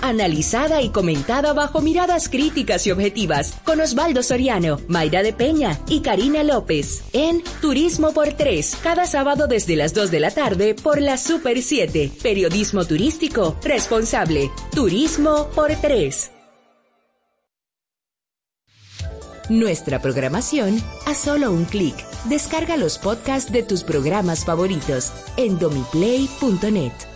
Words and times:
analizada 0.00 0.80
y 0.80 0.90
comentada 0.90 1.52
bajo 1.52 1.80
miradas 1.80 2.28
críticas 2.28 2.86
y 2.86 2.92
objetivas 2.92 3.54
con 3.64 3.80
Osvaldo 3.80 4.22
Soriano, 4.22 4.78
Mayra 4.86 5.24
de 5.24 5.32
Peña 5.32 5.80
y 5.88 6.00
Karina 6.00 6.44
López 6.44 7.02
en 7.12 7.42
Turismo 7.60 8.12
por 8.12 8.32
3, 8.32 8.78
cada 8.82 9.06
sábado 9.06 9.48
desde 9.48 9.74
las 9.74 9.92
2 9.92 10.10
de 10.10 10.20
la 10.20 10.30
tarde 10.30 10.74
por 10.74 11.00
la 11.00 11.16
Super 11.16 11.60
7. 11.62 12.12
Periodismo 12.22 12.84
turístico 12.84 13.56
responsable. 13.64 14.50
Turismo 14.72 15.48
por 15.54 15.74
3. 15.74 16.30
Nuestra 19.48 20.00
programación 20.00 20.80
a 21.06 21.14
solo 21.14 21.52
un 21.52 21.64
clic. 21.64 21.94
Descarga 22.24 22.76
los 22.76 22.98
podcasts 22.98 23.52
de 23.52 23.62
tus 23.62 23.82
programas 23.84 24.44
favoritos 24.44 25.12
en 25.36 25.58
domiplay.net. 25.58 27.15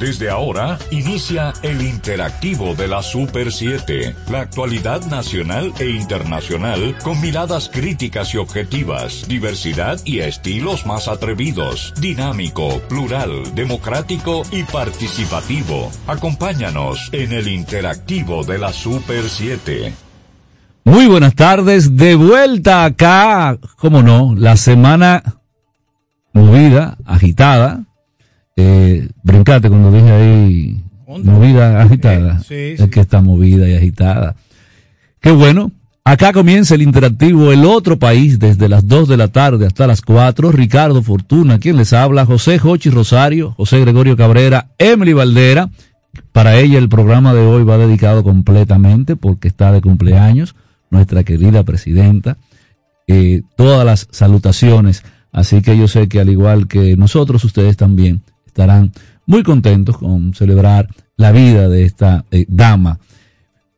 Desde 0.00 0.30
ahora 0.30 0.78
inicia 0.90 1.52
el 1.62 1.82
interactivo 1.82 2.74
de 2.74 2.88
la 2.88 3.02
Super 3.02 3.52
7, 3.52 4.16
la 4.30 4.40
actualidad 4.40 5.04
nacional 5.04 5.74
e 5.78 5.90
internacional 5.90 6.96
con 7.04 7.20
miradas 7.20 7.68
críticas 7.68 8.32
y 8.32 8.38
objetivas, 8.38 9.28
diversidad 9.28 10.00
y 10.06 10.20
estilos 10.20 10.86
más 10.86 11.06
atrevidos, 11.06 11.92
dinámico, 12.00 12.80
plural, 12.88 13.54
democrático 13.54 14.42
y 14.50 14.62
participativo. 14.62 15.90
Acompáñanos 16.06 17.10
en 17.12 17.32
el 17.32 17.46
interactivo 17.48 18.42
de 18.42 18.56
la 18.56 18.72
Super 18.72 19.28
7. 19.28 19.92
Muy 20.84 21.08
buenas 21.08 21.34
tardes, 21.34 21.94
de 21.94 22.14
vuelta 22.14 22.86
acá, 22.86 23.58
como 23.76 24.02
no, 24.02 24.34
la 24.34 24.56
semana 24.56 25.22
movida, 26.32 26.96
agitada. 27.04 27.84
Eh, 28.62 29.08
brincate 29.22 29.70
cuando 29.70 29.90
dije 29.90 30.10
ahí, 30.10 30.84
movida, 31.06 31.80
agitada. 31.80 32.40
Sí, 32.40 32.74
Es 32.76 32.88
que 32.90 33.00
está 33.00 33.22
movida 33.22 33.66
y 33.66 33.74
agitada. 33.74 34.36
Qué 35.20 35.30
bueno. 35.30 35.72
Acá 36.04 36.32
comienza 36.32 36.74
el 36.74 36.82
interactivo 36.82 37.52
El 37.52 37.64
Otro 37.64 37.98
País 37.98 38.38
desde 38.38 38.68
las 38.68 38.86
2 38.86 39.08
de 39.08 39.16
la 39.16 39.28
tarde 39.28 39.66
hasta 39.66 39.86
las 39.86 40.02
4. 40.02 40.50
Ricardo 40.50 41.02
Fortuna, 41.02 41.58
quien 41.58 41.76
les 41.76 41.92
habla, 41.92 42.26
José 42.26 42.58
Jochi 42.58 42.90
Rosario, 42.90 43.52
José 43.52 43.80
Gregorio 43.80 44.16
Cabrera, 44.16 44.70
Emily 44.78 45.12
Valdera. 45.12 45.70
Para 46.32 46.58
ella 46.58 46.78
el 46.78 46.88
programa 46.88 47.32
de 47.32 47.40
hoy 47.40 47.64
va 47.64 47.78
dedicado 47.78 48.24
completamente 48.24 49.16
porque 49.16 49.48
está 49.48 49.72
de 49.72 49.80
cumpleaños 49.80 50.54
nuestra 50.90 51.22
querida 51.22 51.62
presidenta. 51.62 52.36
Eh, 53.06 53.42
todas 53.56 53.86
las 53.86 54.08
salutaciones. 54.10 55.02
Así 55.32 55.62
que 55.62 55.78
yo 55.78 55.86
sé 55.86 56.08
que 56.08 56.20
al 56.20 56.28
igual 56.28 56.66
que 56.66 56.96
nosotros, 56.96 57.44
ustedes 57.44 57.76
también 57.76 58.22
estarán 58.50 58.92
muy 59.26 59.42
contentos 59.42 59.96
con 59.96 60.34
celebrar 60.34 60.88
la 61.16 61.32
vida 61.32 61.68
de 61.68 61.84
esta 61.84 62.24
eh, 62.30 62.44
dama. 62.48 62.98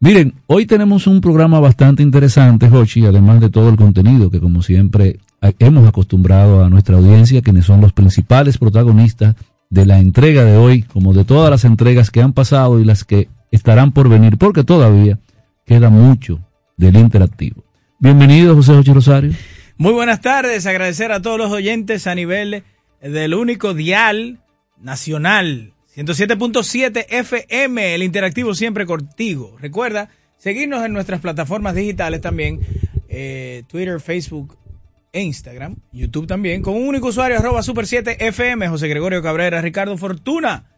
Miren, 0.01 0.35
hoy 0.47 0.67
tenemos 0.67 1.07
un 1.07 1.21
programa 1.21 1.61
bastante 1.61 2.03
interesante, 2.03 2.69
Jochi, 2.69 3.07
además 3.07 3.41
de 3.41 3.51
todo 3.51 3.69
el 3.69 3.77
contenido 3.77 4.31
que 4.31 4.41
como 4.41 4.63
siempre 4.63 5.21
hemos 5.59 5.87
acostumbrado 5.87 6.65
a 6.65 6.71
nuestra 6.71 6.97
audiencia, 6.97 7.43
quienes 7.43 7.67
son 7.67 7.81
los 7.81 7.93
principales 7.93 8.59
protagonistas 8.59 9.37
de 9.71 9.87
la 9.87 9.99
entrega 9.99 10.45
de 10.45 10.57
hoy, 10.57 10.83
como 10.83 11.13
de 11.13 11.25
todas 11.25 11.51
las 11.51 11.65
entregas 11.65 12.11
que 12.11 12.21
han 12.21 12.33
pasado 12.33 12.81
y 12.81 12.85
las 12.85 13.05
que 13.05 13.29
estarán 13.51 13.93
por 13.93 14.09
venir, 14.09 14.39
porque 14.39 14.65
todavía 14.65 15.19
queda 15.65 15.91
mucho 15.91 16.41
del 16.77 16.97
interactivo. 16.97 17.63
Bienvenido, 18.01 18.57
José 18.57 18.75
Jochi 18.75 18.93
Rosario. 18.93 19.33
Muy 19.77 19.93
buenas 19.93 20.21
tardes, 20.21 20.67
agradecer 20.67 21.13
a 21.13 21.23
todos 21.23 21.39
los 21.39 21.53
oyentes 21.53 22.07
a 22.07 22.15
nivel 22.15 22.65
del 23.01 23.35
único 23.35 23.75
dial 23.75 24.42
nacional 24.83 25.73
107.7 25.95 27.07
FM, 27.09 27.95
el 27.95 28.03
interactivo 28.03 28.55
siempre 28.55 28.87
contigo. 28.87 29.57
Recuerda 29.61 30.09
seguirnos 30.39 30.85
en 30.85 30.93
nuestras 30.95 31.21
plataformas 31.21 31.75
digitales 31.75 32.23
también, 32.23 32.61
eh, 33.09 33.65
Twitter, 33.69 34.01
Facebook 34.01 34.57
e 35.13 35.21
Instagram, 35.21 35.77
YouTube 35.93 36.27
también, 36.27 36.63
con 36.63 36.75
un 36.75 36.89
único 36.89 37.09
usuario, 37.09 37.39
arroba 37.39 37.63
super 37.63 37.87
7 37.87 38.27
FM, 38.27 38.69
José 38.69 38.89
Gregorio 38.89 39.23
Cabrera, 39.23 39.61
Ricardo 39.61 39.99
Fortuna. 39.99 40.71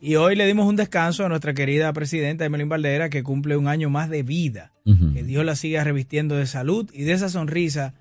Y 0.00 0.16
hoy 0.16 0.36
le 0.36 0.46
dimos 0.46 0.66
un 0.66 0.76
descanso 0.76 1.24
a 1.24 1.28
nuestra 1.28 1.54
querida 1.54 1.92
presidenta 1.92 2.44
Emelín 2.44 2.68
Valdera, 2.68 3.08
que 3.08 3.22
cumple 3.22 3.56
un 3.56 3.68
año 3.68 3.90
más 3.90 4.10
de 4.10 4.22
vida. 4.22 4.72
Que 4.84 5.22
Dios 5.22 5.44
la 5.44 5.54
siga 5.54 5.84
revistiendo 5.84 6.34
de 6.36 6.46
salud 6.46 6.90
y 6.92 7.04
de 7.04 7.12
esa 7.12 7.28
sonrisa 7.28 7.94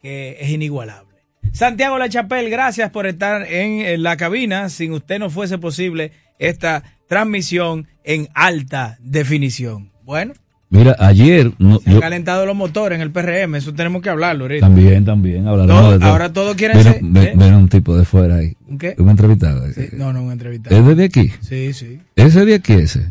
que 0.00 0.36
es 0.40 0.50
inigualable. 0.50 1.09
Santiago 1.52 1.98
La 1.98 2.08
Chapelle, 2.08 2.48
gracias 2.50 2.90
por 2.90 3.06
estar 3.06 3.42
en, 3.50 4.02
la 4.02 4.16
cabina. 4.16 4.68
Sin 4.68 4.92
usted 4.92 5.18
no 5.18 5.30
fuese 5.30 5.58
posible 5.58 6.12
esta 6.38 6.82
transmisión 7.08 7.86
en 8.04 8.28
alta 8.34 8.96
definición. 9.00 9.90
Bueno, 10.04 10.32
Mira, 10.72 10.94
ayer 11.00 11.50
no, 11.58 11.80
se 11.80 11.88
han 11.90 11.94
yo- 11.96 12.00
calentado 12.00 12.46
los 12.46 12.54
motores 12.54 12.94
en 12.96 13.02
el 13.02 13.10
PRM, 13.10 13.56
eso 13.56 13.74
tenemos 13.74 14.02
que 14.02 14.08
hablarlo 14.08 14.44
ahorita. 14.44 14.66
también, 14.66 15.04
también 15.04 15.44
de 15.44 15.50
todo. 15.50 15.98
ahora 16.04 16.32
todos 16.32 16.54
quieren 16.54 16.80
ser- 16.80 16.96
¿eh? 16.98 17.32
ven 17.34 17.54
un 17.54 17.68
tipo 17.68 17.96
de 17.96 18.04
fuera 18.04 18.36
ahí. 18.36 18.56
¿Un 18.68 18.78
qué? 18.78 18.94
Un 18.98 19.10
entrevistado. 19.10 19.66
Sí, 19.72 19.88
no, 19.94 20.12
no, 20.12 20.22
un 20.22 20.30
entrevistado. 20.30 20.90
¿Es 20.90 20.96
de 20.96 21.04
aquí? 21.04 21.32
Sí, 21.40 21.72
sí. 21.72 22.00
¿Ese 22.14 22.44
de 22.44 22.54
aquí 22.54 22.74
ese? 22.74 23.08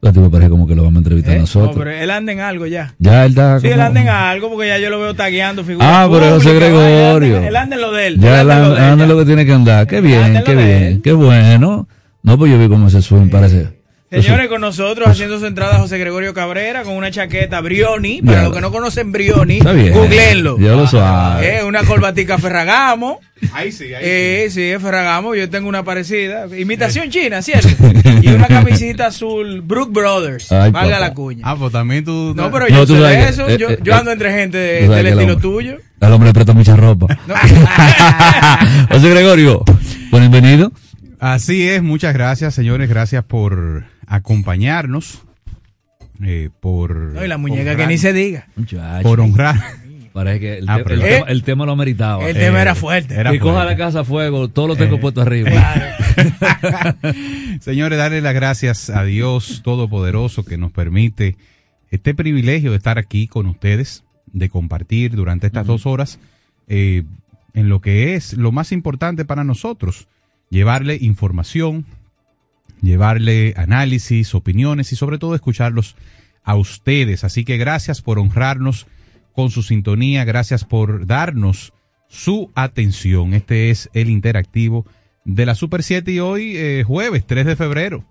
A 0.00 0.12
ti 0.12 0.20
me 0.20 0.30
parece 0.30 0.48
como 0.48 0.66
que 0.66 0.74
lo 0.76 0.84
vamos 0.84 0.96
a 0.96 0.98
entrevistar 0.98 1.32
¿Eh? 1.32 1.36
No, 1.38 1.40
nosotros. 1.42 1.74
pero 1.76 1.90
él 1.90 2.10
anda 2.10 2.30
en 2.32 2.38
algo 2.40 2.66
ya. 2.66 2.94
Ya 3.00 3.24
él 3.24 3.30
está 3.32 3.58
Sí, 3.58 3.66
él 3.66 3.72
como- 3.74 3.84
anda 3.86 4.00
en 4.00 4.08
algo 4.08 4.48
porque 4.50 4.68
ya 4.68 4.78
yo 4.78 4.90
lo 4.90 5.00
veo 5.00 5.14
tagueando 5.14 5.64
figuras 5.64 5.88
Ah, 5.90 6.08
pero 6.10 6.30
José 6.34 6.54
Gregorio. 6.54 7.38
Él 7.42 7.56
anda, 7.56 7.74
él 7.76 7.82
en 7.82 7.88
lo 7.88 7.92
de 7.92 8.06
él. 8.06 8.20
Ya 8.20 8.40
él 8.40 8.46
él 8.46 8.50
anda 8.52 8.92
en 9.04 9.08
lo 9.08 9.14
él, 9.14 9.20
que 9.20 9.26
tiene 9.26 9.44
que 9.44 9.52
andar. 9.52 9.86
Qué 9.88 10.00
bien, 10.00 10.36
en 10.36 10.44
qué 10.44 10.54
bien, 10.54 10.82
él. 10.82 11.00
qué 11.02 11.12
bueno. 11.12 11.88
No, 12.22 12.38
pues 12.38 12.50
yo 12.52 12.58
vi 12.58 12.68
como 12.68 12.86
ese 12.88 13.02
swing 13.02 13.28
parece. 13.28 13.77
Señores, 14.10 14.48
con 14.48 14.62
nosotros 14.62 15.06
haciendo 15.06 15.38
su 15.38 15.44
entrada 15.44 15.78
José 15.80 15.98
Gregorio 15.98 16.32
Cabrera 16.32 16.82
con 16.82 16.94
una 16.94 17.10
chaqueta 17.10 17.60
Brioni. 17.60 18.22
Para 18.22 18.44
los 18.44 18.54
que 18.54 18.62
no 18.62 18.72
conocen 18.72 19.12
Brioni, 19.12 19.58
googleenlo. 19.60 20.58
Yo 20.58 20.76
lo 20.76 20.86
suave. 20.86 21.58
Eh, 21.58 21.64
una 21.64 21.82
corbatica 21.84 22.38
Ferragamo. 22.38 23.20
Ahí 23.52 23.70
sí, 23.70 23.84
ahí 23.92 24.00
Eh, 24.02 24.48
sí, 24.50 24.62
es 24.62 24.80
Ferragamo. 24.82 25.34
Yo 25.34 25.50
tengo 25.50 25.68
una 25.68 25.82
parecida. 25.84 26.46
Imitación 26.56 27.10
china, 27.10 27.42
¿cierto? 27.42 27.68
Y 28.22 28.28
una 28.28 28.46
camisita 28.48 29.08
azul 29.08 29.60
Brook 29.60 29.92
Brothers. 29.92 30.50
Ay, 30.52 30.70
valga 30.70 30.94
papá. 30.96 31.00
la 31.00 31.14
cuña. 31.14 31.42
Ah, 31.44 31.56
pues 31.58 31.70
también 31.72 32.02
tú. 32.04 32.32
No, 32.34 32.50
pero 32.50 32.64
No, 32.66 32.76
yo 32.76 32.86
tú 32.86 32.94
sé 32.94 33.00
sabes 33.02 33.18
de 33.18 33.24
que- 33.24 33.30
eso. 33.30 33.48
eh, 33.48 33.58
yo, 33.58 33.68
eh, 33.70 33.78
yo 33.82 33.94
ando 33.94 34.10
entre 34.10 34.32
gente 34.32 34.56
de- 34.56 34.88
del 34.88 34.92
el 35.00 35.06
estilo 35.08 35.34
hombre- 35.34 35.36
tuyo. 35.42 35.76
Al 36.00 36.12
hombre 36.14 36.28
le 36.30 36.32
presta 36.32 36.54
mucha 36.54 36.74
ropa. 36.76 37.06
José 38.90 39.10
Gregorio, 39.10 39.62
bienvenido. 40.12 40.72
Así 41.20 41.68
es, 41.68 41.82
muchas 41.82 42.14
gracias, 42.14 42.54
señores. 42.54 42.88
Gracias 42.88 43.24
por 43.24 43.84
acompañarnos. 44.06 45.22
eh, 46.22 46.50
por. 46.60 46.96
No, 46.96 47.24
y 47.24 47.28
la 47.28 47.38
muñeca 47.38 47.76
que 47.76 47.86
ni 47.86 47.96
se 47.98 48.12
diga. 48.12 48.48
Muchacho. 48.56 49.02
Por 49.02 49.20
honrar. 49.20 49.56
Parece 50.12 50.40
que 50.40 50.58
el, 50.58 50.68
Ah, 50.68 50.80
te- 50.84 50.94
el 50.94 51.02
Eh, 51.02 51.08
tema, 51.10 51.26
el 51.28 51.42
tema 51.44 51.66
lo 51.66 51.72
ameritaba. 51.72 52.28
El 52.28 52.36
Eh, 52.36 52.40
tema 52.40 52.60
era 52.60 52.74
fuerte. 52.74 53.14
era 53.14 53.30
que 53.30 53.38
coja 53.38 53.64
la 53.64 53.76
casa 53.76 54.00
a 54.00 54.04
fuego, 54.04 54.48
todo 54.48 54.66
lo 54.68 54.76
tengo 54.76 54.96
Eh, 54.96 54.98
puesto 54.98 55.20
arriba. 55.22 55.50
Señores, 57.60 57.98
darle 57.98 58.20
las 58.20 58.34
gracias 58.34 58.90
a 58.90 59.04
Dios 59.04 59.60
Todopoderoso 59.62 60.44
que 60.44 60.56
nos 60.58 60.72
permite 60.72 61.36
este 61.90 62.14
privilegio 62.14 62.70
de 62.72 62.78
estar 62.78 62.98
aquí 62.98 63.28
con 63.28 63.46
ustedes, 63.46 64.02
de 64.26 64.48
compartir 64.48 65.12
durante 65.14 65.46
estas 65.46 65.66
dos 65.66 65.86
horas 65.86 66.18
eh, 66.66 67.04
en 67.54 67.68
lo 67.68 67.80
que 67.80 68.14
es 68.14 68.32
lo 68.34 68.50
más 68.50 68.72
importante 68.72 69.24
para 69.24 69.44
nosotros, 69.44 70.08
llevarle 70.50 70.98
información, 71.00 71.84
llevarle 72.80 73.54
análisis, 73.56 74.34
opiniones 74.34 74.92
y 74.92 74.96
sobre 74.96 75.18
todo 75.18 75.34
escucharlos 75.34 75.96
a 76.44 76.54
ustedes. 76.56 77.24
Así 77.24 77.44
que 77.44 77.56
gracias 77.56 78.02
por 78.02 78.18
honrarnos 78.18 78.86
con 79.32 79.50
su 79.50 79.62
sintonía, 79.62 80.24
gracias 80.24 80.64
por 80.64 81.06
darnos 81.06 81.72
su 82.08 82.50
atención. 82.54 83.34
Este 83.34 83.70
es 83.70 83.90
el 83.92 84.10
interactivo 84.10 84.86
de 85.24 85.46
la 85.46 85.54
Super 85.54 85.82
7 85.82 86.10
y 86.12 86.20
hoy 86.20 86.56
eh, 86.56 86.84
jueves 86.86 87.26
3 87.26 87.46
de 87.46 87.56
febrero. 87.56 88.04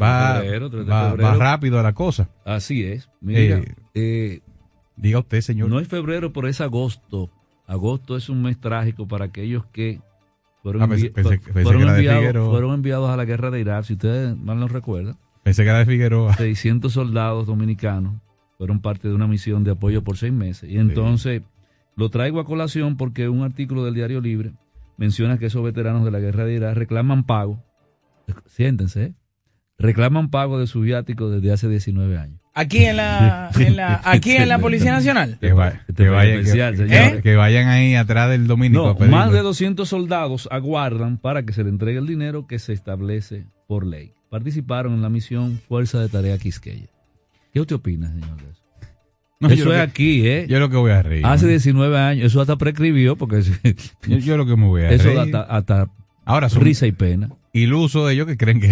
Va, 0.00 0.40
febrero, 0.40 0.70
3 0.70 0.86
de 0.86 0.90
va- 0.92 1.10
febrero. 1.10 1.28
va 1.28 1.34
rápido 1.36 1.82
la 1.82 1.92
cosa. 1.94 2.28
Así 2.44 2.84
es. 2.84 3.08
Mira, 3.20 3.58
Eh, 3.58 3.74
eh, 3.94 4.40
Diga 4.96 5.20
usted, 5.20 5.40
señor. 5.40 5.70
no 5.70 5.80
es 5.80 5.88
febrero, 5.88 6.32
pero 6.32 6.46
es 6.48 6.60
agosto. 6.60 7.30
Agosto 7.66 8.16
es 8.16 8.28
un 8.28 8.42
mes 8.42 8.60
trágico 8.60 9.08
para 9.08 9.24
aquellos 9.26 9.64
que 9.72 10.00
fueron, 10.62 10.82
Ah, 10.82 10.88
pensé- 10.88 11.12
pensé- 11.12 11.38
fueron 11.62 11.88
enviados, 11.88 12.48
fueron 12.50 12.74
enviados 12.74 13.10
a 13.10 13.16
la 13.16 13.24
guerra 13.24 13.50
de 13.50 13.60
Irak. 13.60 13.84
Si 13.84 13.94
ustedes 13.94 14.36
mal 14.36 14.58
no 14.60 14.68
recuerdan, 14.68 15.16
Pensé 15.42 15.62
que 15.62 15.70
era 15.70 15.78
de 15.78 15.86
Figueroa. 15.86 16.34
600 16.34 16.92
soldados 16.92 17.46
dominicanos 17.46 18.14
fueron 18.58 18.80
parte 18.80 19.08
de 19.08 19.14
una 19.14 19.26
misión 19.26 19.64
de 19.64 19.70
apoyo 19.70 20.04
por 20.04 20.18
seis 20.18 20.32
meses. 20.34 20.68
Y 20.70 20.76
entonces 20.78 21.42
lo 21.96 22.10
traigo 22.10 22.40
a 22.40 22.44
colación 22.44 22.96
porque 22.98 23.28
un 23.30 23.42
artículo 23.42 23.84
del 23.84 23.94
Diario 23.94 24.20
Libre 24.20 24.52
menciona 24.98 25.38
que 25.38 25.46
esos 25.46 25.62
veteranos 25.64 26.04
de 26.04 26.10
la 26.10 26.18
guerra 26.20 26.44
de 26.44 26.54
Irak 26.54 26.76
reclaman 26.76 27.24
pago, 27.24 27.62
siéntense, 28.46 29.02
¿eh? 29.04 29.14
reclaman 29.78 30.28
pago 30.30 30.58
de 30.58 30.66
su 30.66 30.80
viático 30.82 31.30
desde 31.30 31.52
hace 31.52 31.68
19 31.68 32.18
años. 32.18 32.39
Aquí 32.52 32.84
en 32.84 32.96
la, 32.96 33.50
en 33.58 33.76
la, 33.76 34.00
aquí 34.04 34.32
en 34.32 34.48
la 34.48 34.58
Policía 34.58 34.92
Nacional. 34.92 35.38
Que, 35.40 35.52
va- 35.52 35.68
Este 35.88 36.04
que 36.04 36.08
vayan, 36.08 36.38
especial, 36.40 36.76
que- 36.76 37.20
que 37.22 37.36
vayan 37.36 37.68
ahí 37.68 37.94
atrás 37.94 38.28
del 38.30 38.46
dominico. 38.46 38.96
No, 38.98 39.06
más 39.06 39.32
de 39.32 39.40
200 39.40 39.88
soldados 39.88 40.48
aguardan 40.50 41.16
para 41.18 41.44
que 41.44 41.52
se 41.52 41.62
le 41.62 41.70
entregue 41.70 41.98
el 41.98 42.06
dinero 42.06 42.46
que 42.46 42.58
se 42.58 42.72
establece 42.72 43.44
por 43.68 43.86
ley. 43.86 44.12
Participaron 44.30 44.94
en 44.94 45.02
la 45.02 45.08
misión 45.10 45.60
Fuerza 45.68 46.00
de 46.00 46.08
Tarea 46.08 46.38
Quisqueya. 46.38 46.86
¿Qué 47.52 47.60
usted 47.60 47.76
opina, 47.76 48.08
señor? 48.10 48.36
de 48.36 48.50
eso? 48.50 48.60
No, 49.40 49.48
eso 49.48 49.70
es 49.72 49.76
que- 49.76 49.80
aquí, 49.80 50.26
¿eh? 50.28 50.46
Yo 50.48 50.58
lo 50.60 50.68
que 50.70 50.76
voy 50.76 50.90
a 50.92 51.02
reír. 51.02 51.24
Hace 51.26 51.46
¿no? 51.46 51.50
19 51.50 51.98
años, 51.98 52.26
eso 52.26 52.40
hasta 52.40 52.56
prescribió 52.56 53.16
porque 53.16 53.42
yo, 54.06 54.18
yo 54.18 54.36
lo 54.36 54.44
que 54.46 54.56
me 54.56 54.66
voy 54.66 54.82
a 54.82 54.90
eso 54.90 55.04
reír. 55.04 55.16
da 55.16 55.22
hasta, 55.22 55.40
hasta 55.42 55.90
Ahora 56.24 56.48
son 56.48 56.62
risa 56.62 56.86
y 56.86 56.92
pena. 56.92 57.30
ilusos 57.52 58.10
ellos 58.10 58.26
que 58.26 58.36
creen 58.36 58.60
que, 58.60 58.68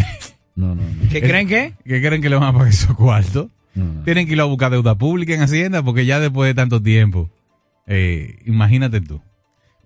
No, 0.54 0.74
no, 0.74 0.82
no. 0.82 1.08
¿Qué 1.10 1.20
creen 1.22 1.48
que? 1.48 1.74
que 1.84 2.00
creen 2.02 2.20
que 2.22 2.28
le 2.28 2.36
van 2.36 2.44
a 2.48 2.52
pagar 2.52 2.68
esos 2.68 2.94
cuartos. 2.96 3.48
No, 3.78 3.92
no. 3.92 4.02
Tienen 4.04 4.26
que 4.26 4.32
ir 4.34 4.40
a 4.40 4.44
buscar 4.44 4.70
deuda 4.70 4.96
pública 4.96 5.34
en 5.34 5.40
Hacienda 5.42 5.82
porque 5.82 6.04
ya 6.06 6.20
después 6.20 6.48
de 6.48 6.54
tanto 6.54 6.82
tiempo, 6.82 7.30
eh, 7.86 8.38
imagínate 8.46 9.00
tú. 9.00 9.20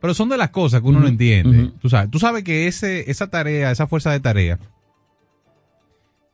Pero 0.00 0.14
son 0.14 0.28
de 0.28 0.36
las 0.36 0.50
cosas 0.50 0.80
que 0.80 0.88
uno 0.88 0.98
no 1.00 1.06
entiende. 1.06 1.70
Tú 1.80 1.88
sabes, 1.88 2.10
tú 2.10 2.18
sabes 2.18 2.42
que 2.42 2.66
ese, 2.66 3.08
esa 3.10 3.28
tarea, 3.30 3.70
esa 3.70 3.86
fuerza 3.86 4.10
de 4.10 4.18
tarea, 4.18 4.58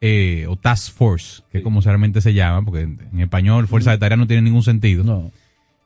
eh, 0.01 0.47
o 0.49 0.57
task 0.57 0.95
force, 0.95 1.43
que 1.51 1.59
es 1.59 1.65
como 1.65 1.81
realmente 1.81 2.21
se 2.21 2.33
llama, 2.33 2.65
porque 2.65 2.83
en, 2.83 3.01
en 3.13 3.21
español 3.21 3.67
fuerza 3.67 3.91
de 3.91 3.99
tarea 3.99 4.17
no 4.17 4.27
tiene 4.27 4.43
ningún 4.43 4.63
sentido, 4.63 5.03
No. 5.05 5.33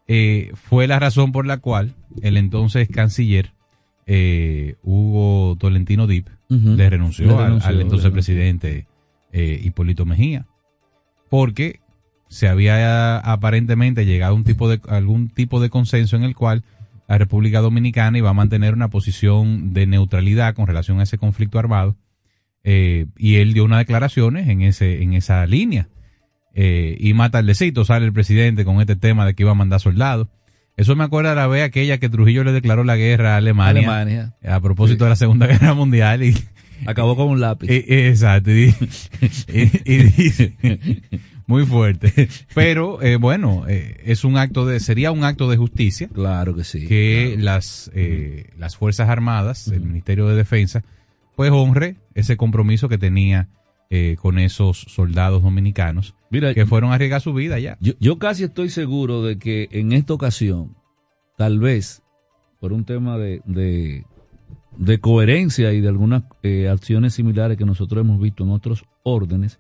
eh, 0.07 0.53
fue 0.55 0.87
la 0.87 0.99
razón 0.99 1.33
por 1.33 1.47
la 1.47 1.57
cual 1.59 1.95
el 2.23 2.37
entonces 2.37 2.89
canciller 2.89 3.53
eh, 4.07 4.75
Hugo 4.83 5.57
Tolentino 5.59 6.07
Dip 6.07 6.29
le 6.49 6.91
renunció, 6.91 7.27
Le 7.27 7.33
al- 7.35 7.45
renunció, 7.45 7.69
al, 7.69 7.77
le 7.79 7.83
entonces 7.83 8.05
renunció. 8.11 8.13
presidente 8.13 8.87
Hipólito 9.33 10.05
Mejía, 10.05 10.47
porque 11.33 11.81
se 12.29 12.47
había 12.47 13.17
aparentemente 13.17 14.05
llegado 14.05 14.35
a 14.35 14.37
un 14.37 14.45
tipo 14.45 14.69
de, 14.69 14.83
algún 14.87 15.31
tipo 15.31 15.63
de 15.63 15.71
consenso 15.71 16.15
en 16.15 16.25
el 16.25 16.37
cual 16.37 16.63
la 17.09 17.17
República 17.17 17.63
Dominicana 17.63 18.19
iba 18.19 18.29
a 18.29 18.35
mantener 18.35 18.75
una 18.75 18.89
posición 18.89 19.73
de 19.73 19.87
neutralidad 19.87 20.55
con 20.55 20.67
relación 20.67 21.01
a 21.01 21.05
ese 21.05 21.17
conflicto 21.17 21.59
armado, 21.59 21.97
eh, 22.65 23.07
y 23.17 23.37
él 23.37 23.55
dio 23.55 23.65
unas 23.65 23.79
declaraciones 23.79 24.47
en, 24.47 24.61
ese, 24.61 25.03
en 25.03 25.15
esa 25.15 25.47
línea. 25.47 25.89
Eh, 26.53 26.99
y 27.01 27.15
más 27.15 27.31
tardecito 27.31 27.87
sale 27.87 28.05
el 28.05 28.13
presidente 28.13 28.67
con 28.67 28.83
este 28.83 28.95
tema 28.95 29.25
de 29.25 29.33
que 29.33 29.45
iba 29.45 29.53
a 29.53 29.55
mandar 29.55 29.81
soldados. 29.81 30.29
Eso 30.77 30.95
me 30.97 31.05
acuerda 31.05 31.35
la 31.35 31.47
vez 31.47 31.65
aquella 31.65 31.97
que 31.97 32.11
Trujillo 32.11 32.45
le 32.45 32.53
declaró 32.53 32.85
la 32.85 32.97
guerra 32.97 33.35
a 33.35 33.37
Alemania, 33.39 33.81
Alemania 33.81 34.35
a 34.47 34.61
propósito 34.61 35.05
de 35.05 35.11
la 35.11 35.17
Segunda 35.17 35.47
Guerra 35.49 35.73
Mundial 35.73 36.25
y, 36.25 36.35
acabó 36.87 37.17
con 37.17 37.29
un 37.29 37.41
lápiz. 37.41 37.69
eh, 37.71 37.85
eh, 37.89 38.09
exacto. 38.09 38.51
Y, 39.49 39.97
dice, 39.97 40.55
muy 41.47 41.67
fuerte. 41.67 42.29
Pero 42.55 43.03
eh, 43.03 43.17
bueno, 43.17 43.65
eh, 43.69 44.01
es 44.05 44.25
un 44.25 44.37
acto 44.37 44.67
de, 44.67 44.81
sería 44.81 45.13
un 45.13 45.25
acto 45.25 45.51
de 45.51 45.57
justicia 45.57 46.09
claro 46.09 46.55
que 46.55 46.65
sí. 46.65 46.87
que 46.87 47.33
claro. 47.35 47.45
las, 47.45 47.91
eh, 47.95 48.51
las 48.57 48.77
Fuerzas 48.77 49.09
Armadas, 49.09 49.69
el 49.69 49.83
Ministerio 49.83 50.29
de 50.29 50.37
Defensa, 50.37 50.83
pues 51.37 51.51
honre 51.51 51.97
ese 52.15 52.37
compromiso 52.37 52.89
que 52.89 52.99
tenía 52.99 53.49
eh, 53.91 54.17
con 54.21 54.39
esos 54.39 54.79
soldados 54.89 55.43
dominicanos 55.43 56.15
Mira, 56.31 56.55
que 56.55 56.65
fueron 56.65 56.93
a 56.93 56.95
arriesgar 56.95 57.21
su 57.21 57.35
vida 57.35 57.59
ya. 57.59 57.77
Yo, 57.81 57.93
yo 58.01 58.19
casi 58.19 58.45
estoy 58.45 58.71
seguro 58.71 59.23
de 59.23 59.39
que 59.39 59.69
en 59.73 59.93
esta 59.93 60.15
ocasión, 60.15 60.77
tal 61.37 61.59
vez 61.59 62.03
por 62.59 62.73
un 62.73 62.85
tema 62.85 63.19
de, 63.19 63.43
de, 63.45 64.05
de 64.77 65.01
coherencia 65.01 65.73
y 65.73 65.81
de 65.81 65.89
algunas 65.89 66.25
eh, 66.43 66.69
acciones 66.69 67.15
similares 67.15 67.57
que 67.57 67.65
nosotros 67.65 68.01
hemos 68.01 68.21
visto 68.21 68.45
en 68.45 68.51
otros 68.51 68.85
órdenes, 69.03 69.59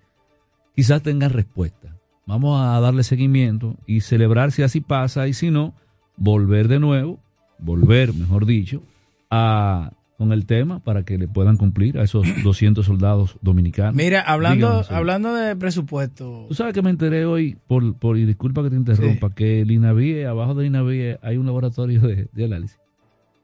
quizás 0.74 1.02
tengan 1.02 1.30
respuesta. 1.30 1.96
Vamos 2.26 2.60
a 2.60 2.78
darle 2.80 3.02
seguimiento 3.02 3.76
y 3.86 4.00
celebrar 4.00 4.52
si 4.52 4.62
así 4.62 4.80
pasa 4.80 5.28
y 5.28 5.34
si 5.34 5.50
no, 5.50 5.74
volver 6.16 6.68
de 6.68 6.78
nuevo, 6.78 7.18
volver, 7.58 8.14
mejor 8.14 8.46
dicho, 8.46 8.82
a 9.30 9.92
con 10.22 10.30
el 10.32 10.46
tema 10.46 10.78
para 10.78 11.02
que 11.02 11.18
le 11.18 11.26
puedan 11.26 11.56
cumplir 11.56 11.98
a 11.98 12.04
esos 12.04 12.24
200 12.44 12.86
soldados 12.86 13.38
dominicanos. 13.42 13.96
Mira, 13.96 14.20
hablando, 14.20 14.84
hablando 14.88 15.34
de 15.34 15.56
presupuesto. 15.56 16.46
Tú 16.48 16.54
sabes 16.54 16.74
que 16.74 16.82
me 16.82 16.90
enteré 16.90 17.24
hoy, 17.24 17.58
por, 17.66 17.96
por 17.96 18.16
y 18.16 18.24
disculpa 18.24 18.62
que 18.62 18.70
te 18.70 18.76
interrumpa, 18.76 19.34
que 19.34 19.62
el 19.62 19.72
INAVIE, 19.72 20.26
abajo 20.26 20.54
del 20.54 20.66
INAVIE 20.66 21.18
hay 21.22 21.38
un 21.38 21.46
laboratorio 21.46 22.00
de, 22.02 22.28
de 22.32 22.44
análisis. 22.44 22.78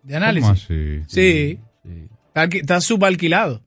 De 0.09 0.17
análisis. 0.17 0.43
¿Cómo 0.49 0.53
así? 0.55 1.03
Sí. 1.07 1.61
Sí. 1.85 2.09
Está, 2.29 2.45
alqui- 2.49 2.61
está 2.61 2.81
subalquilado. 2.81 3.63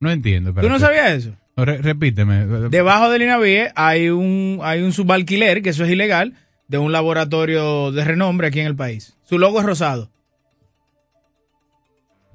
No 0.00 0.10
entiendo. 0.10 0.52
¿Tú 0.54 0.68
no 0.68 0.78
sabías 0.78 1.10
eso? 1.12 1.36
No, 1.56 1.64
re- 1.64 1.78
repíteme. 1.78 2.46
Debajo 2.70 3.10
del 3.10 3.22
INAVIE 3.22 3.72
hay 3.74 4.08
un, 4.08 4.60
hay 4.62 4.82
un 4.82 4.92
subalquiler, 4.92 5.62
que 5.62 5.70
eso 5.70 5.84
es 5.84 5.90
ilegal, 5.90 6.34
de 6.68 6.78
un 6.78 6.92
laboratorio 6.92 7.92
de 7.92 8.04
renombre 8.04 8.48
aquí 8.48 8.60
en 8.60 8.66
el 8.66 8.76
país. 8.76 9.16
Su 9.22 9.38
logo 9.38 9.60
es 9.60 9.66
rosado. 9.66 10.10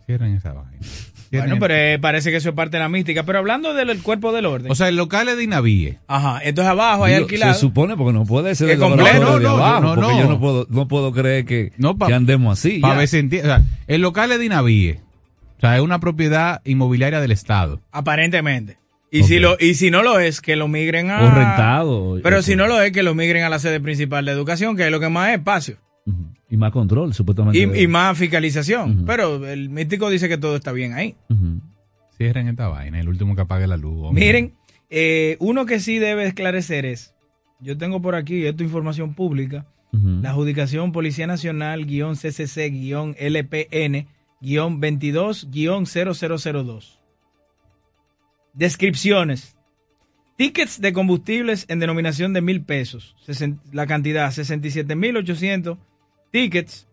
Cierren 0.06 0.36
esa 0.36 0.54
vaina. 0.54 0.80
Bueno, 1.32 1.54
el- 1.56 1.60
pero 1.60 1.74
eh, 1.76 2.00
parece 2.00 2.32
que 2.32 2.38
eso 2.38 2.50
es 2.50 2.56
parte 2.56 2.78
de 2.78 2.84
la 2.84 2.90
mística. 2.90 3.24
Pero 3.24 3.40
hablando 3.40 3.74
del 3.74 4.02
cuerpo 4.02 4.32
del 4.32 4.46
orden. 4.46 4.72
O 4.72 4.76
sea, 4.76 4.88
el 4.88 4.96
local 4.96 5.28
es 5.30 5.38
de 5.38 5.44
Inavie. 5.44 6.00
Ajá, 6.08 6.40
entonces 6.44 6.72
abajo 6.72 7.06
hay 7.06 7.14
Digo, 7.14 7.26
alquilado. 7.26 7.54
se 7.54 7.60
supone 7.60 7.96
porque 7.98 8.14
no 8.14 8.26
puede 8.26 8.56
ser 8.56 8.70
el 8.70 8.80
completo. 8.80 9.04
laboratorio 9.20 9.40
de 9.40 9.44
No, 9.56 9.58
no, 9.58 9.66
abajo, 9.66 9.82
no, 9.82 9.96
porque 9.96 10.14
no. 10.14 10.20
yo 10.22 10.30
no 10.30 10.40
puedo, 10.40 10.68
no 10.70 10.88
puedo 10.88 11.12
creer 11.12 11.46
que, 11.46 11.74
No, 11.78 11.98
pa- 11.98 12.08
que 12.08 12.14
andemos 12.14 12.58
así. 12.60 12.80
Para 12.80 12.94
ya. 12.94 13.00
ver 13.00 13.08
si 13.08 13.18
enti- 13.18 13.40
o 13.42 13.46
sea, 13.46 13.62
el 13.88 14.02
local 14.02 14.32
es 14.32 14.40
de 14.40 14.46
Inavie. 14.46 15.00
O 15.58 15.60
sea, 15.60 15.76
es 15.76 15.82
una 15.82 16.00
propiedad 16.00 16.62
inmobiliaria 16.66 17.20
del 17.20 17.32
Estado. 17.32 17.82
Aparentemente. 17.92 18.78
Y, 19.10 19.22
Ok. 19.22 19.28
si 19.28 19.40
lo, 19.40 19.58
y 19.60 19.74
si 19.76 19.90
no 19.90 20.04
lo 20.04 20.20
es, 20.20 20.42
que 20.42 20.56
lo 20.56 20.68
migren 20.68 21.10
a... 21.12 21.22
O 21.24 21.32
rentado. 21.32 22.20
Pero 22.22 22.40
o- 22.40 22.42
si 22.42 22.56
no 22.56 22.68
lo 22.68 22.82
es, 22.82 22.92
que 22.92 23.04
lo 23.04 23.16
migren 23.16 23.44
a 23.44 23.50
la 23.50 23.58
sede 23.60 23.80
principal 23.80 24.26
de 24.26 24.32
educación, 24.34 24.76
que 24.76 24.86
es 24.86 24.92
lo 24.92 25.00
que 25.00 25.10
más 25.10 25.30
es 25.30 25.36
espacio. 25.38 25.78
Y 26.50 26.58
más 26.58 26.72
control, 26.72 27.14
supuestamente. 27.14 27.60
Y, 27.60 27.84
y 27.84 27.88
más 27.88 28.18
fiscalización. 28.18 29.04
Pero 29.06 29.46
el 29.46 29.70
místico 29.70 30.10
dice 30.10 30.30
que 30.30 30.38
todo 30.38 30.56
está 30.56 30.72
bien 30.72 30.94
ahí. 30.94 31.16
Ujú. 31.30 31.62
Cierren 32.18 32.48
esta 32.48 32.68
vaina, 32.70 33.00
el 33.00 33.10
último 33.10 33.36
que 33.36 33.42
apague 33.42 33.68
la 33.68 33.78
luz. 33.78 34.08
hombre. 34.08 34.26
Miren, 34.26 34.54
eh, 34.90 35.36
uno 35.40 35.66
que 35.66 35.80
sí 35.80 36.00
debe 36.00 36.26
esclarecer 36.26 36.86
es, 36.86 37.14
yo 37.60 37.78
tengo 37.78 38.02
por 38.02 38.16
aquí, 38.16 38.46
esto 38.46 38.64
es 38.64 38.68
información 38.68 39.14
pública, 39.14 39.66
la 39.92 40.30
adjudicación 40.30 40.92
Policía 40.92 41.26
Nacional, 41.26 41.86
guion 41.86 42.16
CCC, 42.16 42.70
guion 42.70 43.16
LPN, 43.18 44.08
guion 44.42 44.80
22, 44.80 45.50
guion 45.50 45.86
0002. 45.88 47.00
Descripciones. 48.54 49.58
Tickets 50.38 50.80
de 50.82 50.94
combustibles 50.94 51.66
en 51.68 51.80
denominación 51.80 52.34
de 52.34 52.42
mil 52.42 52.62
pesos. 52.62 53.16
La 53.72 53.88
cantidad, 53.88 54.30
67.800 54.30 55.78
tickets 56.32 56.88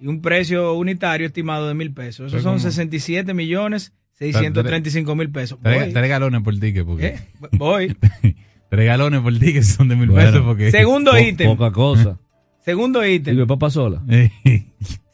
y 0.00 0.06
un 0.06 0.20
precio 0.22 0.72
unitario 0.74 1.26
estimado 1.26 1.68
de 1.68 1.74
mil 1.74 1.92
pesos. 1.92 2.28
Esos 2.32 2.42
son 2.42 2.52
¿cómo? 2.54 2.62
67 2.62 3.34
millones 3.34 3.92
635 4.14 5.14
mil 5.14 5.30
pesos. 5.30 5.58
Tres, 5.62 5.92
galones 5.94 6.42
por 6.42 6.58
ticket. 6.58 6.84
Porque, 6.84 7.06
¿Eh? 7.06 7.20
Voy. 7.52 7.96
tres 8.70 8.86
galones 8.86 9.20
por 9.20 9.38
ticket 9.38 9.62
son 9.62 9.88
de 9.88 9.94
mil 9.96 10.08
Bueno. 10.10 10.30
pesos. 10.30 10.44
Porque, 10.44 10.70
Segundo 10.72 11.12
Po- 11.12 11.18
ítem. 11.18 11.46
Poca 11.56 11.70
cosa. 11.72 12.18
Segundo 12.64 13.06
Y 13.06 13.12
ítem. 13.14 13.36
de 13.36 13.46
papa 13.46 13.70
sola. 13.70 14.02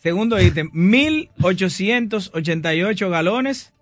Segundo 0.02 0.40
ítem. 0.40 0.70
1.888 0.72 3.08
galones 3.10 3.72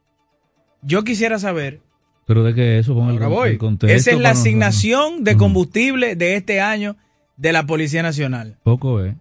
Yo 0.82 1.04
quisiera 1.04 1.40
saber, 1.40 1.82
Pero 2.28 2.44
de 2.44 2.54
qué 2.54 2.78
eso, 2.80 2.94
el, 2.94 3.00
ahora 3.00 3.26
con- 3.26 3.34
voy, 3.34 3.50
el 3.52 3.58
contexto. 3.58 3.96
esa 3.96 4.12
es 4.12 4.20
la 4.20 4.32
asignación 4.32 5.24
de 5.24 5.38
combustible 5.38 6.16
de 6.16 6.36
este 6.36 6.62
año 6.62 6.96
de 7.38 7.52
la 7.54 7.66
Policía 7.66 8.04
Nacional. 8.04 8.58
Poco, 8.64 9.04
¿eh? 9.04 9.16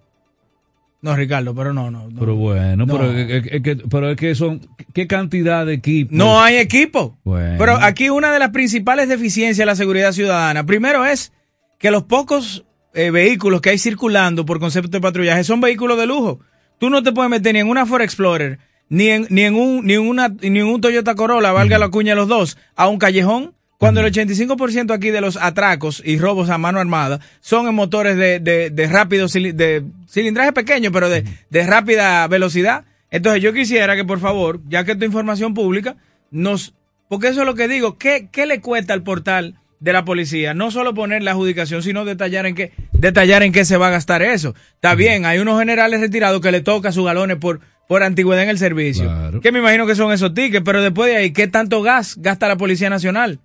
No, 1.01 1.17
Ricardo, 1.17 1.53
pero 1.55 1.73
no, 1.73 1.91
no. 1.91 2.09
no. 2.11 2.21
Pero 2.21 2.37
bueno, 2.37 2.85
No. 2.87 2.93
pero, 2.97 3.11
es, 3.12 3.47
es 3.51 3.62
que, 3.62 3.77
pero 3.77 4.11
es 4.11 4.17
que 4.17 4.35
son, 4.37 4.61
¿qué 4.93 5.07
cantidad 5.09 5.67
de 5.67 5.75
equipos? 5.75 6.12
No 6.17 6.41
hay 6.41 6.57
equipo. 6.59 7.19
Bueno. 7.25 7.57
Pero 7.59 7.77
aquí 7.77 8.09
una 8.11 8.33
de 8.33 8.39
las 8.39 8.51
principales 8.51 9.09
deficiencias 9.09 9.57
de 9.59 9.67
la 9.67 9.75
seguridad 9.75 10.12
ciudadana, 10.12 10.65
primero 10.65 11.05
es 11.05 11.33
que 11.81 11.91
los 11.91 12.05
pocos 12.05 12.65
eh, 12.95 13.11
vehículos 13.11 13.61
que 13.61 13.71
hay 13.71 13.79
circulando 13.79 14.45
por 14.45 14.61
concepto 14.61 14.91
de 14.91 15.01
patrullaje 15.01 15.45
son 15.45 15.61
vehículos 15.61 15.99
de 15.99 16.07
lujo. 16.07 16.41
Tú 16.79 16.91
no 16.91 17.03
te 17.03 17.13
puedes 17.13 17.31
meter 17.31 17.55
ni 17.55 17.61
en 17.61 17.69
una 17.69 17.87
Ford 17.87 18.03
Explorer, 18.03 18.59
ni 18.89 19.09
en, 19.09 19.27
ni 19.31 19.43
en, 19.43 19.55
un, 19.55 19.87
ni 19.87 19.95
en, 19.95 20.01
una, 20.01 20.29
ni 20.29 20.59
en 20.59 20.67
un 20.67 20.81
Toyota 20.81 21.15
Corolla, 21.15 21.53
valga 21.53 21.79
la 21.79 21.89
cuña 21.89 22.15
los 22.15 22.29
dos, 22.29 22.59
a 22.77 22.89
un 22.89 22.99
callejón. 22.99 23.55
Cuando 23.79 24.01
el 24.01 24.13
85% 24.13 24.93
aquí 24.93 25.11
de 25.11 25.21
los 25.21 25.37
atracos 25.37 26.03
y 26.05 26.17
robos 26.17 26.51
a 26.51 26.59
mano 26.59 26.79
armada 26.79 27.19
son 27.41 27.67
en 27.67 27.75
motores 27.75 28.17
de, 28.17 28.39
de, 28.39 28.71
de 28.71 28.87
rápido, 28.87 29.27
de 29.27 29.85
cilindraje 30.09 30.53
pequeño, 30.53 30.93
pero 30.93 31.09
de, 31.09 31.25
de 31.51 31.67
rápida 31.67 32.27
velocidad. 32.29 32.85
Entonces 33.11 33.43
yo 33.43 33.53
quisiera 33.53 33.97
que 33.97 34.05
por 34.05 34.21
favor, 34.21 34.61
ya 34.69 34.85
que 34.85 34.93
es 34.93 35.03
información 35.03 35.53
pública, 35.53 35.97
nos, 36.31 36.75
porque 37.09 37.29
eso 37.29 37.41
es 37.41 37.47
lo 37.47 37.55
que 37.55 37.67
digo, 37.67 37.99
¿qué, 37.99 38.29
qué 38.31 38.47
le 38.47 38.61
cuesta 38.61 38.95
al 38.95 39.03
portal 39.03 39.57
de 39.83 39.93
la 39.93 40.05
policía? 40.05 40.55
No 40.55 40.71
solo 40.71 40.95
poner 40.95 41.23
la 41.23 41.33
adjudicación, 41.33 41.83
sino 41.83 42.05
detallar 42.05 42.47
en 42.47 42.55
qué, 42.55 42.73
detallar 42.93 43.43
en 43.43 43.53
qué 43.53 43.65
se 43.65 43.77
va 43.77 43.89
a 43.89 43.91
gastar 43.91 44.23
eso. 44.23 44.55
Está 44.75 44.95
bien, 44.95 45.27
hay 45.27 45.41
unos 45.41 45.59
generales 45.59 46.01
retirados 46.01 46.41
que 46.41 46.53
le 46.53 46.61
toca 46.61 46.93
sus 46.93 47.05
galones 47.05 47.37
por, 47.39 47.61
por 47.89 48.05
antigüedad 48.05 48.45
en 48.45 48.51
el 48.51 48.59
servicio. 48.59 49.05
Claro. 49.05 49.41
Que 49.41 49.51
me 49.51 49.59
imagino 49.59 49.87
que 49.87 49.97
son 49.97 50.12
esos 50.12 50.35
tickets, 50.35 50.65
pero 50.65 50.83
después 50.83 51.11
de 51.11 51.17
ahí, 51.17 51.33
¿qué 51.33 51.49
tanto 51.49 51.83
gas 51.83 52.17
gasta 52.17 52.47
la 52.47 52.57
Policía 52.57 52.91
Nacional? 52.91 53.41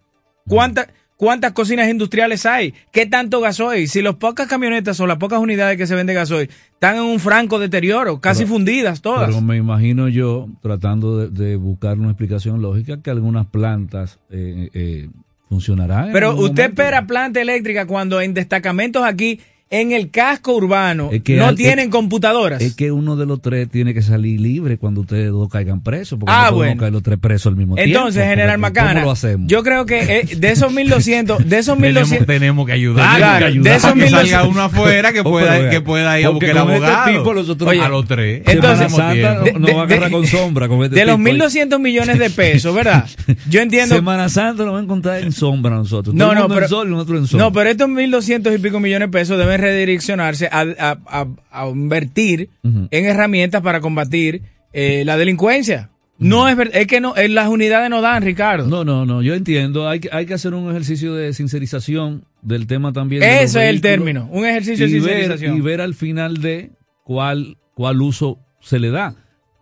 ¿Cuántas, 0.47 0.87
¿Cuántas 1.15 1.53
cocinas 1.53 1.89
industriales 1.89 2.45
hay? 2.45 2.75
¿Qué 2.91 3.07
tanto 3.07 3.41
gasoil? 3.41 3.89
Si 3.89 4.03
las 4.03 4.15
pocas 4.15 4.47
camionetas 4.47 4.99
o 4.99 5.07
las 5.07 5.17
pocas 5.17 5.39
unidades 5.39 5.75
que 5.75 5.87
se 5.87 5.95
venden 5.95 6.15
gasoil 6.15 6.51
están 6.73 6.97
en 6.97 7.01
un 7.01 7.19
franco 7.19 7.57
deterioro, 7.57 8.21
casi 8.21 8.45
fundidas 8.45 9.01
todas. 9.01 9.27
Pero 9.27 9.41
me 9.41 9.57
imagino 9.57 10.07
yo, 10.07 10.47
tratando 10.61 11.17
de, 11.17 11.29
de 11.29 11.55
buscar 11.55 11.97
una 11.97 12.09
explicación 12.09 12.61
lógica, 12.61 13.01
que 13.01 13.09
algunas 13.09 13.47
plantas 13.47 14.19
eh, 14.29 14.69
eh, 14.75 15.09
funcionarán. 15.49 16.07
en 16.07 16.13
Pero 16.13 16.31
usted 16.31 16.41
momento. 16.45 16.61
espera 16.63 17.07
planta 17.07 17.41
eléctrica 17.41 17.85
cuando 17.85 18.21
en 18.21 18.33
destacamentos 18.33 19.03
aquí, 19.03 19.39
en 19.69 19.91
el 19.91 20.11
casco 20.11 20.55
urbano, 20.55 21.09
Es 21.11 21.23
que 21.23 21.35
no 21.35 21.47
al- 21.47 21.55
tienen 21.55 21.85
es- 21.87 21.91
computadoras. 21.91 22.61
Es 22.61 22.73
que 22.75 22.91
uno 22.91 23.15
de 23.17 23.25
los 23.25 23.41
tres 23.41 23.69
tiene 23.69 23.93
que 23.93 24.01
salir 24.01 24.39
libre 24.39 24.77
cuando 24.77 25.01
ustedes 25.01 25.29
dos 25.29 25.49
caigan 25.49 25.81
presos, 25.81 26.17
porque 26.17 26.31
Ah, 26.33 26.45
no 26.45 26.55
podemos 26.55 26.57
bueno. 26.67 26.79
caer 26.79 26.93
los 26.93 27.03
tres 27.03 27.19
presos 27.19 27.47
al 27.47 27.57
mismo 27.57 27.75
tiempo. 27.75 27.97
Entonces, 27.97 28.23
General 28.25 28.57
Macana, 28.59 28.93
¿Cómo 28.93 29.05
lo 29.07 29.11
hacemos? 29.11 29.47
yo 29.49 29.63
creo 29.63 29.85
que 29.85 30.19
eh, 30.21 30.35
de 30.37 30.51
esos 30.51 30.71
1200, 30.71 31.39
de 31.49 31.57
esos 31.57 31.75
Tenemos, 31.77 32.01
1200, 32.09 32.27
tenemos 32.27 32.65
que 32.65 32.71
ayudar. 32.71 33.17
Claro, 33.17 33.23
Tenemos 33.23 33.39
que 33.39 33.43
de 33.43 33.47
ayudar 33.51 33.73
esos 33.75 33.81
para 33.81 33.93
que 33.93 33.99
1200 34.05 34.29
salga 34.31 34.47
uno 34.49 34.61
afuera 34.63 35.11
que 35.13 35.19
Oh, 35.27 35.31
pueda, 35.31 35.69
que 35.69 35.81
pueda 35.81 36.19
ir 36.19 36.25
a 36.25 36.29
buscar 36.29 36.49
el 36.49 36.55
con 36.57 36.71
este 36.71 36.85
abogado. 36.85 37.17
tipo 37.19 37.33
nosotros- 37.33 37.69
Oye, 37.69 37.81
a 37.81 37.89
los 37.89 38.07
tres. 38.07 38.41
entonces- 38.45 38.91
Santa 38.93 39.43
tiempo. 39.43 39.59
no, 39.59 39.67
De- 39.67 39.73
va 39.73 39.83
a 39.83 39.85
de- 39.85 39.93
agarrar 39.95 40.11
con 40.11 40.25
sombra. 40.27 40.67
Con 40.69 40.83
este 40.83 40.95
de 40.95 41.05
los 41.05 41.17
tipo. 41.17 41.23
1200 41.29 41.79
millones 41.81 42.19
de 42.19 42.29
pesos, 42.29 42.73
¿verdad? 42.73 43.05
Yo 43.49 43.59
entiendo. 43.61 43.95
Semana 43.95 44.29
Santa 44.29 44.63
nos 44.63 44.75
va 44.75 44.79
a 44.79 44.83
encontrar 44.83 45.19
en 45.21 45.33
sombra 45.33 45.75
nosotros. 45.75 46.15
No, 46.15 46.25
Todo 46.25 46.31
el 46.31 46.35
no, 46.37 46.41
mundo 46.43 46.55
pero, 46.55 46.65
en 46.65 46.69
sol 46.69 46.87
y 46.87 46.91
nosotros 46.91 47.19
en 47.19 47.27
sombra. 47.27 47.45
no, 47.47 47.51
pero 47.53 47.69
estos 47.69 47.89
1.200 47.89 48.55
y 48.55 48.57
pico 48.59 48.79
millones 48.79 49.09
de 49.09 49.11
pesos 49.11 49.37
deben 49.37 49.56
redireccionarse 49.57 50.47
a, 50.51 50.61
a- 50.61 50.97
a- 51.07 51.27
a 51.51 51.67
invertir 51.69 52.49
en 52.63 53.05
herramientas 53.05 53.61
para 53.61 53.79
combatir 53.81 54.41
eh, 54.73 55.03
la 55.05 55.17
delincuencia. 55.17 55.89
No 56.19 56.47
es 56.49 56.55
ver- 56.57 56.71
es 56.73 56.87
que 56.87 56.99
no, 56.99 57.15
eh, 57.15 57.29
las 57.29 57.47
unidades 57.47 57.89
no 57.91 58.01
dan, 58.01 58.23
Ricardo. 58.23 58.67
No, 58.67 58.83
no, 58.83 59.05
no, 59.05 59.21
yo 59.21 59.35
entiendo. 59.35 59.87
Hay 59.87 59.99
que, 59.99 60.09
hay 60.11 60.25
que 60.25 60.33
hacer 60.33 60.53
un 60.55 60.69
ejercicio 60.69 61.13
de 61.13 61.31
sincerización 61.33 62.25
del 62.41 62.65
tema 62.65 62.91
también. 62.93 63.21
Ese 63.23 63.43
es 63.43 63.55
el 63.69 63.81
término, 63.81 64.27
un 64.31 64.45
ejercicio 64.45 64.87
de 64.87 64.93
ver, 64.93 65.01
sincerización. 65.01 65.57
y 65.57 65.61
ver 65.61 65.79
al 65.81 65.93
final 65.93 66.37
de 66.41 66.71
cuál, 67.03 67.57
cuál 67.75 68.01
uso 68.01 68.39
se 68.61 68.79
le 68.79 68.89
da. 68.89 69.15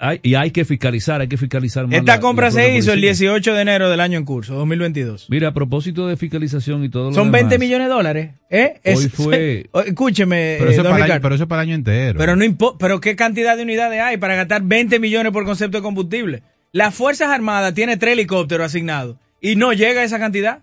Hay- 0.08 0.20
y 0.24 0.36
hay 0.36 0.52
que 0.52 0.66
fiscalizar, 0.66 1.22
hay 1.22 1.28
que 1.28 1.38
fiscalizar 1.38 1.88
más. 1.88 1.96
Esta 1.98 2.16
la- 2.16 2.20
compra 2.20 2.46
la 2.48 2.52
se 2.52 2.76
hizo 2.78 2.92
el 2.94 3.00
policía. 3.00 3.30
18 3.32 3.54
de 3.54 3.62
enero 3.62 3.90
del 3.90 4.00
año 4.00 4.18
en 4.18 4.26
curso, 4.26 4.54
2022. 4.56 5.28
Mira, 5.30 5.48
a 5.50 5.54
propósito 5.54 6.08
de 6.08 6.18
fiscalización 6.18 6.84
y 6.84 6.90
todo 6.90 7.10
lo 7.10 7.16
Son 7.16 7.32
demás, 7.32 7.50
20 7.50 7.60
millones 7.60 7.88
de 7.88 7.94
dólares. 7.94 8.32
¿eh? 8.50 8.80
Hoy 8.86 9.08
fue- 9.10 9.66
Oh, 9.72 9.82
Escúcheme, 9.82 10.56
Pero 10.60 10.72
eso, 10.72 10.82
es 10.82 10.84
don 10.84 10.92
para 10.92 10.96
el 10.98 11.02
año, 11.04 11.06
Ricardo. 11.06 11.22
pero 11.24 11.36
eso 11.36 11.44
es 11.46 11.48
para 11.50 11.62
el 11.64 11.68
año 11.70 11.76
entero. 11.76 12.18
Pero 12.20 12.36
no 12.36 12.78
pero 12.78 13.00
qué 13.02 13.16
cantidad 13.16 13.58
de 13.58 13.64
unidades 13.64 14.00
hay 14.02 14.18
para 14.18 14.36
gastar 14.36 14.62
20 14.64 15.00
millones 15.00 15.32
por 15.32 15.46
concepto 15.46 15.78
de 15.78 15.82
combustible. 15.84 16.44
Las 16.72 16.94
Fuerzas 16.94 17.30
Armadas 17.30 17.74
tiene 17.74 17.98
tres 17.98 18.14
helicópteros 18.14 18.66
asignados 18.66 19.18
y 19.42 19.56
no 19.56 19.74
llega 19.74 20.02
a 20.02 20.04
esa 20.04 20.20
cantidad. 20.20 20.60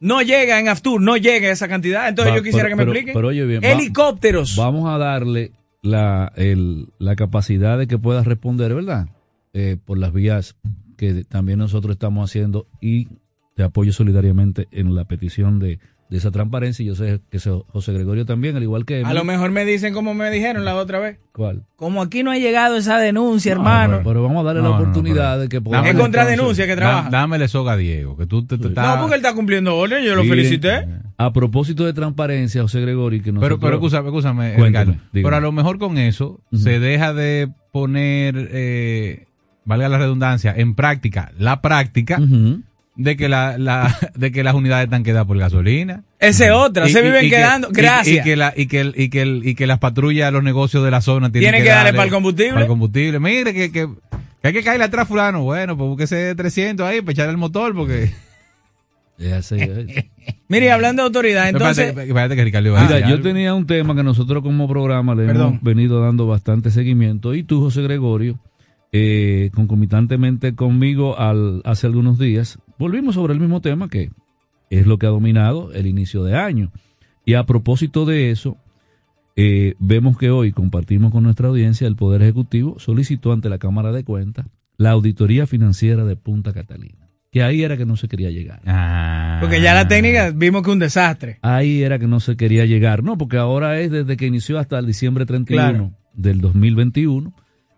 No 0.00 0.22
llega 0.22 0.58
en 0.58 0.68
Aftur, 0.68 1.00
no 1.00 1.16
llega 1.18 1.48
a 1.48 1.52
esa 1.52 1.68
cantidad. 1.68 2.08
Entonces 2.08 2.32
Va, 2.32 2.36
yo 2.38 2.42
quisiera 2.42 2.64
pero- 2.64 2.70
que 2.70 2.76
me 2.76 2.82
pero- 2.84 2.92
expliquen. 2.92 3.14
pero 3.14 3.28
oye 3.28 3.44
bien, 3.44 3.62
helicópteros. 3.64 4.56
Vamos 4.56 4.88
a 4.88 4.96
darle 4.98 5.52
la, 5.82 6.32
el- 6.36 6.88
la 6.98 7.16
capacidad 7.16 7.78
de 7.78 7.86
que 7.86 7.98
pueda 7.98 8.22
responder, 8.22 8.74
¿verdad? 8.74 9.08
Eh, 9.52 9.76
por 9.84 9.98
las 9.98 10.12
vías 10.12 10.56
que 10.96 11.24
también 11.24 11.58
nosotros 11.58 11.94
estamos 11.94 12.30
haciendo 12.30 12.66
y 12.80 13.08
te 13.54 13.62
apoyo 13.62 13.92
solidariamente 13.92 14.68
en 14.70 14.94
la 14.94 15.04
petición 15.06 15.58
de, 15.58 15.78
de 16.10 16.18
esa 16.18 16.30
transparencia. 16.30 16.82
Y 16.82 16.86
yo 16.86 16.94
sé 16.96 17.20
que 17.30 17.38
José 17.38 17.92
Gregorio 17.92 18.26
también, 18.26 18.56
al 18.56 18.62
igual 18.62 18.84
que... 18.84 19.02
a 19.04 19.14
lo 19.14 19.24
mejor 19.24 19.50
me 19.52 19.64
dicen 19.64 19.94
como 19.94 20.12
me 20.12 20.30
dijeron 20.30 20.64
la 20.64 20.74
otra 20.76 20.98
vez. 20.98 21.18
¿Cuál? 21.32 21.62
Como 21.76 22.02
aquí 22.02 22.22
no 22.24 22.32
ha 22.32 22.36
llegado 22.38 22.76
esa 22.76 22.98
denuncia, 22.98 23.54
No, 23.54 23.60
hermano. 23.60 23.96
pero, 23.98 24.08
pero 24.10 24.22
vamos 24.24 24.40
a 24.42 24.46
darle 24.48 24.62
No, 24.62 24.70
la 24.70 24.74
no, 24.76 24.82
oportunidad 24.82 25.30
pero- 25.34 25.40
de 25.42 25.48
que 25.48 25.56
Dame 25.56 25.64
podamos... 25.64 25.88
es 25.90 25.94
contra 25.96 26.26
denuncia 26.26 26.64
que 26.66 26.74
Da- 26.74 26.76
trabaja. 26.82 27.10
dámele 27.10 27.48
soga 27.48 27.72
a 27.72 27.76
Diego, 27.76 28.16
que 28.16 28.26
tú 28.26 28.44
te, 28.44 28.58
te 28.58 28.68
estás... 28.68 28.96
no, 28.96 29.02
porque 29.02 29.14
él 29.14 29.20
está 29.24 29.34
cumpliendo 29.34 29.76
orden, 29.76 30.04
yo 30.04 30.14
lo 30.16 30.24
felicité. 30.24 30.86
A 31.16 31.32
propósito 31.32 31.84
de 31.86 31.92
transparencia, 31.92 32.62
José 32.62 32.80
Gregorio, 32.80 33.20
que 33.20 33.24
Pero, 33.32 33.34
nosotros... 33.40 33.60
pero 33.62 33.74
escúchame, 33.76 34.08
escúchame, 34.08 34.54
Cuéntame. 34.54 34.98
Pero 35.12 35.36
a 35.36 35.40
lo 35.40 35.52
mejor 35.52 35.78
con 35.78 35.96
eso 35.98 36.40
se 36.52 36.80
deja 36.80 37.14
de 37.14 37.48
poner, 37.72 38.48
eh, 38.52 39.26
valga 39.64 39.88
la 39.88 39.98
redundancia, 39.98 40.52
en 40.56 40.74
práctica, 40.74 41.30
la 41.38 41.60
práctica 41.62 42.18
Ujú. 42.20 42.62
De 43.02 43.16
que 43.16 43.28
la, 43.28 43.56
la, 43.58 43.96
de 44.14 44.30
que 44.32 44.42
las 44.44 44.54
unidades 44.54 44.84
están 44.84 45.02
quedadas 45.02 45.26
por 45.26 45.38
gasolina. 45.38 46.04
Esa 46.18 46.46
es 46.46 46.50
otra, 46.52 46.88
Y- 46.88 46.92
se 46.92 47.00
y- 47.00 47.02
viven 47.02 47.24
y 47.24 47.30
que- 47.30 47.36
quedando. 47.36 47.68
y- 47.70 47.72
Gracias. 47.74 48.18
Y, 48.18 48.28
que 48.28 48.36
la, 48.36 48.52
y, 48.56 48.66
que, 48.66 48.80
el- 48.80 48.94
y, 48.96 49.08
que 49.10 49.22
el- 49.22 49.42
y 49.46 49.54
que 49.54 49.66
las 49.66 49.78
patrullas, 49.78 50.32
los 50.32 50.42
negocios 50.42 50.84
de 50.84 50.90
la 50.90 51.00
zona 51.00 51.30
tienen 51.32 51.50
Tiene 51.50 51.58
que, 51.58 51.64
que 51.64 51.70
darle 51.70 51.92
para 51.92 52.04
el 52.04 52.10
combustible. 52.10 52.50
Para 52.52 52.62
el 52.64 52.68
combustible. 52.68 53.20
Mire 53.20 53.54
que, 53.54 53.72
que, 53.72 53.88
que 54.42 54.48
hay 54.48 54.52
que 54.52 54.62
caerle 54.62 54.84
atrás 54.84 55.08
fulano. 55.08 55.42
Bueno, 55.42 55.76
pues 55.76 55.88
búsquese 55.88 56.34
300 56.34 56.86
ahí 56.86 57.00
para 57.00 57.12
echarle 57.12 57.32
el 57.32 57.38
motor 57.38 57.74
porque... 57.74 58.10
Así, 59.36 59.56
es. 59.56 60.04
Mire, 60.48 60.72
hablando 60.72 61.02
de 61.02 61.06
autoridad, 61.08 61.48
entonces. 61.50 61.88
Espérate, 61.88 62.08
espérate 62.08 62.36
que 62.36 62.44
Ricardo 62.44 62.70
Mira, 62.70 63.00
yo 63.00 63.06
algo. 63.06 63.20
tenía 63.22 63.54
un 63.54 63.66
tema 63.66 63.94
que 63.94 64.02
nosotros 64.02 64.42
como 64.42 64.66
programa 64.66 65.14
le 65.14 65.26
Perdón. 65.26 65.48
hemos 65.48 65.62
venido 65.62 66.00
dando 66.00 66.26
bastante 66.26 66.70
seguimiento 66.70 67.34
y 67.34 67.42
tú, 67.42 67.60
José 67.60 67.82
Gregorio, 67.82 68.38
eh, 68.92 69.50
concomitantemente 69.54 70.54
conmigo 70.54 71.18
al, 71.18 71.60
hace 71.66 71.86
algunos 71.86 72.18
días, 72.18 72.58
volvimos 72.80 73.14
sobre 73.14 73.34
el 73.34 73.40
mismo 73.40 73.60
tema 73.60 73.88
que 73.88 74.10
es 74.70 74.86
lo 74.86 74.98
que 74.98 75.06
ha 75.06 75.10
dominado 75.10 75.70
el 75.72 75.86
inicio 75.86 76.24
de 76.24 76.36
año. 76.36 76.72
Y 77.24 77.34
a 77.34 77.44
propósito 77.44 78.06
de 78.06 78.30
eso, 78.30 78.56
eh, 79.36 79.74
vemos 79.78 80.16
que 80.16 80.30
hoy 80.30 80.50
compartimos 80.52 81.12
con 81.12 81.22
nuestra 81.22 81.48
audiencia 81.48 81.86
el 81.86 81.94
Poder 81.94 82.22
Ejecutivo 82.22 82.78
solicitó 82.78 83.32
ante 83.32 83.48
la 83.50 83.58
Cámara 83.58 83.92
de 83.92 84.02
Cuentas 84.02 84.46
la 84.78 84.90
auditoría 84.92 85.46
financiera 85.46 86.04
de 86.04 86.16
Punta 86.16 86.54
Catalina, 86.54 87.10
que 87.30 87.42
ahí 87.42 87.62
era 87.62 87.76
que 87.76 87.84
no 87.84 87.96
se 87.96 88.08
quería 88.08 88.30
llegar. 88.30 88.62
Ah. 88.64 89.36
Porque 89.42 89.60
ya 89.60 89.74
la 89.74 89.86
técnica 89.86 90.30
vimos 90.34 90.62
que 90.62 90.70
es 90.70 90.72
un 90.72 90.78
desastre. 90.78 91.38
Ahí 91.42 91.82
era 91.82 91.98
que 91.98 92.06
no 92.06 92.18
se 92.18 92.36
quería 92.38 92.64
llegar, 92.64 93.04
no, 93.04 93.18
porque 93.18 93.36
ahora 93.36 93.78
es 93.78 93.90
desde 93.90 94.16
que 94.16 94.26
inició 94.26 94.58
hasta 94.58 94.78
el 94.78 94.86
diciembre 94.86 95.26
31 95.26 95.68
Claro. 95.70 95.92
del 96.14 96.40
2021. 96.40 97.34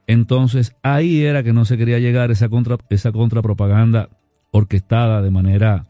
Entonces, 0.06 0.76
ahí 0.82 1.22
era 1.24 1.42
que 1.42 1.52
no 1.52 1.64
se 1.64 1.76
quería 1.76 1.98
llegar 1.98 2.30
esa 2.30 2.48
contra 2.48 2.76
esa 2.90 3.10
contrapropaganda 3.10 4.08
orquestada 4.52 5.20
de 5.22 5.30
manera 5.32 5.86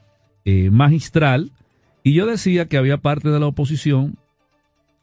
eh, 0.47 0.71
magistral. 0.71 1.53
Y 2.03 2.15
yo 2.15 2.25
decía 2.25 2.67
que 2.67 2.79
había 2.79 2.97
parte 2.97 3.29
de 3.29 3.39
la 3.39 3.47
oposición 3.47 4.17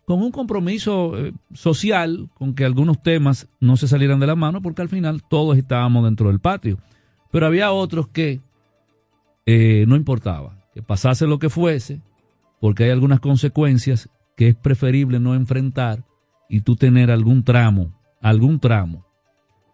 con 0.06 0.24
un 0.24 0.32
compromiso 0.32 1.16
eh, 1.20 1.34
social, 1.54 2.30
con 2.34 2.56
que 2.56 2.66
algunos 2.66 3.04
temas 3.04 3.48
no 3.60 3.78
se 3.78 3.88
salieran 3.88 4.20
de 4.20 4.26
la 4.26 4.36
mano, 4.36 4.60
porque 4.60 4.82
al 4.82 4.90
final 4.90 5.22
todos 5.22 5.56
estábamos 5.56 6.04
dentro 6.04 6.30
del 6.30 6.40
patio. 6.40 6.80
Pero 7.32 7.46
había 7.46 7.72
otros 7.72 8.08
que 8.08 8.42
eh, 9.46 9.86
no 9.88 9.96
importaba, 9.96 10.58
que 10.74 10.82
pasase 10.82 11.28
lo 11.28 11.38
que 11.38 11.50
fuese, 11.50 12.02
porque 12.60 12.86
hay 12.86 12.90
algunas 12.90 13.20
consecuencias 13.20 14.10
que 14.36 14.48
es 14.48 14.56
preferible 14.56 15.20
no 15.20 15.36
enfrentar 15.36 16.04
y 16.50 16.62
tú 16.62 16.76
tener 16.76 17.12
algún 17.12 17.44
tramo, 17.44 17.94
algún 18.20 18.60
tramo. 18.60 19.06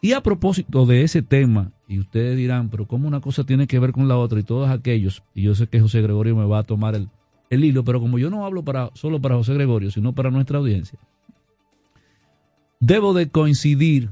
Y 0.01 0.11
a 0.11 0.21
propósito 0.21 0.85
de 0.85 1.03
ese 1.03 1.21
tema, 1.21 1.71
y 1.87 1.99
ustedes 1.99 2.35
dirán, 2.37 2.69
pero 2.69 2.87
¿cómo 2.87 3.07
una 3.07 3.21
cosa 3.21 3.43
tiene 3.43 3.67
que 3.67 3.79
ver 3.79 3.91
con 3.91 4.07
la 4.07 4.17
otra? 4.17 4.39
Y 4.39 4.43
todos 4.43 4.69
aquellos, 4.69 5.23
y 5.33 5.43
yo 5.43 5.55
sé 5.55 5.67
que 5.67 5.79
José 5.79 6.01
Gregorio 6.01 6.35
me 6.35 6.45
va 6.45 6.59
a 6.59 6.63
tomar 6.63 6.95
el, 6.95 7.09
el 7.49 7.63
hilo, 7.63 7.83
pero 7.83 7.99
como 7.99 8.17
yo 8.17 8.29
no 8.29 8.45
hablo 8.45 8.63
para, 8.63 8.89
solo 8.93 9.21
para 9.21 9.35
José 9.35 9.53
Gregorio, 9.53 9.91
sino 9.91 10.13
para 10.13 10.31
nuestra 10.31 10.57
audiencia, 10.57 10.97
debo 12.79 13.13
de 13.13 13.29
coincidir, 13.29 14.09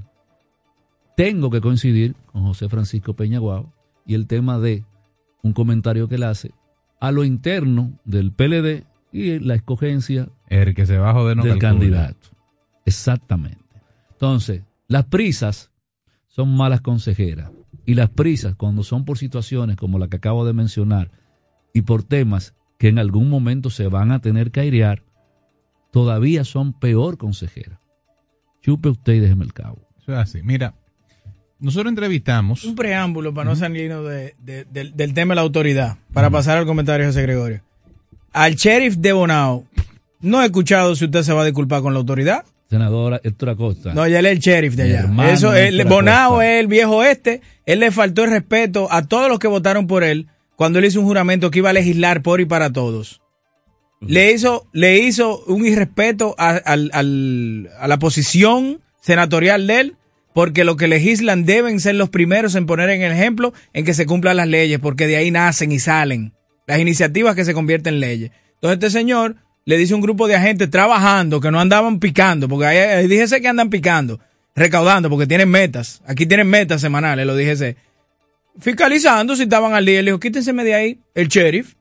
tengo 1.17 1.49
que 1.49 1.61
coincidir 1.61 2.15
con 2.31 2.43
José 2.43 2.69
Francisco 2.69 3.13
Peñaguao 3.13 3.71
y 4.05 4.13
el 4.15 4.27
tema 4.27 4.59
de 4.59 4.83
un 5.41 5.53
comentario 5.53 6.07
que 6.07 6.15
él 6.15 6.23
hace 6.23 6.51
a 6.99 7.11
lo 7.11 7.23
interno 7.23 7.99
del 8.05 8.31
PLD 8.31 8.85
y 9.11 9.39
la 9.39 9.55
escogencia 9.55 10.29
El 10.47 10.73
que 10.73 10.85
se 10.85 10.97
bajó 10.97 11.27
de 11.27 11.35
no 11.35 11.43
del 11.43 11.59
calcula. 11.59 11.69
candidato. 11.97 12.29
Exactamente. 12.85 13.59
Entonces, 14.11 14.63
las 14.87 15.05
prisas 15.05 15.69
son 16.27 16.55
malas 16.55 16.81
consejeras. 16.81 17.51
Y 17.85 17.95
las 17.95 18.09
prisas, 18.09 18.55
cuando 18.55 18.83
son 18.83 19.03
por 19.05 19.17
situaciones 19.17 19.75
como 19.75 19.99
la 19.99 20.07
que 20.07 20.17
acabo 20.17 20.45
de 20.45 20.53
mencionar 20.53 21.11
y 21.73 21.81
por 21.81 22.03
temas 22.03 22.53
que 22.77 22.87
en 22.87 22.99
algún 22.99 23.29
momento 23.29 23.69
se 23.69 23.87
van 23.87 24.11
a 24.11 24.19
tener 24.19 24.51
que 24.51 24.61
airear, 24.61 25.03
todavía 25.91 26.43
son 26.43 26.73
peor 26.73 27.17
consejeras. 27.17 27.79
Chupe 28.61 28.89
usted 28.89 29.13
y 29.13 29.19
déjeme 29.19 29.43
el 29.45 29.53
cabo. 29.53 29.79
Eso 30.01 30.13
es 30.13 30.17
así. 30.17 30.41
Mira, 30.43 30.75
nosotros 31.59 31.89
entrevistamos. 31.89 32.63
Un 32.63 32.75
preámbulo 32.75 33.33
para 33.33 33.49
no 33.49 33.55
salirnos 33.55 34.07
de, 34.07 34.35
de- 34.39 34.65
del, 34.65 34.95
del 34.95 35.13
tema 35.13 35.31
de 35.33 35.35
la 35.35 35.41
autoridad, 35.41 35.97
para 36.13 36.29
pasar 36.29 36.57
al 36.57 36.65
comentario 36.65 37.05
de 37.05 37.11
José 37.11 37.21
Gregorio. 37.23 37.61
Al 38.31 38.55
sheriff 38.55 38.95
de 38.97 39.13
Bonao, 39.13 39.65
no 40.21 40.41
he 40.41 40.45
escuchado 40.45 40.95
si 40.95 41.05
usted 41.05 41.23
se 41.23 41.33
va 41.33 41.41
a 41.41 41.45
disculpar 41.45 41.81
con 41.81 41.93
la 41.93 41.99
autoridad. 41.99 42.45
Senadora 42.73 43.21
Héctor 43.23 43.49
Acosta. 43.49 43.93
No, 43.93 44.07
ya 44.07 44.19
él 44.19 44.25
es 44.25 44.31
el 44.33 44.39
sheriff 44.39 44.75
de 44.75 44.83
allá. 44.83 45.31
Eso, 45.31 45.51
Bonao 45.87 46.41
es 46.41 46.59
el 46.59 46.67
viejo 46.67 47.03
este. 47.03 47.41
Él 47.65 47.79
le 47.79 47.91
faltó 47.91 48.23
el 48.23 48.31
respeto 48.31 48.87
a 48.91 49.03
todos 49.03 49.29
los 49.29 49.39
que 49.39 49.47
votaron 49.47 49.87
por 49.87 50.03
él 50.03 50.27
cuando 50.55 50.79
él 50.79 50.85
hizo 50.85 50.99
un 50.99 51.05
juramento 51.05 51.51
que 51.51 51.59
iba 51.59 51.69
a 51.69 51.73
legislar 51.73 52.21
por 52.21 52.41
y 52.41 52.45
para 52.45 52.71
todos. 52.71 53.21
Le 54.01 54.31
hizo, 54.33 54.67
le 54.73 54.99
hizo 54.99 55.43
un 55.45 55.65
irrespeto 55.65 56.35
a, 56.37 56.49
al- 56.49 57.69
a 57.79 57.87
la 57.87 57.99
posición 57.99 58.81
senatorial 59.01 59.65
de 59.67 59.79
él, 59.79 59.95
porque 60.33 60.63
los 60.63 60.75
que 60.77 60.87
legislan 60.87 61.45
deben 61.45 61.79
ser 61.79 61.95
los 61.95 62.09
primeros 62.09 62.55
en 62.55 62.65
poner 62.65 62.89
en 62.89 63.01
el 63.01 63.11
ejemplo 63.13 63.53
en 63.73 63.85
que 63.85 63.93
se 63.93 64.05
cumplan 64.05 64.35
las 64.37 64.47
leyes, 64.47 64.79
porque 64.79 65.07
de 65.07 65.15
ahí 65.17 65.31
nacen 65.31 65.71
y 65.71 65.79
salen 65.79 66.33
las 66.67 66.79
iniciativas 66.79 67.35
que 67.35 67.45
se 67.45 67.53
convierten 67.53 67.93
en 67.95 67.99
leyes. 68.01 68.31
Entonces 68.55 68.73
este 68.83 68.89
señor 68.89 69.35
le 69.65 69.77
dice 69.77 69.93
un 69.93 70.01
grupo 70.01 70.27
de 70.27 70.35
agentes 70.35 70.69
trabajando 70.69 71.39
que 71.39 71.51
no 71.51 71.59
andaban 71.59 71.99
picando, 71.99 72.47
porque 72.49 72.65
ahí, 72.65 72.77
ahí 72.77 73.07
díjese 73.07 73.41
que 73.41 73.47
andan 73.47 73.69
picando, 73.69 74.19
recaudando, 74.55 75.09
porque 75.09 75.27
tienen 75.27 75.49
metas. 75.49 76.01
Aquí 76.05 76.25
tienen 76.25 76.47
metas 76.47 76.81
semanales, 76.81 77.25
lo 77.25 77.35
dijese. 77.35 77.77
Fiscalizando 78.59 79.35
si 79.35 79.43
estaban 79.43 79.73
al 79.73 79.85
día. 79.85 80.01
Le 80.01 80.11
dijo, 80.11 80.19
quítense 80.19 80.53
de 80.53 80.73
ahí, 80.73 80.99
el 81.15 81.27
sheriff. 81.27 81.75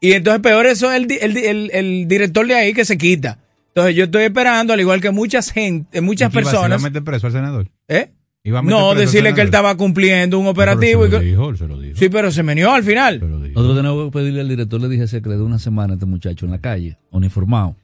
Y 0.00 0.12
entonces 0.12 0.40
peor 0.40 0.66
eso 0.66 0.92
es 0.92 1.02
el, 1.02 1.12
el, 1.12 1.36
el, 1.36 1.70
el 1.72 2.08
director 2.08 2.46
de 2.46 2.54
ahí 2.54 2.72
que 2.72 2.84
se 2.84 2.96
quita. 2.96 3.38
Entonces 3.68 3.94
yo 3.94 4.04
estoy 4.04 4.24
esperando, 4.24 4.72
al 4.72 4.80
igual 4.80 5.00
que 5.00 5.10
muchas 5.10 5.50
gente, 5.50 6.00
muchas 6.00 6.32
¿Qué 6.32 6.40
iba 6.40 6.48
a 6.48 6.50
hacer? 6.50 6.60
¿Iba 6.60 6.68
personas. 6.68 6.82
a 6.82 6.88
meter 6.88 7.04
preso 7.04 7.26
al 7.26 7.32
senador? 7.32 7.68
¿eh? 7.88 8.10
¿Iba 8.48 8.60
a 8.60 8.62
meter 8.62 8.78
No, 8.78 8.94
decirle 8.94 9.34
que 9.34 9.42
él 9.42 9.48
estaba 9.48 9.76
cumpliendo 9.76 10.38
un 10.38 10.46
No, 10.46 10.54
pero 10.54 10.72
operativo. 10.72 11.02
se 11.02 11.08
y 11.08 11.10
lo 11.12 11.18
que- 11.20 11.24
dijo, 11.26 11.56
se 11.56 11.68
lo 11.68 11.78
dijo. 11.78 11.96
sí, 11.98 12.08
pero 12.08 12.30
se 12.32 12.42
menió 12.42 12.72
al 12.72 12.82
final. 12.82 13.20
Nosotros 13.20 13.76
tenemos 13.76 14.04
que 14.06 14.10
pedirle 14.18 14.40
al 14.40 14.48
director, 14.48 14.80
le 14.80 14.88
dije 14.88 15.04
que 15.22 15.28
le 15.28 15.36
dé 15.36 15.42
una 15.42 15.58
semana 15.58 15.92
a 15.92 15.96
este 15.96 16.06
muchacho 16.06 16.46
en 16.46 16.52
la 16.52 16.58
calle, 16.60 16.96
uniformado. 17.10 17.76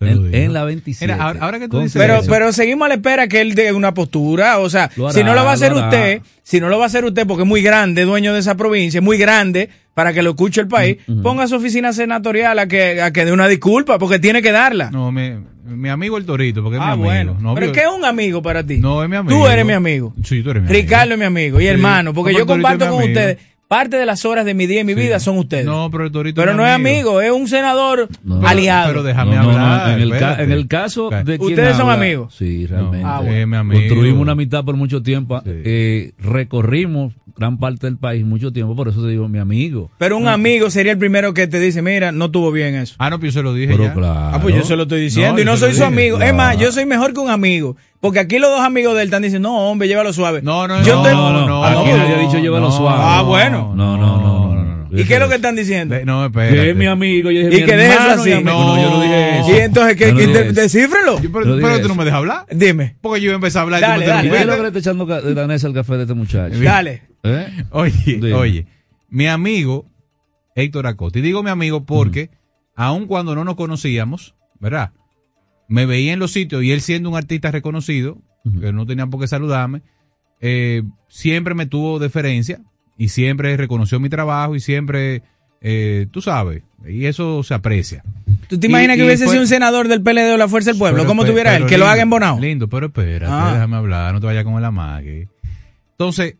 En, 0.00 0.32
en 0.32 0.52
la 0.52 0.62
27. 0.64 1.12
Mira, 1.12 1.24
ahora- 1.26 1.40
ahora 1.40 1.58
que 1.58 1.68
tú 1.68 1.80
dices 1.80 2.00
Pero, 2.00 2.18
eso. 2.18 2.30
pero 2.30 2.52
seguimos 2.52 2.86
a 2.86 2.88
la 2.90 2.94
espera 2.94 3.26
que 3.26 3.40
él 3.40 3.54
dé 3.56 3.72
una 3.72 3.94
postura. 3.94 4.58
O 4.60 4.70
sea, 4.70 4.84
hará, 4.84 5.12
si 5.12 5.24
no 5.24 5.34
lo 5.34 5.44
va 5.44 5.50
a 5.50 5.54
hacer 5.54 5.72
usted, 5.72 6.22
si 6.44 6.60
no 6.60 6.68
lo 6.68 6.78
va 6.78 6.84
a 6.84 6.86
hacer 6.86 7.04
usted 7.04 7.26
porque 7.26 7.42
es 7.42 7.48
muy 7.48 7.62
grande, 7.62 8.04
dueño 8.04 8.32
de 8.32 8.38
esa 8.38 8.56
provincia, 8.56 8.98
es 8.98 9.04
muy 9.04 9.18
grande 9.18 9.70
para 9.98 10.12
que 10.12 10.22
lo 10.22 10.30
escuche 10.30 10.60
el 10.60 10.68
país, 10.68 10.98
ponga 11.24 11.48
su 11.48 11.56
oficina 11.56 11.92
senatorial 11.92 12.56
a 12.60 12.68
que, 12.68 13.02
a 13.02 13.12
que 13.12 13.24
dé 13.24 13.32
una 13.32 13.48
disculpa 13.48 13.98
porque 13.98 14.20
tiene 14.20 14.40
que 14.42 14.52
darla. 14.52 14.92
No, 14.92 15.10
mi, 15.10 15.32
mi 15.64 15.88
amigo 15.88 16.16
el 16.16 16.24
Torito, 16.24 16.62
porque 16.62 16.76
es 16.76 16.82
ah, 16.84 16.86
mi 16.86 16.92
amigo. 16.92 17.04
bueno. 17.06 17.36
No, 17.40 17.54
pero 17.56 17.66
vio- 17.66 17.72
¿qué 17.72 17.80
es 17.80 17.88
un 17.92 18.04
amigo 18.04 18.40
para 18.40 18.64
ti? 18.64 18.78
No, 18.78 19.02
es 19.02 19.10
mi 19.10 19.16
amigo. 19.16 19.36
Tú 19.36 19.48
eres 19.48 19.66
mi 19.66 19.72
amigo. 19.72 20.14
Sí, 20.22 20.40
tú 20.44 20.50
eres 20.50 20.62
mi 20.62 20.68
amigo. 20.68 20.82
Ricardo 20.84 21.14
es 21.14 21.18
mi 21.18 21.24
amigo 21.24 21.58
y 21.58 21.64
Sí. 21.64 21.68
hermano, 21.70 22.14
porque 22.14 22.30
No, 22.32 22.38
yo 22.38 22.46
comparto 22.46 22.84
es 22.84 22.90
con 22.92 23.02
ustedes. 23.02 23.38
Parte 23.68 23.98
de 23.98 24.06
las 24.06 24.24
horas 24.24 24.46
de 24.46 24.54
mi 24.54 24.66
día 24.66 24.80
y 24.80 24.84
mi 24.84 24.94
Sí. 24.94 25.00
vida 25.00 25.20
son 25.20 25.36
ustedes. 25.36 25.66
No, 25.66 25.90
pero 25.90 26.04
el 26.06 26.10
Torito 26.10 26.40
pero 26.40 26.54
no 26.54 26.66
es 26.66 26.72
amigo, 26.72 27.20
es 27.20 27.30
un 27.30 27.46
senador 27.48 28.08
No. 28.24 28.40
aliado. 28.46 28.88
Pero 28.88 29.02
déjame 29.02 29.36
No, 29.36 29.42
no, 29.42 29.52
no, 29.52 29.58
hablar. 29.58 29.90
en, 29.90 30.00
el 30.02 30.08
ca- 30.10 30.16
espérate. 30.16 30.42
en 30.44 30.52
el 30.52 30.68
caso 30.68 31.10
de 31.10 31.24
quien 31.38 31.50
¿Ustedes 31.50 31.76
son 31.76 31.90
habla- 31.90 31.94
amigos? 32.02 32.34
Sí, 32.34 32.66
realmente. 32.66 33.00
No, 33.04 33.08
Ah, 33.08 33.20
bueno. 33.20 33.46
mi 33.46 33.56
amigo. 33.56 33.80
Construimos 33.80 34.22
una 34.22 34.32
amistad 34.32 34.64
por 34.64 34.76
mucho 34.76 35.02
tiempo. 35.02 35.40
Sí. 35.44 35.50
eh, 35.64 36.12
recorrimos 36.18 37.12
gran 37.36 37.58
parte 37.58 37.86
del 37.86 37.98
país 37.98 38.24
mucho 38.24 38.52
tiempo. 38.52 38.74
Por 38.74 38.88
eso 38.88 39.02
te 39.02 39.08
digo, 39.08 39.28
mi 39.28 39.38
amigo. 39.38 39.90
Pero 39.98 40.16
un 40.16 40.26
amigo 40.28 40.70
sería 40.70 40.92
el 40.92 40.98
primero 40.98 41.34
que 41.34 41.46
te 41.46 41.60
dice, 41.60 41.82
mira, 41.82 42.10
no 42.10 42.30
tuvo 42.30 42.50
bien 42.50 42.74
eso. 42.74 42.94
Ah, 42.98 43.10
no, 43.10 43.20
pero 43.20 43.30
yo 43.30 43.38
se 43.38 43.42
lo 43.42 43.54
dije 43.54 43.68
Pero 43.72 43.84
ya. 43.84 43.92
claro. 43.94 44.30
Ah, 44.36 44.40
pues 44.42 44.54
yo 44.56 44.64
se 44.64 44.74
lo 44.76 44.84
estoy 44.84 45.02
diciendo 45.02 45.34
No, 45.34 45.40
y 45.40 45.44
no 45.44 45.56
soy 45.56 45.70
su 45.70 45.74
dije. 45.76 45.84
amigo. 45.86 46.20
Es 46.20 46.34
más, 46.34 46.54
Claro. 46.56 46.60
yo 46.68 46.72
soy 46.72 46.86
mejor 46.86 47.12
que 47.12 47.20
un 47.20 47.30
amigo. 47.30 47.76
Porque 48.00 48.20
aquí 48.20 48.38
los 48.38 48.50
dos 48.50 48.60
amigos 48.60 48.94
de 48.94 49.02
él 49.02 49.08
están 49.08 49.22
diciendo, 49.22 49.48
no, 49.48 49.70
hombre, 49.70 49.88
llévalo 49.88 50.12
suave. 50.12 50.40
No, 50.42 50.68
no, 50.68 50.82
Yo 50.84 50.96
no, 50.96 51.02
te- 51.02 51.10
no, 51.12 51.46
no, 51.46 51.64
Aquí 51.64 51.90
no, 51.90 51.96
nadie 51.96 52.14
ha 52.14 52.18
dicho 52.20 52.38
llévalo 52.38 52.66
no, 52.68 52.72
suave. 52.76 52.98
Ah, 53.02 53.22
bueno. 53.22 53.72
No, 53.74 53.96
no, 53.96 54.18
no, 54.20 54.54
no, 54.54 54.64
no. 54.90 54.98
¿Y 54.98 55.04
qué 55.04 55.14
es 55.14 55.20
lo 55.20 55.28
que 55.28 55.34
están 55.34 55.54
diciendo? 55.56 55.96
No, 56.04 56.20
Que 56.20 56.26
espérate. 56.44 56.70
es 56.70 56.76
mi 56.76 56.86
amigo. 56.86 57.30
Yo 57.30 57.40
dije, 57.40 57.56
Y 57.58 57.60
mi 57.60 57.66
que 57.66 57.76
dejes 57.76 57.98
así. 58.00 58.30
No, 58.42 58.74
No, 58.76 58.82
yo 58.82 58.90
no 58.90 59.02
dije 59.02 59.38
eso. 59.40 59.50
y 59.50 59.56
entonces, 59.58 59.96
¿qué? 59.96 60.12
No 60.12 60.18
¿Qué- 60.18 60.26
dije 60.26 60.38
de- 60.38 60.44
eso. 60.50 60.60
descífrelo. 60.60 61.20
Yo- 61.20 61.32
pero, 61.32 61.80
tú 61.82 61.88
no 61.88 61.94
me 61.96 62.04
dejas 62.04 62.18
hablar. 62.18 62.46
Dime. 62.50 62.96
Porque 63.02 63.20
yo 63.20 63.32
empecé 63.32 63.58
a 63.58 63.62
hablar 63.62 63.80
Dale, 63.80 64.04
y 64.04 64.08
dale, 64.08 64.22
¿Qué 64.30 64.36
es 64.36 64.42
interrumpiste. 64.42 64.46
lo 64.46 64.56
que 64.56 64.62
le 64.62 64.68
está 64.68 64.78
echando 65.24 65.40
la 65.42 65.46
mesa 65.48 65.66
al 65.66 65.74
café 65.74 65.96
de 65.96 66.02
este 66.02 66.14
muchacho? 66.14 66.58
Dale. 66.60 67.02
¿Eh? 67.24 67.64
Oye, 67.72 67.92
Dime. 68.06 68.32
oye, 68.34 68.66
mi 69.10 69.26
amigo 69.26 69.86
Héctor 70.54 70.86
Acosta, 70.86 71.18
y 71.18 71.22
digo 71.22 71.42
mi 71.42 71.50
amigo 71.50 71.84
porque, 71.84 72.30
aun 72.74 73.06
cuando 73.06 73.34
no 73.34 73.44
nos 73.44 73.56
conocíamos, 73.56 74.34
¿verdad? 74.60 74.92
Me 75.68 75.86
veía 75.86 76.12
en 76.14 76.18
los 76.18 76.32
sitios 76.32 76.64
y 76.64 76.72
él 76.72 76.80
siendo 76.80 77.10
un 77.10 77.16
artista 77.16 77.50
reconocido, 77.50 78.18
que 78.60 78.72
no 78.72 78.86
tenía 78.86 79.06
por 79.06 79.20
qué 79.20 79.28
saludarme, 79.28 79.82
eh, 80.40 80.82
siempre 81.08 81.54
me 81.54 81.66
tuvo 81.66 81.98
deferencia 81.98 82.60
y 82.96 83.08
siempre 83.10 83.56
reconoció 83.56 84.00
mi 84.00 84.08
trabajo 84.08 84.54
y 84.56 84.60
siempre, 84.60 85.22
eh, 85.60 86.06
tú 86.10 86.20
sabes, 86.22 86.62
y 86.86 87.04
eso 87.04 87.42
se 87.42 87.52
aprecia. 87.54 88.02
¿Tú 88.48 88.58
te 88.58 88.66
Y- 88.66 88.70
imaginas 88.70 88.96
que 88.96 89.02
y 89.02 89.06
hubiese 89.06 89.24
fue- 89.24 89.32
sido 89.34 89.42
un 89.42 89.48
senador 89.48 89.88
del 89.88 90.00
PLD 90.02 90.32
o 90.32 90.36
la 90.38 90.48
Fuerza 90.48 90.70
del 90.70 90.78
Pueblo? 90.78 91.04
¿Cómo 91.04 91.24
tuviera 91.26 91.54
él? 91.56 91.66
Que 91.66 91.76
lo 91.76 91.86
haga 91.86 92.00
en 92.02 92.08
Bonao. 92.10 92.40
Lindo, 92.40 92.68
pero 92.68 92.86
espérate, 92.86 93.26
Ah. 93.30 93.52
déjame 93.54 93.76
hablar, 93.76 94.14
no 94.14 94.20
te 94.20 94.26
vayas 94.26 94.44
con 94.44 94.54
el 94.54 94.64
amague. 94.64 95.28
Entonces, 95.92 96.36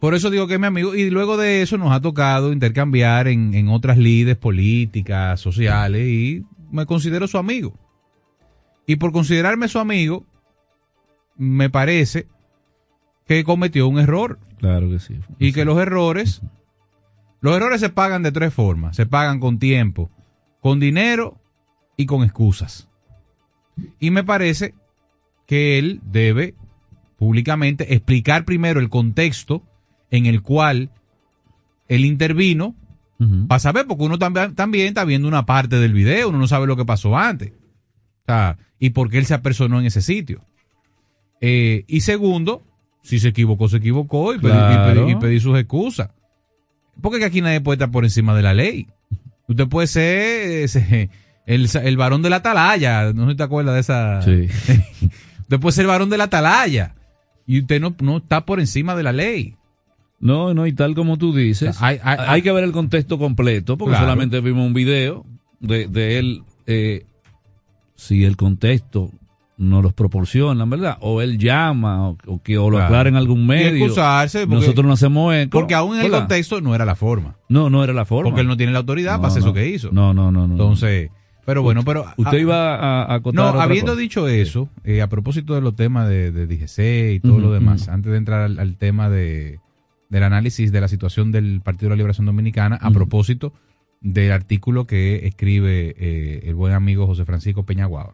por 0.00 0.14
eso 0.14 0.30
digo 0.30 0.46
que 0.46 0.54
es 0.54 0.60
mi 0.60 0.66
amigo. 0.66 0.94
Y 0.94 1.10
luego 1.10 1.36
de 1.36 1.62
eso 1.62 1.78
nos 1.78 1.92
ha 1.92 2.00
tocado 2.00 2.52
intercambiar 2.52 3.28
en, 3.28 3.54
en 3.54 3.68
otras 3.68 3.98
lides 3.98 4.36
políticas, 4.36 5.40
sociales, 5.40 6.06
y 6.06 6.42
me 6.70 6.86
considero 6.86 7.26
su 7.26 7.38
amigo. 7.38 7.78
Y 8.86 8.96
por 8.96 9.12
considerarme 9.12 9.68
su 9.68 9.78
amigo, 9.78 10.24
me 11.36 11.70
parece 11.70 12.28
que 13.26 13.44
cometió 13.44 13.88
un 13.88 13.98
error. 13.98 14.38
Claro 14.58 14.88
que 14.90 14.98
sí. 14.98 15.18
Y 15.38 15.52
que 15.52 15.64
los 15.64 15.78
errores, 15.78 16.42
los 17.40 17.56
errores 17.56 17.80
se 17.80 17.90
pagan 17.90 18.22
de 18.22 18.32
tres 18.32 18.54
formas. 18.54 18.96
Se 18.96 19.06
pagan 19.06 19.40
con 19.40 19.58
tiempo, 19.58 20.10
con 20.60 20.80
dinero 20.80 21.40
y 21.96 22.06
con 22.06 22.22
excusas. 22.22 22.88
Y 23.98 24.10
me 24.10 24.24
parece 24.24 24.74
que 25.46 25.78
él 25.78 26.00
debe 26.04 26.54
públicamente 27.16 27.94
explicar 27.94 28.44
primero 28.44 28.80
el 28.80 28.88
contexto 28.88 29.62
en 30.10 30.26
el 30.26 30.42
cual 30.42 30.90
él 31.88 32.04
intervino 32.04 32.74
Ujú. 33.18 33.46
para 33.48 33.58
saber, 33.58 33.86
porque 33.86 34.04
uno 34.04 34.18
también, 34.18 34.54
también 34.54 34.88
está 34.88 35.04
viendo 35.04 35.26
una 35.28 35.46
parte 35.46 35.76
del 35.80 35.92
video, 35.94 36.28
uno 36.28 36.38
no 36.38 36.46
sabe 36.48 36.66
lo 36.66 36.76
que 36.76 36.84
pasó 36.84 37.16
antes. 37.16 37.52
O 37.52 38.24
sea, 38.26 38.58
y 38.78 38.90
por 38.90 39.08
qué 39.10 39.18
él 39.18 39.26
se 39.26 39.34
apersonó 39.34 39.80
en 39.80 39.86
ese 39.86 40.02
sitio. 40.02 40.42
Eh, 41.40 41.84
y 41.86 42.00
segundo, 42.00 42.62
si 43.02 43.18
se 43.18 43.28
equivocó, 43.28 43.68
se 43.68 43.76
equivocó 43.78 44.34
y, 44.34 44.38
pedí, 44.38 44.50
y 44.52 44.56
Claro. 44.56 45.06
pedí- 45.06 45.12
y 45.12 45.16
pedí 45.16 45.40
sus 45.40 45.58
excusas. 45.58 46.10
Porque 47.00 47.24
aquí 47.24 47.40
nadie 47.40 47.60
puede 47.60 47.76
estar 47.76 47.90
por 47.90 48.04
encima 48.04 48.34
de 48.34 48.42
la 48.42 48.54
ley. 48.54 48.86
Usted 49.48 49.68
puede 49.68 49.86
ser 49.86 50.64
ese, 50.64 51.10
el, 51.46 51.68
el 51.82 51.96
varón 51.96 52.22
de 52.22 52.30
la 52.30 52.36
atalaya, 52.36 53.12
no 53.12 53.24
sé 53.26 53.32
si 53.32 53.36
te 53.36 53.42
acuerdas 53.42 53.74
de 53.74 53.80
esa... 53.80 54.22
Sí. 54.22 54.48
Usted 55.42 55.60
puede 55.60 55.72
ser 55.72 55.82
el 55.82 55.88
varón 55.88 56.10
de 56.10 56.18
la 56.18 56.24
atalaya 56.24 56.94
y 57.46 57.60
usted 57.60 57.80
no, 57.80 57.94
no 58.00 58.16
está 58.16 58.44
por 58.44 58.58
encima 58.58 58.96
de 58.96 59.04
la 59.04 59.12
ley. 59.12 59.54
No, 60.18 60.54
no, 60.54 60.66
y 60.66 60.72
tal 60.72 60.94
como 60.94 61.18
tú 61.18 61.34
dices, 61.34 61.80
hay- 61.82 61.98
hay- 62.02 62.18
hay, 62.26 62.42
que 62.42 62.50
ver 62.52 62.64
el 62.64 62.72
contexto 62.72 63.18
completo, 63.18 63.76
porque 63.76 63.90
Claro. 63.92 64.06
solamente 64.06 64.40
vimos 64.40 64.66
un 64.66 64.72
video 64.74 65.26
de, 65.60 65.88
de 65.88 66.18
él, 66.18 66.42
eh, 66.66 67.04
si 67.94 68.24
el 68.24 68.36
contexto 68.36 69.10
no 69.58 69.80
los 69.82 69.92
proporcionan, 69.94 70.68
¿verdad? 70.68 70.98
O 71.00 71.22
él 71.22 71.38
llama, 71.38 72.08
o, 72.10 72.16
o 72.26 72.42
que 72.42 72.58
o 72.58 72.64
lo 72.70 72.76
Claro. 72.76 72.84
aclara 72.86 73.08
en 73.08 73.16
algún 73.16 73.42
Y 73.42 73.46
medio. 73.46 73.84
excusarse 73.86 74.40
porque- 74.46 74.54
Nosotros 74.56 74.86
no 74.86 74.92
hacemos 74.92 75.34
eco. 75.34 75.58
Porque 75.58 75.74
aún 75.74 75.94
en 75.94 76.00
el 76.04 76.10
¿verdad? 76.10 76.20
contexto 76.26 76.60
no 76.60 76.74
era 76.74 76.84
la 76.84 76.94
forma. 76.94 77.36
No, 77.48 77.70
no 77.70 77.82
era 77.84 77.92
la 77.94 78.04
forma. 78.04 78.30
Porque 78.30 78.42
él 78.42 78.48
no 78.48 78.56
tiene 78.56 78.72
la 78.72 78.80
autoridad 78.80 79.12
No, 79.14 79.18
para 79.22 79.28
hacer 79.28 79.42
no. 79.42 79.48
eso 79.48 79.54
que 79.54 79.68
hizo. 79.68 79.90
No, 79.92 80.12
no, 80.12 80.30
no. 80.30 80.46
no. 80.46 80.52
Entonces, 80.54 81.10
pero 81.46 81.62
bueno, 81.62 81.84
pero... 81.84 82.04
Usted 82.18 82.36
ah, 82.36 82.40
iba 82.40 82.74
a, 82.74 83.14
a 83.14 83.18
No, 83.32 83.48
otra 83.48 83.62
habiendo 83.62 83.92
cosa. 83.92 84.00
dicho 84.00 84.28
eso, 84.28 84.68
eh, 84.84 85.00
a 85.00 85.08
propósito 85.08 85.54
de 85.54 85.62
los 85.62 85.74
temas 85.74 86.06
de, 86.08 86.32
de 86.32 86.46
DGC 86.46 87.14
y 87.14 87.20
todo 87.20 87.38
lo 87.38 87.50
demás, 87.52 87.88
antes 87.88 88.12
de 88.12 88.18
entrar 88.18 88.40
al, 88.42 88.58
al 88.58 88.76
tema 88.76 89.08
de, 89.08 89.58
del 90.08 90.22
análisis 90.22 90.72
de 90.72 90.80
la 90.80 90.88
situación 90.88 91.32
del 91.32 91.60
Partido 91.60 91.88
de 91.88 91.90
la 91.90 91.96
Liberación 91.96 92.26
Dominicana, 92.26 92.76
a 92.80 92.90
propósito 92.90 93.52
del 94.00 94.32
artículo 94.32 94.86
que 94.86 95.26
escribe 95.26 95.94
eh, 95.98 96.42
el 96.44 96.54
buen 96.54 96.72
amigo 96.72 97.06
José 97.06 97.24
Francisco 97.24 97.64
Peñaguaba. 97.64 98.12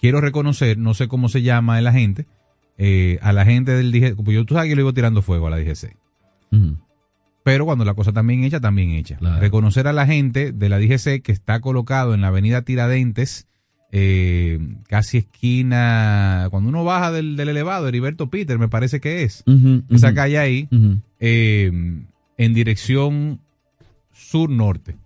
Quiero 0.00 0.20
reconocer, 0.20 0.78
no 0.78 0.94
sé 0.94 1.08
cómo 1.08 1.28
se 1.28 1.42
llama 1.42 1.78
el 1.78 1.86
agente, 1.86 2.26
eh, 2.78 3.18
a 3.22 3.32
la 3.32 3.44
gente 3.44 3.72
del 3.72 3.90
DGC, 3.90 4.22
pues 4.22 4.34
yo 4.34 4.44
tú 4.44 4.54
sabes 4.54 4.68
que 4.68 4.76
le 4.76 4.82
iba 4.82 4.92
tirando 4.92 5.22
fuego 5.22 5.46
a 5.46 5.50
la 5.50 5.58
DGC. 5.58 5.96
Pero 7.42 7.64
cuando 7.64 7.84
la 7.84 7.94
cosa 7.94 8.10
bien 8.22 8.44
hecha, 8.44 8.60
también 8.60 8.90
hecha. 8.90 9.16
Claro. 9.18 9.40
Reconocer 9.40 9.86
a 9.86 9.92
la 9.92 10.06
gente 10.06 10.52
de 10.52 10.68
la 10.68 10.78
DGC 10.78 11.22
que 11.22 11.32
está 11.32 11.60
colocado 11.60 12.12
en 12.12 12.20
la 12.20 12.28
avenida 12.28 12.62
Tiradentes, 12.62 13.46
eh, 13.98 14.58
casi 14.88 15.16
esquina, 15.18 16.48
cuando 16.50 16.68
uno 16.68 16.84
baja 16.84 17.10
del, 17.12 17.34
del 17.34 17.48
elevado, 17.48 17.88
Heriberto 17.88 18.28
Peter, 18.28 18.58
me 18.58 18.68
parece 18.68 19.00
que 19.00 19.22
es, 19.22 19.42
esa 19.88 20.12
calle 20.14 20.36
ahí, 20.38 20.68
eh, 21.18 21.72
en 22.36 22.52
dirección 22.54 23.40
sur-norte. 24.12 24.96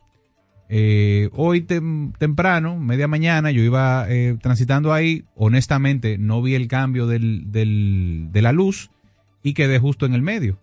Eh, 0.68 1.30
hoy 1.34 1.62
tem- 1.62 2.12
temprano, 2.18 2.78
media 2.78 3.06
mañana, 3.08 3.50
yo 3.52 3.62
iba 3.62 4.06
transitando 4.40 4.92
ahí, 4.92 5.24
honestamente 5.36 6.18
no 6.18 6.42
vi 6.42 6.54
el 6.54 6.66
cambio 6.68 7.06
del, 7.06 7.50
del- 7.52 8.28
de 8.32 8.42
la 8.42 8.52
luz 8.52 8.90
y 9.42 9.52
quedé 9.54 9.78
justo 9.78 10.04
en 10.06 10.14
el 10.14 10.22
medio. 10.22 10.58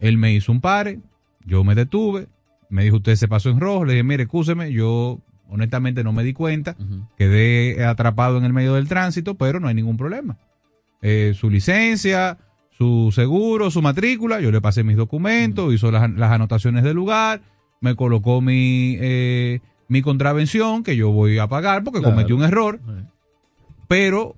Él 0.00 0.18
me 0.18 0.34
hizo 0.34 0.52
un 0.52 0.60
pare, 0.60 1.00
yo 1.46 1.64
me 1.64 1.74
detuve, 1.74 2.26
me 2.68 2.84
dijo 2.84 2.96
usted 2.96 3.16
se 3.16 3.28
pasó 3.28 3.48
en 3.50 3.60
rojo, 3.60 3.84
le 3.86 3.92
dije 3.94 4.02
mire, 4.02 4.22
escúcheme, 4.24 4.70
yo 4.72 5.18
honestamente 5.52 6.02
no 6.02 6.12
me 6.12 6.24
di 6.24 6.32
cuenta, 6.32 6.76
quedé 7.16 7.84
atrapado 7.84 8.38
en 8.38 8.44
el 8.44 8.52
medio 8.52 8.74
del 8.74 8.88
tránsito, 8.88 9.36
pero 9.36 9.60
no 9.60 9.68
hay 9.68 9.74
ningún 9.74 9.96
problema. 9.96 10.38
Eh, 11.02 11.34
su 11.36 11.50
licencia, 11.50 12.38
su 12.70 13.10
seguro, 13.14 13.70
su 13.70 13.82
matrícula, 13.82 14.40
yo 14.40 14.50
le 14.50 14.60
pasé 14.60 14.82
mis 14.82 14.96
documentos, 14.96 15.72
hizo 15.74 15.90
las, 15.90 16.10
las 16.10 16.32
anotaciones 16.32 16.82
del 16.84 16.94
lugar, 16.96 17.42
me 17.80 17.94
colocó 17.96 18.40
mi, 18.40 18.96
eh, 19.00 19.60
mi 19.88 20.02
contravención 20.02 20.82
que 20.82 20.96
yo 20.96 21.10
voy 21.10 21.38
a 21.38 21.48
pagar 21.48 21.84
porque 21.84 22.00
Claro. 22.00 22.14
cometí 22.14 22.32
un 22.32 22.44
error, 22.44 22.80
pero 23.88 24.36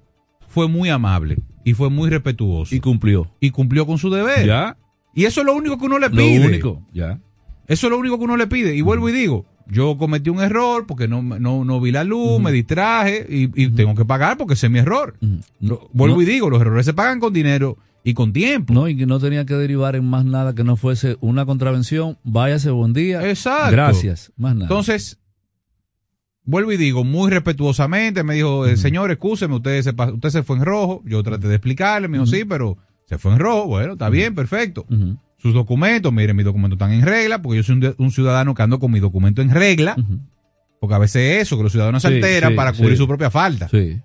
fue 0.48 0.68
muy 0.68 0.88
amable 0.88 1.36
y 1.64 1.74
fue 1.74 1.90
muy 1.90 2.10
respetuoso 2.10 2.74
Y 2.74 2.78
y, 2.78 2.80
cumplió. 2.80 3.30
cumplió 3.52 3.86
con 3.86 3.98
su 3.98 4.10
deber. 4.10 4.46
Ya, 4.46 4.76
Y 5.14 5.24
eso 5.26 5.40
es 5.40 5.46
lo 5.46 5.54
único 5.54 5.78
que 5.78 5.86
uno 5.86 5.98
le 5.98 6.08
lo 6.08 6.16
pide. 6.16 6.46
único. 6.46 6.82
Ya. 6.92 7.20
Eso 7.66 7.86
es 7.86 7.90
lo 7.90 7.98
único 7.98 8.18
que 8.18 8.24
uno 8.24 8.36
le 8.36 8.46
pide. 8.46 8.74
Y 8.76 8.80
vuelvo 8.82 9.08
y 9.08 9.12
digo, 9.12 9.44
yo 9.66 9.96
cometí 9.96 10.30
un 10.30 10.40
error 10.40 10.86
porque 10.86 11.08
no, 11.08 11.22
no, 11.22 11.64
no 11.64 11.80
vi 11.80 11.90
la 11.92 12.04
luz, 12.04 12.40
me 12.40 12.52
distraje 12.52 13.26
y, 13.28 13.44
y 13.62 13.70
tengo 13.70 13.94
que 13.94 14.04
pagar 14.04 14.36
porque 14.36 14.54
ese 14.54 14.66
es 14.66 14.72
mi 14.72 14.78
error. 14.80 15.16
Vuelvo 15.92 16.16
no- 16.16 16.22
y 16.22 16.24
digo, 16.26 16.50
los 16.50 16.60
errores 16.60 16.84
se 16.86 16.92
pagan 16.94 17.20
con 17.20 17.32
dinero 17.32 17.78
y 18.02 18.12
con 18.12 18.32
tiempo. 18.34 18.74
No, 18.74 18.86
y 18.88 18.96
que 18.96 19.06
no 19.06 19.18
tenía 19.18 19.46
que 19.46 19.54
derivar 19.54 19.96
en 19.96 20.04
más 20.04 20.26
nada 20.26 20.54
que 20.54 20.62
no 20.64 20.76
fuese 20.76 21.16
una 21.22 21.46
contravención. 21.46 22.18
Váyase, 22.24 22.70
buen 22.70 22.92
día. 22.92 23.26
Exacto. 23.28 23.72
Gracias. 23.72 24.30
Más 24.36 24.54
nada. 24.54 24.66
Entonces, 24.66 25.18
vuelvo 26.44 26.72
y 26.72 26.76
digo, 26.76 27.04
muy 27.04 27.30
respetuosamente, 27.30 28.22
me 28.22 28.34
dijo, 28.34 28.66
eh, 28.66 28.76
señor, 28.76 29.10
excúseme, 29.10 29.54
usted 29.56 29.80
se, 29.82 29.90
usted 30.12 30.28
se 30.28 30.42
fue 30.42 30.56
en 30.56 30.64
rojo. 30.64 31.02
Yo 31.06 31.22
traté 31.22 31.48
de 31.48 31.54
explicarle, 31.54 32.08
me 32.08 32.18
dijo, 32.18 32.26
sí, 32.26 32.44
pero 32.44 32.76
se 33.06 33.16
fue 33.18 33.32
en 33.32 33.38
rojo. 33.38 33.66
Bueno, 33.68 33.94
está 33.94 34.10
bien, 34.10 34.34
perfecto. 34.34 34.84
Sus 35.44 35.52
documentos, 35.52 36.10
miren, 36.10 36.34
mis 36.34 36.46
documentos 36.46 36.76
están 36.78 36.92
en 36.92 37.02
regla, 37.02 37.42
porque 37.42 37.58
yo 37.58 37.62
soy 37.62 37.94
un, 37.98 38.10
ciudadano 38.10 38.54
que 38.54 38.62
ando 38.62 38.78
con 38.78 38.90
mi 38.90 38.98
documento 38.98 39.42
en 39.42 39.50
regla. 39.50 39.94
Porque 40.80 40.94
a 40.94 40.98
veces 40.98 41.36
es 41.36 41.42
eso, 41.42 41.58
que 41.58 41.64
los 41.64 41.70
ciudadanos 41.70 42.00
se 42.00 42.08
Sí, 42.08 42.14
alteran 42.14 42.52
sí, 42.52 42.56
para 42.56 42.72
cubrir 42.72 42.92
sí. 42.92 42.96
su 42.96 43.06
propia 43.06 43.30
falta. 43.30 43.68
Sí. 43.68 44.00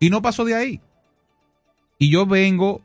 Y 0.00 0.10
no 0.10 0.20
pasó 0.20 0.44
de 0.44 0.56
ahí. 0.56 0.80
Y 1.96 2.10
yo 2.10 2.26
vengo, 2.26 2.82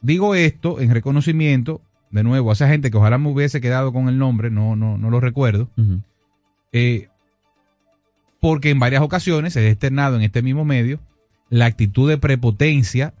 digo 0.00 0.34
esto 0.34 0.80
en 0.80 0.90
reconocimiento, 0.94 1.82
de 2.10 2.22
nuevo, 2.22 2.48
a 2.48 2.54
esa 2.54 2.66
gente 2.66 2.90
que 2.90 2.96
ojalá 2.96 3.18
me 3.18 3.28
hubiese 3.28 3.60
quedado 3.60 3.92
con 3.92 4.08
el 4.08 4.16
nombre, 4.16 4.50
no, 4.50 4.74
no, 4.74 4.96
no 4.96 5.10
lo 5.10 5.20
recuerdo, 5.20 5.68
eh, 6.72 7.08
porque 8.40 8.70
en 8.70 8.78
varias 8.78 9.02
ocasiones 9.02 9.52
se 9.52 9.60
ha 9.60 9.68
externado 9.68 10.16
en 10.16 10.22
este 10.22 10.40
mismo 10.40 10.64
medio 10.64 10.98
la 11.50 11.66
actitud 11.66 12.08
de 12.08 12.16
prepotencia, 12.16 13.12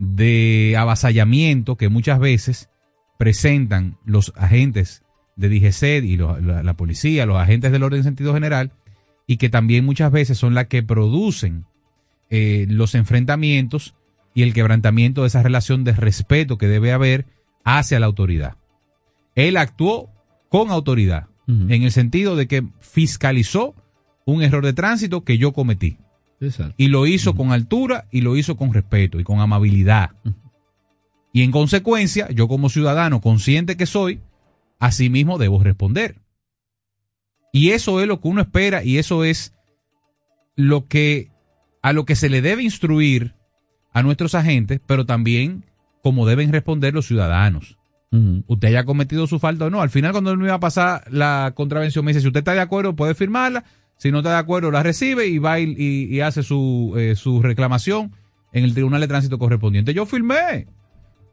de 0.00 0.74
avasallamiento 0.78 1.76
que 1.76 1.90
muchas 1.90 2.18
veces 2.18 2.70
presentan 3.18 3.98
los 4.06 4.32
agentes 4.36 5.02
de 5.36 5.48
DGCED 5.50 6.02
y 6.04 6.16
lo- 6.16 6.40
la, 6.40 6.62
la 6.62 6.74
policía, 6.74 7.26
los 7.26 7.36
agentes 7.36 7.70
del 7.70 7.82
orden 7.82 7.98
en 7.98 8.04
sentido 8.04 8.32
general, 8.34 8.72
y 9.26 9.36
que 9.36 9.50
también 9.50 9.84
muchas 9.84 10.10
veces 10.10 10.38
son 10.38 10.54
las 10.54 10.66
que 10.68 10.82
producen 10.82 11.66
eh, 12.30 12.66
los 12.68 12.94
enfrentamientos 12.94 13.94
y 14.34 14.42
el 14.42 14.54
quebrantamiento 14.54 15.20
de 15.20 15.26
esa 15.28 15.42
relación 15.42 15.84
de 15.84 15.92
respeto 15.92 16.56
que 16.56 16.66
debe 16.66 16.92
haber 16.92 17.26
hacia 17.64 18.00
la 18.00 18.06
autoridad. 18.06 18.56
Él 19.34 19.56
actuó 19.58 20.10
con 20.48 20.70
autoridad, 20.70 21.26
en 21.46 21.82
el 21.82 21.90
sentido 21.90 22.36
de 22.36 22.46
que 22.46 22.64
fiscalizó 22.78 23.74
un 24.24 24.42
error 24.42 24.64
de 24.64 24.72
tránsito 24.72 25.24
que 25.24 25.36
yo 25.36 25.52
cometí. 25.52 25.98
Exacto. 26.40 26.74
Y 26.76 26.88
lo 26.88 27.06
hizo 27.06 27.34
con 27.34 27.52
altura 27.52 28.06
y 28.10 28.22
lo 28.22 28.36
hizo 28.36 28.56
con 28.56 28.72
respeto 28.72 29.20
y 29.20 29.24
con 29.24 29.40
amabilidad. 29.40 30.10
Y 31.32 31.42
en 31.42 31.52
consecuencia, 31.52 32.28
yo 32.30 32.48
como 32.48 32.68
ciudadano 32.68 33.20
consciente 33.20 33.76
que 33.76 33.86
soy, 33.86 34.20
asimismo 34.78 35.38
debo 35.38 35.62
responder. 35.62 36.16
Y 37.52 37.70
eso 37.70 38.00
es 38.00 38.08
lo 38.08 38.20
que 38.20 38.28
uno 38.28 38.40
espera 38.40 38.82
y 38.84 38.98
eso 38.98 39.24
es 39.24 39.54
lo 40.56 40.86
que 40.86 41.30
a 41.82 41.92
lo 41.92 42.04
que 42.04 42.16
se 42.16 42.28
le 42.28 42.42
debe 42.42 42.62
instruir 42.62 43.34
a 43.92 44.02
nuestros 44.02 44.34
agentes, 44.34 44.80
pero 44.86 45.06
también 45.06 45.64
como 46.02 46.26
deben 46.26 46.52
responder 46.52 46.94
los 46.94 47.06
ciudadanos. 47.06 47.76
Usted 48.48 48.68
haya 48.68 48.84
cometido 48.84 49.28
su 49.28 49.38
falta 49.38 49.66
o 49.66 49.70
no. 49.70 49.80
Al 49.80 49.90
final, 49.90 50.10
cuando 50.10 50.32
él 50.32 50.38
me 50.38 50.46
iba 50.46 50.54
a 50.54 50.60
pasar 50.60 51.04
la 51.12 51.52
contravención, 51.54 52.04
me 52.04 52.10
dice, 52.10 52.20
si 52.20 52.26
usted 52.26 52.40
está 52.40 52.54
de 52.54 52.60
acuerdo, 52.60 52.96
puede 52.96 53.14
firmarla. 53.14 53.64
Si 54.00 54.10
no 54.10 54.18
está 54.20 54.30
de 54.30 54.38
acuerdo, 54.38 54.70
la 54.70 54.82
recibe 54.82 55.26
y 55.26 55.36
va 55.38 55.60
y, 55.60 56.20
hace 56.22 56.42
su, 56.42 56.94
eh, 56.96 57.14
su 57.16 57.42
reclamación 57.42 58.12
en 58.52 58.64
el 58.64 58.72
Tribunal 58.72 59.00
de 59.02 59.08
Tránsito 59.08 59.38
correspondiente. 59.38 59.92
Yo 59.92 60.06
firmé. 60.06 60.66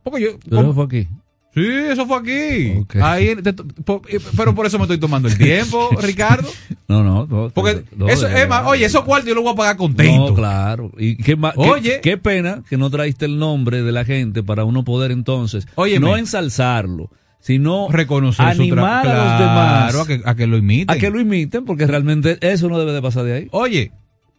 Porque 0.03 0.21
yo... 0.21 0.29
Pero 0.49 0.61
eso 0.61 0.73
fue 0.73 0.83
aquí. 0.83 1.07
sí, 1.55 1.65
eso 1.65 2.05
fue 2.05 2.17
aquí. 2.17 2.99
Ahí, 3.01 3.35
te- 3.37 3.53
por- 3.53 4.01
pero 4.35 4.53
por 4.53 4.65
eso 4.65 4.77
me 4.77 4.83
estoy 4.83 4.97
tomando 4.97 5.29
el 5.29 5.37
tiempo, 5.39 5.89
Ricardo. 6.01 6.49
No, 6.89 7.03
no. 7.03 7.25
no, 7.25 7.49
Porque 7.53 7.83
no, 7.95 8.09
eso, 8.09 8.27
es 8.27 8.47
más, 8.49 8.65
oye, 8.67 8.85
esos 8.85 9.03
cuartos 9.05 9.29
yo 9.29 9.35
los 9.35 9.43
voy 9.45 9.53
a 9.53 9.57
pagar 9.57 9.77
contento. 9.77 10.29
No, 10.29 10.35
claro. 10.35 10.91
Y 10.97 11.15
qué, 11.15 11.37
Oye. 11.55 12.01
qué 12.01 12.17
pena 12.17 12.63
que 12.69 12.75
no 12.77 12.89
traíste 12.89 13.25
el 13.25 13.39
nombre 13.39 13.81
de 13.81 13.91
la 13.93 14.03
gente 14.05 14.43
para 14.43 14.65
uno 14.65 14.83
poder 14.83 15.11
entonces 15.11 15.67
Óyeme. 15.75 16.05
no 16.05 16.17
ensalzarlo, 16.17 17.09
sino 17.39 17.87
Reconocer 17.89 18.55
su 18.55 18.61
animar 18.63 19.05
tra- 19.05 19.09
a 19.09 19.13
los 19.15 19.23
Claro, 19.37 19.39
demás 19.39 19.95
a 19.95 20.07
que, 20.07 20.21
a 20.29 20.35
que 20.35 20.47
lo 20.47 20.57
imiten. 20.57 20.95
a 20.95 20.99
que 20.99 21.09
lo 21.09 21.19
imiten, 21.19 21.65
porque 21.65 21.85
realmente 21.87 22.37
eso 22.41 22.67
no 22.69 22.77
debe 22.79 22.91
de 22.93 23.01
pasar 23.01 23.23
de 23.23 23.33
ahí. 23.33 23.47
Oye, 23.51 23.91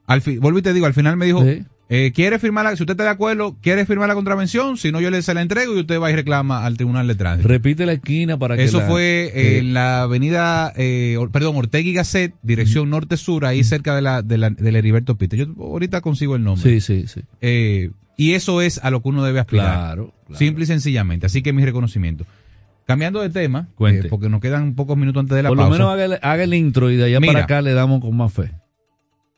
al 0.07 0.21
vuelvo 0.41 0.59
y 0.59 0.63
te 0.63 0.73
digo, 0.73 0.87
al 0.87 0.95
final 0.95 1.17
me 1.17 1.27
dijo, 1.27 1.43
Sí. 1.45 1.65
eh, 1.91 2.13
¿quiere 2.15 2.39
firmar 2.39 2.65
la, 2.65 2.77
si 2.77 2.83
usted 2.83 2.93
está 2.93 3.05
de 3.05 3.11
acuerdo, 3.11 3.57
quiere 3.63 3.87
firmar 3.87 4.09
la 4.09 4.15
contravención? 4.15 4.77
Si 4.77 4.91
no, 4.93 5.01
yo 5.01 5.11
le 5.11 5.23
se 5.23 5.33
la 5.35 5.41
entrego 5.43 5.75
y 5.77 5.81
usted 5.81 6.01
va 6.01 6.11
y 6.11 6.15
reclama 6.17 6.65
al 6.67 6.77
Tribunal 6.77 7.07
de 7.07 7.15
Tránsito. 7.15 7.49
Repite 7.49 7.87
la 7.87 7.93
esquina 7.93 8.39
para 8.39 8.57
que 8.57 8.65
Eso 8.65 8.81
la- 8.81 8.87
fue 8.87 9.31
Sí. 9.35 9.41
en 9.59 9.75
la 9.75 10.03
avenida, 10.03 10.73
eh, 10.77 11.17
perdón, 11.33 11.57
Ortega 11.57 11.89
y 11.89 11.93
Gasset, 11.95 12.35
dirección 12.43 12.91
norte-sur, 12.91 13.45
ahí 13.47 13.65
cerca 13.65 13.95
de 13.95 14.03
la, 14.03 14.23
de 14.23 14.37
la, 14.39 14.51
del 14.51 14.77
Heriberto 14.77 15.17
Pite. 15.17 15.37
Yo 15.37 15.47
ahorita 15.59 16.01
consigo 16.03 16.37
el 16.37 16.45
nombre. 16.45 16.63
Sí, 16.69 16.81
sí, 16.81 17.07
sí. 17.07 17.21
Eh, 17.41 17.91
y 18.17 18.33
eso 18.33 18.61
es 18.63 18.81
a 18.83 18.91
lo 18.91 19.01
que 19.03 19.09
uno 19.11 19.23
debe 19.25 19.41
aspirar. 19.41 19.67
Claro. 19.77 20.13
claro. 20.27 20.39
Simple 20.39 20.65
y 20.65 20.67
sencillamente. 20.67 21.27
Así 21.27 21.41
que 21.43 21.53
mi 21.53 21.65
reconocimiento. 21.65 22.27
Cambiando 22.89 23.21
de 23.21 23.29
tema, 23.29 23.69
eh, 23.87 24.07
porque 24.09 24.29
nos 24.31 24.41
quedan 24.41 24.75
pocos 24.75 24.97
minutos 24.97 25.21
antes 25.21 25.37
de 25.37 25.43
la 25.43 25.51
Por 25.51 25.59
pausa. 25.59 25.69
lo 25.69 25.75
menos 25.79 25.93
haga 25.93 26.05
el, 26.07 26.19
haga 26.23 26.43
el 26.43 26.55
intro 26.55 26.91
y 26.91 26.97
de 26.97 27.05
allá 27.05 27.21
Mira. 27.21 27.35
para 27.35 27.45
acá 27.45 27.61
le 27.63 27.75
damos 27.75 28.01
con 28.01 28.17
más 28.17 28.33
fe. 28.33 28.51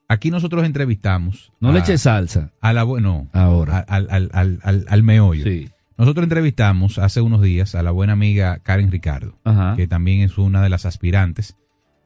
Aquí 0.06 0.30
nosotros 0.30 0.64
entrevistamos. 0.64 1.52
No 1.60 1.70
a, 1.70 1.72
le 1.72 1.80
eche 1.80 1.98
salsa 1.98 2.52
a 2.60 2.72
la 2.72 2.84
no, 2.84 3.28
ahora. 3.32 3.80
al, 3.88 4.06
al, 4.08 4.30
al, 4.32 4.60
al, 4.62 4.84
al 4.88 5.02
meollo. 5.02 5.42
Sí. 5.44 5.68
Nosotros 5.98 6.22
entrevistamos 6.22 6.98
hace 7.00 7.20
unos 7.20 7.42
días 7.42 7.74
a 7.74 7.82
la 7.82 7.90
buena 7.90 8.12
amiga 8.12 8.58
Karen 8.62 8.90
Ricardo, 8.90 9.36
Ajá. 9.44 9.74
que 9.76 9.86
también 9.88 10.20
es 10.20 10.38
una 10.38 10.62
de 10.62 10.68
las 10.70 10.86
aspirantes 10.86 11.56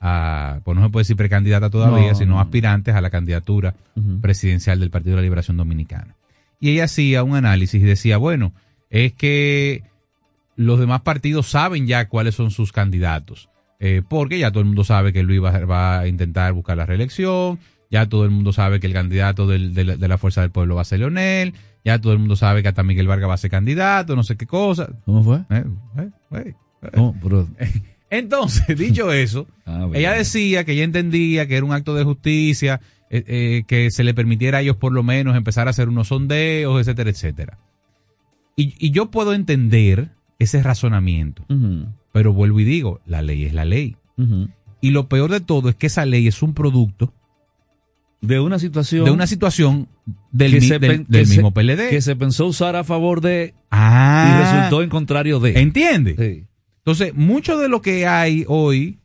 a, 0.00 0.60
pues 0.64 0.76
no 0.76 0.82
se 0.82 0.90
puede 0.90 1.02
decir 1.02 1.16
precandidata 1.16 1.68
todavía, 1.70 2.08
No, 2.12 2.14
sino 2.14 2.30
no. 2.32 2.40
aspirantes 2.40 2.94
a 2.94 3.00
la 3.02 3.10
candidatura 3.10 3.74
presidencial 4.20 4.80
del 4.80 4.90
Partido 4.90 5.12
de 5.12 5.16
la 5.16 5.22
Liberación 5.24 5.56
Dominicana. 5.58 6.16
Y 6.58 6.70
ella 6.70 6.84
hacía 6.84 7.22
un 7.22 7.36
análisis 7.36 7.82
y 7.82 7.84
decía, 7.84 8.16
bueno, 8.16 8.52
es 8.90 9.12
que 9.12 9.82
los 10.56 10.78
demás 10.78 11.00
partidos 11.02 11.46
saben 11.48 11.86
ya 11.86 12.08
cuáles 12.08 12.34
son 12.34 12.50
sus 12.50 12.72
candidatos, 12.72 13.48
eh, 13.80 14.02
porque 14.08 14.38
ya 14.38 14.50
todo 14.50 14.60
el 14.60 14.66
mundo 14.66 14.84
sabe 14.84 15.12
que 15.12 15.22
Luis 15.22 15.42
va, 15.42 15.58
va 15.66 16.00
a 16.00 16.06
intentar 16.08 16.52
buscar 16.52 16.76
la 16.76 16.86
reelección, 16.86 17.58
ya 17.90 18.08
todo 18.08 18.24
el 18.24 18.30
mundo 18.30 18.52
sabe 18.52 18.80
que 18.80 18.86
el 18.86 18.92
candidato 18.92 19.46
del- 19.46 19.74
de, 19.74 19.84
la, 19.84 19.96
de 19.96 20.08
la 20.08 20.18
Fuerza 20.18 20.40
del 20.40 20.50
Pueblo 20.50 20.74
va 20.76 20.82
a 20.82 20.84
ser 20.84 21.00
Leonel, 21.00 21.54
ya 21.84 22.00
todo 22.00 22.12
el 22.12 22.18
mundo 22.18 22.34
sabe 22.36 22.62
que 22.62 22.68
hasta 22.68 22.82
Miguel 22.82 23.06
Vargas 23.06 23.28
va 23.28 23.34
a 23.34 23.38
ser 23.38 23.50
candidato, 23.50 24.16
no 24.16 24.22
sé 24.22 24.36
qué 24.36 24.46
cosa. 24.46 24.88
¿Cómo 25.04 25.22
fue? 25.22 25.36
Eh, 25.50 25.64
eh, 25.98 26.10
eh. 26.32 26.54
No, 26.96 27.14
pero- 27.22 27.46
Entonces, 28.10 28.78
dicho 28.78 29.12
eso, 29.12 29.46
Ah, 29.66 29.88
ella 29.92 30.12
decía 30.12 30.64
que 30.64 30.72
ella 30.72 30.84
entendía 30.84 31.46
que 31.48 31.56
era 31.56 31.64
un 31.66 31.72
acto 31.72 31.94
de 31.94 32.04
justicia, 32.04 32.80
que 33.10 33.88
se 33.90 34.02
le 34.04 34.12
permitiera 34.14 34.58
a 34.58 34.60
ellos 34.62 34.76
por 34.76 34.92
lo 34.92 35.02
menos 35.02 35.36
empezar 35.36 35.66
a 35.68 35.70
hacer 35.70 35.88
unos 35.88 36.08
sondeos, 36.08 36.80
etcétera, 36.80 37.10
etcétera. 37.10 37.58
Y, 38.56 38.74
y 38.78 38.90
yo 38.92 39.10
puedo 39.10 39.34
entender 39.34 40.10
ese 40.38 40.62
razonamiento, 40.62 41.44
pero 42.12 42.32
vuelvo 42.32 42.60
y 42.60 42.64
digo, 42.64 43.00
la 43.06 43.22
ley 43.22 43.44
es 43.44 43.54
la 43.54 43.64
ley. 43.64 43.96
Y 44.80 44.90
lo 44.90 45.08
peor 45.08 45.30
de 45.30 45.40
todo 45.40 45.68
es 45.68 45.74
que 45.76 45.86
esa 45.86 46.04
ley 46.04 46.26
es 46.28 46.42
un 46.42 46.52
producto 46.54 47.12
De 48.20 48.38
una 48.40 48.58
situación 48.58 49.04
de 49.04 49.10
una 49.10 49.26
situación 49.26 49.88
del, 50.30 50.52
que 50.52 50.60
mi- 50.60 50.66
se 50.66 50.78
del- 50.78 51.06
se- 51.08 51.26
mismo 51.36 51.52
PLD. 51.52 51.88
que 51.90 52.00
se 52.00 52.16
pensó 52.16 52.46
usar 52.46 52.76
a 52.76 52.84
favor 52.84 53.20
de 53.20 53.54
ah, 53.70 54.26
y 54.28 54.42
resultó 54.42 54.82
en 54.82 54.88
contrario 54.90 55.40
de. 55.40 55.60
¿Entiende? 55.60 56.14
Sí. 56.18 56.46
Entonces, 56.78 57.14
mucho 57.14 57.56
de 57.58 57.68
lo 57.68 57.80
que 57.80 58.06
hay 58.06 58.44
hoy 58.48 58.98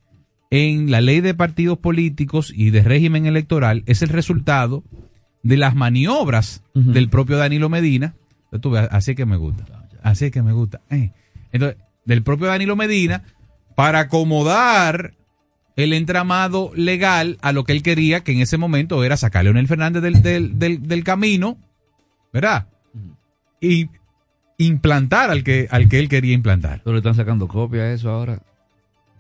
en 0.52 0.90
la 0.92 1.00
ley 1.02 1.22
de 1.22 1.34
partidos 1.34 1.78
políticos 1.78 2.52
y 2.56 2.72
de 2.72 2.82
régimen 2.82 3.26
electoral 3.26 3.84
es 3.86 4.02
el 4.02 4.10
resultado 4.10 4.84
de 5.44 5.56
las 5.58 5.76
maniobras 5.76 6.64
del 6.74 7.08
propio 7.10 7.38
Danilo 7.38 7.70
Medina. 7.70 8.16
así 8.92 9.16
que 9.16 9.26
me 9.26 9.38
gusta. 9.38 9.66
Así 10.04 10.32
que 10.32 10.42
me 10.42 10.54
gusta. 10.54 10.82
Eh. 10.90 11.12
Entonces, 11.52 11.78
del 12.06 12.24
propio 12.24 12.48
Danilo 12.48 12.76
Medina 12.76 13.24
para 13.76 14.00
acomodar 14.00 15.14
el 15.76 15.94
entramado 15.94 16.72
legal 16.76 17.38
a 17.42 17.54
lo 17.54 17.64
que 17.64 17.72
él 17.72 17.84
quería, 17.84 18.22
que 18.22 18.34
en 18.34 18.42
ese 18.42 18.58
momento 18.58 19.02
era 19.04 19.16
sacar 19.16 19.42
a 19.42 19.44
Leonel 19.44 19.68
Fernández 19.68 20.02
del, 20.02 20.60
del, 20.60 21.04
camino, 21.06 21.58
¿verdad? 22.34 22.68
Y 23.62 23.90
implantar 24.58 25.32
al 25.32 25.44
que, 25.44 25.68
al 25.72 25.88
que 25.88 26.00
él 26.00 26.10
quería 26.10 26.34
implantar. 26.34 26.82
Pero 26.84 26.94
le 26.94 27.00
están 27.00 27.16
sacando 27.16 27.48
copia 27.48 27.84
a 27.84 27.94
eso 27.94 28.10
ahora. 28.10 28.42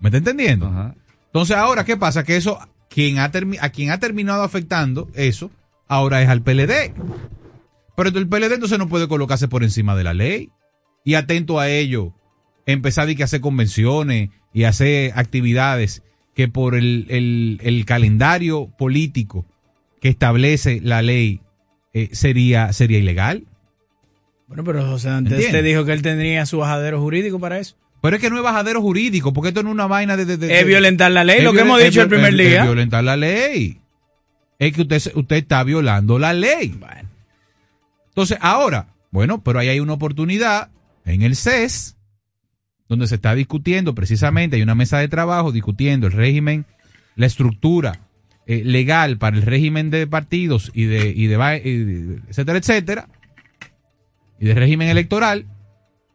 ¿Me 0.02 0.10
está 0.10 0.18
entendiendo? 0.18 0.94
Entonces 1.28 1.56
ahora, 1.56 1.86
¿qué 1.86 1.96
pasa? 1.96 2.24
Que 2.24 2.36
eso, 2.36 2.60
quien 2.90 3.20
ha 3.20 3.32
a 3.62 3.70
quien 3.70 3.92
ha 3.92 4.00
terminado 4.00 4.44
afectando 4.44 5.10
eso, 5.14 5.52
ahora 5.88 6.22
es 6.22 6.28
al 6.28 6.42
PLD. 6.42 6.94
Pero 7.96 8.10
el 8.10 8.28
PLD 8.28 8.54
entonces 8.54 8.80
no 8.80 8.90
puede 8.90 9.08
colocarse 9.08 9.48
por 9.48 9.64
encima 9.64 9.96
de 9.96 10.04
la 10.04 10.14
ley 10.14 10.50
y 11.04 11.16
atento 11.16 11.60
a 11.60 11.70
ello, 11.70 12.14
empezar 12.66 13.10
y 13.10 13.22
hacer 13.22 13.42
convenciones 13.42 14.30
y 14.54 14.64
hacer 14.64 15.14
actividades 15.16 16.04
que 16.36 16.48
por 16.48 16.76
el, 16.76 17.84
calendario 17.86 18.70
político 18.78 19.46
que 20.02 20.10
establece 20.10 20.80
la 20.82 21.02
ley 21.02 21.42
eh, 21.94 22.10
sería, 22.14 22.72
sería 22.74 23.00
ilegal. 23.00 23.46
Bueno, 24.48 24.64
pero 24.64 24.86
José 24.86 25.10
antes 25.10 25.52
te 25.52 25.62
dijo 25.62 25.86
que 25.86 25.94
él 25.94 26.02
tendría 26.02 26.46
su 26.46 26.60
bajadero 26.60 27.02
jurídico 27.02 27.40
para 27.40 27.60
eso. 27.60 27.76
Pero 28.02 28.16
es 28.16 28.22
que 28.22 28.30
no 28.30 28.38
es 28.38 28.44
bajadero 28.44 28.82
jurídico, 28.82 29.34
porque 29.34 29.50
esto 29.50 29.62
no 29.62 29.70
es 29.70 29.74
una 29.74 29.88
vaina 29.88 30.16
de... 30.16 30.60
es 30.60 30.66
violentar 30.66 31.12
la 31.12 31.24
ley, 31.24 31.42
lo 31.42 31.52
que 31.52 31.62
hemos 31.62 31.84
dicho 31.84 32.02
el 32.02 32.08
primer 32.08 32.34
día. 32.34 32.62
Es 32.62 32.64
violentar 32.64 33.04
la 33.04 33.18
ley. 33.18 33.80
Es 34.58 34.74
que 34.74 34.82
usted, 34.82 35.02
usted 35.16 35.36
está 35.36 35.64
violando 35.64 36.18
la 36.18 36.34
ley. 36.34 36.70
Bueno. 36.80 37.10
Entonces, 38.08 38.38
ahora, 38.42 38.88
bueno, 39.12 39.44
pero 39.44 39.60
ahí 39.60 39.70
hay 39.70 39.80
una 39.80 39.94
oportunidad 39.94 40.70
en 41.06 41.22
el 41.22 41.36
CES 41.36 41.96
donde 42.90 43.08
se 43.08 43.16
está 43.16 43.36
discutiendo 43.36 43.94
precisamente, 43.94 44.56
hay 44.56 44.64
una 44.64 44.76
mesa 44.76 44.98
de 44.98 45.08
trabajo 45.08 45.52
discutiendo 45.52 46.08
el 46.08 46.14
régimen, 46.14 46.66
la 47.16 47.28
estructura 47.28 48.00
eh, 48.48 48.64
legal 48.66 49.20
para 49.20 49.38
el 49.38 49.44
régimen 49.44 49.92
de 49.92 50.08
partidos 50.08 50.72
y 50.74 50.86
de, 50.86 51.14
y 51.16 51.28
de, 51.28 52.20
etcétera, 52.28 52.58
etcétera, 52.58 53.08
y 54.40 54.48
de 54.48 54.56
régimen 54.56 54.90
electoral, 54.90 55.46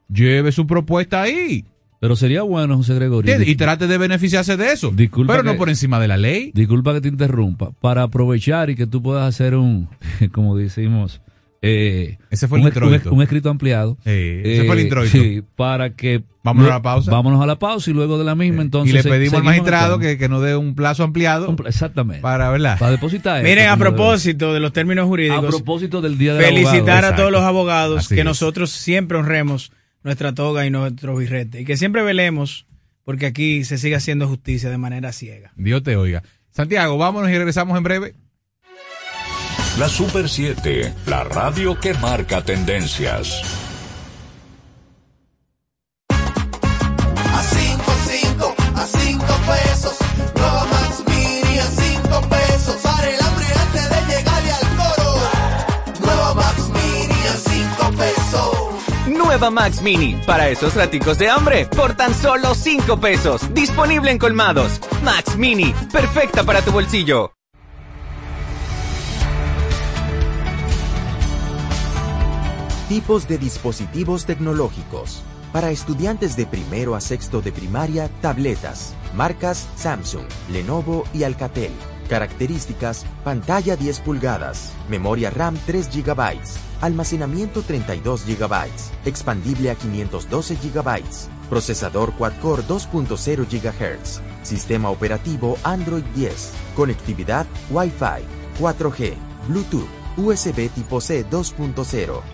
lleve 0.09 0.51
su 0.51 0.67
propuesta 0.67 1.23
ahí. 1.23 1.65
Pero 2.01 2.17
sería 2.17 2.43
bueno, 2.43 2.77
José 2.77 2.97
Gregorio. 2.97 3.41
Y 3.41 3.55
trate 3.55 3.87
de 3.87 3.97
beneficiarse 3.97 4.59
de 4.59 4.73
eso. 4.73 4.93
pero 5.27 5.43
no 5.43 5.57
por 5.57 5.71
encima 5.71 5.99
de 5.99 6.09
la 6.09 6.19
ley. 6.19 6.51
Disculpa 6.53 6.93
que 6.93 7.01
te 7.01 7.09
interrumpa. 7.09 7.71
Para 7.81 8.03
aprovechar 8.03 8.69
y 8.69 8.75
que 8.75 8.87
tú 8.87 9.03
puedas 9.03 9.27
hacer 9.27 9.55
un, 9.55 9.89
como 10.33 10.55
decimos, 10.57 11.23
eh, 11.67 12.19
ese 12.31 12.47
fue 12.47 12.61
el 12.61 12.67
un, 12.67 13.01
un, 13.11 13.23
escrito 13.23 13.49
ampliado. 13.49 13.97
ese 14.05 14.65
fue 14.67 14.77
el 14.77 14.83
introito. 14.83 15.11
Sí, 15.11 15.43
para 15.57 15.95
que. 15.95 16.23
Vámonos 16.43 16.71
a 16.71 16.75
la 16.75 16.83
pausa. 16.83 17.11
Vámonos 17.11 17.43
a 17.43 17.47
la 17.47 17.59
pausa 17.59 17.91
y 17.91 17.95
luego 17.95 18.19
de 18.19 18.25
la 18.25 18.35
misma, 18.35 18.61
entonces. 18.61 18.93
Y 18.93 18.97
le 18.97 19.03
pedimos 19.03 19.39
al 19.39 19.45
magistrado 19.45 19.99
que, 19.99 20.19
que, 20.19 20.29
nos 20.29 20.43
dé 20.43 20.57
un 20.57 20.75
plazo 20.75 21.03
ampliado. 21.05 21.57
exactamente. 21.67 22.21
Para, 22.21 22.51
¿verdad? 22.51 22.79
Para 22.79 22.93
depositar. 22.93 23.43
Miren, 23.43 23.69
a 23.69 23.79
propósito 23.79 24.53
de 24.53 24.61
los 24.61 24.75
términos 24.75 25.07
jurídicos. 25.07 25.43
A 25.43 25.49
propósito 25.49 26.03
del 26.03 26.19
Día 26.19 26.35
de 26.35 26.45
Felicitar 26.45 27.07
a 27.07 27.17
todos 27.17 27.33
los 27.33 27.43
abogados 27.43 28.09
que 28.09 28.25
nosotros 28.25 28.71
siempre 28.71 29.17
honremos 29.17 29.73
nuestra 30.03 30.35
toga 30.35 30.67
y 30.67 30.71
nuestro 30.71 31.17
birrete. 31.17 31.63
Y 31.63 31.65
que 31.65 31.79
siempre 31.79 32.03
velemos 32.03 32.67
porque 33.05 33.25
aquí 33.25 33.65
se 33.65 33.79
sigue 33.79 33.97
haciendo 33.97 34.29
justicia 34.29 34.69
de 34.69 34.77
manera 34.77 35.13
ciega. 35.13 35.53
Dios 35.57 35.83
te 35.83 35.97
oiga. 35.97 36.23
Santiago, 36.51 36.99
vámonos 36.99 37.31
y 37.31 37.35
regresamos 37.35 37.77
en 37.77 37.85
breve. 37.85 38.15
La 39.79 39.89
Super 39.89 40.29
7, 40.29 40.95
la 41.07 41.25
radio 41.25 41.81
que 41.81 41.95
marca 41.95 42.45
tendencias. 42.45 43.43
A 46.11 47.43
5, 47.43 47.83
5, 48.07 48.55
a 48.77 48.87
5 48.87 49.25
pesos. 49.49 49.97
Nueva 50.37 50.65
Max 50.67 51.03
Mini 51.09 51.59
a 51.59 51.67
5 51.67 52.29
pesos. 52.29 52.77
Para 52.85 53.11
el 53.11 53.21
hambre 53.21 53.47
antes 53.67 53.91
de 53.91 54.15
llegarle 54.15 54.53
al 54.53 54.77
coro. 54.77 55.15
Nueva 56.05 56.35
Max 56.35 56.69
Mini 56.69 57.27
a 57.27 57.37
5 57.37 57.91
pesos. 57.99 59.09
Nueva 59.09 59.51
Max 59.51 59.83
Mini, 59.83 60.17
para 60.25 60.51
esos 60.51 60.77
raticos 60.77 61.19
de 61.19 61.31
hambre, 61.31 61.67
por 61.67 61.97
tan 61.97 62.15
solo 62.15 62.55
5 62.55 63.01
pesos. 63.01 63.53
Disponible 63.53 64.13
en 64.13 64.19
colmados. 64.19 64.81
Max 65.03 65.37
Mini, 65.37 65.75
perfecta 65.91 66.45
para 66.45 66.63
tu 66.63 66.71
bolsillo. 66.71 67.33
Tipos 72.89 73.27
de 73.27 73.39
dispositivos 73.39 74.27
tecnológicos. 74.27 75.23
Para 75.55 75.71
estudiantes 75.71 76.37
de 76.37 76.45
primero 76.45 76.95
a 76.95 77.01
sexto 77.01 77.41
de 77.41 77.51
primaria, 77.51 78.11
tabletas. 78.21 78.95
Marcas 79.15 79.67
Samsung, 79.75 80.27
Lenovo 80.51 81.05
y 81.15 81.23
Alcatel. 81.23 81.73
Características, 82.11 83.07
pantalla 83.25 83.77
10 83.77 84.01
pulgadas, 84.01 84.75
memoria 84.91 85.31
RAM 85.31 85.57
3 85.65 85.89
GB, 85.91 86.39
almacenamiento 86.83 87.63
32 87.63 88.27
GB, 88.27 88.55
expandible 89.07 89.71
a 89.71 89.75
512 89.77 90.57
GB, 90.57 91.03
procesador 91.49 92.13
quad-core 92.13 92.65
2.0 92.65 93.47
GHz, 93.49 94.21
sistema 94.43 94.91
operativo 94.91 95.57
Android 95.65 96.05
10, 96.15 96.53
conectividad 96.77 97.47
Wi-Fi, 97.71 98.61
4G, 98.61 99.15
Bluetooth, 99.49 99.89
USB 100.19 100.69
tipo 100.69 101.01
C 101.01 101.27
2.0, 101.27 102.34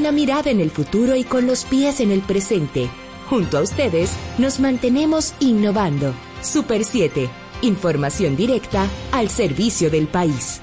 Con 0.00 0.04
la 0.04 0.12
mirada 0.12 0.50
en 0.50 0.60
el 0.60 0.70
futuro 0.70 1.14
y 1.14 1.24
con 1.24 1.46
los 1.46 1.66
pies 1.66 2.00
en 2.00 2.10
el 2.10 2.22
presente. 2.22 2.88
Junto 3.28 3.58
a 3.58 3.60
ustedes 3.60 4.12
nos 4.38 4.58
mantenemos 4.58 5.34
innovando. 5.40 6.14
Super 6.40 6.84
7. 6.84 7.28
Información 7.60 8.34
directa 8.34 8.88
al 9.12 9.28
servicio 9.28 9.90
del 9.90 10.08
país. 10.08 10.62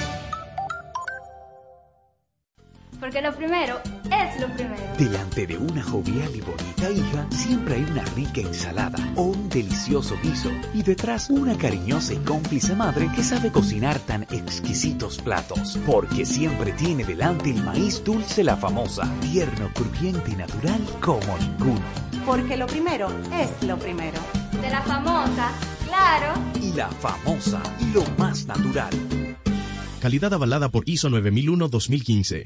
Porque 3.01 3.19
lo 3.19 3.33
primero 3.33 3.81
es 4.05 4.39
lo 4.39 4.47
primero. 4.53 4.83
Delante 4.95 5.47
de 5.47 5.57
una 5.57 5.81
jovial 5.81 6.29
y 6.35 6.41
bonita 6.41 6.91
hija, 6.91 7.27
siempre 7.31 7.73
hay 7.73 7.81
una 7.81 8.05
rica 8.05 8.41
ensalada 8.41 8.99
o 9.15 9.23
un 9.23 9.49
delicioso 9.49 10.15
guiso. 10.21 10.51
Y 10.75 10.83
detrás, 10.83 11.31
una 11.31 11.57
cariñosa 11.57 12.13
y 12.13 12.17
cómplice 12.17 12.75
madre 12.75 13.09
que 13.15 13.23
sabe 13.23 13.51
cocinar 13.51 13.97
tan 14.01 14.21
exquisitos 14.29 15.17
platos. 15.17 15.79
Porque 15.83 16.27
siempre 16.27 16.73
tiene 16.73 17.03
delante 17.03 17.49
el 17.49 17.63
maíz 17.63 18.03
dulce 18.03 18.43
la 18.43 18.55
famosa, 18.55 19.11
tierno, 19.19 19.71
crujiente 19.73 20.29
y 20.29 20.35
natural 20.35 20.81
como 21.01 21.39
ninguno. 21.39 21.81
Porque 22.23 22.55
lo 22.55 22.67
primero 22.67 23.07
es 23.33 23.67
lo 23.67 23.79
primero. 23.79 24.19
De 24.61 24.69
la 24.69 24.83
famosa, 24.83 25.49
claro. 25.87 26.39
Y 26.61 26.71
la 26.73 26.87
famosa, 26.87 27.63
lo 27.95 28.03
más 28.19 28.45
natural. 28.45 28.93
Calidad 29.99 30.35
avalada 30.35 30.69
por 30.69 30.87
ISO 30.87 31.09
9001-2015. 31.09 32.45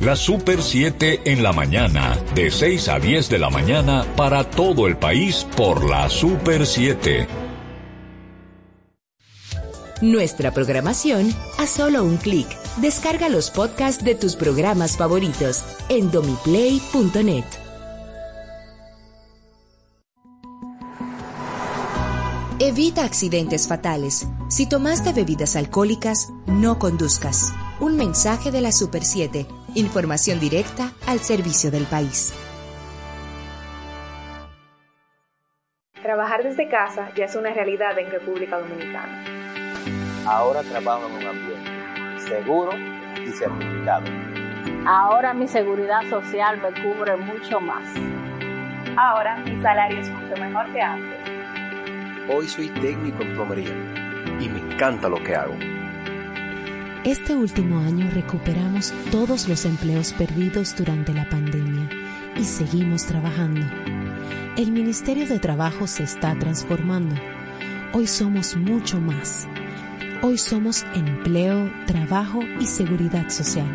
La 0.00 0.16
Super 0.16 0.60
7 0.60 1.22
en 1.24 1.42
la 1.42 1.52
mañana, 1.52 2.18
de 2.34 2.50
6 2.50 2.88
a 2.88 2.98
10 2.98 3.28
de 3.30 3.38
la 3.38 3.48
mañana 3.48 4.04
para 4.16 4.42
todo 4.50 4.88
el 4.88 4.96
país 4.96 5.46
por 5.56 5.88
la 5.88 6.10
Super 6.10 6.66
7. 6.66 7.28
Nuestra 10.02 10.50
programación 10.50 11.32
a 11.58 11.66
solo 11.66 12.02
un 12.02 12.16
clic. 12.16 12.46
Descarga 12.78 13.28
los 13.28 13.50
podcasts 13.50 14.04
de 14.04 14.16
tus 14.16 14.34
programas 14.34 14.96
favoritos 14.96 15.62
en 15.88 16.10
domiplay.net. 16.10 17.44
Evita 22.58 23.04
accidentes 23.04 23.68
fatales. 23.68 24.26
Si 24.48 24.66
tomaste 24.66 25.12
bebidas 25.12 25.54
alcohólicas, 25.54 26.30
no 26.46 26.78
conduzcas. 26.80 27.52
Un 27.80 27.96
mensaje 27.96 28.50
de 28.50 28.60
la 28.60 28.72
Super 28.72 29.04
7. 29.04 29.46
Información 29.76 30.38
directa 30.38 30.92
al 31.08 31.18
servicio 31.18 31.68
del 31.72 31.84
país. 31.86 32.32
Trabajar 36.00 36.44
desde 36.44 36.68
casa 36.68 37.10
ya 37.16 37.24
es 37.24 37.34
una 37.34 37.52
realidad 37.52 37.98
en 37.98 38.08
República 38.08 38.60
Dominicana. 38.60 39.24
Ahora 40.26 40.62
trabajo 40.62 41.08
en 41.08 41.14
un 41.14 41.26
ambiente 41.26 41.70
seguro 42.28 42.70
y 43.20 43.32
certificado. 43.32 44.04
Ahora 44.86 45.34
mi 45.34 45.48
seguridad 45.48 46.08
social 46.08 46.60
me 46.62 46.70
cubre 46.80 47.16
mucho 47.16 47.58
más. 47.58 47.82
Ahora 48.96 49.38
mi 49.38 49.60
salario 49.60 49.98
es 49.98 50.08
mucho 50.08 50.36
mejor 50.40 50.72
que 50.72 50.80
antes. 50.80 51.18
Hoy 52.32 52.46
soy 52.46 52.68
técnico 52.68 53.24
en 53.24 53.34
plomería 53.34 53.74
y 54.40 54.48
me 54.48 54.60
encanta 54.60 55.08
lo 55.08 55.20
que 55.20 55.34
hago. 55.34 55.73
Este 57.04 57.36
último 57.36 57.80
año 57.80 58.10
recuperamos 58.10 58.94
todos 59.10 59.46
los 59.46 59.66
empleos 59.66 60.14
perdidos 60.14 60.74
durante 60.74 61.12
la 61.12 61.28
pandemia 61.28 61.86
y 62.34 62.44
seguimos 62.44 63.04
trabajando. 63.04 63.60
El 64.56 64.72
Ministerio 64.72 65.26
de 65.26 65.38
Trabajo 65.38 65.86
se 65.86 66.04
está 66.04 66.34
transformando. 66.38 67.14
Hoy 67.92 68.06
somos 68.06 68.56
mucho 68.56 68.98
más. 69.02 69.46
Hoy 70.22 70.38
somos 70.38 70.86
empleo, 70.94 71.70
trabajo 71.86 72.40
y 72.58 72.64
seguridad 72.64 73.28
social. 73.28 73.68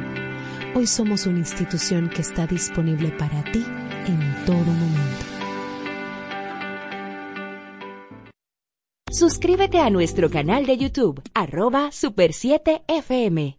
Hoy 0.74 0.88
somos 0.88 1.28
una 1.28 1.38
institución 1.38 2.10
que 2.10 2.24
está 2.24 2.48
disponible 2.48 3.10
para 3.12 3.44
ti 3.44 3.64
en 4.08 4.46
todo 4.48 4.66
momento. 4.66 5.29
Suscríbete 9.12 9.80
a 9.80 9.90
nuestro 9.90 10.30
canal 10.30 10.66
de 10.66 10.78
YouTube, 10.78 11.22
arroba 11.34 11.92
Super 11.92 12.34
7 12.34 12.84
FM. 12.88 13.58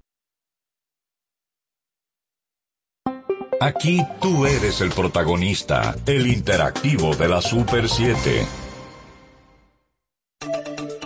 Aquí 3.61 4.01
tú 4.22 4.46
eres 4.46 4.80
el 4.80 4.90
protagonista, 4.90 5.94
el 6.07 6.26
interactivo 6.28 7.14
de 7.16 7.28
la 7.28 7.42
Super 7.42 7.88
7. 7.88 8.46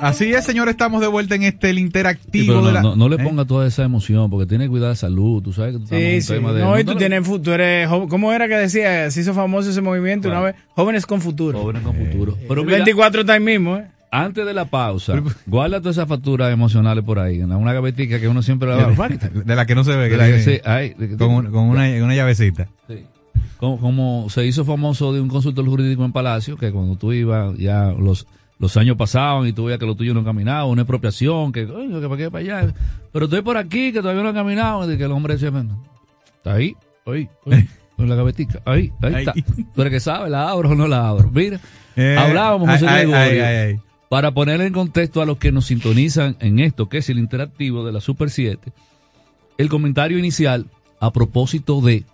Así 0.00 0.32
es, 0.34 0.44
señor, 0.44 0.68
estamos 0.68 1.00
de 1.00 1.06
vuelta 1.06 1.34
en 1.34 1.44
este 1.44 1.70
el 1.70 1.76
Sí, 1.76 1.82
interactivo 1.82 2.46
pero 2.48 2.60
no, 2.60 2.66
de 2.66 2.72
la... 2.74 2.82
no- 2.82 2.96
no 2.96 3.08
le 3.08 3.16
¿Eh? 3.16 3.24
ponga 3.24 3.44
toda 3.46 3.66
esa 3.66 3.82
emoción 3.84 4.28
porque 4.30 4.46
tiene 4.46 4.64
que 4.64 4.70
cuidar 4.70 4.90
la 4.90 4.96
salud. 4.96 5.42
Tú 5.42 5.52
sabes 5.54 5.72
que 5.72 5.78
tú 5.80 5.86
Sí, 5.86 6.20
sí. 6.20 6.34
tema 6.34 6.52
de. 6.52 6.60
No, 6.60 6.78
y 6.78 6.84
tú 6.84 6.94
tienes 6.96 7.22
tú 7.42 7.50
eres 7.50 7.88
¿Cómo 7.88 8.32
era 8.32 8.46
que 8.46 8.54
decía? 8.56 9.10
Se 9.10 9.20
hizo 9.22 9.32
famoso 9.32 9.70
ese 9.70 9.80
movimiento 9.80 10.28
una 10.28 10.40
vez. 10.40 10.56
Jóvenes 10.74 11.06
con 11.06 11.22
futuro. 11.22 11.58
Jóvenes 11.58 11.82
con 11.82 11.96
futuro. 11.96 12.36
Pero 12.46 12.62
mira, 12.62 12.76
24 12.76 13.22
está 13.22 13.32
ahí 13.32 13.40
mismo, 13.40 13.78
¿eh? 13.78 13.90
Antes 14.14 14.46
de 14.46 14.54
la 14.54 14.66
pausa, 14.66 15.20
guarda 15.46 15.80
todas 15.80 15.96
esas 15.96 16.08
facturas 16.08 16.52
emocionales 16.52 17.02
por 17.04 17.18
ahí, 17.18 17.40
en 17.40 17.52
una 17.52 17.72
gavetica 17.72 18.20
que 18.20 18.28
uno 18.28 18.42
siempre 18.42 18.68
la 18.68 18.76
va 18.88 19.08
De 19.44 19.56
la 19.56 19.66
que 19.66 19.74
no 19.74 19.82
se 19.84 19.96
ve. 19.96 20.08
De 20.08 20.16
la 20.16 20.26
que 20.26 20.62
ay, 20.64 20.90
con, 20.92 21.16
tiene- 21.16 21.24
un- 21.34 21.46
con 21.50 21.64
una, 21.64 21.88
una 22.04 22.14
llavecita. 22.14 22.68
Sí. 22.88 23.04
Como, 23.56 23.80
como 23.80 24.26
se 24.30 24.44
hizo 24.46 24.64
famoso 24.64 25.12
de 25.12 25.20
un 25.20 25.28
consultor 25.28 25.64
jurídico 25.66 26.04
en 26.04 26.12
Palacio, 26.12 26.56
que 26.56 26.70
cuando 26.70 26.96
tú 26.96 27.12
ibas, 27.12 27.56
ya 27.56 27.92
los, 27.98 28.26
los 28.58 28.76
años 28.76 28.96
pasaban 28.96 29.46
y 29.46 29.52
tú 29.52 29.64
veías 29.64 29.78
que 29.80 29.86
lo 29.86 29.94
tuyo 29.94 30.14
no 30.14 30.22
caminaba, 30.24 30.66
una 30.66 30.82
expropiación, 30.82 31.50
que, 31.52 31.64
"Oye, 31.64 31.88
que 32.00 32.08
para 32.08 32.16
qué 32.16 32.30
para 32.30 32.44
allá. 32.60 32.74
Pero 33.12 33.24
estoy 33.24 33.42
por 33.42 33.56
aquí, 33.56 33.92
que 33.92 34.00
todavía 34.00 34.22
no 34.22 34.28
ha 34.28 34.34
caminado, 34.34 34.92
y 34.92 34.96
que 34.96 35.04
el 35.04 35.12
hombre 35.12 35.34
decía, 35.34 35.50
"Bueno, 35.50 35.82
está 36.36 36.54
ahí, 36.54 36.76
ahí, 37.06 37.28
ahí, 37.50 37.68
en 37.98 38.08
la 38.08 38.14
gavetica, 38.16 38.60
ahí, 38.64 38.92
ahí, 39.02 39.14
Ahí. 39.14 39.24
está. 39.26 39.34
Eres 39.76 39.90
que 39.92 40.00
sabe, 40.00 40.30
la 40.30 40.50
abro 40.50 40.70
o 40.70 40.74
no 40.74 40.86
la 40.86 41.08
abro. 41.08 41.30
Mira, 41.32 41.58
Eh, 41.96 42.16
hablábamos, 42.18 42.68
José 42.68 42.86
ay, 42.88 43.12
ay, 43.12 43.38
ay. 43.38 43.80
Para 44.14 44.30
poner 44.30 44.60
en 44.60 44.72
contexto 44.72 45.22
a 45.22 45.26
los 45.26 45.38
que 45.38 45.50
nos 45.50 45.66
sintonizan 45.66 46.36
en 46.38 46.60
esto, 46.60 46.88
que 46.88 46.98
es 46.98 47.08
el 47.10 47.18
interactivo 47.18 47.84
de 47.84 47.90
la 47.90 48.00
Super 48.00 48.30
7, 48.30 48.72
el 49.58 49.68
comentario 49.68 50.20
inicial 50.20 50.66
a 51.00 51.12
propósito 51.12 51.80
de 51.80 52.04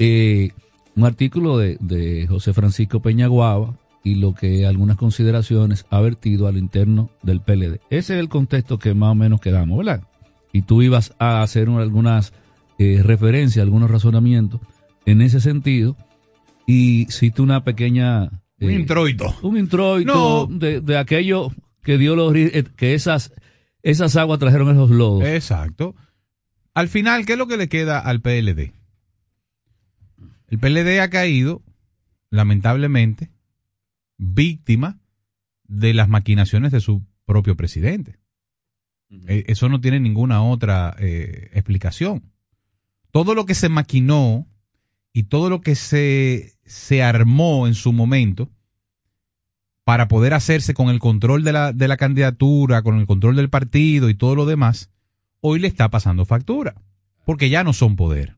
eh, 0.00 0.50
un 0.96 1.04
artículo 1.04 1.56
de, 1.58 2.26
José 2.28 2.52
Francisco 2.52 2.98
Peñaguaba 2.98 3.76
y 4.02 4.16
lo 4.16 4.34
que 4.34 4.66
algunas 4.66 4.96
consideraciones 4.96 5.86
ha 5.88 6.00
vertido 6.00 6.48
a 6.48 6.50
lo 6.50 6.58
interno 6.58 7.10
del 7.22 7.40
PLD. 7.40 7.78
Ese 7.90 8.14
es 8.14 8.18
el 8.18 8.28
contexto 8.28 8.80
que 8.80 8.92
más 8.94 9.12
o 9.12 9.14
menos 9.14 9.40
quedamos, 9.40 9.78
¿verdad? 9.78 10.02
Y 10.52 10.62
tú 10.62 10.82
ibas 10.82 11.14
a 11.20 11.42
hacer 11.42 11.68
un- 11.68 11.78
algunas 11.80 12.32
eh, 12.80 13.02
referencias, 13.04 13.62
algunos 13.62 13.88
razonamientos 13.88 14.60
en 15.04 15.22
ese 15.22 15.38
sentido 15.40 15.96
y 16.66 17.02
hiciste 17.02 17.40
una 17.40 17.62
pequeña... 17.62 18.30
Un 18.60 18.70
introito. 18.72 19.34
un 19.42 19.56
introito 19.58 20.12
No. 20.12 20.46
de, 20.46 20.80
de 20.80 20.96
aquello 20.98 21.50
que 21.82 21.98
dio 21.98 22.16
los 22.16 22.34
eh, 22.34 22.64
que 22.76 22.94
esas 22.94 23.32
esas 23.82 24.16
aguas 24.16 24.38
trajeron 24.38 24.70
esos 24.70 24.90
lodos. 24.90 25.24
Exacto. 25.24 25.94
Al 26.74 26.88
final, 26.88 27.24
¿qué 27.26 27.32
es 27.34 27.38
lo 27.38 27.46
que 27.46 27.56
le 27.56 27.68
queda 27.68 27.98
al 28.00 28.20
PLD? 28.20 28.72
El 30.48 30.58
PLD 30.58 31.00
ha 31.00 31.10
caído, 31.10 31.62
lamentablemente, 32.30 33.30
víctima 34.18 34.98
de 35.64 35.94
las 35.94 36.08
maquinaciones 36.08 36.72
de 36.72 36.80
su 36.80 37.02
propio 37.24 37.56
presidente. 37.56 38.18
Eh, 39.28 39.44
Eso 39.48 39.68
no 39.68 39.80
tiene 39.80 40.00
ninguna 40.00 40.42
otra 40.42 40.94
eh, 40.98 41.50
explicación. 41.52 42.32
Todo 43.10 43.34
lo 43.34 43.46
que 43.46 43.54
se 43.54 43.68
maquinó 43.68 44.46
y 45.16 45.22
todo 45.22 45.48
lo 45.48 45.62
que 45.62 45.76
se, 45.76 46.52
se 46.66 47.02
armó 47.02 47.66
en 47.66 47.74
su 47.74 47.94
momento 47.94 48.50
para 49.82 50.08
poder 50.08 50.34
hacerse 50.34 50.74
con 50.74 50.90
el 50.90 50.98
control 50.98 51.42
de 51.42 51.54
la, 51.54 51.72
de 51.72 51.88
la 51.88 51.96
candidatura, 51.96 52.82
con 52.82 52.98
el 52.98 53.06
control 53.06 53.34
del 53.36 53.48
partido 53.48 54.10
y 54.10 54.14
todo 54.14 54.34
lo 54.34 54.44
demás, 54.44 54.90
hoy 55.40 55.58
le 55.58 55.68
está 55.68 55.88
pasando 55.88 56.26
factura, 56.26 56.74
porque 57.24 57.48
ya 57.48 57.64
no 57.64 57.72
son 57.72 57.96
poder. 57.96 58.36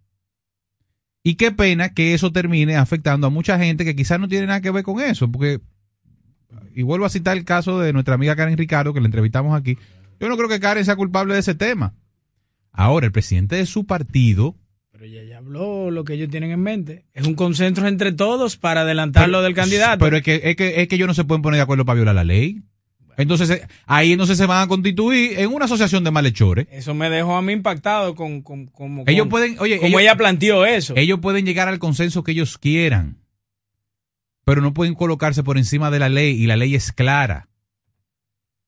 Y 1.25 1.35
qué 1.35 1.51
pena 1.51 1.95
que 1.95 2.15
eso 2.15 2.31
termine 2.31 2.77
afectando 2.77 3.27
a 3.27 3.31
mucha 3.31 3.59
gente 3.59 3.85
que 3.85 3.97
quizás 3.97 4.21
no 4.21 4.29
tiene 4.29 4.47
nada 4.47 4.61
que 4.61 4.71
ver 4.71 4.85
con 4.85 5.01
eso, 5.01 5.29
porque, 5.33 5.61
y 6.77 6.83
vuelvo 6.83 7.07
a 7.07 7.11
citar 7.11 7.37
el 7.37 7.45
caso 7.45 7.81
de 7.81 7.93
nuestra 7.93 8.15
amiga 8.15 8.37
Karen 8.37 8.57
Ricardo, 8.57 8.95
que 8.95 9.01
la 9.01 9.07
entrevistamos 9.07 9.59
aquí, 9.59 9.77
yo 10.21 10.29
no 10.29 10.37
creo 10.37 10.49
que 10.49 10.61
Karen 10.61 10.85
sea 10.85 10.95
culpable 10.95 11.35
de 11.35 11.41
ese 11.41 11.57
tema. 11.57 11.97
Ahora, 12.71 13.07
el 13.07 13.13
presidente 13.13 13.57
de 13.57 13.67
su 13.67 13.85
partido, 13.85 14.55
Pero 14.99 15.13
ya, 15.13 15.23
ya 15.23 15.39
habló 15.39 15.93
lo 15.93 16.03
que 16.03 16.15
ellos 16.15 16.29
tienen 16.29 16.51
en 16.51 16.61
mente. 16.61 17.05
Es 17.15 17.25
un 17.25 17.35
consenso 17.35 17.87
entre 17.87 18.11
todos 18.11 18.57
para 18.57 18.81
adelantar 18.81 19.29
lo 19.29 19.43
del 19.43 19.55
candidato. 19.55 20.05
Pero 20.05 20.17
es 20.17 20.23
que, 20.25 20.41
es 20.43 20.57
que, 20.57 20.81
es 20.83 20.89
que 20.89 20.97
ellos 20.97 21.07
no 21.07 21.15
se 21.15 21.23
pueden 21.23 21.41
poner 21.41 21.59
de 21.59 21.63
acuerdo 21.63 21.85
para 21.85 21.95
violar 21.95 22.17
la 22.17 22.25
ley. 22.25 22.63
Entonces, 23.17 23.49
eh, 23.51 23.63
ahí 23.87 24.11
entonces 24.11 24.37
se 24.39 24.47
van 24.47 24.65
a 24.65 24.67
constituir 24.67 25.39
en 25.39 25.53
una 25.53 25.67
asociación 25.67 26.03
de 26.03 26.11
malhechores. 26.11 26.67
Eso 26.73 26.95
me 26.95 27.11
dejó 27.11 27.37
a 27.37 27.43
mí 27.43 27.53
impactado 27.53 28.17
con, 28.17 28.43
con, 28.43 28.67
como, 28.67 29.05
Ellos 29.07 29.23
con- 29.27 29.29
pueden, 29.29 29.57
oye, 29.61 29.77
como 29.77 29.87
ellos- 29.89 30.01
ella 30.01 30.17
planteó 30.17 30.67
eso. 30.67 30.95
Ellos 30.97 31.21
pueden 31.21 31.47
llegar 31.47 31.69
al 31.69 31.79
consenso 31.79 32.25
que 32.25 32.33
ellos 32.33 32.59
quieran, 32.59 33.19
pero 34.45 34.63
no 34.63 34.75
pueden 34.75 34.95
colocarse 34.97 35.45
por 35.45 35.59
encima 35.59 35.93
de 35.93 36.01
la 36.01 36.09
ley 36.09 36.43
y 36.43 36.47
la 36.49 36.57
ley 36.57 36.75
es 36.75 36.91
clara. 36.91 37.49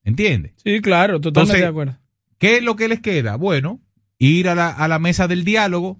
¿Entiendes? 0.05 0.53
Sí, 0.63 0.79
claro, 0.79 1.19
totalmente 1.19 1.57
Entonces, 1.57 1.61
de 1.61 1.67
acuerdo. 1.67 1.97
¿Qué 2.37 2.55
es 2.57 2.63
lo 2.63 2.77
que 2.77 2.87
les 2.87 3.01
queda? 3.01 3.35
Bueno, 3.35 3.81
ir 4.17 4.47
a 4.47 4.55
la, 4.55 4.69
a 4.69 4.87
la 4.87 4.97
mesa 4.97 5.27
del 5.27 5.43
diálogo 5.43 5.99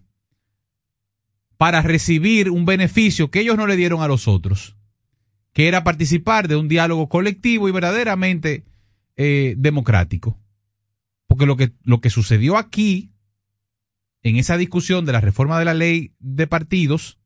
para 1.61 1.83
recibir 1.83 2.49
un 2.49 2.65
beneficio 2.65 3.29
que 3.29 3.41
ellos 3.41 3.55
no 3.55 3.67
le 3.67 3.75
dieron 3.75 4.01
a 4.01 4.07
los 4.07 4.27
otros, 4.27 4.77
que 5.53 5.67
era 5.67 5.83
participar 5.83 6.47
de 6.47 6.55
un 6.55 6.67
diálogo 6.67 7.07
colectivo 7.07 7.69
y 7.69 7.71
verdaderamente 7.71 8.65
eh, 9.15 9.53
democrático. 9.59 10.39
Porque 11.27 11.45
lo 11.45 11.57
que, 11.57 11.71
lo 11.83 12.01
que 12.01 12.09
sucedió 12.09 12.57
aquí, 12.57 13.11
en 14.23 14.37
esa 14.37 14.57
discusión 14.57 15.05
de 15.05 15.11
la 15.11 15.21
reforma 15.21 15.59
de 15.59 15.65
la 15.65 15.75
ley 15.75 16.15
de 16.17 16.47
partidos, 16.47 17.19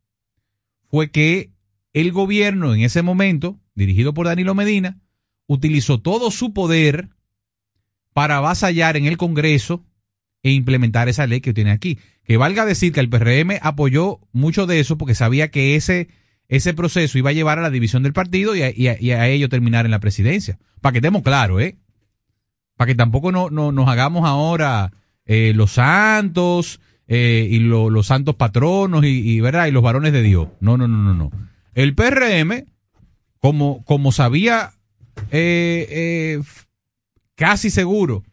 fue 0.90 1.12
que 1.12 1.54
el 1.94 2.12
gobierno 2.12 2.76
en 2.76 2.82
ese 2.82 3.04
momento, 3.04 3.58
dirigido 3.74 4.14
por 4.14 4.26
Danilo 4.26 4.54
Medina, 4.54 5.00
utilizó 5.48 6.02
todo 6.02 6.30
su 6.30 6.54
poder 6.54 7.08
para 8.12 8.36
avasallar 8.36 8.98
en 8.98 9.06
el 9.06 9.16
Congreso 9.16 9.86
e 10.44 10.52
implementar 10.52 11.08
esa 11.08 11.26
ley 11.26 11.40
que 11.40 11.54
tiene 11.54 11.72
aquí. 11.72 12.00
Que 12.26 12.38
valga 12.38 12.66
decir 12.66 12.92
que 12.92 13.00
el 13.00 13.10
PRM 13.10 13.60
apoyó 13.62 14.20
mucho 14.34 14.66
de 14.66 14.80
eso 14.80 14.98
porque 14.98 15.16
sabía 15.16 15.50
que 15.52 15.76
ese, 15.76 16.08
ese 16.48 16.74
proceso 16.74 17.18
iba 17.18 17.30
a 17.30 17.34
llevar 17.34 17.60
a 17.60 17.62
la 17.62 17.70
división 17.70 18.02
del 18.04 18.14
partido 18.14 18.56
y 18.56 18.62
a, 18.64 19.28
ello 19.28 19.50
terminar 19.50 19.86
en 19.86 19.92
la 19.92 20.00
presidencia. 20.00 20.58
Para 20.82 20.94
que 20.94 20.98
estemos 21.00 21.22
claros, 21.22 21.62
¿eh? 21.62 21.78
Para 22.78 22.88
que 22.88 22.96
tampoco 22.96 23.32
no, 23.32 23.50
no- 23.50 23.72
nos 23.72 23.88
hagamos 23.88 24.26
ahora 24.26 24.92
eh, 25.26 25.54
los 25.56 25.72
santos 25.74 26.80
eh, 27.08 27.48
y 27.50 27.60
lo- 27.60 27.90
los 27.92 28.08
santos 28.08 28.36
patronos 28.36 29.06
y, 29.06 29.40
¿verdad? 29.40 29.68
y 29.68 29.72
los 29.72 29.84
varones 29.84 30.12
de 30.12 30.22
Dios. 30.24 30.48
No, 30.60 30.78
no, 30.78 30.88
no, 30.88 30.98
no, 30.98 31.14
no. 31.14 31.32
El 31.76 31.94
PRM, 31.94 32.66
como, 33.40 33.84
como 33.86 34.12
sabía 34.12 34.72
eh, 35.32 36.42
casi 37.36 37.70
seguro 37.70 38.24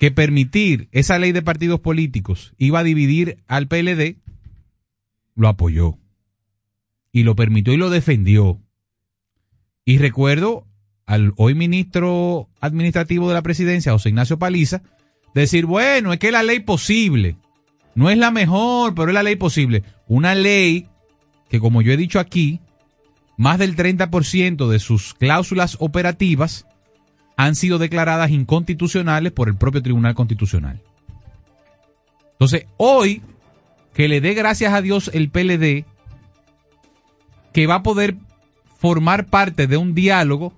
que 0.00 0.10
permitir 0.10 0.88
esa 0.92 1.18
ley 1.18 1.30
de 1.32 1.42
partidos 1.42 1.80
políticos 1.80 2.54
iba 2.56 2.78
a 2.78 2.82
dividir 2.82 3.36
al 3.46 3.68
PLD, 3.68 4.16
lo 5.34 5.46
apoyó. 5.46 5.98
Y 7.12 7.22
lo 7.24 7.36
permitió 7.36 7.74
y 7.74 7.76
lo 7.76 7.90
defendió. 7.90 8.62
Y 9.84 9.98
recuerdo 9.98 10.66
al 11.04 11.34
hoy 11.36 11.54
ministro 11.54 12.48
administrativo 12.60 13.28
de 13.28 13.34
la 13.34 13.42
presidencia, 13.42 13.92
José 13.92 14.08
Ignacio 14.08 14.38
Paliza, 14.38 14.80
decir, 15.34 15.66
bueno, 15.66 16.14
es 16.14 16.18
que 16.18 16.32
la 16.32 16.42
ley 16.42 16.60
posible. 16.60 17.36
No 17.94 18.08
es 18.08 18.16
la 18.16 18.30
mejor, 18.30 18.94
pero 18.94 19.08
es 19.08 19.14
la 19.14 19.22
ley 19.22 19.36
posible. 19.36 19.82
Una 20.08 20.34
ley 20.34 20.88
que, 21.50 21.60
como 21.60 21.82
yo 21.82 21.92
he 21.92 21.98
dicho 21.98 22.20
aquí, 22.20 22.60
más 23.36 23.58
del 23.58 23.76
30% 23.76 24.66
de 24.66 24.78
sus 24.78 25.12
cláusulas 25.12 25.76
operativas 25.78 26.64
han 27.44 27.54
sido 27.54 27.78
declaradas 27.78 28.30
inconstitucionales 28.30 29.32
por 29.32 29.48
el 29.48 29.56
propio 29.56 29.82
Tribunal 29.82 30.14
Constitucional. 30.14 30.82
Entonces, 32.32 32.66
hoy, 32.76 33.22
que 33.94 34.08
le 34.08 34.20
dé 34.20 34.34
gracias 34.34 34.74
a 34.74 34.82
Dios 34.82 35.10
el 35.14 35.30
PLD, 35.30 35.86
que 37.54 37.66
va 37.66 37.76
a 37.76 37.82
poder 37.82 38.16
formar 38.78 39.26
parte 39.26 39.66
de 39.66 39.78
un 39.78 39.94
diálogo 39.94 40.52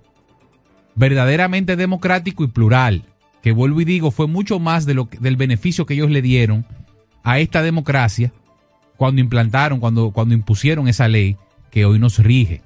verdaderamente 0.96 1.76
democrático 1.76 2.42
y 2.42 2.48
plural, 2.48 3.04
que 3.42 3.52
vuelvo 3.52 3.80
y 3.80 3.84
digo, 3.84 4.10
fue 4.10 4.26
mucho 4.26 4.58
más 4.58 4.84
de 4.84 4.94
lo 4.94 5.08
del 5.20 5.36
beneficio 5.36 5.86
que 5.86 5.94
ellos 5.94 6.10
le 6.10 6.20
dieron 6.20 6.66
a 7.22 7.38
esta 7.38 7.62
democracia 7.62 8.32
cuando 8.96 9.20
implantaron, 9.20 9.78
cuando, 9.78 10.10
cuando 10.10 10.34
impusieron 10.34 10.88
esa 10.88 11.06
ley 11.06 11.36
que 11.70 11.84
hoy 11.84 12.00
nos 12.00 12.18
rige. 12.18 12.60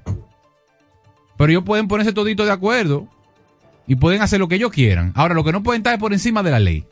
Pero 1.36 1.50
ellos 1.50 1.64
pueden 1.64 1.86
ponerse 1.86 2.14
todito 2.14 2.46
de 2.46 2.52
acuerdo 2.52 3.08
y 3.86 3.96
pueden 3.96 4.22
hacer 4.22 4.40
lo 4.40 4.48
que 4.48 4.56
ellos 4.56 4.72
quieran. 4.72 5.12
Ahora, 5.14 5.34
lo 5.34 5.44
que 5.44 5.52
no 5.52 5.62
pueden 5.62 5.80
estar 5.80 5.94
es 5.94 6.00
por 6.00 6.12
encima 6.12 6.42
de 6.42 6.50
la 6.50 6.58
ley. 6.58 6.84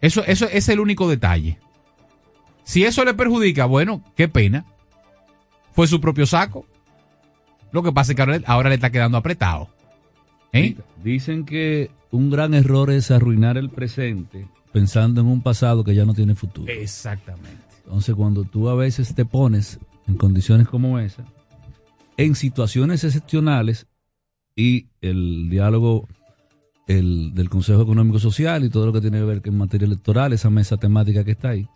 Eso, 0.00 0.24
eso 0.26 0.46
es 0.46 0.68
el 0.68 0.80
único 0.80 1.08
detalle. 1.08 1.58
Si 2.64 2.84
eso 2.84 3.04
le 3.04 3.14
perjudica, 3.14 3.66
bueno, 3.66 4.02
qué 4.16 4.28
pena. 4.28 4.64
Fue 5.72 5.86
su 5.86 6.00
propio 6.00 6.26
saco. 6.26 6.66
Lo 7.72 7.82
que 7.82 7.92
pasa 7.92 8.12
es 8.12 8.16
que 8.16 8.22
ahora, 8.22 8.40
ahora 8.46 8.68
le 8.68 8.74
está 8.76 8.90
quedando 8.90 9.18
apretado. 9.18 9.68
¿Eh? 10.52 10.76
Dicen 11.02 11.44
que 11.44 11.90
un 12.10 12.30
gran 12.30 12.54
error 12.54 12.90
es 12.90 13.10
arruinar 13.10 13.56
el 13.56 13.70
presente 13.70 14.48
pensando 14.72 15.20
en 15.20 15.26
un 15.26 15.42
pasado 15.42 15.84
que 15.84 15.94
ya 15.94 16.04
no 16.04 16.14
tiene 16.14 16.34
futuro. 16.34 16.72
Exactamente. 16.72 17.64
Entonces, 17.84 18.14
cuando 18.14 18.44
tú 18.44 18.68
a 18.68 18.74
veces 18.74 19.14
te 19.14 19.24
pones 19.24 19.78
en 20.06 20.16
condiciones 20.16 20.68
como 20.68 20.98
esa, 20.98 21.24
en 22.16 22.34
situaciones 22.34 23.04
excepcionales, 23.04 23.86
y 24.60 24.88
el 25.00 25.48
diálogo 25.48 26.06
el, 26.86 27.34
del 27.34 27.48
Consejo 27.48 27.80
Económico 27.82 28.18
Social 28.18 28.62
y 28.62 28.68
todo 28.68 28.84
lo 28.84 28.92
que 28.92 29.00
tiene 29.00 29.18
que 29.18 29.24
ver 29.24 29.40
con 29.40 29.56
materia 29.56 29.86
electoral, 29.86 30.34
esa 30.34 30.50
mesa 30.50 30.76
temática 30.76 31.24
que 31.24 31.30
está 31.30 31.50
ahí, 31.50 31.66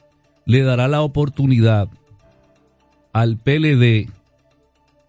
le 0.45 0.63
dará 0.63 0.87
la 0.87 1.01
oportunidad 1.01 1.89
al 3.15 3.39
PLD, 3.39 4.11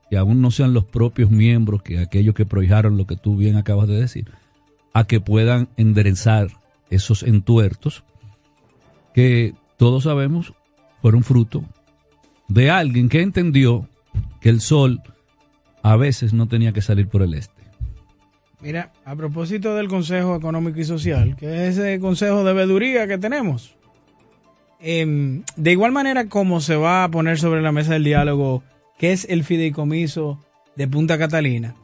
que 0.09 0.17
aún 0.17 0.41
no 0.41 0.51
sean 0.51 0.73
los 0.73 0.85
propios 0.85 1.31
miembros, 1.31 1.81
que 1.81 1.99
aquellos 1.99 2.33
que 2.33 2.45
prohijaron 2.45 2.95
lo 2.95 3.07
que 3.07 3.17
tú 3.17 3.35
bien 3.35 3.57
acabas 3.57 3.89
de 3.89 3.99
decir, 3.99 4.31
a 4.93 5.05
que 5.05 5.19
puedan 5.19 5.67
enderezar 5.75 6.47
esos 6.89 7.23
entuertos 7.23 8.03
que 9.13 9.53
todos 9.75 10.03
sabemos 10.03 10.53
fueron 11.01 11.23
fruto 11.23 11.65
de 12.47 12.69
alguien 12.69 13.09
que 13.09 13.21
entendió 13.21 13.89
que 14.39 14.49
el 14.49 14.61
sol 14.61 15.01
a 15.83 15.97
veces 15.97 16.33
no 16.33 16.47
tenía 16.47 16.71
que 16.71 16.81
salir 16.81 17.07
por 17.07 17.21
el 17.21 17.33
este. 17.33 17.54
Mira, 18.61 18.91
a 19.03 19.15
propósito 19.15 19.75
del 19.75 19.87
Consejo 19.87 20.35
Económico 20.35 20.79
y 20.79 20.85
Social, 20.85 21.35
que 21.35 21.67
es 21.67 21.77
ese 21.77 21.99
consejo 21.99 22.43
de 22.43 22.53
veeduría 22.53 23.07
que 23.07 23.17
tenemos, 23.17 23.75
em, 24.79 25.43
de 25.55 25.71
igual 25.71 25.91
manera 25.91 26.27
como 26.27 26.61
se 26.61 26.75
va 26.75 27.03
a 27.03 27.11
poner 27.11 27.37
sobre 27.37 27.61
la 27.61 27.71
mesa 27.71 27.93
del 27.93 28.03
diálogo 28.03 28.63
qué 28.97 29.11
es 29.11 29.25
el 29.29 29.43
fideicomiso 29.43 30.39
de 30.75 30.87
Punta 30.87 31.17
Catalina, 31.17 31.75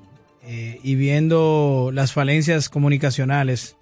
eh, 0.44 0.80
y 0.84 0.96
viendo 0.96 1.92
las 1.94 2.14
falencias 2.14 2.70
comunicacionales 2.70 3.76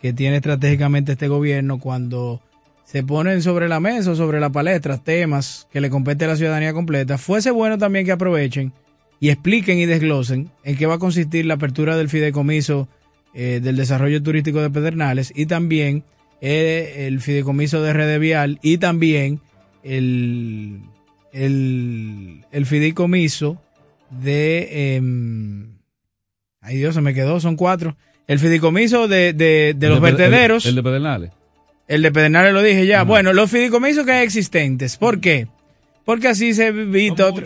que 0.00 0.12
tiene 0.12 0.36
estratégicamente 0.36 1.12
este 1.12 1.28
gobierno 1.28 1.80
cuando 1.80 2.40
se 2.84 3.02
ponen 3.02 3.42
sobre 3.42 3.68
la 3.68 3.80
mesa 3.80 4.12
o 4.12 4.14
sobre 4.14 4.38
la 4.38 4.50
palestra 4.50 4.98
temas 4.98 5.66
que 5.72 5.80
le 5.80 5.90
compete 5.90 6.24
a 6.24 6.28
la 6.28 6.36
ciudadanía 6.36 6.72
completa, 6.72 7.18
fuese 7.18 7.50
bueno 7.50 7.78
también 7.78 8.04
que 8.04 8.12
aprovechen 8.12 8.72
y 9.20 9.30
expliquen 9.30 9.78
y 9.78 9.86
desglosen 9.86 10.50
en 10.64 10.76
qué 10.76 10.86
va 10.86 10.94
a 10.94 10.98
consistir 10.98 11.46
la 11.46 11.54
apertura 11.54 11.96
del 11.96 12.08
fideicomiso 12.08 12.88
eh, 13.34 13.60
del 13.62 13.76
desarrollo 13.76 14.22
turístico 14.22 14.60
de 14.62 14.70
Pedernales 14.70 15.32
y 15.34 15.46
también 15.46 16.04
eh, 16.40 17.06
el 17.08 17.20
fideicomiso 17.20 17.82
de 17.82 17.92
Red 17.92 18.20
Vial 18.20 18.58
y 18.62 18.78
también 18.78 19.40
el, 19.82 20.80
el, 21.32 22.44
el 22.52 22.66
fideicomiso 22.66 23.60
de... 24.10 24.96
em, 24.96 25.78
ay 26.60 26.76
Dios, 26.76 26.94
se 26.94 27.00
me 27.00 27.14
quedó, 27.14 27.40
son 27.40 27.56
cuatro. 27.56 27.96
El 28.26 28.38
fideicomiso 28.38 29.06
de, 29.08 29.32
de, 29.32 29.74
de 29.76 29.88
los 29.88 30.00
de- 30.00 30.10
vertederos. 30.10 30.66
El, 30.66 30.74
de 30.74 30.82
Pedernales. 30.82 31.30
El 31.88 32.02
de 32.02 32.10
Pedernales 32.12 32.52
lo 32.52 32.62
dije 32.62 32.86
ya. 32.86 33.04
Bueno, 33.04 33.32
los 33.32 33.50
fideicomisos 33.50 34.04
que 34.04 34.12
hay 34.12 34.24
existentes. 34.24 34.96
¿Por 34.96 35.20
qué? 35.20 35.46
Porque 36.06 36.28
así 36.28 36.54
se 36.54 36.68
evita 36.68 37.26
otro. 37.26 37.44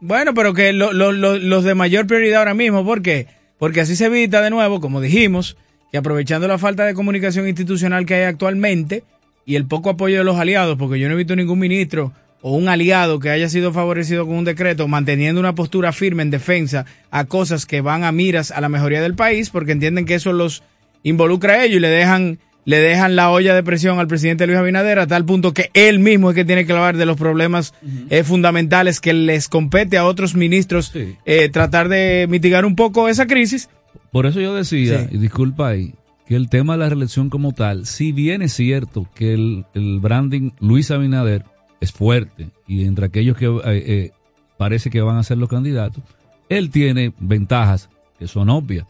Bueno, 0.00 0.34
pero 0.34 0.52
que 0.52 0.74
lo- 0.74 0.92
lo- 0.92 1.12
lo- 1.12 1.38
los 1.38 1.64
de 1.64 1.74
mayor 1.74 2.06
prioridad 2.06 2.40
ahora 2.40 2.52
mismo. 2.54 2.84
¿Por 2.84 3.00
qué? 3.00 3.28
Porque 3.58 3.80
así 3.80 3.96
se 3.96 4.06
evita 4.06 4.42
de 4.42 4.50
nuevo, 4.50 4.80
como 4.80 5.00
dijimos, 5.00 5.56
que 5.90 5.96
aprovechando 5.98 6.46
la 6.48 6.58
falta 6.58 6.84
de 6.84 6.92
comunicación 6.94 7.46
institucional 7.48 8.04
que 8.04 8.14
hay 8.16 8.22
actualmente 8.24 9.04
y 9.46 9.54
el 9.56 9.66
poco 9.66 9.90
apoyo 9.90 10.18
de 10.18 10.24
los 10.24 10.36
aliados, 10.36 10.76
porque 10.76 10.98
yo 10.98 11.08
no 11.08 11.14
he 11.14 11.18
visto 11.18 11.36
ningún 11.36 11.60
ministro 11.60 12.12
o 12.40 12.56
un 12.56 12.68
aliado 12.68 13.20
que 13.20 13.30
haya 13.30 13.48
sido 13.48 13.72
favorecido 13.72 14.26
con 14.26 14.34
un 14.36 14.44
decreto 14.44 14.88
manteniendo 14.88 15.40
una 15.40 15.54
postura 15.54 15.92
firme 15.92 16.24
en 16.24 16.30
defensa 16.30 16.84
a 17.12 17.26
cosas 17.26 17.64
que 17.66 17.80
van 17.80 18.02
a 18.02 18.10
miras 18.10 18.50
a 18.50 18.60
la 18.60 18.68
mejoría 18.68 19.00
del 19.00 19.14
país, 19.14 19.50
porque 19.50 19.70
entienden 19.72 20.04
que 20.06 20.16
eso 20.16 20.32
los 20.32 20.64
involucra 21.04 21.54
a 21.54 21.64
ellos 21.64 21.76
y 21.76 21.80
le 21.80 21.88
dejan 21.88 22.38
le 22.64 22.78
dejan 22.78 23.16
la 23.16 23.30
olla 23.30 23.54
de 23.54 23.62
presión 23.62 23.98
al 23.98 24.06
presidente 24.06 24.46
Luis 24.46 24.58
Abinader 24.58 24.98
a 25.00 25.06
tal 25.06 25.24
punto 25.24 25.52
que 25.52 25.70
él 25.74 25.98
mismo 25.98 26.30
es 26.30 26.36
que 26.36 26.44
tiene 26.44 26.64
que 26.64 26.72
hablar 26.72 26.96
de 26.96 27.06
los 27.06 27.16
problemas 27.16 27.74
eh, 28.08 28.22
fundamentales 28.22 29.00
que 29.00 29.12
les 29.12 29.48
compete 29.48 29.98
a 29.98 30.04
otros 30.04 30.34
ministros 30.34 30.92
eh, 30.94 31.48
tratar 31.50 31.88
de 31.88 32.26
mitigar 32.28 32.64
un 32.64 32.76
poco 32.76 33.08
esa 33.08 33.26
crisis. 33.26 33.68
Por 34.12 34.26
eso 34.26 34.40
yo 34.40 34.54
decía, 34.54 35.08
Sí. 35.08 35.16
y 35.16 35.18
disculpa 35.18 35.68
ahí, 35.68 35.94
que 36.26 36.36
el 36.36 36.48
tema 36.48 36.74
de 36.74 36.78
la 36.80 36.88
reelección 36.88 37.30
como 37.30 37.52
tal, 37.52 37.86
si 37.86 38.12
bien 38.12 38.42
es 38.42 38.52
cierto 38.52 39.08
que 39.14 39.34
el, 39.34 39.64
el 39.74 39.98
branding 40.00 40.50
Luis 40.60 40.90
Abinader 40.90 41.44
es 41.80 41.90
fuerte 41.92 42.50
y 42.68 42.84
entre 42.84 43.06
aquellos 43.06 43.36
que 43.36 43.46
eh, 43.66 44.10
parece 44.56 44.88
que 44.90 45.00
van 45.00 45.16
a 45.16 45.24
ser 45.24 45.38
los 45.38 45.48
candidatos, 45.48 46.04
él 46.48 46.70
tiene 46.70 47.12
ventajas 47.18 47.88
que 48.20 48.28
son 48.28 48.50
obvias. 48.50 48.86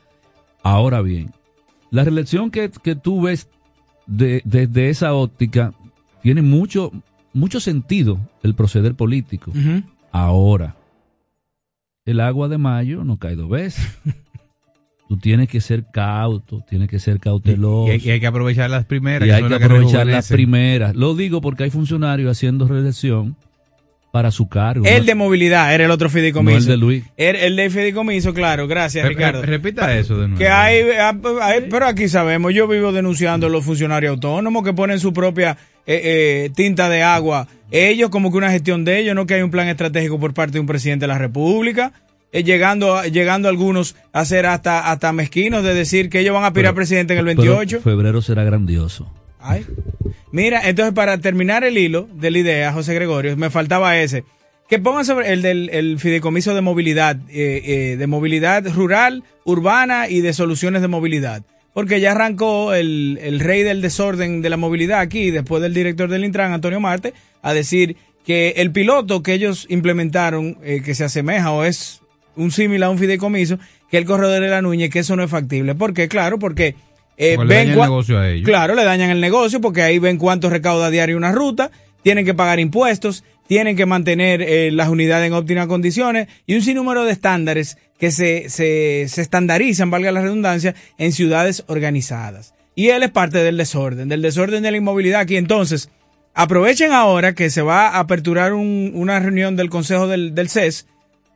Ahora 0.63 1.01
bien, 1.01 1.31
la 1.91 2.05
reelección 2.05 2.51
que, 2.51 2.71
que 2.83 2.95
tú 2.97 3.23
ves 3.23 3.49
de- 4.07 4.43
desde 4.45 4.89
esa 4.91 5.15
óptica 5.15 5.73
tiene 6.23 6.43
mucho, 6.43 6.93
mucho 7.33 7.61
sentido 7.61 8.19
el 8.43 8.55
proceder 8.55 8.95
político. 8.95 9.53
Ahora, 10.11 10.77
el 12.05 12.21
agua 12.21 12.49
de 12.49 12.59
mayo 12.59 13.05
no 13.05 13.17
cae 13.19 13.37
dos 13.37 13.49
veces. 13.49 13.99
Tú 15.09 15.17
tienes 15.19 15.49
que 15.49 15.61
ser 15.61 15.85
cauto, 15.93 16.65
tienes 16.69 16.89
que 16.89 16.99
ser 16.99 17.21
cauteloso. 17.21 17.89
Y 17.89 17.91
hay, 17.91 18.01
y 18.03 18.11
hay 18.11 18.21
que 18.21 18.27
aprovechar 18.27 18.71
las 18.71 18.87
primeras. 18.87 19.29
Y 19.29 19.31
hay 19.31 19.43
que 19.43 19.49
las 19.51 19.63
aprovechar 19.63 20.07
las 20.07 20.29
primeras. 20.29 20.95
Lo 20.97 21.15
digo 21.15 21.41
porque 21.43 21.65
hay 21.65 21.71
funcionarios 21.71 22.31
haciendo 22.31 22.67
reelección 22.67 23.37
para 24.13 24.31
su 24.31 24.47
cargo. 24.49 24.87
El 24.87 25.01
¿no? 25.01 25.05
de 25.07 25.15
movilidad 25.17 25.75
era 25.75 25.87
el 25.87 25.91
otro 25.91 26.09
fideicomiso. 26.09 26.53
No 26.55 26.59
el 26.59 26.67
de 26.67 26.77
Luis. 26.77 27.05
El, 27.17 27.35
el 27.35 27.57
de 27.57 27.69
fideicomiso, 27.71 28.33
claro, 28.33 28.69
gracias 28.69 29.03
Re- 29.05 29.09
Ricardo. 29.09 29.41
re- 29.41 29.47
repita 29.49 29.97
eso 29.99 30.15
de 30.21 30.29
nuevo. 30.29 30.39
Que 30.39 30.49
hay, 30.49 30.83
ah, 31.01 31.17
hay- 31.41 31.67
pero 31.71 31.87
aquí 31.87 32.09
sabemos, 32.09 32.53
yo 32.55 32.69
vivo 32.69 32.93
denunciando 32.93 33.47
a 33.47 33.51
los 33.51 33.65
funcionarios 33.65 34.11
autónomos 34.11 34.63
que 34.63 34.73
ponen 34.75 35.01
su 35.01 35.13
propia 35.13 35.57
eh, 35.87 36.01
eh, 36.47 36.51
tinta 36.55 36.89
de 36.89 37.03
agua. 37.03 37.49
Ellos, 37.73 38.11
como 38.11 38.31
que 38.31 38.37
una 38.37 38.51
gestión 38.53 38.85
de 38.85 38.99
ellos, 39.01 39.15
no 39.17 39.27
que 39.27 39.35
hay 39.35 39.43
un 39.43 39.51
plan 39.51 39.67
estratégico 39.69 40.21
por 40.21 40.35
parte 40.35 40.53
de 40.53 40.61
un 40.61 40.67
presidente 40.67 41.05
de 41.05 41.09
la 41.09 41.19
República. 41.19 41.93
eh, 42.35 42.45
llegando, 42.45 42.97
a- 42.97 43.07
llegando 43.09 43.49
algunos 43.49 43.95
a 44.13 44.25
ser 44.25 44.47
hasta, 44.47 44.91
hasta 44.91 45.13
mezquinos 45.13 45.63
de 45.65 45.75
decir 45.75 46.09
que 46.11 46.21
ellos 46.21 46.33
van 46.35 46.45
a 46.45 46.49
aspirar 46.49 46.73
a 46.73 46.75
presidente 46.75 47.13
en 47.15 47.19
el 47.21 47.25
Pero 47.37 47.43
28. 47.57 47.81
febrero 47.83 48.23
será 48.23 48.45
grandioso. 48.45 49.11
Ay. 49.43 49.67
Mira, 50.31 50.69
entonces 50.69 50.95
para 50.95 51.19
terminar 51.19 51.65
el 51.65 51.77
hilo 51.77 52.09
de 52.15 52.31
la 52.31 52.39
idea, 52.39 52.73
José 52.73 52.95
Gregorio, 52.95 53.37
me 53.37 53.51
faltaba 53.51 53.99
ese. 53.99 54.25
Que 54.69 54.79
pongan 54.79 55.05
sobre 55.05 55.33
el 55.33 55.43
del 55.43 55.69
el 55.71 55.99
fideicomiso 55.99 56.55
de 56.55 56.63
movilidad, 56.63 57.17
eh, 57.29 57.63
eh, 57.65 57.97
de 57.99 58.07
movilidad 58.07 58.67
rural, 58.73 59.25
urbana 59.45 60.09
y 60.09 60.21
de 60.23 60.33
soluciones 60.33 60.81
de 60.81 60.89
movilidad. 60.89 61.43
Porque 61.75 62.01
ya 62.01 62.13
arrancó 62.13 62.73
el, 62.73 63.19
el 63.23 63.41
rey 63.41 63.63
del 63.63 63.83
desorden 63.83 64.41
de 64.41 64.51
la 64.51 64.57
movilidad 64.57 65.01
aquí, 65.01 65.31
después 65.31 65.63
del 65.63 65.75
director 65.75 66.09
del 66.09 66.25
Intran, 66.25 66.53
Antonio 66.53 66.81
Marte, 66.81 67.13
a 67.43 67.53
decir 67.53 67.97
que 68.25 68.55
el 68.57 68.71
piloto 68.73 69.23
que 69.23 69.35
ellos 69.35 69.67
implementaron, 69.69 70.59
eh, 70.63 70.83
que 70.85 70.95
se 70.95 71.05
asemeja 71.05 71.51
o 71.51 71.65
es 71.65 72.01
un 72.37 72.51
símil 72.51 72.83
a 72.83 72.91
un 72.91 72.99
fideicomiso, 72.99 73.59
que 73.91 73.99
el 73.99 74.05
corredor 74.05 74.43
de 74.43 74.49
la 74.49 74.63
Núñez, 74.63 74.91
que 74.91 75.01
eso 75.01 75.17
no 75.17 75.25
es 75.25 75.31
factible. 75.31 75.75
¿Por 75.75 75.93
qué? 75.93 76.09
Claro, 76.09 76.39
porque 76.39 76.75
eh, 77.23 77.37
Porque 77.37 77.49
le 77.49 77.55
daña 77.55 77.73
el 77.73 77.79
negocio 77.81 78.19
a 78.19 78.29
ellos. 78.31 78.47
Claro, 78.49 78.75
le 78.75 78.85
dañan 78.85 79.11
el 79.11 79.21
negocio 79.21 79.61
porque 79.61 79.83
ahí 79.83 79.99
ven 79.99 80.19
cuánto 80.19 80.51
recauda 80.51 80.91
diario 80.91 81.17
una 81.17 81.33
ruta, 81.33 81.71
tienen 82.03 82.25
que 82.25 82.35
pagar 82.35 82.59
impuestos, 82.61 83.25
tienen 83.47 83.77
que 83.77 83.87
mantener 83.87 84.43
eh, 84.43 84.71
las 84.73 84.89
unidades 84.89 85.27
en 85.27 85.35
óptimas 85.35 85.67
condiciones 85.67 86.29
y 86.47 86.55
un 86.55 86.63
sinnúmero 86.63 87.05
de 87.05 87.13
estándares 87.13 87.77
que 87.99 88.11
se, 88.11 88.49
se, 88.49 89.07
se 89.09 89.21
estandarizan, 89.23 89.91
valga 89.91 90.11
la 90.11 90.23
redundancia, 90.23 90.75
en 90.99 91.13
ciudades 91.13 91.65
organizadas. 91.69 92.55
Y 92.75 92.89
él 92.89 93.03
es 93.03 93.11
parte 93.11 93.39
del 93.39 93.57
desorden, 93.57 94.09
del 94.09 94.23
desorden 94.23 94.63
de 94.63 94.71
la 94.71 94.77
inmovilidad 94.79 95.21
aquí. 95.21 95.37
Entonces, 95.37 95.91
aprovechen 96.35 96.93
ahora 96.93 97.35
que 97.35 97.51
se 97.51 97.63
va 97.63 97.89
a 97.89 97.99
aperturar 98.01 98.55
un- 98.55 98.93
una 98.95 99.21
reunión 99.21 99.55
del 99.57 99.69
Consejo 99.71 100.09
del, 100.09 100.35
del 100.35 100.49
CES 100.49 100.87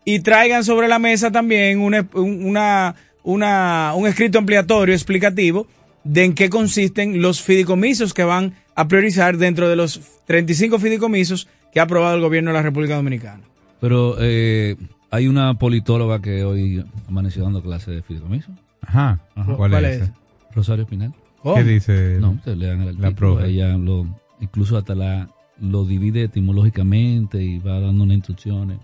y 0.05 0.21
traigan 0.21 0.65
sobre 0.65 0.89
la 0.89 0.99
mesa 0.99 1.31
también 1.31 1.79
una, 1.81 2.09
un- 2.15 2.45
una, 2.47 2.95
una- 3.23 3.93
un 3.95 4.07
escrito 4.07 4.39
ampliatorio 4.39 4.95
explicativo 4.95 5.67
de 6.07 6.25
en 6.25 6.35
qué 6.35 6.49
consisten 6.51 7.21
los 7.21 7.43
fideicomisos 7.43 8.15
que 8.15 8.25
van 8.25 8.55
a 8.75 8.89
priorizar 8.89 9.37
dentro 9.39 9.69
de 9.69 9.77
los 9.77 10.01
35 10.27 10.79
fideicomisos 10.79 11.49
que 11.73 11.81
ha 11.81 11.85
aprobado 11.85 12.15
el 12.17 12.23
gobierno 12.23 12.51
de 12.51 12.55
la 12.55 12.63
República 12.63 12.97
Dominicana. 12.97 13.41
Pero 13.81 14.17
eh, 14.21 14.77
hay 15.11 15.29
una 15.29 15.55
politóloga 15.59 16.21
que 16.23 16.45
hoy 16.45 16.85
amaneció 17.09 17.43
dando 17.43 17.63
clase 17.63 17.91
de 17.91 18.03
fideicomiso. 18.03 18.51
Ajá. 18.83 19.21
¿Cuál, 19.35 19.71
¿Cuál 19.71 19.85
es? 19.85 20.11
Rosario 20.55 20.85
Espinal. 20.85 21.13
¿Qué 21.43 21.63
dice? 21.65 22.17
No, 22.21 22.31
ustedes 22.31 22.59
lean 22.59 22.81
el 22.83 23.01
la 23.01 23.09
artículo. 23.09 23.37
profe? 23.37 23.49
Ella 23.51 23.77
lo, 23.77 24.07
incluso 24.41 24.77
hasta 24.77 24.95
la, 24.95 25.29
lo 25.61 25.85
divide 25.85 26.25
etimológicamente 26.25 27.43
y 27.43 27.59
va 27.59 27.79
dando 27.81 28.05
unas 28.05 28.17
instrucciones. 28.17 28.79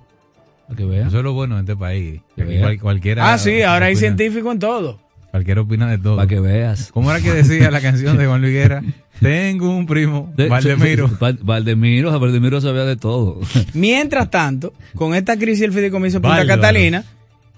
Para 0.68 0.76
que 0.76 0.84
vean. 0.84 1.08
Eso 1.08 1.18
es 1.18 1.24
lo 1.24 1.32
bueno 1.32 1.56
de 1.56 1.62
este 1.62 1.76
país. 1.76 2.20
Que 2.36 2.42
Aquí 2.42 2.58
cual- 2.58 2.80
cualquiera. 2.80 3.32
Ah, 3.32 3.38
sí, 3.38 3.62
ahora 3.62 3.86
hay 3.86 3.94
opina- 3.94 4.00
científico 4.00 4.52
en 4.52 4.58
todo. 4.58 5.00
Cualquiera 5.32 5.62
opina 5.62 5.90
de 5.90 5.98
todo. 5.98 6.16
Para 6.16 6.28
que 6.28 6.38
veas. 6.38 6.90
¿Cómo 6.92 7.10
era 7.10 7.20
que 7.20 7.32
decía 7.32 7.70
la 7.70 7.80
canción 7.80 8.16
de 8.18 8.26
Juan 8.28 8.40
Luis 8.40 8.52
Guerra? 8.52 8.82
Tengo 9.20 9.70
un 9.76 9.86
primo, 9.86 10.32
De- 10.36 10.48
Valdemiro. 10.48 11.10
Val- 11.20 11.38
Valdemiro, 11.42 12.18
Valdemiro 12.20 12.60
sabía 12.60 12.84
de 12.84 12.96
todo. 12.96 13.40
Mientras 13.74 14.30
tanto, 14.30 14.72
con 14.94 15.14
esta 15.14 15.36
crisis 15.36 15.60
del 15.62 15.72
fideicomiso 15.72 16.20
Punta. 16.22 16.46
Catalina, 16.46 17.04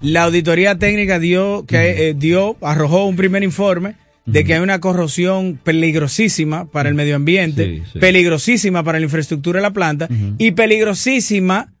la 0.01 0.23
auditoría 0.23 0.77
técnica 0.79 1.19
dio, 1.19 1.65
que, 1.67 2.09
eh, 2.09 2.13
dio, 2.17 2.55
arrojó 2.61 3.05
un 3.05 3.15
primer 3.15 3.43
informe 3.43 3.95
de 4.25 4.43
que 4.43 4.55
hay 4.55 4.59
una 4.61 4.79
corrosión 4.79 5.59
peligrosísima 5.63 6.65
para 6.65 6.89
el 6.89 6.95
medio 6.95 7.15
ambiente, 7.15 7.65
Sí, 7.65 7.83
sí. 7.93 7.99
peligrosísima 7.99 8.81
para 8.83 8.97
la 8.99 9.05
infraestructura 9.05 9.59
de 9.59 9.63
la 9.63 9.71
planta 9.73 10.07
y 10.39 10.51
peligrosísima 10.51 11.73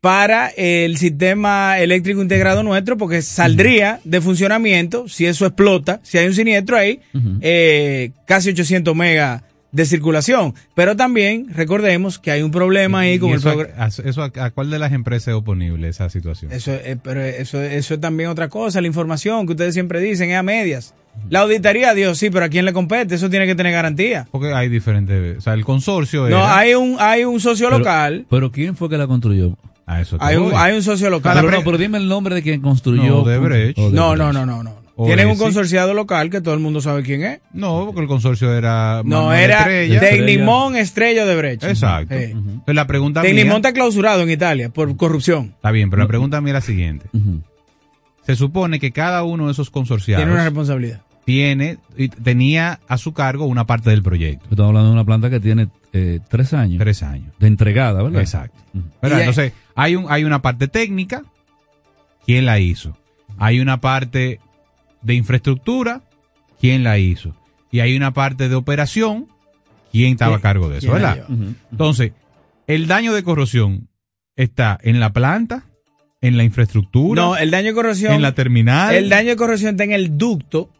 para 0.00 0.48
el 0.48 0.96
sistema 0.96 1.78
eléctrico 1.78 2.22
integrado 2.22 2.62
nuestro, 2.62 2.96
porque 2.96 3.20
saldría 3.20 4.00
de 4.04 4.20
funcionamiento, 4.20 5.08
si 5.08 5.26
eso 5.26 5.44
explota, 5.46 6.00
si 6.02 6.16
hay 6.18 6.26
un 6.26 6.34
siniestro 6.34 6.76
ahí, 6.76 7.00
eh, 7.42 8.12
casi 8.26 8.50
800 8.50 8.96
megas 8.96 9.42
de 9.72 9.84
circulación. 9.86 10.54
Pero 10.74 10.96
también 10.96 11.46
recordemos 11.54 12.18
que 12.18 12.30
hay 12.32 12.42
un 12.42 12.50
problema 12.50 13.00
ahí 13.00 13.18
con 13.18 13.30
¿Y 13.30 13.34
el 13.34 13.40
a, 13.76 13.86
eso 13.86 14.22
a- 14.22 14.32
a 14.44 14.50
cuál 14.50 14.70
de 14.70 14.78
las 14.80 14.92
empresas 14.92 15.28
es 15.28 15.34
oponible 15.34 15.88
esa 15.88 16.08
situación? 16.08 16.50
Eso, 16.50 16.72
eh, 16.72 16.96
pero 17.00 17.22
eso, 17.22 17.62
eso 17.62 17.94
es 17.94 18.00
también 18.00 18.30
otra 18.30 18.48
cosa, 18.48 18.80
la 18.80 18.86
información 18.88 19.46
que 19.46 19.52
ustedes 19.52 19.74
siempre 19.74 20.00
dicen 20.00 20.30
es 20.30 20.36
a 20.36 20.42
medias. 20.42 20.94
La 21.28 21.40
auditoría, 21.40 21.92
Dios, 21.92 22.18
sí, 22.18 22.30
pero 22.30 22.46
¿a 22.46 22.48
quién 22.48 22.64
le 22.64 22.72
compete? 22.72 23.16
Eso 23.16 23.28
tiene 23.28 23.46
que 23.46 23.54
tener 23.54 23.72
garantía. 23.72 24.26
Porque 24.30 24.52
hay 24.52 24.68
diferentes, 24.68 25.38
o 25.38 25.40
sea, 25.40 25.54
el 25.54 25.64
consorcio 25.64 26.22
No, 26.22 26.38
era- 26.38 26.56
hay 26.58 26.74
un, 26.74 26.96
hay 26.98 27.24
un 27.24 27.38
socio 27.38 27.66
Pero- 27.66 27.78
local. 27.78 28.26
Pero 28.30 28.50
¿quién 28.50 28.74
fue 28.76 28.88
que 28.88 28.96
la 28.96 29.06
construyó? 29.06 29.56
A 29.90 30.00
eso 30.00 30.18
te 30.18 30.24
Hay 30.24 30.36
un, 30.36 30.44
voy. 30.44 30.52
hay 30.56 30.76
un 30.76 30.82
socio 30.82 31.10
local. 31.10 31.36
Pero, 31.40 31.50
no, 31.50 31.64
pero 31.64 31.76
dime 31.76 31.98
el 31.98 32.06
nombre 32.08 32.34
de 32.34 32.42
quien 32.42 32.60
construyó. 32.60 33.24
No. 33.90 34.14
No, 34.14 34.32
no, 34.32 34.46
no, 34.46 34.62
no, 34.62 34.76
Tienen 35.04 35.28
un 35.28 35.36
consorciado 35.36 35.94
local 35.94 36.30
que 36.30 36.40
todo 36.40 36.54
el 36.54 36.60
mundo 36.60 36.80
sabe 36.80 37.02
quién 37.02 37.22
es. 37.24 37.40
No, 37.52 37.86
porque 37.86 38.02
el 38.02 38.06
consorcio 38.06 38.54
era 38.54 39.02
No, 39.04 39.22
Manuel 39.22 39.40
era 39.40 39.58
Estrella. 39.58 40.00
Tecnimón 40.00 40.76
Estrella 40.76 41.24
de 41.26 41.36
Brecha. 41.36 41.68
Exacto. 41.70 42.14
Sí. 42.16 42.24
Entonces 42.30 42.74
la 42.74 42.86
pregunta 42.86 43.22
mía, 43.22 43.30
Tecnimón 43.30 43.56
está 43.56 43.72
clausurado 43.72 44.22
en 44.22 44.30
Italia 44.30 44.68
por 44.68 44.96
corrupción. 44.96 45.54
está 45.56 45.70
bien, 45.72 45.90
pero 45.90 46.02
la 46.02 46.08
pregunta 46.08 46.40
mía 46.40 46.52
es 46.52 46.54
la 46.54 46.60
siguiente. 46.60 47.06
Se 48.26 48.36
supone 48.36 48.78
que 48.78 48.92
cada 48.92 49.24
uno 49.24 49.46
de 49.46 49.52
esos 49.52 49.70
consorciados 49.70 50.20
Tiene 50.22 50.32
una 50.32 50.44
responsabilidad. 50.44 51.00
Tiene 51.30 51.78
y 51.96 52.08
tenía 52.08 52.80
a 52.88 52.98
su 52.98 53.12
cargo 53.12 53.44
una 53.46 53.64
parte 53.64 53.90
del 53.90 54.02
proyecto. 54.02 54.46
Estamos 54.50 54.70
hablando 54.70 54.88
de 54.88 54.94
una 54.94 55.04
planta 55.04 55.30
que 55.30 55.38
tiene 55.38 55.68
eh, 55.92 56.18
tres 56.28 56.52
años. 56.54 56.78
Tres 56.80 57.04
años. 57.04 57.32
De 57.38 57.46
entregada, 57.46 58.02
¿verdad? 58.02 58.20
Exacto. 58.20 58.58
¿Verdad? 59.00 59.18
Y 59.18 59.20
hay- 59.20 59.28
Entonces, 59.28 59.52
hay, 59.76 59.94
un, 59.96 60.06
hay 60.08 60.24
una 60.24 60.42
parte 60.42 60.66
técnica, 60.66 61.22
¿quién 62.26 62.46
la 62.46 62.58
hizo? 62.58 62.96
Hay 63.38 63.60
una 63.60 63.80
parte 63.80 64.40
de 65.02 65.14
infraestructura, 65.14 66.02
¿quién 66.60 66.82
la 66.82 66.98
hizo? 66.98 67.34
Y 67.70 67.78
hay 67.78 67.96
una 67.96 68.12
parte 68.12 68.48
de 68.48 68.54
operación, 68.56 69.28
¿quién 69.92 70.12
estaba 70.12 70.32
a 70.32 70.38
¿Quién- 70.38 70.42
cargo 70.42 70.68
de 70.68 70.78
eso? 70.78 70.90
¿Verdad? 70.92 71.26
Entonces, 71.70 72.12
el 72.66 72.88
daño 72.88 73.14
de 73.14 73.22
corrosión 73.22 73.88
está 74.34 74.78
en 74.82 74.98
la 74.98 75.12
planta, 75.12 75.62
en 76.20 76.36
la 76.36 76.42
infraestructura, 76.42 77.22
No, 77.22 77.36
el 77.36 77.52
daño 77.52 77.68
de 77.68 77.74
corrosión. 77.74 78.12
en 78.14 78.22
la 78.22 78.32
terminal. 78.34 78.94
El 78.94 79.08
daño 79.08 79.30
de 79.30 79.36
corrosión 79.36 79.70
está 79.70 79.84
en 79.84 79.92
el 79.92 80.18
ducto 80.18 80.70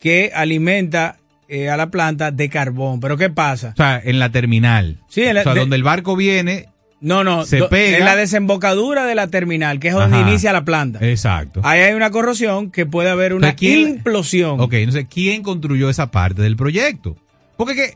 que 0.00 0.32
alimenta 0.34 1.16
eh, 1.48 1.68
a 1.70 1.76
la 1.76 1.90
planta 1.90 2.30
de 2.32 2.48
carbón. 2.48 2.98
Pero 3.00 3.16
¿qué 3.16 3.30
pasa? 3.30 3.70
O 3.74 3.76
sea, 3.76 4.00
en 4.02 4.18
la 4.18 4.30
terminal. 4.32 4.98
Sí, 5.08 5.22
en 5.22 5.34
la- 5.34 5.40
o 5.42 5.44
sea, 5.44 5.54
de- 5.54 5.60
donde 5.60 5.76
el 5.76 5.82
barco 5.84 6.16
viene. 6.16 6.66
No, 7.00 7.24
no. 7.24 7.44
Se 7.44 7.58
do- 7.58 7.68
pega. 7.70 7.96
En 7.98 8.04
la 8.04 8.14
desembocadura 8.14 9.06
de 9.06 9.14
la 9.14 9.28
terminal, 9.28 9.80
que 9.80 9.88
es 9.88 9.94
donde 9.94 10.18
Ajá. 10.18 10.28
inicia 10.28 10.52
la 10.52 10.64
planta. 10.66 10.98
Exacto. 11.00 11.60
Ahí 11.64 11.80
hay 11.80 11.94
una 11.94 12.10
corrosión 12.10 12.70
que 12.70 12.84
puede 12.86 13.08
haber 13.10 13.32
una 13.32 13.48
Entonces, 13.50 13.68
¿quién- 13.74 13.88
implosión. 13.88 14.60
Ok, 14.60 14.74
entonces, 14.74 15.06
¿quién 15.12 15.42
construyó 15.42 15.88
esa 15.90 16.10
parte 16.10 16.42
del 16.42 16.56
proyecto? 16.56 17.16
Porque 17.56 17.74
que 17.74 17.94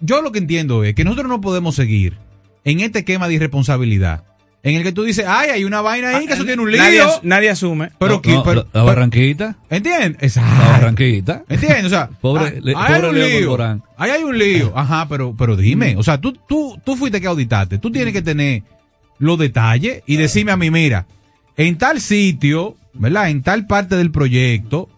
yo 0.00 0.22
lo 0.22 0.32
que 0.32 0.38
entiendo 0.38 0.84
es 0.84 0.94
que 0.94 1.04
nosotros 1.04 1.28
no 1.28 1.40
podemos 1.40 1.74
seguir 1.74 2.16
en 2.64 2.80
este 2.80 3.00
esquema 3.00 3.26
de 3.28 3.34
irresponsabilidad 3.34 4.24
en 4.70 4.76
el 4.76 4.82
que 4.82 4.92
tú 4.92 5.02
dices, 5.04 5.24
ay, 5.28 5.50
hay 5.50 5.64
una 5.64 5.80
vaina 5.80 6.16
ahí 6.16 6.26
que 6.26 6.32
eso 6.34 6.44
tiene 6.44 6.62
un 6.62 6.70
lío. 6.70 6.80
Ah, 6.80 6.84
Nadie, 6.86 7.00
as- 7.00 7.20
nadie 7.24 7.50
asume. 7.50 7.90
pero, 7.98 8.14
No, 8.14 8.22
¿quién- 8.22 8.36
no, 8.36 8.42
pero- 8.44 8.66
la 8.72 8.82
Barranquita. 8.82 9.56
¿Entiendes? 9.70 10.16
La 10.20 10.26
Exacto. 10.26 10.70
Barranquita. 10.72 11.42
¿Entiendes? 11.48 11.84
O 11.86 11.88
sea, 11.90 12.10
Pobre- 12.20 12.54
ah, 12.56 12.60
le- 12.62 12.72
ahí 12.76 12.92
hay 12.94 13.00
pobre 13.02 13.08
un 13.08 13.14
lío. 13.40 13.82
Ahí 13.96 14.10
hay 14.10 14.22
un 14.24 14.38
lío. 14.38 14.72
Ajá, 14.76 15.06
pero, 15.08 15.34
pero 15.36 15.56
dime, 15.56 15.96
o 15.96 16.02
sea, 16.02 16.20
tú, 16.20 16.32
tú, 16.48 16.78
tú 16.84 16.96
fuiste 16.96 17.20
que 17.20 17.26
auditaste. 17.26 17.78
Tú 17.78 17.90
tienes 17.90 18.12
que 18.12 18.22
tener 18.22 18.62
los 19.18 19.38
detalles 19.38 20.02
y 20.06 20.16
decirme 20.16 20.52
a 20.52 20.56
mí, 20.56 20.70
mira, 20.70 21.06
en 21.56 21.76
tal 21.78 22.00
sitio, 22.00 22.76
¿verdad? 22.94 23.30
En 23.30 23.42
tal 23.42 23.66
parte 23.66 23.96
del 23.96 24.10
proyecto, 24.10 24.88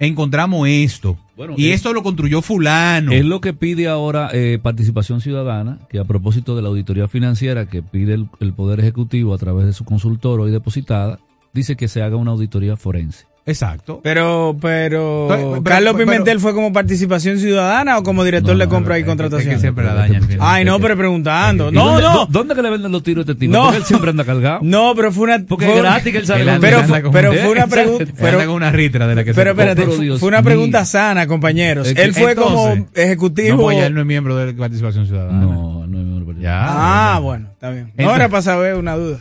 encontramos 0.00 0.66
esto. 0.68 1.16
Bueno, 1.36 1.54
y 1.56 1.68
es- 1.68 1.76
esto 1.76 1.92
lo 1.92 2.02
construyó 2.02 2.42
fulano. 2.42 3.12
Es 3.12 3.24
lo 3.24 3.40
que 3.40 3.52
pide 3.54 3.86
ahora 3.88 4.28
eh, 4.32 4.58
participación 4.60 5.20
ciudadana, 5.20 5.78
que 5.88 5.98
a 6.00 6.04
propósito 6.04 6.56
de 6.56 6.62
la 6.62 6.68
auditoría 6.68 7.06
financiera 7.08 7.66
que 7.66 7.82
pide 7.82 8.14
el, 8.14 8.26
el 8.40 8.52
Poder 8.52 8.80
Ejecutivo 8.80 9.32
a 9.34 9.38
través 9.38 9.66
de 9.66 9.72
su 9.72 9.84
consultor 9.84 10.40
hoy 10.40 10.50
depositada, 10.50 11.18
dice 11.52 11.76
que 11.76 11.86
se 11.88 12.02
haga 12.02 12.16
una 12.16 12.32
auditoría 12.32 12.76
forense. 12.76 13.26
Exacto. 13.46 14.00
Pero, 14.02 14.56
pero, 14.60 15.26
Carlos 15.64 15.94
pero- 15.94 16.06
Pimentel 16.10 16.38
fue 16.40 16.54
como 16.54 16.72
participación 16.72 17.38
ciudadana 17.38 17.98
o 17.98 18.02
como 18.02 18.22
director 18.22 18.56
de 18.56 18.68
compra 18.68 18.98
y 18.98 19.04
contratación. 19.04 19.58
siempre 19.58 19.84
la 19.84 19.94
daña 19.94 20.18
al 20.18 20.24
final. 20.24 20.38
Ay, 20.42 20.64
no, 20.64 20.78
pero 20.78 20.96
preguntando. 20.96 21.70
¿Y 21.70 21.72
No, 21.72 21.84
dónde, 21.86 22.02
no. 22.02 22.12
dó- 22.12 22.26
¿Dónde 22.30 22.54
que 22.54 22.62
le 22.62 22.70
venden 22.70 22.92
los 22.92 23.02
tiros 23.02 23.26
a 23.26 23.30
este 23.32 23.40
tipo? 23.40 23.52
No. 23.52 23.62
Porque 23.64 23.78
él 23.78 23.84
siempre 23.84 24.10
anda 24.10 24.24
cargado. 24.26 24.60
No, 24.62 24.92
pero 24.94 25.10
fue 25.10 25.24
una. 25.24 25.44
Porque 25.48 25.64
fue- 25.64 25.74
es 25.76 25.82
gratis 25.82 26.12
que 26.12 26.18
él 26.18 26.26
sale 26.26 26.44
con- 26.44 26.60
Pero, 26.60 26.82
fue- 26.84 27.02
con- 27.02 27.12
pero 27.12 27.32
fue 27.32 27.50
una 27.50 27.66
pregunta. 27.66 28.04
Pero, 28.20 28.54
una 28.54 28.70
ritra 28.70 29.06
de 29.08 29.14
la 29.14 29.24
que 29.24 29.34
pero 29.34 29.48
se 29.48 29.50
espérate, 29.52 29.80
pero 29.82 29.92
fue- 29.96 30.04
Dios 30.04 30.20
fue 30.20 30.28
una 30.28 30.38
mío. 30.38 30.44
pregunta 30.44 30.84
sana, 30.84 31.26
compañeros. 31.26 31.88
Es 31.88 31.94
que- 31.94 32.02
Él 32.02 32.14
fue 32.14 32.34
como 32.36 32.86
ejecutivo. 32.94 33.56
No, 33.56 33.62
pues 33.64 33.78
ya 33.78 33.86
él 33.86 33.94
no 33.94 34.00
es 34.00 34.06
miembro 34.06 34.36
de 34.36 34.52
participación 34.52 35.06
ciudadana. 35.06 35.40
No, 35.40 35.86
no, 35.86 35.98
no, 35.98 36.20
no. 36.20 36.40
Ya. 36.40 37.14
Ah, 37.14 37.18
bueno, 37.20 37.48
está 37.52 37.70
bien. 37.70 37.92
Era 37.96 38.28
para 38.28 38.42
saber 38.42 38.74
una 38.76 38.94
duda. 38.96 39.18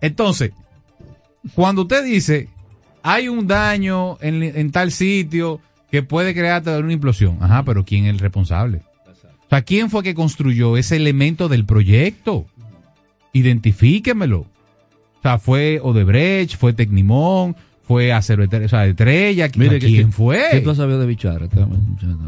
Entonces, 0.00 0.50
cuando 1.54 1.82
usted 1.82 2.04
dice 2.04 2.48
hay 3.02 3.28
un 3.28 3.46
daño 3.46 4.16
en, 4.20 4.42
en 4.42 4.70
tal 4.70 4.92
sitio 4.92 5.60
que 5.90 6.02
puede 6.02 6.34
crear 6.34 6.62
una 6.82 6.92
implosión, 6.92 7.38
ajá, 7.40 7.62
pero 7.64 7.84
¿quién 7.84 8.04
es 8.04 8.10
el 8.10 8.18
responsable? 8.18 8.82
O 9.06 9.48
sea, 9.50 9.62
¿quién 9.62 9.90
fue 9.90 10.02
que 10.04 10.14
construyó 10.14 10.76
ese 10.76 10.96
elemento 10.96 11.48
del 11.48 11.64
proyecto? 11.64 12.46
Identifíquemelo. 13.32 14.40
O 14.40 15.22
sea, 15.22 15.38
fue 15.38 15.80
Odebrecht, 15.82 16.56
fue 16.56 16.72
Tecnimón, 16.72 17.54
fue 17.82 18.12
Acero 18.12 18.42
Estrella, 18.44 18.66
o 18.66 18.68
sea, 18.68 18.86
Estrella, 18.86 19.50
Mire, 19.56 19.78
¿quién 19.78 20.06
que- 20.06 20.12
fue? 20.12 20.40
¿Qué 20.50 20.60
tú 20.60 20.74
sabido 20.74 21.00
de 21.00 21.06
Bichara? 21.06 21.46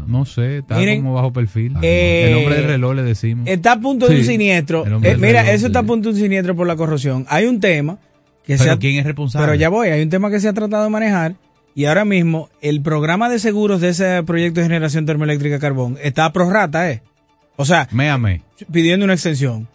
No 0.07 0.25
sé, 0.25 0.59
está 0.59 0.77
Miren, 0.77 1.01
como 1.01 1.13
bajo 1.13 1.31
perfil. 1.33 1.73
eh, 1.81 2.25
el 2.27 2.33
nombre 2.35 2.55
del 2.55 2.65
reloj 2.65 2.95
le 2.95 3.03
decimos. 3.03 3.47
Está 3.47 3.73
a 3.73 3.79
punto 3.79 4.07
de 4.07 4.17
un 4.17 4.23
siniestro. 4.25 4.81
hombre 4.83 5.11
Eh, 5.11 5.17
mira, 5.17 5.41
reloj, 5.41 5.55
eso 5.55 5.67
está 5.67 5.79
a 5.79 5.83
punto 5.83 6.09
de 6.09 6.15
un 6.15 6.21
siniestro 6.21 6.55
por 6.55 6.67
la 6.67 6.75
corrosión. 6.75 7.25
Hay 7.29 7.45
un 7.45 7.59
tema 7.59 7.97
que 8.45 8.57
Pero 8.57 8.71
ha- 8.73 8.79
¿quién 8.79 8.97
es 8.97 9.05
responsable? 9.05 9.45
Pero 9.47 9.55
ya 9.59 9.69
voy, 9.69 9.89
hay 9.89 10.01
un 10.01 10.09
tema 10.09 10.29
que 10.29 10.39
se 10.39 10.47
ha 10.47 10.53
tratado 10.53 10.83
de 10.83 10.89
manejar 10.89 11.35
y 11.75 11.85
ahora 11.85 12.05
mismo 12.05 12.49
el 12.61 12.81
programa 12.81 13.29
de 13.29 13.39
seguros 13.39 13.81
de 13.81 13.89
ese 13.89 14.21
proyecto 14.23 14.59
de 14.59 14.67
generación 14.67 15.05
termoeléctrica 15.05 15.59
carbón 15.59 15.97
está 16.01 16.25
a 16.25 16.33
prorrata, 16.33 16.89
¿eh? 16.91 17.01
O 17.55 17.65
sea, 17.65 17.87
Méame. 17.91 18.41
pidiendo 18.71 19.03
una 19.05 19.13
extensión. 19.13 19.67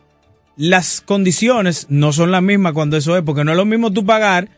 Las 0.56 1.00
condiciones 1.00 1.86
no 1.88 2.12
son 2.12 2.30
las 2.32 2.42
mismas 2.42 2.72
cuando 2.72 2.96
eso 2.96 3.16
es, 3.16 3.22
porque 3.22 3.44
no 3.44 3.52
es 3.52 3.56
lo 3.56 3.64
mismo 3.64 3.92
tú 3.92 4.04
pagar 4.04 4.48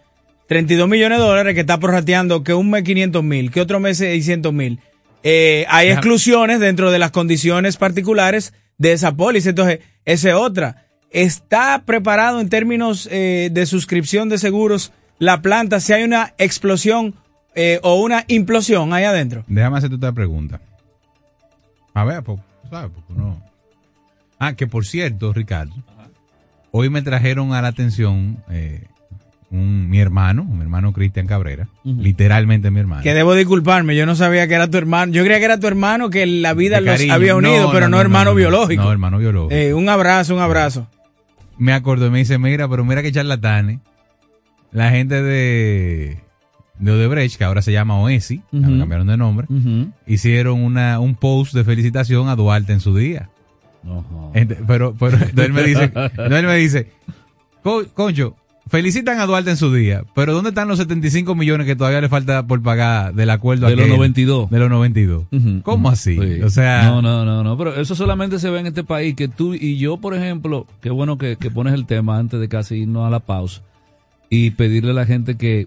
32 0.48 0.88
millones 0.88 1.18
de 1.18 1.24
dólares 1.24 1.54
que 1.54 1.60
está 1.60 1.78
prorrateando 1.78 2.42
que 2.42 2.54
un 2.54 2.70
mes 2.70 2.82
500 2.82 3.22
mil, 3.22 3.50
que 3.50 3.60
otro 3.60 3.78
mes 3.80 3.98
600 3.98 4.52
mil. 4.52 4.80
Eh, 5.22 5.66
hay 5.68 5.90
exclusiones 5.90 6.58
dentro 6.60 6.90
de 6.90 6.98
las 6.98 7.10
condiciones 7.10 7.76
particulares 7.76 8.54
de 8.78 8.92
esa 8.92 9.14
póliza. 9.14 9.50
Entonces, 9.50 9.80
esa 10.06 10.28
es 10.30 10.34
otra. 10.34 10.86
¿Está 11.10 11.82
preparado 11.84 12.40
en 12.40 12.48
términos 12.48 13.08
eh, 13.10 13.50
de 13.52 13.66
suscripción 13.66 14.28
de 14.28 14.38
seguros 14.38 14.92
la 15.18 15.42
planta 15.42 15.80
si 15.80 15.92
hay 15.92 16.04
una 16.04 16.34
explosión 16.38 17.14
eh, 17.54 17.80
o 17.82 18.00
una 18.00 18.24
implosión 18.28 18.92
ahí 18.92 19.04
adentro? 19.04 19.44
Déjame 19.48 19.78
hacerte 19.78 19.96
otra 19.96 20.12
pregunta. 20.12 20.60
A 21.94 22.04
ver, 22.04 22.22
pues, 22.22 22.38
¿sabes? 22.70 22.90
Porque 22.94 23.20
no. 23.20 23.42
Ah, 24.38 24.54
que 24.54 24.66
por 24.66 24.86
cierto, 24.86 25.32
Ricardo, 25.32 25.74
hoy 26.70 26.88
me 26.90 27.02
trajeron 27.02 27.52
a 27.52 27.60
la 27.60 27.68
atención 27.68 28.42
eh, 28.48 28.84
un, 29.50 29.90
mi 29.90 29.98
hermano, 29.98 30.44
mi 30.44 30.62
hermano 30.62 30.92
Cristian 30.92 31.26
Cabrera, 31.26 31.66
literalmente 31.84 32.70
mi 32.70 32.78
hermano. 32.80 33.02
Que 33.02 33.14
debo 33.14 33.34
disculparme, 33.34 33.96
yo 33.96 34.06
no 34.06 34.14
sabía 34.14 34.46
que 34.46 34.54
era 34.54 34.68
tu 34.68 34.78
hermano. 34.78 35.12
Yo 35.12 35.24
creía 35.24 35.40
que 35.40 35.44
era 35.44 35.58
tu 35.58 35.66
hermano 35.66 36.08
que 36.08 36.24
la 36.24 36.54
vida 36.54 36.80
los 36.80 37.00
había 37.10 37.34
unido, 37.34 37.66
No, 37.66 37.72
pero 37.72 37.86
no, 37.86 37.90
no, 37.90 37.96
no, 37.96 38.00
hermano 38.00 38.24
no, 38.26 38.30
no. 38.30 38.36
biológico. 38.36 38.82
No, 38.84 38.92
hermano 38.92 39.18
biológico. 39.18 39.54
Eh, 39.54 39.74
un 39.74 39.88
abrazo, 39.88 40.34
un 40.36 40.40
abrazo. 40.40 40.86
Me 41.60 41.72
acordó 41.74 42.06
y 42.06 42.10
me 42.10 42.18
dice, 42.18 42.38
mira, 42.38 42.66
pero 42.68 42.84
mira 42.84 43.02
que 43.02 43.12
charlatanes. 43.12 43.78
La 44.72 44.90
gente 44.90 45.22
de, 45.22 46.18
de 46.78 46.90
Odebrecht, 46.92 47.36
que 47.36 47.44
ahora 47.44 47.60
se 47.60 47.70
llama 47.72 47.98
OESI, 48.00 48.42
Ujú. 48.52 48.78
cambiaron 48.78 49.06
de 49.06 49.16
nombre, 49.16 49.46
hicieron 50.06 50.62
una, 50.62 50.98
un 51.00 51.14
post 51.16 51.54
de 51.54 51.62
felicitación 51.64 52.28
a 52.28 52.36
Duarte 52.36 52.72
en 52.72 52.80
su 52.80 52.96
día. 52.96 53.28
Ent- 54.34 54.64
pero, 54.66 54.94
pero 54.98 55.16
entonces 55.16 55.44
él 55.46 55.52
me 55.52 55.62
dice, 55.64 55.84
entonces 55.84 56.32
él 56.38 56.46
me 56.46 56.56
dice, 56.56 56.90
"Co- 57.62 57.84
concho, 57.94 58.36
felicitan 58.70 59.18
a 59.18 59.26
Duarte 59.26 59.50
en 59.50 59.56
su 59.56 59.72
día, 59.74 60.04
pero 60.14 60.32
¿dónde 60.32 60.50
están 60.50 60.68
los 60.68 60.78
75 60.78 61.34
millones 61.34 61.66
que 61.66 61.76
todavía 61.76 62.00
le 62.00 62.08
falta 62.08 62.46
por 62.46 62.62
pagar 62.62 63.12
del 63.12 63.28
acuerdo 63.30 63.66
De 63.66 63.74
los 63.74 63.84
aquel? 63.84 63.96
92. 63.96 64.48
De 64.48 64.58
los 64.58 64.70
92. 64.70 65.24
Ujú, 65.30 65.62
¿Cómo 65.62 65.88
ujú. 65.88 65.92
así? 65.92 66.16
Sí. 66.16 66.42
O 66.42 66.48
sea, 66.50 66.84
No, 66.84 67.02
no, 67.02 67.24
no, 67.24 67.42
no. 67.42 67.58
Pero 67.58 67.74
eso 67.74 67.94
solamente 67.94 68.38
se 68.38 68.48
ve 68.48 68.60
en 68.60 68.68
este 68.68 68.84
país. 68.84 69.14
Que 69.16 69.28
tú 69.28 69.54
y 69.54 69.76
yo, 69.76 69.96
por 69.98 70.14
ejemplo, 70.14 70.66
qué 70.80 70.90
bueno 70.90 71.18
que, 71.18 71.36
que 71.36 71.50
pones 71.50 71.74
el 71.74 71.84
tema 71.86 72.16
antes 72.18 72.38
de 72.40 72.48
casi 72.48 72.76
irnos 72.76 73.06
a 73.06 73.10
la 73.10 73.20
pausa. 73.20 73.62
Y 74.30 74.52
pedirle 74.52 74.92
a 74.92 74.94
la 74.94 75.04
gente 75.06 75.36
que 75.36 75.66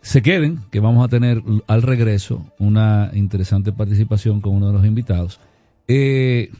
se 0.00 0.22
queden, 0.22 0.60
que 0.70 0.80
vamos 0.80 1.04
a 1.04 1.08
tener 1.08 1.42
al 1.66 1.82
regreso 1.82 2.46
una 2.58 3.10
interesante 3.12 3.70
participación 3.72 4.40
con 4.40 4.54
uno 4.54 4.68
de 4.68 4.72
los 4.72 4.86
invitados. 4.86 5.38
Eh, 5.88 6.50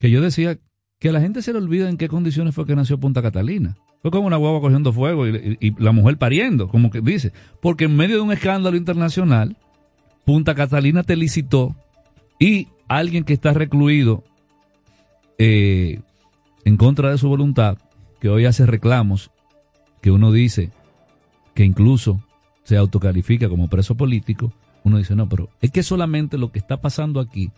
que 0.00 0.10
yo 0.10 0.20
decía 0.20 0.58
que 0.98 1.10
a 1.10 1.12
la 1.12 1.20
gente 1.20 1.42
se 1.42 1.52
le 1.52 1.58
olvida 1.58 1.88
en 1.88 1.96
qué 1.96 2.08
condiciones 2.08 2.54
fue 2.54 2.66
que 2.66 2.74
nació 2.74 2.98
Punta 2.98 3.22
Catalina. 3.22 3.76
Fue 4.02 4.10
como 4.10 4.26
una 4.26 4.36
guagua 4.36 4.60
cogiendo 4.60 4.92
fuego 4.92 5.26
y, 5.26 5.74
la 5.78 5.92
mujer 5.92 6.16
pariendo, 6.16 6.68
como 6.68 6.90
que 6.90 7.00
dice. 7.00 7.32
Porque 7.60 7.84
en 7.84 7.96
medio 7.96 8.16
de 8.16 8.22
un 8.22 8.32
escándalo 8.32 8.76
internacional, 8.76 9.56
Punta 10.24 10.54
Catalina 10.54 11.02
te 11.02 11.16
licitó 11.16 11.74
y 12.38 12.68
alguien 12.88 13.24
que 13.24 13.34
está 13.34 13.52
recluido 13.52 14.24
eh, 15.38 16.00
en 16.64 16.76
contra 16.76 17.10
de 17.10 17.18
su 17.18 17.28
voluntad, 17.28 17.78
que 18.20 18.28
hoy 18.28 18.46
hace 18.46 18.66
reclamos, 18.66 19.30
que 20.00 20.10
uno 20.10 20.32
dice 20.32 20.70
que 21.54 21.64
incluso 21.64 22.22
se 22.64 22.76
autocalifica 22.76 23.48
como 23.48 23.68
preso 23.68 23.96
político, 23.96 24.52
uno 24.84 24.98
dice, 24.98 25.14
no, 25.14 25.28
pero 25.28 25.50
es 25.60 25.70
que 25.70 25.82
solamente 25.82 26.38
lo 26.38 26.52
que 26.52 26.58
está 26.58 26.80
pasando 26.80 27.20
aquí 27.20 27.50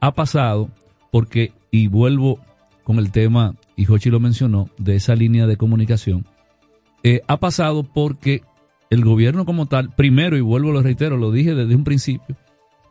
ha 0.00 0.12
pasado 0.14 0.68
porque, 1.10 1.52
y 1.70 1.86
vuelvo 1.86 2.40
con 2.82 2.98
el 2.98 3.10
tema, 3.12 3.54
y 3.76 3.84
Jochi 3.84 4.10
lo 4.10 4.20
mencionó, 4.20 4.70
de 4.78 4.96
esa 4.96 5.14
línea 5.14 5.46
de 5.46 5.58
comunicación, 5.58 6.26
eh, 7.02 7.20
ha 7.28 7.36
pasado 7.36 7.84
porque 7.84 8.42
el 8.88 9.04
gobierno 9.04 9.44
como 9.44 9.66
tal, 9.66 9.90
primero, 9.90 10.36
y 10.36 10.40
vuelvo, 10.40 10.72
lo 10.72 10.82
reitero, 10.82 11.16
lo 11.16 11.30
dije 11.30 11.54
desde 11.54 11.76
un 11.76 11.84
principio, 11.84 12.36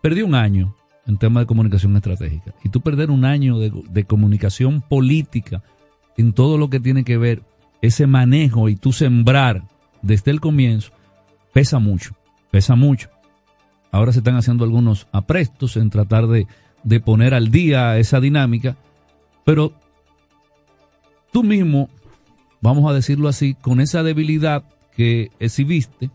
perdió 0.02 0.26
un 0.26 0.36
año 0.36 0.76
en 1.08 1.18
tema 1.18 1.40
de 1.40 1.46
comunicación 1.48 1.96
estratégica. 1.96 2.54
Y 2.64 2.70
tú 2.70 2.82
perder 2.82 3.10
un 3.10 3.26
año 3.26 3.60
de, 3.60 3.72
de 3.90 4.04
comunicación 4.06 4.82
política 4.82 5.64
en 6.18 6.34
todo 6.34 6.58
lo 6.58 6.70
que 6.70 6.80
tiene 6.80 7.04
que 7.04 7.18
ver 7.18 7.42
ese 7.82 8.08
manejo 8.08 8.70
y 8.70 8.76
tú 8.76 8.94
sembrar 8.94 9.64
desde 10.02 10.32
el 10.32 10.40
comienzo, 10.40 10.92
pesa 11.52 11.80
mucho, 11.80 12.16
pesa 12.52 12.76
mucho. 12.76 13.10
Ahora 13.92 14.12
se 14.12 14.20
están 14.20 14.36
haciendo 14.36 14.66
algunos 14.66 15.08
aprestos 15.12 15.78
en 15.78 15.90
tratar 15.90 16.28
de, 16.28 16.48
de 16.84 17.00
poner 17.00 17.34
al 17.34 17.50
día 17.50 17.98
esa 17.98 18.20
dinámica, 18.20 18.78
pero 19.46 19.74
tú 21.36 21.44
mismo, 21.44 21.90
vamos 22.62 22.90
a 22.90 22.94
decirlo 22.94 23.28
así, 23.28 23.56
con 23.56 23.82
esa 23.82 24.04
debilidad 24.04 24.64
que 24.96 25.32
exhibiste, 25.38 26.10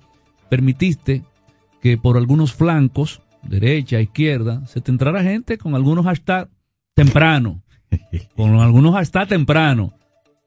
permitiste 0.48 1.22
que 1.82 1.98
por 1.98 2.16
algunos 2.16 2.54
flancos, 2.54 3.20
derecha, 3.42 4.00
izquierda, 4.00 4.66
se 4.66 4.80
te 4.80 4.90
entrara 4.90 5.22
gente 5.22 5.58
con 5.58 5.74
algunos 5.74 6.06
hashtags 6.06 6.50
temprano, 6.94 7.62
con 8.34 8.54
algunos 8.60 8.94
hashtags 8.94 9.28
temprano, 9.28 9.92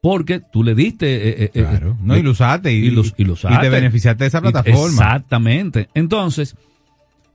porque 0.02 0.40
tú 0.40 0.64
le 0.64 0.74
diste... 0.74 1.06
eh, 1.28 1.34
eh, 1.44 1.50
eh, 1.54 1.60
Claro, 1.62 1.96
no, 2.02 2.16
y 2.16 2.22
lo 2.24 2.32
usaste 2.32 2.72
y- 2.72 2.90
lo- 2.90 3.04
y 3.16 3.24
lo 3.24 3.34
usaste. 3.34 3.60
te 3.60 3.68
beneficiaste 3.70 4.24
de 4.24 4.28
esa 4.28 4.38
Y- 4.38 4.42
plataforma. 4.42 4.86
Exactamente. 4.88 5.88
Entonces, 5.94 6.56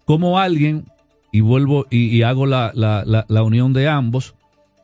como 0.04 0.40
alguien, 0.40 0.84
y 1.32 1.40
vuelvo 1.40 1.88
y, 1.90 2.08
y 2.08 2.24
hago 2.24 2.46
la, 2.46 2.72
la- 2.76 3.04
la- 3.06 3.26
la 3.30 3.44
unión 3.44 3.72
de 3.72 3.88
ambos, 3.88 4.36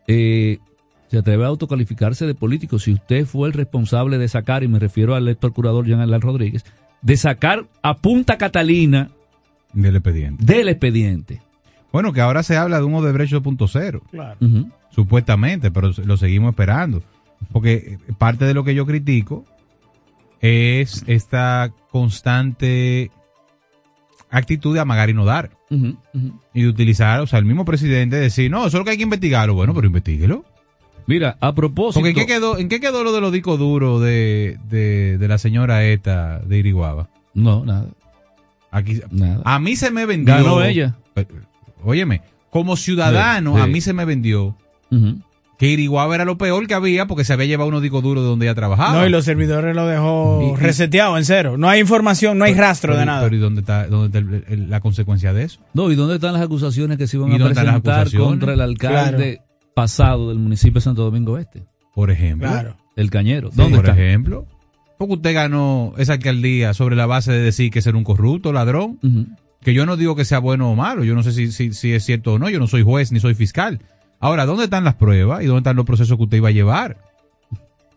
eh, 0.08 0.60
se 1.08 1.18
atreve 1.18 1.44
a 1.44 1.48
autocalificarse 1.48 2.26
de 2.26 2.36
político. 2.36 2.80
Si 2.80 2.94
usted 2.94 3.26
fue 3.26 3.48
el 3.48 3.54
responsable 3.54 4.18
de 4.18 4.28
sacar, 4.28 4.64
y 4.64 4.68
me 4.68 4.80
refiero 4.80 5.16
al 5.16 5.28
ex 5.28 5.38
procurador 5.38 5.86
Jean 5.86 6.00
Alain 6.00 6.22
Rodríguez, 6.22 6.66
de 7.02 7.18
sacar 7.18 7.66
a 7.82 7.98
Punta 7.98 8.38
Catalina 8.38 9.10
del 9.74 9.98
expediente. 9.98 10.44
Del 10.44 10.70
expediente. 10.70 11.42
Bueno, 11.92 12.14
que 12.14 12.22
ahora 12.22 12.44
se 12.44 12.58
habla 12.58 12.80
de 12.80 12.86
un 12.86 12.96
Odebrecht 12.96 13.34
2.0. 13.34 14.02
Claro. 14.10 14.38
Ujú. 14.42 14.70
Supuestamente, 14.90 15.72
pero 15.72 15.92
lo 16.04 16.18
seguimos 16.18 16.50
esperando. 16.50 17.04
Porque 17.52 17.74
eh, 17.74 18.14
parte 18.18 18.46
de 18.46 18.54
lo 18.54 18.64
que 18.64 18.76
yo 18.76 18.86
critico 18.86 19.46
es 20.42 21.04
esta 21.08 21.72
constante 21.92 23.12
actitud 24.30 24.74
de 24.74 24.80
amagar 24.80 25.10
y 25.10 25.14
no 25.14 25.26
dar. 25.26 25.52
Y 26.54 26.62
de 26.62 26.68
utilizar, 26.68 27.20
o 27.20 27.28
sea, 27.28 27.40
el 27.40 27.46
mismo 27.46 27.66
presidente 27.66 28.16
decir, 28.16 28.50
no, 28.50 28.60
eso 28.60 28.68
es 28.68 28.74
lo 28.76 28.86
que 28.86 28.92
hay 28.92 28.98
que 28.98 29.04
investigarlo. 29.04 29.56
Bueno, 29.56 29.74
pero 29.74 29.88
investiguelo. 29.88 30.46
Mira, 31.08 31.38
a 31.40 31.54
propósito. 31.54 32.00
Porque 32.02 32.10
¿en 32.10 32.16
qué 32.16 32.26
quedó, 32.26 32.58
en 32.58 32.68
qué 32.70 32.80
quedó 32.80 33.04
lo 33.04 33.14
de 33.14 33.22
los 33.22 33.32
discos 33.32 33.60
duros 33.60 34.02
de, 34.02 34.58
de, 34.70 35.18
de 35.18 35.28
la 35.28 35.38
señora 35.38 35.84
esta 35.86 36.40
de 36.40 36.58
Iriguaba? 36.58 37.10
No, 37.34 37.64
nada. 37.66 37.88
Aquí, 38.72 39.02
Nada. 39.12 39.42
A 39.46 39.60
mí 39.60 39.76
se 39.76 39.92
me 39.92 40.06
vendió. 40.06 40.34
Ganó 40.36 40.62
ella. 40.64 40.96
Eh, 41.16 41.26
Óyeme, 41.84 42.22
como 42.50 42.76
ciudadano, 42.76 43.52
Sí, 43.54 43.58
sí. 43.58 43.64
a 43.64 43.68
mí 43.68 43.82
se 43.82 43.94
me 43.94 44.06
vendió 44.06 44.56
que 45.58 45.68
Iriguaba 45.68 46.16
era 46.16 46.26
lo 46.26 46.38
peor 46.38 46.68
que 46.68 46.74
había 46.74 47.06
porque 47.06 47.24
se 47.24 47.32
había 47.34 47.46
llevado 47.46 47.70
unos 47.70 47.82
discos 47.82 48.02
duros 48.04 48.24
de 48.24 48.30
donde 48.30 48.46
ella 48.48 48.56
trabajaba. 48.56 48.94
No, 49.00 49.06
y 49.06 49.10
los 49.10 49.24
servidores 49.24 49.74
lo 49.76 49.86
dejó 49.88 50.54
Y- 50.58 50.62
reseteado 50.62 51.18
en 51.18 51.24
cero. 51.26 51.58
No 51.58 51.70
hay 51.70 51.80
información, 51.82 52.38
no 52.38 52.44
hay 52.46 52.54
Pero- 52.54 52.64
rastro 52.66 52.90
pero- 52.94 53.00
de 53.00 53.06
nada. 53.06 53.24
Pero 53.24 53.36
¿y 53.36 53.40
dónde 53.40 53.62
está, 53.62 53.88
dónde 53.88 54.08
está 54.08 54.20
el- 54.20 54.44
el- 54.64 54.70
la 54.70 54.80
consecuencia 54.82 55.32
de 55.34 55.44
eso? 55.44 55.60
No, 55.74 55.90
¿y 55.92 55.96
dónde 55.96 56.16
están 56.16 56.34
las 56.34 56.42
acusaciones 56.42 56.98
que 56.98 57.08
se 57.08 57.16
iban 57.18 57.32
¿Y 57.32 57.36
a 57.36 57.46
presentar 57.46 58.12
contra 58.12 58.54
el 58.54 58.62
alcalde 58.62 59.42
pasado 59.76 60.30
del 60.30 60.40
municipio 60.40 60.76
de 60.80 60.82
Santo 60.82 61.04
Domingo 61.04 61.38
Este? 61.38 61.64
Por 61.94 62.10
ejemplo. 62.10 62.50
Claro. 62.50 62.78
El 62.96 63.12
Cañero. 63.12 63.52
Sí, 63.52 63.58
¿Dónde 63.58 63.78
por 63.78 63.86
está? 63.86 64.02
ejemplo. 64.02 64.48
Porque 64.98 65.14
usted 65.16 65.34
ganó 65.34 65.94
esa 65.98 66.14
alcaldía 66.14 66.74
sobre 66.74 66.96
la 66.96 67.06
base 67.06 67.32
de 67.32 67.40
decir 67.40 67.70
que 67.70 67.82
ser 67.82 67.96
un 67.96 68.04
corrupto, 68.04 68.52
ladrón. 68.54 69.00
Que 69.62 69.74
yo 69.74 69.86
no 69.86 69.98
digo 69.98 70.16
que 70.16 70.26
sea 70.26 70.40
bueno 70.40 70.72
o 70.72 70.76
malo. 70.76 71.04
Yo 71.04 71.14
no 71.16 71.24
sé 71.24 71.32
si, 71.34 71.52
si, 71.52 71.74
si 71.74 71.92
es 71.94 72.04
cierto 72.06 72.34
o 72.34 72.40
no. 72.40 72.50
Yo 72.50 72.60
no 72.60 72.68
soy 72.68 72.84
juez 72.84 73.12
ni 73.12 73.20
soy 73.20 73.36
fiscal. 73.36 73.82
Ahora, 74.20 74.46
¿dónde 74.46 74.64
están 74.66 74.86
las 74.86 74.96
pruebas 74.96 75.44
y 75.44 75.46
dónde 75.48 75.60
están 75.60 75.76
los 75.76 75.86
procesos 75.86 76.18
que 76.18 76.24
usted 76.24 76.38
iba 76.38 76.50
a 76.50 76.54
llevar? 76.54 76.98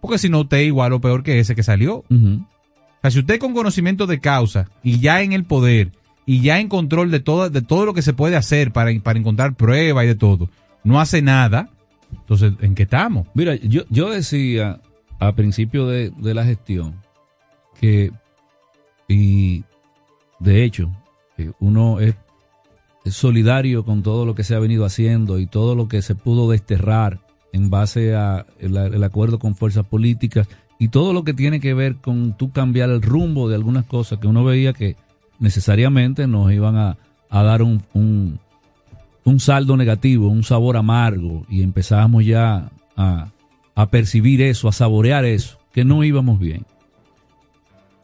Porque 0.01 0.19
si 0.19 0.29
no, 0.29 0.41
usted 0.41 0.59
es 0.59 0.67
igual 0.67 0.93
o 0.93 1.01
peor 1.01 1.23
que 1.23 1.39
ese 1.39 1.55
que 1.55 1.63
salió. 1.63 2.05
Ujú. 2.11 2.45
O 2.45 3.01
sea, 3.03 3.11
si 3.13 3.21
usted 3.21 3.39
con 3.39 3.55
conocimiento 3.55 4.07
de 4.07 4.19
causa 4.19 4.69
y 4.83 4.99
ya 4.99 5.23
en 5.23 5.33
el 5.33 5.45
poder 5.45 5.93
y 6.27 6.41
ya 6.41 6.59
en 6.59 6.69
control 6.69 7.11
de 7.13 7.21
todo, 7.21 7.49
de 7.49 7.63
todo 7.63 7.87
lo 7.87 7.95
que 7.95 8.03
se 8.03 8.13
puede 8.13 8.35
hacer 8.37 8.73
para, 8.73 8.91
para 9.01 9.19
encontrar 9.19 9.55
pruebas 9.55 10.05
y 10.05 10.09
de 10.09 10.15
todo, 10.17 10.51
no 10.89 11.01
hace 11.01 11.23
nada, 11.23 11.71
entonces, 12.11 12.55
¿en 12.61 12.75
qué 12.75 12.85
estamos? 12.85 13.29
Mira, 13.35 13.55
yo, 13.55 13.83
yo 13.91 14.11
decía 14.11 14.81
a 15.21 15.33
principio 15.35 15.87
de, 15.87 16.11
de 16.11 16.35
la 16.35 16.45
gestión 16.45 16.95
que, 17.81 18.11
y 19.07 19.65
de 20.41 20.65
hecho, 20.65 20.91
uno 21.61 22.01
es, 22.01 22.17
solidario 23.05 23.87
con 23.87 24.03
todo 24.03 24.27
lo 24.27 24.35
que 24.35 24.45
se 24.45 24.55
ha 24.55 24.59
venido 24.59 24.85
haciendo 24.85 25.39
y 25.39 25.47
todo 25.47 25.75
lo 25.75 25.89
que 25.89 26.03
se 26.03 26.15
pudo 26.15 26.51
desterrar 26.51 27.21
en 27.53 27.71
base 27.71 28.15
a 28.15 28.45
el, 28.59 29.03
acuerdo 29.03 29.39
con 29.39 29.55
fuerzas 29.55 29.87
políticas 29.87 30.47
y 30.79 30.89
todo 30.89 31.15
lo 31.15 31.25
que 31.25 31.33
tiene 31.33 31.59
que 31.59 31.73
ver 31.73 31.97
con 31.97 32.37
tú 32.37 32.53
cambiar 32.53 32.91
el 32.91 33.01
rumbo 33.01 33.49
de 33.49 33.55
algunas 33.55 33.87
cosas 33.87 34.19
que 34.19 34.27
uno 34.27 34.45
veía 34.45 34.75
que 34.75 34.97
necesariamente 35.39 36.27
nos 36.27 36.53
iban 36.53 36.77
a, 36.77 36.99
a 37.31 37.43
dar 37.43 37.63
un, 37.63 38.39
un 39.29 39.41
saldo 39.41 39.77
negativo, 39.77 40.29
un 40.29 40.43
sabor 40.43 40.77
amargo 40.77 41.45
y 41.49 41.63
empezábamos 41.63 42.25
ya 42.25 42.71
a, 42.97 43.29
a 43.75 43.91
percibir 43.91 44.43
eso, 44.43 44.69
a 44.69 44.73
saborear 44.73 45.25
eso, 45.25 45.59
que 45.73 45.85
no 45.85 46.03
íbamos 46.05 46.39
bien. 46.39 46.65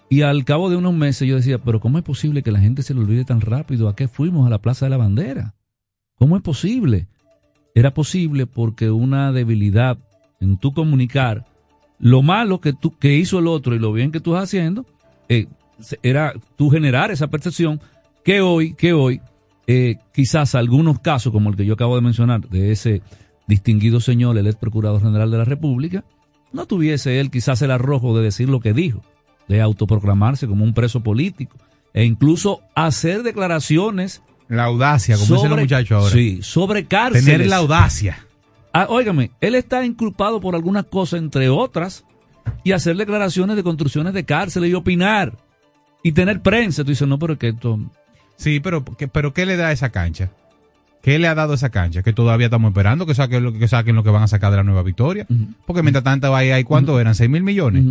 Y 0.09 0.23
al 0.23 0.45
cabo 0.45 0.71
de 0.71 0.77
unos 0.77 0.95
meses 0.95 1.27
yo 1.27 1.37
decía, 1.37 1.59
pero 1.59 1.81
¿cómo 1.81 1.99
es 1.99 2.05
posible 2.05 2.43
que 2.43 2.53
la 2.53 2.61
gente 2.61 2.83
se 2.83 2.95
le 2.95 3.01
olvide 3.01 3.25
tan 3.25 3.41
rápido 3.41 3.89
a 3.89 3.97
qué 3.97 4.07
fuimos 4.07 4.47
a 4.47 4.51
la 4.51 4.61
Plaza 4.61 4.87
de 4.87 4.91
la 4.91 4.97
Bandera? 4.97 5.55
¿Cómo 6.17 6.37
es 6.37 6.43
posible? 6.43 7.09
Era 7.75 7.93
posible 7.93 8.47
porque 8.47 8.91
una 8.91 9.33
debilidad 9.33 9.99
en 10.41 10.59
tu 10.59 10.73
comunicar 10.73 11.47
lo 11.99 12.23
malo 12.23 12.61
que, 12.61 12.73
tú, 12.73 12.97
que 12.99 13.17
hizo 13.17 13.39
el 13.39 13.47
otro 13.47 13.75
y 13.75 13.79
lo 13.79 13.93
bien 13.93 14.13
que 14.13 14.21
tú 14.21 14.35
estás 14.35 14.51
haciendo, 14.51 14.87
eh, 15.29 15.47
era 16.03 16.35
tú 16.57 16.71
generar 16.71 17.11
esa 17.11 17.29
percepción 17.29 17.81
que 18.25 18.41
hoy, 18.41 18.75
que 18.75 18.93
hoy, 18.93 19.21
eh, 19.67 19.97
quizás 20.13 20.55
algunos 20.55 20.99
casos, 21.01 21.33
como 21.33 21.51
el 21.51 21.57
que 21.57 21.65
yo 21.65 21.75
acabo 21.75 21.97
de 21.97 22.03
mencionar, 22.03 22.49
de 22.49 22.73
ese 22.73 23.03
distinguido 23.47 24.01
señor, 24.01 24.37
el 24.39 24.47
ex 24.47 24.57
procurador 24.57 25.03
general 25.03 25.31
de 25.31 25.39
la 25.39 25.45
República, 25.45 26.05
no 26.53 26.67
tuviese 26.67 27.21
él 27.21 27.31
quizás 27.31 27.63
el 27.63 27.71
arrojo 27.71 28.17
de 28.17 28.25
decir 28.25 28.49
lo 28.49 28.61
que 28.61 28.73
dijo, 28.73 29.03
de 29.49 29.61
autoproclamarse 29.61 30.47
como 30.47 30.65
un 30.65 30.75
preso 30.75 31.03
político, 31.03 31.57
e 31.93 32.05
incluso 32.05 32.61
hacer 32.75 33.23
declaraciones. 33.23 34.23
La 34.49 34.65
audacia, 34.65 35.17
como 35.17 35.35
dicen 35.35 35.51
los 35.51 35.61
muchachos 35.61 35.93
ahora. 35.93 36.13
Sí, 36.13 36.41
sobre 36.43 36.87
cárceles. 36.87 37.25
Tener 37.25 37.47
la 37.47 37.57
audacia. 37.57 38.27
Ah, 38.73 38.87
óigame, 38.89 39.31
él 39.41 39.55
está 39.55 39.85
inculpado 39.85 40.41
por 40.41 40.55
algunas 40.55 40.85
cosas, 40.87 41.21
entre 41.21 41.49
otras, 41.49 42.05
y 42.65 42.73
hacer 42.73 42.97
declaraciones 42.97 43.57
de 43.57 43.63
construcciones 43.63 44.13
de 44.15 44.25
cárceles 44.25 44.71
y 44.71 44.75
opinar. 44.75 45.39
Y 46.03 46.13
tener 46.13 46.43
prensa. 46.43 46.85
Tú 46.85 46.91
dices, 46.91 47.09
no, 47.09 47.19
pero 47.19 47.35
es 47.35 47.39
que 47.39 47.49
esto. 47.49 47.79
Sí, 48.37 48.61
pero, 48.61 48.85
¿qué- 48.85 49.09
pero 49.09 49.33
¿qué 49.33 49.47
le 49.47 49.57
da 49.57 49.73
esa 49.73 49.91
cancha? 49.91 50.31
¿Qué 51.03 51.19
le 51.19 51.29
ha 51.29 51.35
dado 51.35 51.55
esa 51.55 51.69
cancha? 51.71 52.03
Que 52.03 52.13
todavía 52.15 52.47
estamos 52.47 52.71
esperando 52.71 53.05
que 53.07 53.15
saquen 53.15 53.45
lo 53.45 53.53
que, 53.53 53.69
saquen 53.69 53.95
lo 53.95 54.03
que 54.03 54.11
van 54.11 54.23
a 54.23 54.29
sacar 54.29 54.51
de 54.51 54.57
la 54.57 54.63
nueva 54.63 54.83
victoria. 54.83 55.27
Porque 55.67 55.83
mientras 55.83 56.03
tanto 56.05 56.35
ahí 56.35 56.51
hay 56.51 56.65
cuánto 56.65 56.99
eran, 56.99 57.15
6 57.15 57.29
mil 57.29 57.43
millones. 57.43 57.85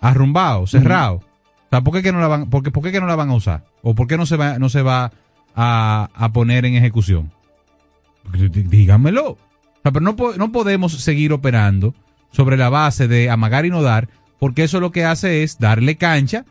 Arrumbado, 0.00 0.66
cerrado. 0.66 1.16
O 1.16 1.70
sea, 1.70 1.80
¿por 1.82 1.92
qué, 1.94 2.02
que 2.02 2.12
no 2.12 2.20
la 2.20 2.28
van, 2.28 2.48
por 2.50 2.62
qué- 2.62 2.70
por 2.70 2.82
qué 2.82 2.92
que 2.92 3.00
no 3.00 3.06
la 3.06 3.16
van 3.16 3.30
a 3.30 3.34
usar? 3.34 3.64
¿O 3.82 3.94
por 3.94 4.06
qué 4.06 4.16
no 4.16 4.26
se 4.26 4.36
va, 4.36 4.58
no 4.58 4.68
se 4.68 4.82
va 4.82 5.10
a, 5.56 6.08
a 6.14 6.32
poner 6.32 6.64
en 6.64 6.74
ejecución? 6.76 7.30
Porque 8.22 8.48
Díganmelo. 8.48 9.30
O 9.32 9.38
sea, 9.82 9.92
pero 9.92 10.00
no, 10.04 10.14
no 10.36 10.52
podemos 10.52 10.92
seguir 10.92 11.32
operando 11.32 11.94
sobre 12.30 12.56
la 12.56 12.68
base 12.68 13.08
de 13.08 13.28
amagar 13.28 13.66
y 13.66 13.70
no 13.70 13.82
dar, 13.82 14.08
porque 14.38 14.62
eso 14.64 14.80
lo 14.80 14.92
que 14.92 15.04
hace 15.04 15.42
es 15.42 15.58
darle 15.58 15.96
cancha 15.96 16.44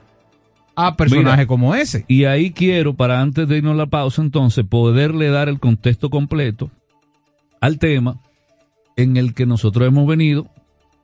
a 0.78 0.96
personajes 0.96 1.40
Mira, 1.40 1.48
como 1.48 1.76
ese. 1.76 2.06
Y 2.08 2.26
ahí 2.26 2.52
quiero, 2.52 2.96
para 2.96 3.20
antes 3.20 3.48
de 3.48 3.58
irnos 3.58 3.74
a 3.74 3.78
la 3.78 3.88
pausa, 3.88 4.22
entonces, 4.22 4.64
poderle 4.64 5.28
dar 5.30 5.50
el 5.50 5.60
contexto 5.60 6.10
completo 6.10 6.72
al 7.60 7.80
tema 7.80 8.22
en 8.96 9.18
el 9.18 9.34
que 9.34 9.46
nosotros 9.46 9.88
hemos 9.88 10.08
venido 10.08 10.48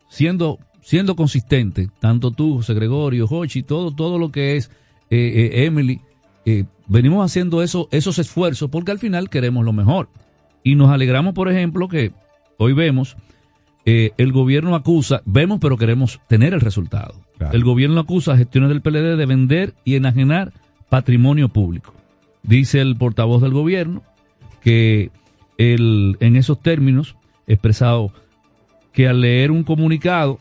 siendo 0.09 0.59
siendo 0.83 1.15
consistente, 1.15 1.89
tanto 1.99 2.31
tú, 2.31 2.57
José 2.57 2.73
Gregorio, 2.73 3.25
Jochi, 3.25 3.63
todo, 3.63 3.95
todo 3.95 4.19
lo 4.19 4.31
que 4.31 4.57
es 4.57 4.69
eh, 5.09 5.51
eh, 5.53 5.65
Emily, 5.65 6.01
eh, 6.45 6.65
venimos 6.87 7.25
haciendo 7.25 7.63
eso, 7.63 7.87
esos 7.91 8.19
esfuerzos 8.19 8.69
porque 8.69 8.91
al 8.91 8.99
final 8.99 9.29
queremos 9.29 9.63
lo 9.65 9.73
mejor. 9.73 10.09
Y 10.61 10.75
nos 10.75 10.91
alegramos, 10.91 11.33
por 11.33 11.49
ejemplo, 11.49 11.87
que 11.87 12.11
hoy 12.57 12.73
vemos, 12.73 13.15
eh, 13.85 14.11
el 14.17 14.31
gobierno 14.31 14.75
acusa, 14.75 15.21
vemos 15.25 15.59
pero 15.59 15.77
queremos 15.77 16.19
tener 16.27 16.53
el 16.53 16.61
resultado. 16.61 17.15
El 17.51 17.63
gobierno 17.63 17.99
acusa 17.99 18.33
a 18.33 18.37
gestiones 18.37 18.69
del 18.69 18.81
PLD 18.81 19.17
de 19.17 19.25
vender 19.25 19.73
y 19.83 19.95
enajenar 19.95 20.53
patrimonio 20.89 21.49
público. 21.49 21.93
Dice 22.43 22.79
el 22.79 22.95
portavoz 22.95 23.41
del 23.41 23.51
gobierno 23.51 24.01
que 24.61 25.11
el, 25.57 26.15
en 26.21 26.35
esos 26.37 26.61
términos 26.61 27.15
expresado 27.47 28.13
que 28.93 29.07
al 29.07 29.21
leer 29.21 29.51
un 29.51 29.63
comunicado, 29.63 30.39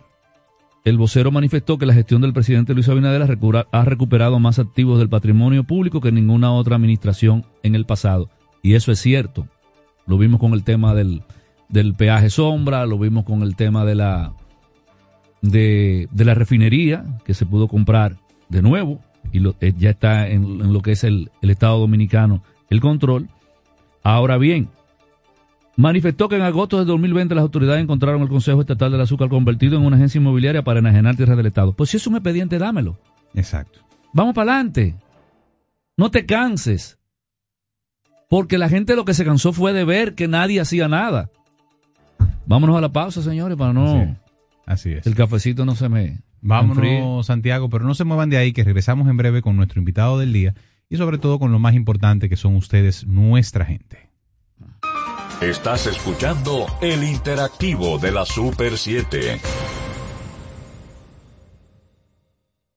el 0.85 0.99
vocero 0.99 1.31
manifestó 1.31 1.79
que 1.79 1.87
la 1.87 1.95
gestión 1.95 2.23
del 2.23 2.33
presidente 2.33 2.75
Luis 2.75 2.89
Abinader 2.89 3.23
ha 3.23 3.27
recupera- 3.27 3.67
ha 3.73 3.85
recuperado 3.85 4.39
más 4.39 4.59
activos 4.59 4.99
del 4.99 5.09
patrimonio 5.09 5.65
público 5.65 6.01
que 6.01 6.13
ninguna 6.13 6.53
otra 6.53 6.77
administración 6.77 7.45
en 7.63 7.75
el 7.75 7.87
pasado. 7.87 8.29
Y 8.63 8.75
eso 8.75 8.93
es 8.93 9.01
cierto. 9.01 9.47
Lo 10.07 10.19
vimos 10.19 10.39
con 10.41 10.53
el 10.53 10.65
tema 10.65 10.95
del, 10.95 11.23
del 11.73 11.95
peaje 11.95 12.31
sombra, 12.31 12.87
lo 12.87 12.99
vimos 12.99 13.25
con 13.25 13.43
el 13.43 13.57
tema 13.57 13.85
de 13.85 13.95
la, 13.97 14.33
de, 15.41 16.07
de 16.13 16.25
la 16.25 16.35
refinería 16.35 17.05
que 17.25 17.35
se 17.35 17.47
pudo 17.47 17.67
comprar 17.67 18.17
de 18.49 18.63
nuevo 18.63 19.01
y 19.33 19.41
lo- 19.41 19.57
eh, 19.61 19.73
ya 19.77 19.91
está 19.91 20.29
en, 20.29 20.45
en 20.61 20.73
lo 20.73 20.83
que 20.83 20.93
es 20.93 21.03
el, 21.03 21.31
el 21.41 21.51
Estado 21.51 21.79
Dominicano 21.79 22.43
el 22.71 22.81
control. 22.81 23.29
Ahora 24.03 24.37
bien, 24.39 24.69
manifestó 25.77 26.29
que 26.29 26.37
en 26.37 26.43
agosto 26.43 26.79
de 26.79 26.85
2020 26.85 27.35
las 27.35 27.43
autoridades 27.43 27.83
encontraron 27.83 28.23
el 28.23 28.29
Consejo 28.29 28.61
Estatal 28.61 28.93
del 28.93 29.01
Azúcar 29.01 29.29
convertido 29.29 29.77
en 29.79 29.85
una 29.85 29.97
agencia 29.97 30.19
inmobiliaria 30.19 30.63
para 30.63 30.79
enajenar 30.81 31.17
tierras 31.17 31.37
del 31.37 31.47
Estado. 31.47 31.73
Pues 31.73 31.91
si 31.91 31.97
es 31.97 32.07
un 32.07 32.15
expediente, 32.17 32.59
dámelo. 32.59 32.99
Exacto. 33.35 33.81
Vamos 34.13 34.35
para 34.35 34.53
adelante. 34.55 34.95
No 35.97 36.11
te 36.11 36.27
canses. 36.27 36.99
Porque 38.29 38.57
la 38.59 38.69
gente 38.69 38.97
lo 38.97 39.05
que 39.05 39.15
se 39.15 39.25
cansó 39.25 39.53
fue 39.53 39.73
de 39.73 39.85
ver 39.85 40.15
que 40.15 40.29
nadie 40.29 40.61
hacía 40.61 40.89
nada. 40.89 41.31
Vámonos 42.47 42.77
a 42.77 42.81
la 42.81 42.93
pausa, 42.93 43.23
señores, 43.23 43.57
para 43.57 43.73
no... 43.73 44.17
Así 44.67 44.93
es. 44.93 45.07
El 45.07 45.15
cafecito 45.15 45.65
no 45.65 45.75
se 45.75 45.89
me... 45.89 46.05
enfríe. 46.05 46.21
Vámonos, 46.43 47.27
Santiago, 47.27 47.69
pero 47.69 47.85
no 47.85 47.95
se 47.95 48.05
muevan 48.05 48.31
de 48.31 48.37
ahí, 48.37 48.53
que 48.53 48.65
regresamos 48.65 49.09
en 49.09 49.17
breve 49.17 49.43
con 49.43 49.57
nuestro 49.57 49.81
invitado 49.81 50.19
del 50.19 50.33
día 50.33 50.55
y 50.89 50.97
sobre 50.97 51.19
todo 51.19 51.39
con 51.39 51.53
lo 51.53 51.59
más 51.59 51.75
importante 51.75 52.29
que 52.29 52.37
son 52.37 52.57
ustedes, 52.57 53.07
nuestra 53.07 53.65
gente. 53.65 54.11
Estás 55.41 55.87
escuchando 55.87 56.67
el 56.81 57.03
interactivo 57.03 57.99
de 57.99 58.13
la 58.13 58.25
Super 58.25 58.79
7. 58.79 59.41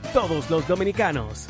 de 0.00 0.08
todos 0.08 0.50
los 0.50 0.66
dominicanos. 0.66 1.46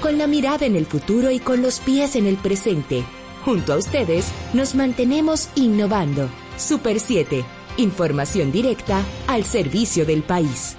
Con 0.00 0.18
la 0.18 0.26
mirada 0.26 0.66
en 0.66 0.74
el 0.74 0.86
futuro 0.86 1.30
y 1.30 1.38
con 1.38 1.62
los 1.62 1.78
pies 1.78 2.16
en 2.16 2.26
el 2.26 2.36
presente. 2.36 3.04
Junto 3.44 3.72
a 3.72 3.76
ustedes 3.76 4.32
nos 4.52 4.74
mantenemos 4.74 5.48
innovando. 5.54 6.28
Super 6.56 6.98
7. 6.98 7.44
Información 7.76 8.50
directa 8.50 9.04
al 9.28 9.44
servicio 9.44 10.04
del 10.04 10.22
país. 10.22 10.76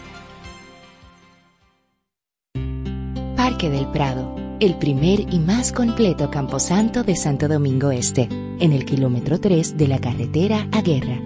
Parque 3.35 3.69
del 3.69 3.89
Prado. 3.91 4.35
El 4.59 4.77
primer 4.77 5.21
y 5.33 5.39
más 5.39 5.71
completo 5.71 6.29
camposanto 6.29 7.03
de 7.03 7.15
Santo 7.15 7.47
Domingo 7.47 7.91
Este. 7.91 8.27
En 8.59 8.71
el 8.71 8.85
kilómetro 8.85 9.39
3 9.39 9.77
de 9.77 9.87
la 9.87 9.99
carretera 9.99 10.67
a 10.71 10.81
Guerra. 10.81 11.19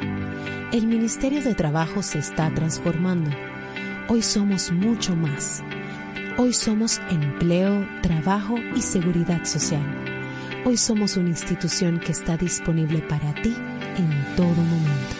El 0.71 0.87
Ministerio 0.87 1.43
de 1.43 1.53
Trabajo 1.53 2.01
se 2.01 2.19
está 2.19 2.49
transformando. 2.53 3.29
Hoy 4.07 4.21
somos 4.21 4.71
mucho 4.71 5.17
más. 5.17 5.61
Hoy 6.37 6.53
somos 6.53 7.01
empleo, 7.09 7.85
trabajo 8.01 8.55
y 8.73 8.81
seguridad 8.81 9.43
social. 9.43 9.83
Hoy 10.63 10.77
somos 10.77 11.17
una 11.17 11.27
institución 11.27 11.99
que 11.99 12.13
está 12.13 12.37
disponible 12.37 12.99
para 12.99 13.33
ti 13.41 13.53
en 13.97 14.35
todo 14.37 14.55
momento. 14.55 15.15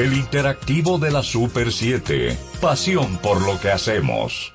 El 0.00 0.14
interactivo 0.14 0.98
de 0.98 1.12
la 1.12 1.22
Super 1.22 1.70
7. 1.70 2.36
Pasión 2.60 3.18
por 3.18 3.40
lo 3.40 3.60
que 3.60 3.70
hacemos. 3.70 4.52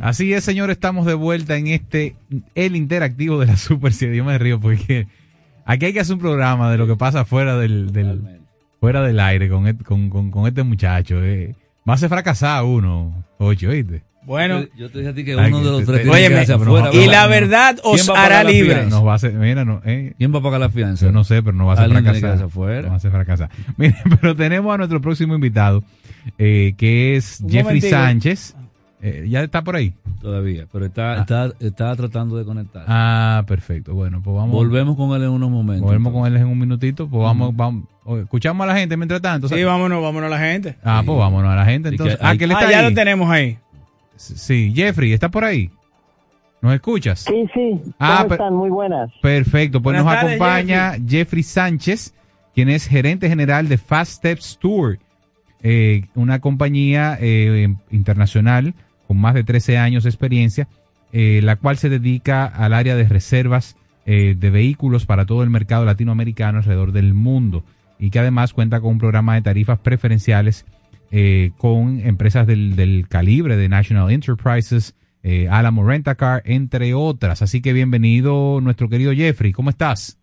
Así 0.00 0.32
es, 0.32 0.42
señor, 0.42 0.70
estamos 0.70 1.04
de 1.04 1.12
vuelta 1.12 1.58
en 1.58 1.66
este, 1.66 2.16
el 2.54 2.76
interactivo 2.76 3.38
de 3.40 3.46
la 3.46 3.58
Super 3.58 3.92
7. 3.92 4.16
Yo 4.16 4.24
me 4.24 4.38
río 4.38 4.58
porque 4.58 5.06
aquí 5.66 5.84
hay 5.86 5.92
que 5.92 6.00
hacer 6.00 6.14
un 6.14 6.20
programa 6.20 6.70
de 6.70 6.78
lo 6.78 6.86
que 6.86 6.96
pasa 6.96 7.24
fuera 7.26 7.58
del, 7.58 7.92
del 7.92 8.22
fuera 8.80 9.02
del 9.02 9.20
aire 9.20 9.48
con, 9.50 9.70
con, 9.78 10.08
con, 10.08 10.30
con 10.30 10.46
este 10.46 10.62
muchacho. 10.62 11.22
Eh. 11.22 11.54
Me 11.84 11.92
hace 11.92 12.08
fracasar 12.08 12.64
uno, 12.64 13.24
ocho, 13.38 13.68
¿oíste? 13.68 14.02
Bueno. 14.24 14.62
Yo, 14.62 14.66
yo 14.76 14.90
te 14.90 14.98
dije 14.98 15.10
a 15.10 15.14
ti 15.14 15.24
que 15.24 15.36
uno 15.36 15.58
de 15.62 15.70
los 15.70 15.84
tres 15.84 16.00
que 16.00 16.52
afuera. 16.52 16.86
no- 16.86 16.92
Y 16.92 17.06
la 17.06 17.26
verdad 17.28 17.78
os 17.84 18.02
¿Quién 18.02 18.14
va 18.16 18.20
a 18.20 18.26
hará 18.26 18.42
libres. 18.44 18.88
Nos 18.88 19.06
va 19.06 19.14
a 19.14 19.30
mira, 19.30 19.64
no, 19.64 19.80
eh, 19.84 20.14
¿Quién 20.18 20.34
va 20.34 20.40
a 20.40 20.42
pagar 20.42 20.60
la 20.60 20.68
fianza? 20.68 21.06
yo 21.06 21.12
no 21.12 21.22
sé, 21.22 21.42
pero 21.44 21.56
no 21.56 21.66
va 21.66 21.74
a 21.74 21.76
que 21.76 21.92
fracasar. 21.92 22.40
No 22.40 22.88
va 22.88 22.92
a 22.92 22.96
hacer 22.96 23.10
fracasar. 23.12 23.50
Miren, 23.76 23.94
pero 24.20 24.34
tenemos 24.34 24.74
a 24.74 24.78
nuestro 24.78 25.00
próximo 25.00 25.36
invitado, 25.36 25.84
eh, 26.38 26.74
que 26.76 27.14
es 27.14 27.40
Un 27.40 27.50
Jeffrey. 27.50 27.80
Sánchez. 27.80 28.56
Eh, 29.02 29.26
¿Ya 29.28 29.42
está 29.42 29.62
por 29.62 29.76
ahí? 29.76 29.92
Todavía, 30.20 30.66
pero 30.72 30.86
está, 30.86 31.20
está, 31.20 31.52
está 31.60 31.94
tratando 31.94 32.36
de 32.38 32.44
conectar. 32.44 32.84
Ah, 32.88 33.44
perfecto. 33.46 33.94
Bueno, 33.94 34.22
pues 34.22 34.34
vamos. 34.34 34.52
Volvemos 34.52 34.96
con 34.96 35.14
él 35.14 35.22
en 35.24 35.30
unos 35.30 35.50
momentos. 35.50 35.82
Volvemos 35.86 36.12
con 36.12 36.26
él 36.26 36.36
en 36.36 36.46
un 36.46 36.58
minutito. 36.58 37.06
Pues 37.08 37.22
vamos, 37.22 37.54
vamos. 37.54 37.84
Escuchamos 38.22 38.64
a 38.64 38.68
la 38.68 38.76
gente 38.78 38.96
mientras 38.96 39.20
tanto. 39.20 39.48
Sí, 39.48 39.62
vámonos, 39.62 40.02
vámonos 40.02 40.28
a 40.28 40.30
la 40.30 40.38
gente. 40.40 40.76
Ah, 40.82 41.02
pues 41.04 41.18
vámonos 41.18 41.50
a 41.52 41.56
la 41.56 41.64
gente 41.66 41.90
que 41.90 41.94
entonces. 41.96 42.18
hay- 42.22 42.34
ah, 42.34 42.38
que 42.38 42.44
él 42.44 42.52
Ah, 42.52 42.70
ya 42.70 42.78
ahí. 42.80 42.88
lo 42.88 42.94
tenemos 42.94 43.30
ahí. 43.30 43.58
Sí, 44.16 44.72
Jeffrey, 44.74 45.12
¿está 45.12 45.28
por 45.28 45.44
ahí? 45.44 45.70
¿Nos 46.62 46.72
escuchas? 46.74 47.20
Sí, 47.20 47.46
sí. 47.52 47.80
Ah, 47.98 48.16
¿Cómo 48.18 48.28
per- 48.28 48.40
están? 48.40 48.54
Muy 48.54 48.70
buenas. 48.70 49.10
Perfecto, 49.20 49.82
pues 49.82 49.94
Buenas 49.96 50.04
nos 50.04 50.14
tardes, 50.14 50.40
acompaña 50.40 50.92
Jeffrey. 51.06 51.42
Sánchez, 51.42 52.14
quien 52.54 52.70
es 52.70 52.86
gerente 52.86 53.28
general 53.28 53.68
de 53.68 53.76
Fast 53.76 54.12
Steps 54.14 54.58
Tour, 54.58 54.98
eh, 55.62 56.06
una 56.14 56.40
compañía 56.40 57.18
eh, 57.20 57.74
internacional 57.90 58.74
con 59.06 59.18
más 59.18 59.34
de 59.34 59.44
13 59.44 59.78
años 59.78 60.04
de 60.04 60.10
experiencia, 60.10 60.68
eh, 61.12 61.40
la 61.42 61.56
cual 61.56 61.76
se 61.78 61.88
dedica 61.88 62.46
al 62.46 62.74
área 62.74 62.96
de 62.96 63.08
reservas 63.08 63.76
eh, 64.04 64.34
de 64.38 64.50
vehículos 64.50 65.06
para 65.06 65.26
todo 65.26 65.42
el 65.42 65.50
mercado 65.50 65.84
latinoamericano 65.84 66.58
alrededor 66.58 66.92
del 66.92 67.14
mundo 67.14 67.64
y 67.98 68.10
que 68.10 68.18
además 68.18 68.52
cuenta 68.52 68.80
con 68.80 68.92
un 68.92 68.98
programa 68.98 69.34
de 69.34 69.42
tarifas 69.42 69.78
preferenciales 69.78 70.66
eh, 71.10 71.52
con 71.56 72.00
empresas 72.00 72.46
del, 72.46 73.06
calibre 73.08 73.56
de 73.56 73.68
National 73.68 74.10
Enterprises, 74.10 74.94
Alamo 75.50 75.84
Rentacar, 75.84 76.40
entre 76.44 76.94
otras. 76.94 77.42
Así 77.42 77.60
que 77.60 77.72
bienvenido 77.72 78.60
nuestro 78.60 78.88
querido 78.88 79.12
Jeffrey. 79.12 79.50
¿Cómo 79.50 79.70
estás? 79.70 80.20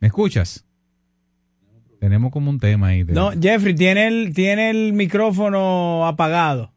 ¿Me 0.00 0.08
escuchas? 0.08 0.65
Tenemos 2.06 2.30
como 2.30 2.50
un 2.50 2.60
tema 2.60 2.86
ahí. 2.88 3.02
de- 3.02 3.12
No, 3.14 3.32
Jeffrey, 3.32 3.74
tiene 3.74 4.06
el, 4.06 4.32
tiene 4.32 4.70
el 4.70 4.92
micrófono 4.92 6.06
apagado. 6.06 6.72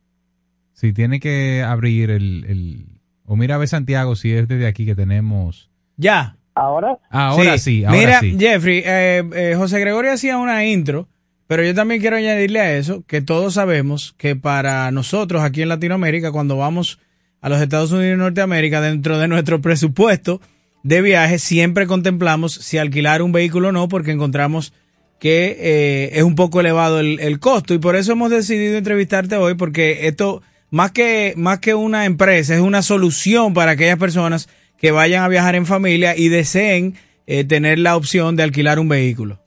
Sí, 0.74 0.92
tiene 0.92 1.20
que 1.20 1.62
abrir 1.62 2.10
el, 2.10 2.46
el... 2.50 2.86
O 3.26 3.36
mira 3.36 3.54
a 3.54 3.58
ver 3.60 3.68
Santiago 3.68 4.16
si 4.16 4.32
es 4.32 4.48
desde 4.48 4.66
aquí 4.66 4.88
que 4.88 4.96
tenemos... 4.96 5.70
Ya. 5.98 6.36
¿Ahora? 6.56 6.98
Ahora 7.12 7.60
sí, 7.60 7.84
ahora 7.86 7.98
Mira, 8.00 8.20
sí. 8.22 8.36
Jeffrey, 8.40 8.82
eh, 8.84 9.24
eh, 9.36 9.54
José 9.56 9.80
Gregorio 9.80 10.12
hacía 10.12 10.38
una 10.40 10.66
intro, 10.66 11.08
pero 11.46 11.64
yo 11.64 11.76
también 11.76 12.02
quiero 12.02 12.16
añadirle 12.18 12.60
a 12.60 12.76
eso 12.76 13.04
que 13.06 13.22
todos 13.22 13.54
sabemos 13.54 14.16
que 14.18 14.36
para 14.36 14.90
nosotros 14.92 15.44
aquí 15.44 15.62
en 15.62 15.70
Latinoamérica, 15.70 16.32
cuando 16.32 16.58
vamos 16.58 17.00
a 17.40 17.50
los 17.50 17.62
Estados 17.62 17.92
Unidos 17.92 18.16
y 18.16 18.18
Norteamérica, 18.18 18.82
dentro 18.82 19.20
de 19.20 19.28
nuestro 19.28 19.62
presupuesto 19.62 20.42
de 20.84 21.02
viaje, 21.02 21.38
siempre 21.40 21.88
contemplamos 21.88 22.54
si 22.54 22.78
alquilar 22.78 23.22
un 23.22 23.32
vehículo 23.32 23.70
o 23.70 23.72
no, 23.72 23.88
porque 23.88 24.12
encontramos 24.12 24.74
que 25.20 25.58
eh, 25.60 26.10
es 26.14 26.24
un 26.24 26.36
poco 26.36 26.62
elevado 26.62 27.00
el, 27.00 27.40
costo 27.40 27.74
y 27.74 27.80
por 27.80 27.96
eso 27.96 28.14
hemos 28.14 28.30
decidido 28.30 28.78
entrevistarte 28.78 29.36
hoy, 29.36 29.56
porque 29.56 30.08
esto, 30.08 30.42
más 30.72 30.92
que, 30.92 31.34
más 31.36 31.60
que 31.60 31.76
una 31.76 32.06
empresa, 32.06 32.56
es 32.56 32.62
una 32.62 32.82
solución 32.82 33.54
para 33.54 33.72
aquellas 33.72 34.00
personas 34.00 34.50
que 34.78 34.92
vayan 34.92 35.24
a 35.24 35.28
viajar 35.28 35.56
en 35.56 35.66
familia 35.66 36.16
y 36.16 36.30
deseen 36.30 36.94
eh, 37.28 37.44
tener 37.44 37.80
la 37.80 37.96
opción 37.96 38.36
de 38.36 38.44
alquilar 38.44 38.80
un 38.80 38.88
vehículo. 38.88 39.38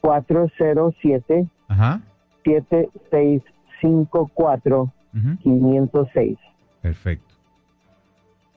407 0.00 1.48
Ajá. 1.68 2.00
7654 2.48 4.92
506. 5.42 6.38
Perfecto. 6.82 7.34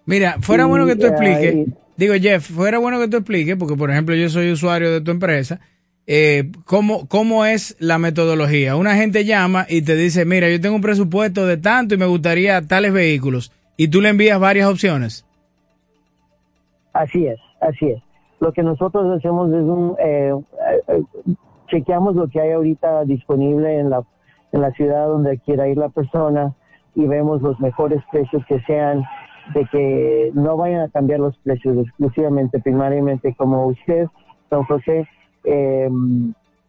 Mira, 0.05 0.35
fuera 0.41 0.65
Y, 0.65 0.67
bueno 0.67 0.85
que 0.85 0.95
tú 0.95 1.07
expliques, 1.07 1.55
y- 1.55 1.73
digo 1.97 2.13
Jeff, 2.19 2.47
fuera 2.49 2.77
bueno 2.79 2.99
que 2.99 3.07
tú 3.07 3.17
expliques, 3.17 3.55
porque 3.55 3.75
por 3.75 3.89
ejemplo 3.91 4.15
yo 4.15 4.29
soy 4.29 4.51
usuario 4.51 4.91
de 4.91 5.01
tu 5.01 5.11
empresa, 5.11 5.59
eh, 6.07 6.51
¿cómo, 6.65 7.07
¿cómo 7.07 7.45
es 7.45 7.75
la 7.79 7.97
metodología? 7.99 8.75
Una 8.75 8.95
gente 8.95 9.23
llama 9.25 9.65
y 9.69 9.83
te 9.83 9.95
dice, 9.95 10.25
mira, 10.25 10.49
yo 10.49 10.59
tengo 10.59 10.75
un 10.75 10.81
presupuesto 10.81 11.45
de 11.45 11.57
tanto 11.57 11.93
y 11.95 11.97
me 11.97 12.05
gustaría 12.07 12.61
tales 12.63 12.91
vehículos, 12.93 13.51
y 13.77 13.87
tú 13.89 14.01
le 14.01 14.09
envías 14.09 14.39
varias 14.39 14.67
opciones. 14.67 15.25
Así 16.93 17.25
es, 17.27 17.39
así 17.61 17.85
es. 17.87 18.01
Lo 18.39 18.51
que 18.51 18.63
nosotros 18.63 19.17
hacemos 19.17 19.49
es 19.49 19.63
un 19.63 19.95
eh, 20.03 20.33
eh, 20.87 21.03
chequeamos 21.71 22.15
lo 22.15 22.27
que 22.27 22.41
hay 22.41 22.51
ahorita 22.51 23.05
disponible 23.05 23.79
en 23.79 23.89
la 23.89 24.03
en 24.53 24.61
la 24.61 24.71
ciudad 24.71 25.07
donde 25.07 25.39
quiera 25.39 25.67
ir 25.69 25.77
la 25.77 25.89
persona 25.89 26.53
y 26.93 27.07
vemos 27.07 27.41
los 27.41 27.57
mejores 27.61 28.01
precios 28.11 28.43
que 28.47 28.59
sean 28.67 29.03
de 29.55 29.65
que 29.71 30.31
no 30.33 30.57
vayan 30.57 30.81
a 30.81 30.89
cambiar 30.89 31.21
los 31.21 31.37
precios 31.39 31.77
exclusivamente 31.77 32.59
primariamente 32.59 33.33
como 33.35 33.65
usted 33.67 34.07
don 34.51 34.63
José 34.65 35.07
eh, 35.45 35.89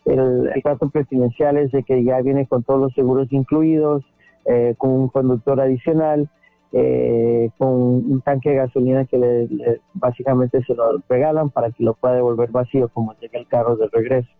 el, 0.04 0.50
el 0.54 0.62
trato 0.62 0.88
presidencial 0.90 1.56
es 1.58 1.72
de 1.72 1.82
que 1.82 2.02
ya 2.04 2.20
viene 2.22 2.46
con 2.46 2.62
todos 2.62 2.80
los 2.80 2.94
seguros 2.94 3.26
incluidos 3.32 4.04
eh, 4.46 4.74
con 4.78 4.90
un 4.92 5.08
conductor 5.08 5.60
adicional 5.60 6.30
eh, 6.72 7.50
con 7.58 7.68
un 7.68 8.20
tanque 8.24 8.50
de 8.50 8.56
gasolina 8.56 9.04
que 9.06 9.18
le, 9.18 9.46
le- 9.48 9.80
básicamente 9.94 10.62
se 10.64 10.74
lo 10.74 10.84
regalan 11.08 11.50
para 11.50 11.70
que 11.72 11.84
lo 11.84 11.94
pueda 11.94 12.14
devolver 12.14 12.50
vacío 12.50 12.88
como 12.88 13.12
llega 13.20 13.38
el 13.38 13.46
carro 13.46 13.76
de 13.76 13.88
regreso. 13.92 14.30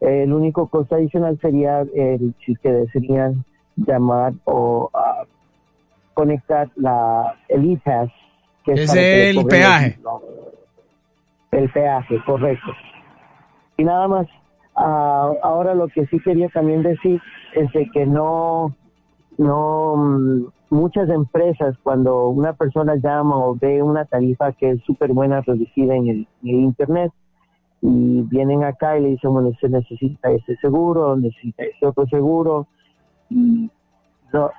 El 0.00 0.32
único 0.32 0.68
costo 0.68 0.94
adicional 0.96 1.38
sería 1.40 1.80
el, 1.94 2.34
si 2.44 2.52
ustedes 2.52 2.86
desearían 2.92 3.44
llamar 3.76 4.32
o 4.44 4.90
ah, 4.94 5.24
conectar 6.14 6.68
la, 6.76 7.34
el 7.48 7.72
e-pass. 7.72 8.10
que 8.64 8.72
es 8.72 8.94
el 8.94 9.44
peaje. 9.46 9.98
los- 10.02 10.22
El 11.52 11.70
peaje, 11.70 12.20
correcto. 12.26 12.72
Y 13.78 13.84
nada 13.84 14.08
más, 14.08 14.26
ah, 14.74 15.30
ahora 15.42 15.74
lo 15.74 15.88
que 15.88 16.06
sí 16.06 16.18
quería 16.20 16.48
también 16.48 16.82
decir 16.82 17.20
es 17.54 17.72
de 17.72 17.88
que 17.90 18.04
no, 18.06 18.74
no, 19.38 19.96
mm, 19.96 20.44
muchas 20.70 21.08
empresas 21.08 21.76
cuando 21.82 22.28
una 22.28 22.52
persona 22.54 22.96
llama 22.96 23.36
o 23.36 23.54
ve 23.54 23.82
una 23.82 24.04
tarifa 24.04 24.52
que 24.52 24.70
es 24.72 24.82
súper 24.84 25.12
buena 25.12 25.40
reducida 25.42 25.94
en 25.94 26.08
el, 26.08 26.16
en 26.42 26.48
el 26.48 26.60
internet 26.60 27.12
y 27.88 28.22
vienen 28.22 28.64
acá 28.64 28.98
y 28.98 29.02
le 29.02 29.08
dicen, 29.10 29.32
bueno, 29.32 29.50
usted 29.50 29.68
necesita 29.70 30.28
ese 30.32 30.56
seguro, 30.56 31.14
necesita 31.16 31.62
ese 31.62 31.86
otro 31.86 32.04
seguro, 32.06 32.66
y 33.30 33.70
no, 34.32 34.50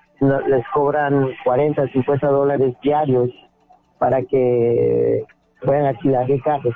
les 0.47 0.65
cobran 0.73 1.27
40, 1.43 1.87
50 1.89 2.27
dólares 2.29 2.73
diarios 2.81 3.29
para 3.99 4.21
que 4.23 5.25
puedan 5.61 5.87
alquilar 5.87 6.31
el 6.31 6.41
carro. 6.41 6.71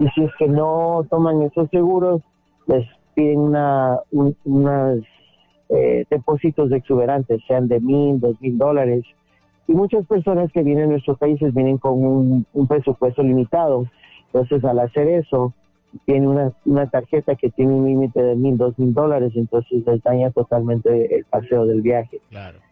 Y 0.00 0.08
si 0.08 0.24
es 0.24 0.30
que 0.40 0.48
no 0.48 1.06
toman 1.08 1.42
esos 1.42 1.70
seguros, 1.70 2.20
les 2.66 2.84
piden 3.14 3.38
una, 3.38 4.00
un- 4.10 4.36
unas 4.44 4.98
eh, 5.68 6.04
depósitos 6.10 6.72
exuberantes, 6.72 7.40
sean 7.46 7.68
de 7.68 7.78
mil, 7.78 8.18
dos 8.18 8.40
mil 8.40 8.58
dólares. 8.58 9.04
Y 9.68 9.74
muchas 9.74 10.04
personas 10.06 10.50
que 10.52 10.64
vienen 10.64 10.86
a 10.86 10.92
nuestros 10.92 11.16
países 11.16 11.54
vienen 11.54 11.78
con 11.78 12.04
un 12.52 12.66
presupuesto 12.66 13.22
limitado. 13.22 13.86
Entonces, 14.26 14.64
al 14.64 14.80
hacer 14.80 15.06
eso, 15.08 15.54
tiene 16.06 16.28
una, 16.28 16.52
una 16.64 16.88
tarjeta 16.88 17.34
que 17.34 17.50
tiene 17.50 17.74
un 17.74 17.86
límite 17.86 18.22
de 18.22 18.34
mil, 18.36 18.56
dos 18.56 18.78
mil 18.78 18.94
dólares, 18.94 19.32
entonces 19.34 19.84
les 19.86 20.02
daña 20.02 20.30
totalmente 20.30 21.16
el 21.16 21.24
paseo 21.24 21.66
del 21.66 21.82
viaje. 21.82 22.20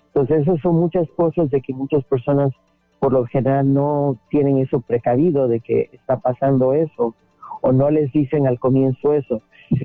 Entonces, 0.09 0.43
esas 0.43 0.61
son 0.61 0.77
muchas 0.77 1.09
cosas 1.11 1.51
de 1.51 1.61
que 1.61 1.73
muchas 1.73 2.03
personas, 2.05 2.53
por 2.99 3.13
lo 3.13 3.27
general, 3.27 3.73
no 3.73 4.17
tienen 4.31 4.59
eso 4.59 4.81
precavido 4.81 5.49
de 5.49 5.61
que 5.61 5.91
está 5.93 6.19
pasando 6.19 6.73
eso, 6.73 7.15
o 7.63 7.73
no 7.73 7.91
les 7.91 8.11
dicen 8.13 8.47
al 8.47 8.59
comienzo 8.59 9.13
eso. 9.13 9.43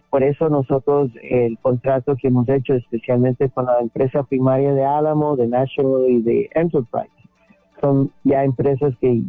Por 0.10 0.24
eso 0.24 0.50
nosotros 0.50 1.12
el 1.22 1.60
contrato 1.60 2.16
que 2.16 2.30
hemos 2.30 2.50
hecho 2.50 2.74
especialmente 2.74 3.50
con 3.50 3.66
la 3.66 3.80
empresa 3.80 4.24
primaria 4.24 4.74
de 4.74 4.84
Álamo, 4.84 5.36
de 5.36 5.48
National 5.48 6.10
y 6.10 6.22
de 6.22 6.50
Enterprise, 6.56 7.12
son 7.82 8.12
ya 8.24 8.44
empresas 8.44 8.96
que 9.00 9.22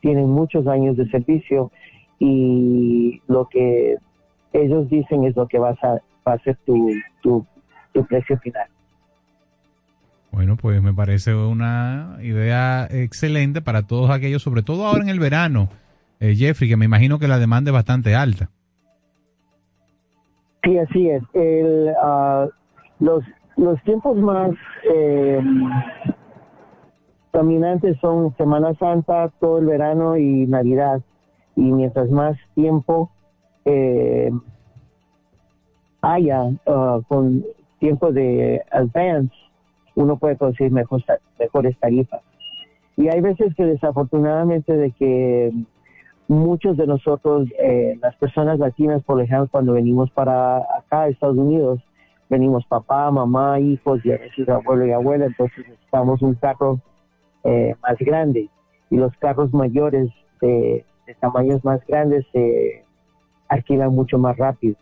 tienen 0.00 0.30
muchos 0.30 0.66
años 0.68 0.96
de 0.96 1.08
servicio 1.08 1.72
y 2.18 3.20
lo 3.28 3.48
que 3.48 3.96
ellos 4.52 4.88
dicen 4.88 5.24
es 5.24 5.36
lo 5.36 5.46
que 5.46 5.58
vas 5.58 5.82
a, 5.82 6.00
va 6.26 6.34
a 6.34 6.38
ser 6.38 6.56
tu, 6.64 6.90
tu, 7.22 7.46
tu 7.92 8.04
precio 8.06 8.38
final. 8.38 8.66
Bueno, 10.32 10.56
pues 10.56 10.82
me 10.82 10.92
parece 10.92 11.34
una 11.34 12.18
idea 12.22 12.86
excelente 12.90 13.62
para 13.62 13.86
todos 13.86 14.10
aquellos, 14.10 14.42
sobre 14.42 14.62
todo 14.62 14.86
ahora 14.86 15.02
en 15.02 15.08
el 15.08 15.18
verano, 15.18 15.68
eh, 16.20 16.34
Jeffrey, 16.34 16.68
que 16.68 16.76
me 16.76 16.84
imagino 16.84 17.18
que 17.18 17.28
la 17.28 17.38
demanda 17.38 17.70
es 17.70 17.74
bastante 17.74 18.14
alta. 18.14 18.50
Sí, 20.62 20.78
así 20.78 21.08
es. 21.08 21.22
El, 21.32 21.90
ah, 22.02 22.48
los, 23.00 23.24
los 23.56 23.82
tiempos 23.84 24.16
más 24.18 24.50
eh, 24.92 25.40
dominantes 27.32 27.96
son 28.00 28.36
Semana 28.36 28.74
Santa, 28.74 29.30
todo 29.40 29.58
el 29.58 29.66
verano 29.66 30.16
y 30.16 30.46
Navidad. 30.46 31.02
Y 31.56 31.72
mientras 31.72 32.10
más 32.10 32.36
tiempo 32.54 33.10
eh, 33.64 34.30
haya 36.02 36.50
ah, 36.66 37.00
con 37.08 37.44
tiempo 37.78 38.12
de 38.12 38.62
advance, 38.70 39.34
uno 39.94 40.16
puede 40.18 40.36
conseguir 40.36 40.72
mejor, 40.72 41.02
mejores 41.38 41.76
tarifas. 41.78 42.22
Y 42.96 43.08
hay 43.08 43.20
veces 43.20 43.54
que 43.54 43.64
desafortunadamente 43.64 44.76
de 44.76 44.90
que 44.92 45.52
muchos 46.28 46.76
de 46.76 46.86
nosotros, 46.86 47.48
eh, 47.58 47.98
las 48.00 48.16
personas 48.16 48.58
latinas, 48.58 49.02
por 49.02 49.20
ejemplo, 49.20 49.48
cuando 49.50 49.72
venimos 49.72 50.10
para 50.10 50.58
acá 50.58 51.08
Estados 51.08 51.36
Unidos, 51.36 51.80
venimos 52.28 52.64
papá, 52.66 53.10
mamá, 53.10 53.60
hijos 53.60 54.00
y 54.04 54.12
a 54.12 54.18
abuelo 54.54 54.86
y 54.86 54.92
abuela, 54.92 55.26
entonces 55.26 55.58
necesitamos 55.68 56.22
un 56.22 56.34
carro 56.34 56.80
eh, 57.44 57.74
más 57.82 57.98
grande. 57.98 58.48
Y 58.90 58.96
los 58.96 59.16
carros 59.18 59.52
mayores 59.52 60.10
de, 60.40 60.84
de 61.06 61.14
tamaños 61.14 61.64
más 61.64 61.84
grandes 61.86 62.24
se 62.32 62.84
alquilan 63.48 63.94
mucho 63.94 64.18
más 64.18 64.36
rápido. 64.36 64.76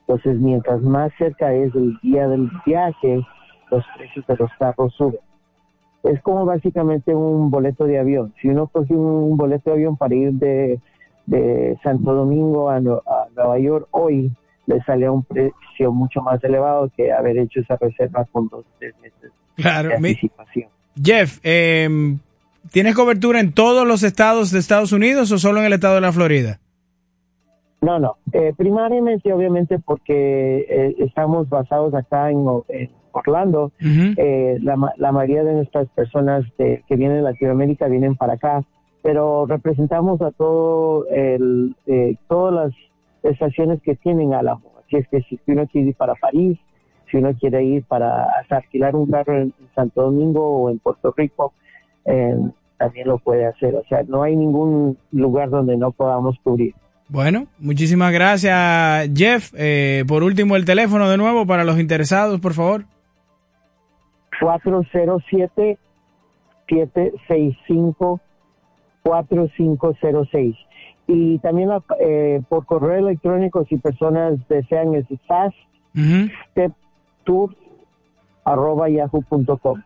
Entonces, 0.00 0.38
mientras 0.38 0.82
más 0.82 1.12
cerca 1.18 1.52
es 1.52 1.74
el 1.74 1.98
día 2.02 2.28
del 2.28 2.50
viaje, 2.66 3.20
los 3.70 3.84
precios 3.96 4.26
de 4.26 4.36
los 4.36 4.50
carros 4.58 4.94
suben. 4.94 5.20
Es 6.02 6.20
como 6.20 6.44
básicamente 6.44 7.14
un 7.14 7.50
boleto 7.50 7.84
de 7.86 7.98
avión. 7.98 8.34
Si 8.40 8.48
uno 8.48 8.66
coge 8.66 8.94
un 8.94 9.36
boleto 9.36 9.70
de 9.70 9.76
avión 9.76 9.96
para 9.96 10.14
ir 10.14 10.32
de, 10.34 10.78
de 11.26 11.78
Santo 11.82 12.12
Domingo 12.12 12.68
a, 12.68 12.76
a 12.76 12.80
Nueva 13.34 13.58
York 13.58 13.88
hoy, 13.90 14.30
le 14.66 14.82
sale 14.82 15.06
a 15.06 15.12
un 15.12 15.22
precio 15.24 15.92
mucho 15.92 16.20
más 16.20 16.42
elevado 16.44 16.90
que 16.94 17.10
haber 17.10 17.38
hecho 17.38 17.60
esa 17.60 17.76
reserva 17.76 18.26
con 18.30 18.48
dos 18.48 18.64
tres 18.78 18.94
meses 19.00 19.32
Claro, 19.56 19.88
de 19.90 19.94
anticipación. 19.96 20.68
Jeff, 21.02 21.38
eh, 21.42 22.16
¿tienes 22.70 22.94
cobertura 22.94 23.40
en 23.40 23.52
todos 23.52 23.86
los 23.86 24.02
estados 24.02 24.50
de 24.50 24.58
Estados 24.58 24.92
Unidos 24.92 25.30
o 25.32 25.38
solo 25.38 25.60
en 25.60 25.66
el 25.66 25.72
estado 25.72 25.96
de 25.96 26.00
la 26.00 26.12
Florida? 26.12 26.58
No, 27.80 27.98
no. 27.98 28.16
Eh, 28.32 28.52
primariamente, 28.56 29.32
obviamente, 29.32 29.78
porque 29.78 30.66
eh, 30.68 30.94
estamos 30.98 31.48
basados 31.48 31.94
acá 31.94 32.30
en, 32.30 32.44
Orlando. 33.12 33.72
Eh, 33.80 34.58
la, 34.62 34.76
la 34.96 35.12
mayoría 35.12 35.44
de 35.44 35.52
nuestras 35.54 35.88
personas 35.90 36.44
de- 36.58 36.82
que 36.88 36.96
vienen 36.96 37.18
de 37.18 37.22
Latinoamérica 37.22 37.86
vienen 37.86 38.16
para 38.16 38.32
acá, 38.34 38.64
pero 39.02 39.46
representamos 39.46 40.20
a 40.22 40.30
todo 40.32 41.06
el, 41.10 41.76
eh, 41.86 42.16
todas 42.28 42.54
las 43.22 43.32
estaciones 43.32 43.80
que 43.82 43.94
tienen 43.96 44.34
Álamo. 44.34 44.72
Así 44.84 44.96
es 44.96 45.06
que 45.08 45.20
si 45.22 45.38
uno 45.46 45.66
quiere 45.68 45.88
ir 45.90 45.94
para 45.94 46.14
París, 46.16 46.58
si 47.10 47.18
uno 47.18 47.32
quiere 47.38 47.62
ir 47.62 47.84
para 47.84 48.24
hasta 48.40 48.56
alquilar 48.56 48.96
un 48.96 49.08
carro 49.10 49.36
en 49.42 49.54
Santo 49.74 50.02
Domingo 50.02 50.44
o 50.62 50.70
en 50.70 50.78
Puerto 50.80 51.14
Rico, 51.16 51.52
eh, 52.06 52.34
también 52.78 53.08
lo 53.08 53.18
puede 53.18 53.46
hacer. 53.46 53.74
O 53.74 53.84
sea, 53.88 54.02
no 54.06 54.22
hay 54.22 54.36
ningún 54.36 54.98
lugar 55.12 55.50
donde 55.50 55.76
no 55.76 55.90
podamos 55.92 56.36
cubrir. 56.42 56.74
Bueno, 57.08 57.46
muchísimas 57.58 58.12
gracias, 58.12 59.10
Jeff. 59.14 59.52
Eh, 59.56 60.04
por 60.08 60.22
último, 60.22 60.56
el 60.56 60.64
teléfono 60.64 61.08
de 61.08 61.16
nuevo 61.18 61.46
para 61.46 61.64
los 61.64 61.78
interesados, 61.78 62.40
por 62.40 62.54
favor. 62.54 62.84
407-765-4506. 69.04 70.56
Y 71.06 71.38
también 71.40 71.68
la- 71.68 71.82
eh, 72.00 72.40
por 72.48 72.64
correo 72.64 72.96
electrónico, 73.06 73.64
si 73.66 73.76
personas 73.76 74.38
desean, 74.48 74.94
es 74.94 75.06
fast 75.26 75.54
arroba 78.46 78.88
yahoo.com. 78.90 79.82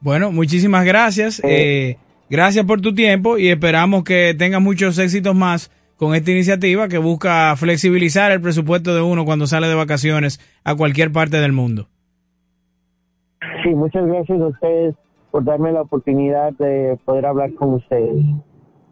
Bueno, 0.00 0.32
muchísimas 0.32 0.84
gracias. 0.84 1.40
Eh, 1.44 1.96
gracias 2.28 2.64
por 2.64 2.80
tu 2.80 2.94
tiempo 2.94 3.38
y 3.38 3.48
esperamos 3.48 4.04
que 4.04 4.34
tengas 4.38 4.60
muchos 4.60 4.98
éxitos 4.98 5.34
más 5.34 5.70
con 5.96 6.14
esta 6.14 6.30
iniciativa 6.30 6.88
que 6.88 6.98
busca 6.98 7.54
flexibilizar 7.56 8.30
el 8.32 8.40
presupuesto 8.40 8.94
de 8.94 9.00
uno 9.00 9.24
cuando 9.24 9.46
sale 9.46 9.66
de 9.66 9.74
vacaciones 9.74 10.40
a 10.64 10.74
cualquier 10.74 11.10
parte 11.12 11.38
del 11.38 11.52
mundo. 11.52 11.88
Sí, 13.62 13.70
muchas 13.70 14.06
gracias 14.06 14.40
a 14.40 14.46
ustedes 14.46 14.94
por 15.30 15.44
darme 15.44 15.72
la 15.72 15.82
oportunidad 15.82 16.52
de 16.54 16.98
poder 17.04 17.26
hablar 17.26 17.54
con 17.54 17.74
ustedes. 17.74 18.24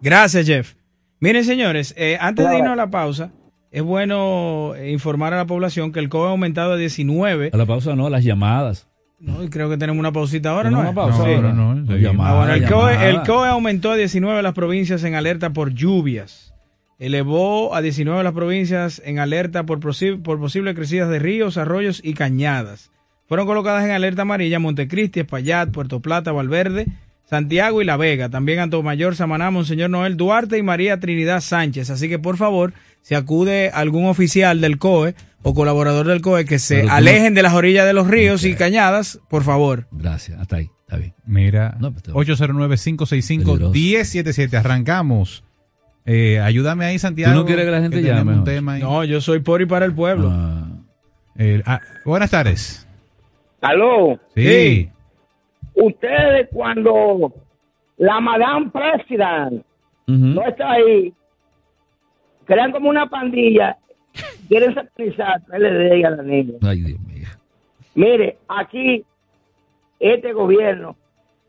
Gracias, 0.00 0.46
Jeff. 0.46 0.74
Miren, 1.20 1.44
señores, 1.44 1.94
eh, 1.96 2.18
antes 2.20 2.48
de 2.48 2.58
irnos 2.58 2.72
a 2.72 2.76
la 2.76 2.90
pausa, 2.90 3.32
es 3.70 3.82
bueno 3.82 4.74
informar 4.76 5.32
a 5.32 5.38
la 5.38 5.46
población 5.46 5.92
que 5.92 6.00
el 6.00 6.08
COE 6.08 6.28
ha 6.28 6.30
aumentado 6.30 6.72
a 6.72 6.76
19. 6.76 7.50
A 7.52 7.56
la 7.56 7.66
pausa 7.66 7.96
no, 7.96 8.10
las 8.10 8.24
llamadas. 8.24 8.88
No, 9.24 9.42
y 9.42 9.48
creo 9.48 9.70
que 9.70 9.76
tenemos 9.78 9.98
una 10.00 10.12
pausita 10.12 10.50
ahora, 10.50 10.70
¿no? 10.70 10.80
una 10.80 10.92
pausa 10.94 11.18
ahora. 11.18 11.52
No, 11.52 11.74
llamada, 11.96 12.30
Ah, 12.30 12.36
bueno, 12.38 12.52
el, 12.54 12.70
COE, 12.70 13.08
el 13.10 13.22
COE 13.22 13.48
aumentó 13.48 13.90
a 13.92 13.96
19 13.96 14.42
las 14.42 14.52
provincias 14.52 15.02
en 15.04 15.14
alerta 15.14 15.50
por 15.50 15.72
lluvias. 15.72 16.52
Elevó 16.98 17.74
a 17.74 17.80
19 17.80 18.22
las 18.22 18.32
provincias 18.34 19.02
en 19.04 19.18
alerta 19.18 19.64
por, 19.64 19.80
posi- 19.80 20.22
por 20.22 20.38
posibles 20.38 20.74
crecidas 20.74 21.08
de 21.08 21.18
ríos, 21.18 21.56
arroyos 21.58 22.00
y 22.04 22.14
cañadas. 22.14 22.90
Fueron 23.26 23.46
colocadas 23.46 23.84
en 23.84 23.90
alerta 23.90 24.22
amarilla 24.22 24.58
Montecristi, 24.58 25.20
Espaillat, 25.20 25.70
Puerto 25.70 26.00
Plata, 26.00 26.30
Valverde, 26.32 26.86
Santiago 27.24 27.82
y 27.82 27.84
La 27.84 27.96
Vega. 27.96 28.28
También 28.28 28.60
Antomayor, 28.60 29.16
Samaná, 29.16 29.50
Monseñor 29.50 29.90
Noel 29.90 30.16
Duarte 30.16 30.58
y 30.58 30.62
María 30.62 31.00
Trinidad 31.00 31.40
Sánchez. 31.40 31.90
Así 31.90 32.08
que, 32.08 32.18
por 32.18 32.36
favor, 32.36 32.72
si 33.02 33.14
acude 33.14 33.70
algún 33.72 34.06
oficial 34.06 34.60
del 34.60 34.78
COE 34.78 35.14
o 35.42 35.54
colaborador 35.54 36.06
del 36.06 36.20
COE 36.20 36.44
que 36.44 36.58
se 36.58 36.82
alejen 36.88 37.34
de 37.34 37.42
las 37.42 37.54
orillas 37.54 37.86
de 37.86 37.92
los 37.92 38.06
ríos 38.08 38.44
y 38.44 38.54
cañadas, 38.54 39.20
por 39.28 39.42
favor. 39.42 39.86
Gracias, 39.90 40.38
hasta 40.40 40.56
ahí, 40.56 40.70
está 40.80 40.96
bien. 40.96 41.14
Mira, 41.26 41.76
No, 41.80 41.92
pues, 41.92 42.04
te- 42.04 42.12
809-565-1077. 42.12 44.56
Arrancamos. 44.58 45.44
Eh, 46.06 46.38
ayúdame 46.40 46.84
ahí, 46.84 46.98
Santiago. 46.98 47.32
¿Tú 47.32 47.40
no 47.40 47.46
quieres 47.46 47.64
que 47.64 47.70
la 47.70 47.80
gente 47.80 48.02
llame, 48.02 48.34
un 48.34 48.44
tema 48.44 48.74
ahí. 48.74 48.82
No, 48.82 49.04
yo 49.04 49.20
soy 49.20 49.40
por 49.40 49.62
y 49.62 49.66
para 49.66 49.86
el 49.86 49.94
pueblo. 49.94 50.32
Eh, 51.36 51.62
ah, 51.66 51.80
buenas 52.04 52.30
tardes. 52.30 52.86
Aló. 53.62 54.20
Sí. 54.36 54.90
Ustedes 55.74 56.48
cuando 56.52 57.32
la 57.96 58.20
Madame 58.20 58.70
President 58.70 59.64
no 60.06 60.42
está 60.42 60.72
ahí, 60.72 61.12
crean 62.44 62.72
como 62.72 62.90
una 62.90 63.08
pandilla, 63.08 63.76
quieren 64.48 64.74
satanizar 64.74 65.42
y 65.50 66.04
a 66.04 66.10
la 66.10 66.22
niña. 66.22 66.54
Ay, 66.62 66.82
Dios 66.82 67.00
mío. 67.00 67.28
Mire, 67.94 68.38
aquí 68.48 69.04
este 69.98 70.32
gobierno 70.32 70.96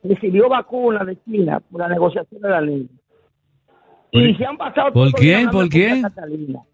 recibió 0.03 0.49
vacunas 0.49 1.05
de 1.05 1.17
China 1.23 1.59
por 1.59 1.81
la 1.81 1.89
negociación 1.89 2.41
de 2.41 2.49
la 2.49 2.61
niña. 2.61 2.89
Y 4.19 4.35
se 4.35 4.45
han 4.45 4.57
pasado 4.57 4.91
¿Por 4.93 5.11
quién? 5.13 5.49
¿Por 5.49 5.69
quién? 5.69 6.03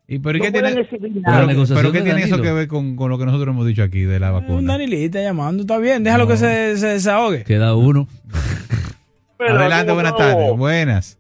¿Y 0.08 0.20
pero 0.20 0.38
No 0.40 0.44
qué 0.46 0.52
tiene, 0.52 0.84
pero, 0.90 1.64
pero 1.76 1.92
qué 1.92 2.02
tiene 2.02 2.24
eso 2.24 2.42
que 2.42 2.52
ver 2.52 2.68
con, 2.68 2.96
con 2.96 3.10
lo 3.10 3.18
que 3.18 3.26
nosotros 3.26 3.48
hemos 3.54 3.66
dicho 3.66 3.82
aquí 3.84 4.02
de 4.02 4.20
la 4.20 4.32
Un 4.34 4.42
vacuna? 4.42 4.74
Danilita 4.74 5.22
llamando, 5.22 5.62
está 5.62 5.78
bien, 5.78 6.04
déjalo 6.04 6.28
que 6.28 6.38
se, 6.38 6.78
se 6.78 6.88
desahogue. 6.88 7.44
Queda 7.44 7.76
uno. 7.76 8.08
Adelante, 9.40 9.86
¿cómo 9.88 9.96
buenas 9.96 10.12
estamos? 10.12 10.34
tardes. 10.36 10.58
Buenas. 10.58 11.20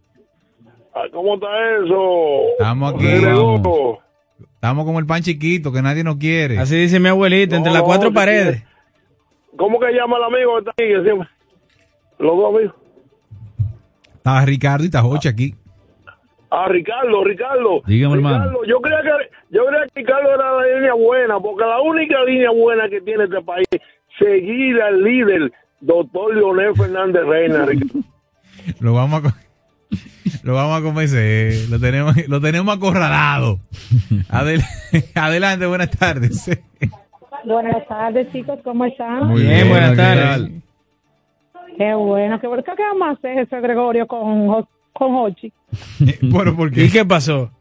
Ah, 0.94 1.02
¿Cómo 1.12 1.36
está 1.36 1.48
eso? 1.84 2.52
Estamos 2.60 2.94
aquí. 2.94 3.26
Vamos. 3.26 3.98
Estamos 4.56 4.86
como 4.86 5.00
el 5.00 5.06
pan 5.08 5.22
chiquito 5.24 5.72
que 5.72 5.82
nadie 5.82 6.04
nos 6.04 6.18
quiere. 6.18 6.60
Así 6.60 6.76
dice 6.76 7.00
mi 7.00 7.08
abuelita, 7.10 7.56
entre 7.56 7.72
No, 7.72 7.78
las 7.80 7.84
cuatro 7.84 8.14
paredes. 8.14 8.64
¿Cómo 9.58 9.80
que 9.80 9.88
llama 9.94 10.18
el 10.18 10.24
amigo 10.36 10.52
que 10.76 10.86
está 10.94 11.04
siempre- 11.04 11.28
Los 12.20 12.38
dos 12.38 12.54
amigos. 12.56 12.76
Está 14.18 14.46
Ricardo 14.46 14.84
y 14.84 14.88
está 14.88 15.02
Joche 15.02 15.30
aquí. 15.30 15.56
Ah, 16.52 16.68
Ricardo, 16.68 17.24
Ricardo. 17.24 17.82
Dígame, 17.88 18.16
hermano. 18.16 18.40
Ricardo, 18.44 18.66
yo 18.66 18.82
creía 18.82 19.02
que 19.04 19.56
yo 19.56 19.66
creía 19.66 19.84
que 19.88 20.00
Ricardo 20.02 20.36
era 20.36 20.52
la 20.52 20.76
línea 20.76 20.94
buena, 20.94 21.40
porque 21.40 21.64
la 21.66 21.82
única 21.82 22.24
línea 22.26 22.52
buena 22.52 22.90
que 22.90 23.00
tiene 23.02 23.24
este 23.24 23.42
país 23.42 23.66
es 23.72 23.82
seguir 24.20 24.82
al 24.82 25.02
líder, 25.02 25.52
doctor 25.80 26.36
Leonel 26.36 26.76
Fernández 26.76 27.24
Reina. 27.26 27.66
Ricardo. 27.66 28.02
Lo 28.82 28.94
vamos 28.94 29.24
a 29.26 29.34
lo 30.44 30.54
vamos 30.54 30.80
a 30.80 30.84
convencer. 30.84 31.70
Lo 31.70 31.80
tenemos, 31.80 32.16
lo 32.28 32.42
tenemos 32.42 32.76
acorralado. 32.76 33.60
Adel- 34.30 34.62
adelante, 35.16 35.66
buenas 35.66 35.90
tardes. 35.92 36.50
Buenas 37.46 37.88
tardes, 37.88 38.32
chicos, 38.32 38.60
¿cómo 38.64 38.86
están? 38.86 39.28
Muy 39.28 39.42
bien, 39.44 39.70
buenas 39.70 39.96
tardes. 39.96 40.52
Qué 41.78 41.94
bueno, 41.94 42.40
qué 42.40 42.48
bueno. 42.48 42.64
¿Qué 42.64 42.72
vamos 42.84 43.08
a 43.08 43.12
hacer, 43.12 43.40
ese 43.40 43.60
Gregorio, 43.62 44.06
con, 44.06 44.68
con 44.94 45.16
Hochi? 45.16 45.52
Bueno, 46.22 46.56
¿por 46.56 46.72
qué? 46.72 46.86
¿Y 46.86 46.90
qué 46.90 47.06
pasó? 47.06 47.52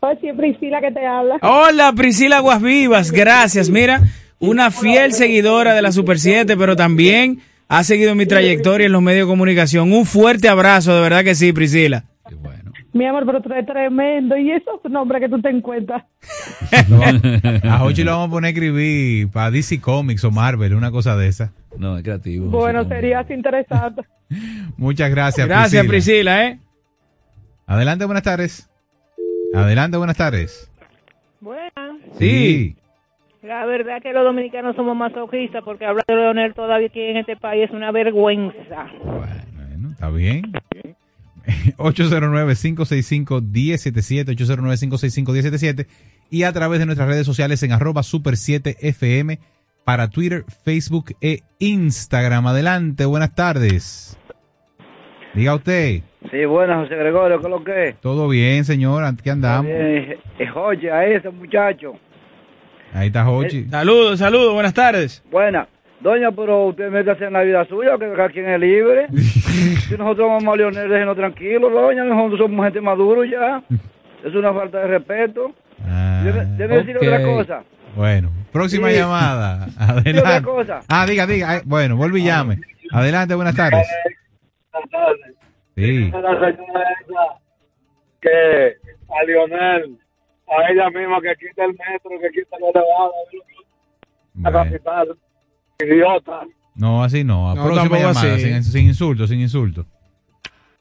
Hochi, 0.00 0.28
es 0.28 0.36
Priscila 0.36 0.80
que 0.80 0.90
te 0.90 1.06
habla. 1.06 1.38
Hola, 1.42 1.92
Priscila 1.92 2.38
Aguas 2.38 2.60
Vivas, 2.60 3.10
gracias. 3.10 3.70
Mira, 3.70 4.02
una 4.38 4.70
fiel 4.70 5.12
seguidora 5.12 5.74
de 5.74 5.82
la 5.82 5.92
Super 5.92 6.18
7, 6.18 6.56
pero 6.56 6.76
también 6.76 7.40
ha 7.68 7.84
seguido 7.84 8.14
mi 8.14 8.26
trayectoria 8.26 8.86
en 8.86 8.92
los 8.92 9.02
medios 9.02 9.26
de 9.26 9.32
comunicación. 9.32 9.92
Un 9.92 10.06
fuerte 10.06 10.48
abrazo, 10.48 10.94
de 10.94 11.00
verdad 11.00 11.24
que 11.24 11.34
sí, 11.34 11.52
Priscila. 11.52 12.04
Mi 12.94 13.04
amor, 13.06 13.26
pero 13.26 13.42
tú 13.42 13.52
eres 13.52 13.66
tremendo. 13.66 14.36
¿Y 14.36 14.52
esos 14.52 14.80
nombres 14.88 15.20
que 15.20 15.28
tú 15.28 15.42
te 15.42 15.50
encuentras? 15.50 16.04
A 17.64 17.78
Jochi 17.78 18.04
lo 18.04 18.12
vamos 18.12 18.28
a 18.28 18.30
poner 18.30 18.48
a 18.48 18.50
escribir 18.50 19.28
para 19.30 19.50
DC 19.50 19.80
Comics 19.80 20.22
o 20.22 20.30
Marvel, 20.30 20.74
una 20.74 20.92
cosa 20.92 21.16
de 21.16 21.26
esa. 21.26 21.52
No, 21.76 21.96
es 21.98 22.04
creativo. 22.04 22.46
Bueno, 22.46 22.84
sería 22.84 23.18
así 23.18 23.34
interesante. 23.34 24.02
Muchas 24.76 25.10
gracias, 25.10 25.48
Gracias, 25.48 25.84
Priscila. 25.86 26.36
Priscila, 26.36 26.46
¿eh? 26.46 26.58
Adelante, 27.66 28.04
buenas 28.04 28.22
tardes. 28.22 28.70
Adelante, 29.52 29.96
buenas 29.96 30.16
tardes. 30.16 30.70
Buenas. 31.40 31.98
Sí. 32.16 32.76
La 33.42 33.66
verdad 33.66 34.00
que 34.00 34.12
los 34.12 34.24
dominicanos 34.24 34.76
somos 34.76 34.96
masoquistas 34.96 35.64
porque 35.64 35.84
hablar 35.84 36.04
de 36.06 36.14
Leonel 36.14 36.54
todavía 36.54 36.86
aquí 36.86 37.00
en 37.00 37.16
este 37.16 37.36
país 37.36 37.64
es 37.64 37.70
una 37.72 37.90
vergüenza. 37.90 38.86
Está 39.90 40.10
bien. 40.10 40.52
809-565-1077, 41.76 44.36
809-565-1077 44.36 45.86
y 46.30 46.44
a 46.44 46.52
través 46.52 46.78
de 46.80 46.86
nuestras 46.86 47.08
redes 47.08 47.26
sociales 47.26 47.62
en 47.62 47.72
arroba 47.72 48.02
super 48.02 48.36
7 48.36 48.76
FM 48.80 49.38
para 49.84 50.08
Twitter, 50.08 50.44
Facebook 50.64 51.14
e 51.20 51.40
Instagram. 51.58 52.46
Adelante, 52.46 53.04
buenas 53.04 53.34
tardes. 53.34 54.18
Diga 55.34 55.56
usted. 55.56 56.00
Sí, 56.30 56.44
buenas, 56.46 56.84
José 56.84 56.96
Gregorio, 56.96 57.38
¿qué 57.38 57.46
es 57.46 57.50
lo 57.50 57.64
que 57.64 57.88
es? 57.88 58.00
Todo 58.00 58.28
bien, 58.28 58.64
señor. 58.64 59.04
¿Qué 59.22 59.30
andamos? 59.30 59.66
Bien, 59.66 60.16
eh, 60.38 60.50
oye, 60.54 60.90
a 60.90 61.04
ese 61.06 61.28
muchacho. 61.30 61.94
Ahí 62.94 63.08
está 63.08 63.24
Jochi. 63.24 63.66
Saludos, 63.68 64.20
saludos, 64.20 64.54
buenas 64.54 64.72
tardes. 64.72 65.22
Buena. 65.30 65.68
Doña, 66.04 66.30
pero 66.32 66.66
usted 66.66 66.90
mete 66.90 67.12
en 67.24 67.32
la 67.32 67.40
vida 67.40 67.64
suya, 67.64 67.96
que 67.98 68.12
cada 68.12 68.28
quien 68.28 68.46
es 68.46 68.60
libre. 68.60 69.06
si 69.88 69.96
nosotros 69.96 70.28
vamos 70.28 70.52
a 70.52 70.56
Leonel, 70.58 70.90
déjenos 70.90 71.16
tranquilos, 71.16 71.72
doña. 71.72 72.04
Nosotros 72.04 72.40
somos 72.40 72.64
gente 72.66 72.80
maduro 72.80 73.24
ya. 73.24 73.62
Es 74.22 74.34
una 74.34 74.52
falta 74.54 74.78
de 74.80 74.86
respeto. 74.86 75.52
debe 76.24 76.44
debe 76.56 76.76
decir 76.78 76.96
otra 76.96 77.22
cosa. 77.22 77.62
Bueno, 77.96 78.30
próxima 78.52 78.90
Sí. 78.90 78.96
llamada. 78.96 79.66
Sí, 79.68 79.72
otra 79.82 79.98
Adelante. 79.98 80.42
cosa. 80.42 80.80
Ah, 80.88 81.06
diga, 81.06 81.26
diga. 81.26 81.50
Ay, 81.50 81.60
Bueno, 81.64 81.96
vuelve 81.96 82.20
y 82.20 82.24
llame. 82.24 82.58
Adelante, 82.92 83.34
buenas 83.34 83.54
tardes. 83.56 83.86
Sí. 85.76 86.10
La 86.10 86.20
señora 86.20 86.52
esa 87.00 87.40
que 88.20 88.76
a 89.10 89.24
Lionel, 89.26 89.98
a 90.48 90.70
ella 90.70 90.90
misma 90.90 91.20
que 91.20 91.34
quita 91.46 91.64
el 91.64 91.70
metro, 91.72 92.10
que 92.20 92.30
quita 92.30 92.56
la 92.60 92.68
elevada, 92.68 93.12
la 94.42 94.52
capital, 94.52 95.16
idiota. 95.80 96.40
No, 96.74 97.04
así 97.04 97.24
no. 97.24 97.54
No, 97.54 97.64
próxima 97.64 97.98
llamada, 97.98 98.34
así. 98.34 98.40
sin, 98.40 98.64
sin 98.64 98.86
insulto, 98.86 99.26
sin 99.26 99.40
insulto. 99.40 99.86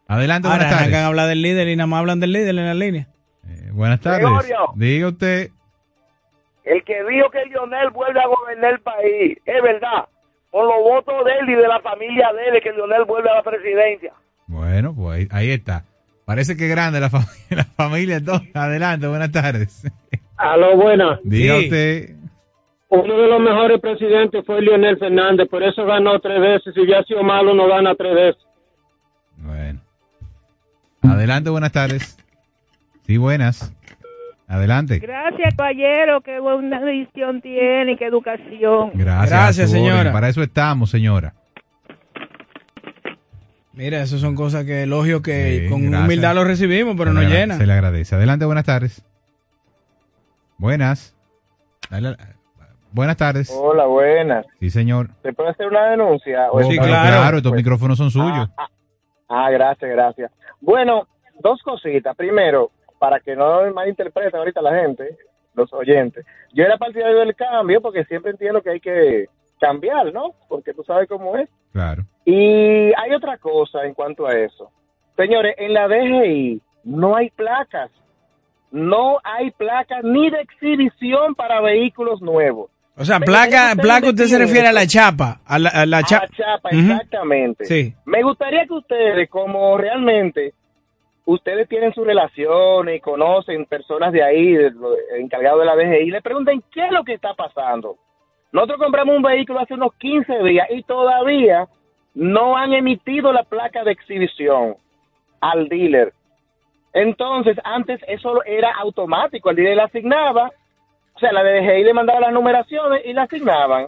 Adelante, 0.07 0.48
Ahora 0.48 0.65
buenas 0.65 0.80
tardes. 0.80 0.95
hablar 0.98 1.28
del 1.28 1.41
líder 1.41 1.68
y 1.70 1.76
nada 1.76 1.88
más 1.88 1.99
hablan 1.99 2.20
del 2.20 2.32
líder 2.34 2.49
en 2.49 2.65
la 2.65 2.74
línea. 2.74 3.07
Eh, 3.48 3.70
buenas 3.72 3.99
tardes. 4.02 4.20
Gregorio. 4.22 4.57
Diga 4.76 5.07
usted. 5.10 5.49
El 6.64 6.84
que 6.84 7.03
dijo 7.03 7.30
que 7.30 7.45
Lionel 7.45 7.90
vuelve 7.91 8.20
a 8.22 8.28
gobernar 8.28 8.74
el 8.74 8.80
país, 8.80 9.38
es 9.45 9.61
verdad. 9.64 10.06
Con 10.52 10.65
los 10.68 10.78
votos 10.84 11.26
de 11.26 11.32
él 11.41 11.49
y 11.49 11.56
de 11.56 11.68
la 11.68 11.80
familia 11.82 12.30
de 12.34 12.57
él, 12.57 12.64
que 12.64 12.72
Lionel 12.72 13.06
vuelve 13.06 13.30
a 13.30 13.36
la 13.36 13.44
presidencia. 13.44 14.14
Bueno, 14.48 14.94
pues 14.95 15.20
ahí, 15.20 15.28
ahí 15.32 15.52
está. 15.52 15.86
Parece 16.26 16.56
que 16.56 16.68
grande 16.68 16.99
la, 16.99 17.10
familia, 17.10 17.34
la 17.49 17.64
familia. 17.65 18.15
entonces. 18.18 18.56
Adelante, 18.56 19.07
buenas 19.07 19.32
tardes. 19.32 19.84
Aló, 20.38 20.76
buenas. 20.78 21.20
Diga 21.24 21.57
Sí. 21.60 21.64
usted. 21.65 22.15
Uno 23.02 23.18
de 23.18 23.28
los 23.28 23.40
mejores 23.40 23.80
presidentes 23.82 24.45
fue 24.45 24.61
Lionel 24.61 24.98
Fernández, 24.98 25.48
por 25.49 25.64
eso 25.64 25.86
ganó 25.86 26.20
tres 26.20 26.40
veces. 26.40 26.74
Si 26.76 26.86
ya 26.88 26.99
ha 26.99 27.03
sido 27.03 27.24
malo, 27.24 27.53
no 27.53 27.68
gana 27.68 27.95
tres 27.95 28.14
veces. 28.14 28.44
Bueno. 29.38 29.82
Adelante, 31.02 31.49
buenas 31.49 31.72
tardes. 31.72 32.18
Sí, 33.06 33.18
buenas. 33.18 33.74
Adelante. 34.48 34.99
Gracias, 34.99 35.56
caballero. 35.56 36.22
Qué 36.22 36.40
buena 36.40 36.80
visión 36.86 37.41
tiene, 37.41 37.98
qué 37.98 38.06
educación. 38.06 38.91
Gracias, 38.94 39.30
Gracias, 39.30 39.70
orden. 39.72 39.84
señora. 39.84 40.11
Para 40.14 40.30
eso 40.30 40.44
estamos, 40.44 40.90
señora. 40.91 41.34
Mira, 43.74 44.02
eso 44.03 44.20
son 44.20 44.36
cosas 44.36 44.65
que 44.65 44.84
elogio 44.84 45.22
que 45.24 45.61
Sí, 45.64 45.70
con 45.70 45.82
gracias. 45.82 46.06
humildad 46.06 46.36
lo 46.36 46.44
recibimos, 46.44 46.95
pero 46.95 47.10
Se 47.10 47.15
no 47.15 47.22
le 47.22 47.26
agra- 47.28 47.40
llena. 47.40 47.57
Se 47.57 47.65
le 47.65 47.74
agradece. 47.74 48.15
Adelante, 48.15 48.45
buenas 48.45 48.65
tardes. 48.65 49.03
Buenas. 50.60 51.15
Dale- 51.90 52.15
buenas 52.94 53.18
tardes. 53.18 53.53
Hola, 53.60 53.86
buenas. 53.86 54.45
Sí, 54.60 54.70
señor. 54.70 55.10
¿Se 55.22 55.34
puede 55.34 55.49
hacer 55.49 55.68
una 55.68 55.90
denuncia? 55.90 56.49
Oh, 56.52 56.57
¿O 56.57 56.60
está- 56.61 56.84
claro. 56.86 57.38
estos 57.38 57.52
Pues- 57.52 57.61
micrófonos 57.61 57.98
son 57.98 58.11
suyos. 58.11 58.49
Ah, 59.30 59.49
gracias, 59.52 59.90
gracias. 59.91 60.32
Bueno, 60.61 61.07
dos 61.40 61.61
cositas. 61.64 62.15
Primero, 62.15 62.72
para 62.99 63.20
que 63.20 63.36
no 63.36 63.61
malinterpreten 63.74 64.36
ahorita 64.40 64.61
la 64.61 64.76
gente, 64.82 65.18
los 65.56 65.72
oyentes. 65.74 66.26
Yo 66.53 66.64
era 66.64 66.78
partidario 66.78 67.20
del 67.20 67.36
cambio 67.36 67.82
porque 67.82 68.06
siempre 68.06 68.32
entiendo 68.32 68.61
que 68.61 68.70
hay 68.70 68.80
que 68.80 69.28
cambiar, 69.60 70.14
¿no? 70.14 70.34
Porque 70.48 70.74
tú 70.74 70.84
sabes 70.84 71.07
cómo 71.10 71.36
es. 71.38 71.49
Claro. 71.72 72.03
Y 72.26 72.91
hay 72.94 73.14
otra 73.15 73.38
cosa 73.38 73.84
en 73.86 73.94
cuanto 73.94 74.26
a 74.28 74.34
eso. 74.34 74.72
Señores, 75.18 75.56
en 75.57 75.74
la 75.74 75.88
DGI 75.88 76.61
no 76.86 77.15
hay 77.15 77.30
placas. 77.32 77.90
No 78.72 79.18
hay 79.24 79.52
placas 79.52 80.03
ni 80.03 80.30
de 80.32 80.40
exhibición 80.41 81.36
para 81.36 81.61
vehículos 81.61 82.22
nuevos. 82.22 82.72
O 82.95 83.06
sea, 83.06 83.20
placa, 83.20 83.74
placa 83.82 84.10
usted 84.10 84.26
se 84.26 84.38
refiere 84.38 84.68
a 84.68 84.72
la 84.74 84.86
chapa. 84.86 85.40
A 85.45 85.57
la, 85.57 85.70
a 85.70 85.86
la 85.86 85.98
a 85.98 86.03
cha- 86.03 86.20
la 86.22 86.28
chapa, 86.28 86.70
exactamente. 86.70 87.65
Sí. 87.65 87.94
Me 88.06 88.22
gustaría 88.22 88.65
que 88.68 88.74
ustedes, 88.74 89.30
como 89.30 89.78
realmente 89.78 90.53
ustedes 91.26 91.68
tienen 91.70 91.94
sus 91.94 92.06
relaciones 92.06 92.98
y 92.98 92.99
conocen 92.99 93.65
personas 93.65 94.11
de 94.11 94.22
ahí, 94.24 94.56
encargados 95.18 95.60
de 95.61 95.65
la 95.65 95.76
DGI, 95.76 96.11
le 96.11 96.22
pregunten 96.22 96.64
qué 96.72 96.86
es 96.86 96.91
lo 96.91 97.03
que 97.03 97.14
está 97.14 97.34
pasando. 97.34 97.98
Nosotros 98.52 98.78
compramos 98.80 99.15
un 99.15 99.24
vehículo 99.24 99.60
hace 99.61 99.74
unos 99.74 99.94
15 99.95 100.44
días 100.44 100.68
y 100.70 100.84
todavía 100.84 101.68
no 102.14 102.56
han 102.56 102.74
emitido 102.74 103.34
la 103.34 103.44
placa 103.44 103.84
de 103.84 103.91
exhibición 103.91 104.76
al 105.41 105.68
dealer. 105.68 106.14
Entonces, 106.94 107.57
antes 107.64 107.99
eso 108.07 108.44
era 108.45 108.72
automático, 108.76 109.49
el 109.49 109.56
dealer 109.56 109.78
la 109.78 109.86
asignaba, 109.86 110.52
o 111.15 111.19
sea, 111.19 111.31
la 111.31 111.44
DGI 111.44 111.84
le 111.84 111.94
mandaba 111.94 112.19
las 112.19 112.34
numeraciones 112.34 113.02
y 113.06 113.14
la 113.14 113.23
asignaban 113.23 113.88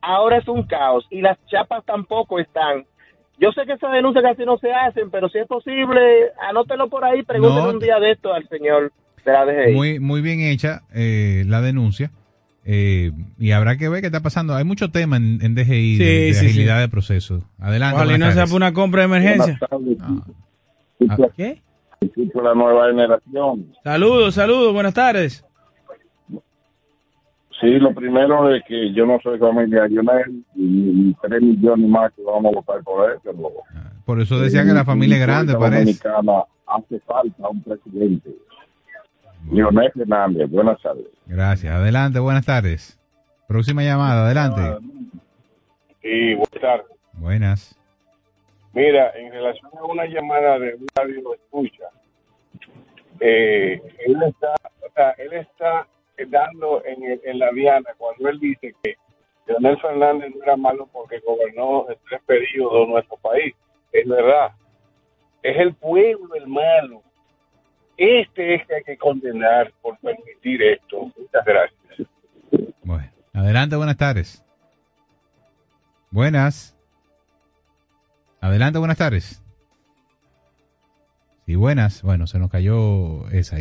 ahora 0.00 0.36
es 0.38 0.46
un 0.46 0.62
caos 0.62 1.04
y 1.10 1.20
las 1.22 1.36
chapas 1.46 1.84
tampoco 1.84 2.38
están. 2.38 2.84
Yo 3.40 3.50
sé 3.50 3.62
que 3.66 3.72
esas 3.72 3.90
denuncias 3.92 4.22
casi 4.22 4.44
no 4.44 4.58
se 4.58 4.70
hacen, 4.72 5.10
pero 5.10 5.28
si 5.28 5.38
es 5.38 5.46
posible, 5.48 6.28
anótelo 6.48 6.88
por 6.88 7.04
ahí, 7.04 7.22
pregúntenle 7.24 7.62
No. 7.64 7.70
un 7.70 7.78
día 7.80 7.98
de 7.98 8.12
esto 8.12 8.32
al 8.32 8.46
señor 8.48 8.92
de 9.24 9.32
la 9.32 9.44
DGI. 9.44 9.72
Muy, 9.74 9.98
muy 9.98 10.20
bien 10.20 10.40
hecha 10.40 10.82
eh, 10.94 11.42
la 11.48 11.60
denuncia. 11.62 12.12
eh, 12.64 13.10
y 13.40 13.50
habrá 13.50 13.76
que 13.76 13.88
ver 13.88 14.02
qué 14.02 14.06
está 14.06 14.20
pasando. 14.20 14.54
Hay 14.54 14.62
mucho 14.64 14.90
tema 14.92 15.16
en, 15.16 15.40
en 15.42 15.54
DGI 15.56 15.96
de, 15.98 16.04
Sí, 16.04 16.26
de 16.28 16.34
sí, 16.34 16.46
agilidad 16.46 16.76
sí. 16.76 16.80
de 16.82 16.88
proceso. 16.88 17.42
Adelante. 17.58 17.96
Ojalá 17.96 18.14
y 18.14 18.18
no 18.18 18.30
sea 18.30 18.46
por 18.46 18.54
una 18.56 18.72
compra 18.72 19.00
de 19.00 19.06
emergencia. 19.06 19.58
¿Qué? 21.36 21.60
la 22.42 22.54
nueva 22.54 22.86
generación. 22.88 23.66
Saludos, 23.82 24.34
saludos, 24.34 24.72
buenas 24.72 24.94
tardes. 24.94 25.44
Sí, 27.60 27.78
lo 27.78 27.92
primero 27.92 28.54
es 28.54 28.64
que 28.64 28.92
yo 28.94 29.04
no 29.04 29.20
soy 29.20 29.38
familia 29.38 29.82
de 29.82 29.90
Lionel 29.90 30.44
y 30.54 31.12
tres 31.20 31.42
millones 31.42 31.88
más 31.88 32.10
que 32.14 32.22
vamos 32.22 32.52
a 32.52 32.56
votar 32.56 32.82
por 32.82 33.10
él. 33.10 33.18
Pero 33.22 33.52
Por 34.06 34.20
eso 34.20 34.40
decía 34.40 34.64
que 34.64 34.72
la 34.72 34.84
familia 34.84 35.16
es 35.16 35.22
grande, 35.22 35.54
parece. 35.54 35.80
Dominicana 35.80 36.44
hace 36.66 37.00
falta 37.00 37.48
un 37.48 37.62
presidente. 37.62 38.30
Lionel 39.50 39.92
Fernández, 39.92 40.48
buenas 40.50 40.80
tardes. 40.80 41.06
Gracias. 41.26 41.72
Adelante, 41.72 42.18
buenas 42.18 42.46
tardes. 42.46 42.98
Próxima 43.46 43.82
llamada, 43.82 44.24
adelante. 44.24 44.86
Y 46.02 46.34
buenas 46.34 46.60
tardes. 46.60 46.86
Buenas. 47.12 47.76
Mira, 48.72 49.10
en 49.16 49.32
relación 49.32 49.70
a 49.78 49.84
una 49.84 50.06
llamada 50.06 50.58
de 50.58 50.76
un 50.76 50.86
radio 50.94 51.34
escucha, 51.34 51.84
eh, 53.18 53.82
él 54.06 54.16
está, 54.22 54.54
o 54.54 54.92
sea, 54.94 55.10
él 55.18 55.32
está 55.34 55.86
dando 56.26 56.84
en, 56.84 57.20
en 57.22 57.38
la 57.38 57.50
diana 57.52 57.90
cuando 57.96 58.28
él 58.28 58.38
dice 58.40 58.74
que 58.82 58.96
Leonel 59.46 59.80
Fernández 59.80 60.34
no 60.34 60.42
era 60.42 60.56
malo 60.56 60.88
porque 60.92 61.20
gobernó 61.20 61.90
en 61.90 61.96
tres 62.08 62.20
periodos 62.26 62.88
nuestro 62.88 63.16
país. 63.16 63.54
Es 63.92 64.06
verdad. 64.06 64.52
Es 65.42 65.56
el 65.58 65.74
pueblo 65.74 66.34
el 66.34 66.46
malo. 66.46 67.02
Este 67.96 68.54
es 68.54 68.66
que 68.66 68.74
hay 68.76 68.84
que 68.84 68.96
condenar 68.96 69.72
por 69.82 69.98
permitir 69.98 70.62
esto. 70.62 71.10
Muchas 71.16 71.44
gracias. 71.44 71.80
Adelante, 73.32 73.76
buenas 73.76 73.96
tardes. 73.96 74.44
Buenas. 76.10 76.76
Adelante, 78.40 78.78
buenas 78.78 78.98
tardes. 78.98 79.42
Sí, 81.46 81.54
buenas. 81.54 82.02
Bueno, 82.02 82.26
se 82.26 82.38
nos 82.38 82.50
cayó 82.50 83.28
esa 83.30 83.58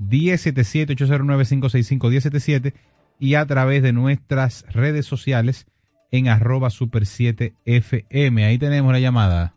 ahí. 0.00 0.36
809-565-1077, 0.36 0.96
809-565-1077 0.96 2.72
y 3.18 3.34
a 3.34 3.44
través 3.46 3.82
de 3.82 3.92
nuestras 3.92 4.64
redes 4.72 5.06
sociales 5.06 5.66
en 6.10 6.28
arroba 6.28 6.70
super 6.70 7.06
7 7.06 7.54
FM. 7.64 8.44
Ahí 8.44 8.58
tenemos 8.58 8.92
la 8.92 8.98
llamada. 9.00 9.54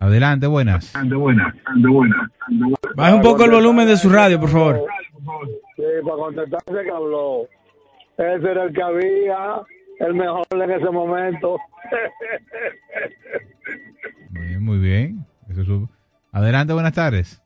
Adelante, 0.00 0.46
buenas. 0.46 0.92
buenas, 1.16 1.54
buenas. 1.76 2.28
Baje 2.96 3.14
un 3.14 3.22
poco 3.22 3.44
el 3.44 3.50
volumen 3.50 3.86
de 3.86 3.96
su 3.96 4.08
radio, 4.10 4.38
por 4.38 4.50
favor. 4.50 4.82
Sí, 5.76 5.82
para 6.04 6.16
contestarse 6.16 6.82
que 6.84 6.90
habló. 6.90 7.42
Ese 8.18 8.50
era 8.50 8.64
el 8.64 8.72
que 8.72 8.82
había, 8.82 9.62
el 10.00 10.14
mejor 10.14 10.46
en 10.52 10.70
ese 10.70 10.90
momento. 10.90 11.58
Muy 14.30 14.46
bien, 14.46 14.62
muy 14.64 14.78
bien. 14.78 15.24
Eso 15.48 15.60
es 15.62 15.66
su- 15.66 15.88
Adelante, 16.32 16.72
buenas 16.72 16.92
tardes. 16.92 17.42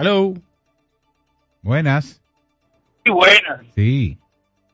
Hello. 0.00 0.32
Buenas. 1.60 2.22
Muy 3.04 3.16
buenas. 3.16 3.66
Sí. 3.74 4.16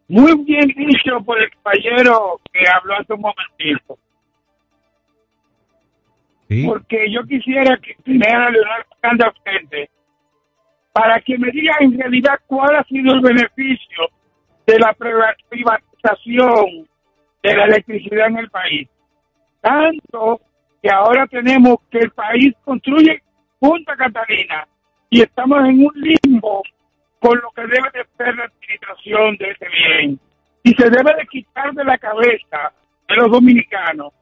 Muy 0.06 0.34
bien 0.44 0.66
dicho 0.68 1.18
por 1.24 1.40
el 1.40 1.48
caballero 1.62 2.38
que 2.52 2.60
habló 2.68 2.94
hace 2.94 3.14
un 3.14 3.22
momentito. 3.22 3.98
Sí. 6.46 6.66
Porque 6.66 7.10
yo 7.10 7.22
quisiera 7.26 7.78
que 7.78 7.94
tener 8.04 8.34
a 8.34 8.50
Leonardo 8.50 8.84
al 9.02 9.32
frente 9.42 9.88
para 10.92 11.18
que 11.22 11.38
me 11.38 11.50
diga 11.52 11.74
en 11.80 11.98
realidad 11.98 12.38
cuál 12.46 12.76
ha 12.76 12.84
sido 12.84 13.14
el 13.14 13.20
beneficio 13.22 14.08
de 14.66 14.78
la 14.78 14.92
priva- 14.92 15.34
privatización 15.48 16.86
de 17.42 17.56
la 17.56 17.64
electricidad 17.64 18.26
en 18.26 18.38
el 18.40 18.50
país. 18.50 18.88
Tanto 19.62 20.42
que 20.82 20.90
ahora 20.90 21.26
tenemos 21.28 21.78
que 21.90 22.00
el 22.00 22.10
país 22.10 22.52
construye 22.62 23.22
Punta 23.58 23.96
Catalina 23.96 24.68
y 25.10 25.22
estamos 25.22 25.58
en 25.60 25.86
un 25.86 25.92
limbo 25.94 26.62
con 27.20 27.38
lo 27.38 27.50
que 27.50 27.62
debe 27.62 27.88
de 27.94 28.04
ser 28.16 28.36
la 28.36 28.44
administración 28.44 29.36
de 29.36 29.50
ese 29.50 29.66
bien. 29.68 30.20
Y 30.62 30.74
se 30.74 30.90
debe 30.90 31.14
de 31.14 31.26
quitar 31.26 31.72
de 31.72 31.84
la 31.84 31.98
cabeza 31.98 32.72
de 33.08 33.16
los 33.16 33.30
dominicanos 33.30 34.12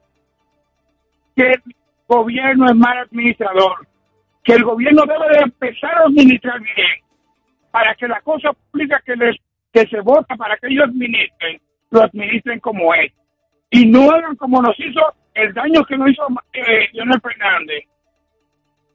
que 1.35 1.43
el 1.43 1.61
gobierno 2.07 2.65
es 2.67 2.75
mal 2.75 2.97
administrador, 2.97 3.87
que 4.43 4.53
el 4.53 4.63
gobierno 4.63 5.03
debe 5.05 5.37
de 5.37 5.43
empezar 5.43 5.97
a 5.97 6.05
administrar 6.05 6.59
bien 6.59 7.03
para 7.71 7.95
que 7.95 8.07
la 8.07 8.21
cosa 8.21 8.51
pública 8.53 9.01
que 9.05 9.15
les 9.15 9.35
que 9.73 9.87
se 9.87 10.01
vota 10.01 10.35
para 10.35 10.55
que 10.57 10.67
ellos 10.67 10.85
administren, 10.85 11.59
lo 11.89 12.03
administren 12.03 12.59
como 12.59 12.93
es. 12.93 13.11
Y 13.71 13.87
no 13.87 14.11
hagan 14.11 14.35
como 14.35 14.61
nos 14.61 14.79
hizo 14.79 15.01
el 15.33 15.51
daño 15.53 15.83
que 15.85 15.97
nos 15.97 16.11
hizo 16.11 16.27
eh, 16.53 16.89
Fernández 16.93 17.85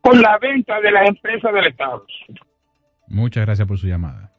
con 0.08 0.22
la 0.22 0.38
venta 0.38 0.80
de 0.80 0.90
las 0.90 1.06
empresas 1.08 1.52
del 1.52 1.66
Estado. 1.66 2.06
Muchas 3.08 3.44
gracias 3.44 3.68
por 3.68 3.76
su 3.78 3.86
llamada. 3.86 4.32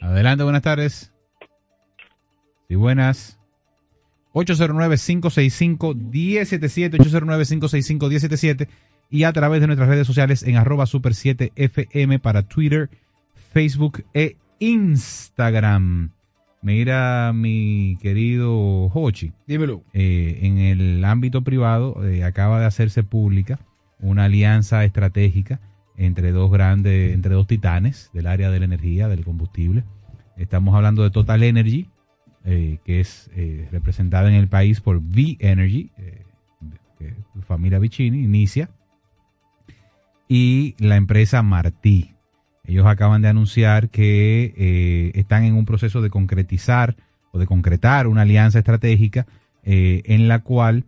Adelante, 0.00 0.44
buenas 0.44 0.62
tardes. 0.62 1.12
Sí, 2.68 2.74
buenas. 2.74 3.38
809-565-1077, 4.34 6.98
809-565-1077 6.98 8.68
y 9.10 9.24
a 9.24 9.32
través 9.32 9.60
de 9.60 9.66
nuestras 9.66 9.88
redes 9.88 10.06
sociales 10.06 10.42
en 10.42 10.56
arroba 10.56 10.84
super 10.86 11.14
7 11.14 11.52
FM 11.56 12.18
para 12.18 12.42
Twitter, 12.42 12.90
Facebook 13.52 14.04
e 14.14 14.36
Instagram. 14.58 16.12
Mira, 16.60 17.32
mi 17.34 17.96
querido 18.00 18.90
Hochi. 18.92 19.32
Dímelo. 19.46 19.82
Eh, 19.92 20.40
en 20.42 20.58
el 20.58 21.04
ámbito 21.04 21.42
privado 21.42 22.06
eh, 22.06 22.24
acaba 22.24 22.60
de 22.60 22.66
hacerse 22.66 23.02
pública 23.02 23.58
una 24.00 24.24
alianza 24.24 24.84
estratégica 24.84 25.60
entre 25.96 26.30
dos 26.30 26.50
grandes, 26.50 27.12
entre 27.12 27.34
dos 27.34 27.46
titanes 27.46 28.10
del 28.12 28.28
área 28.28 28.50
de 28.50 28.60
la 28.60 28.64
energía, 28.66 29.08
del 29.08 29.24
combustible. 29.24 29.84
Estamos 30.36 30.74
hablando 30.74 31.02
de 31.02 31.10
Total 31.10 31.42
Energy, 31.42 31.88
eh, 32.44 32.78
que 32.84 33.00
es 33.00 33.30
eh, 33.34 33.68
representada 33.72 34.28
en 34.28 34.34
el 34.34 34.46
país 34.46 34.80
por 34.80 34.98
V 34.98 35.36
Energy, 35.40 35.90
eh, 35.98 36.24
familia 37.46 37.80
Vicini, 37.80 38.22
inicia, 38.22 38.70
y 40.28 40.76
la 40.78 40.96
empresa 40.96 41.42
Martí. 41.42 42.14
Ellos 42.64 42.86
acaban 42.86 43.22
de 43.22 43.28
anunciar 43.28 43.88
que 43.88 45.10
están 45.14 45.44
en 45.44 45.54
un 45.54 45.64
proceso 45.64 46.02
de 46.02 46.10
concretizar 46.10 46.96
o 47.32 47.38
de 47.38 47.46
concretar 47.46 48.06
una 48.06 48.22
alianza 48.22 48.58
estratégica 48.58 49.26
en 49.62 50.28
la 50.28 50.40
cual 50.40 50.84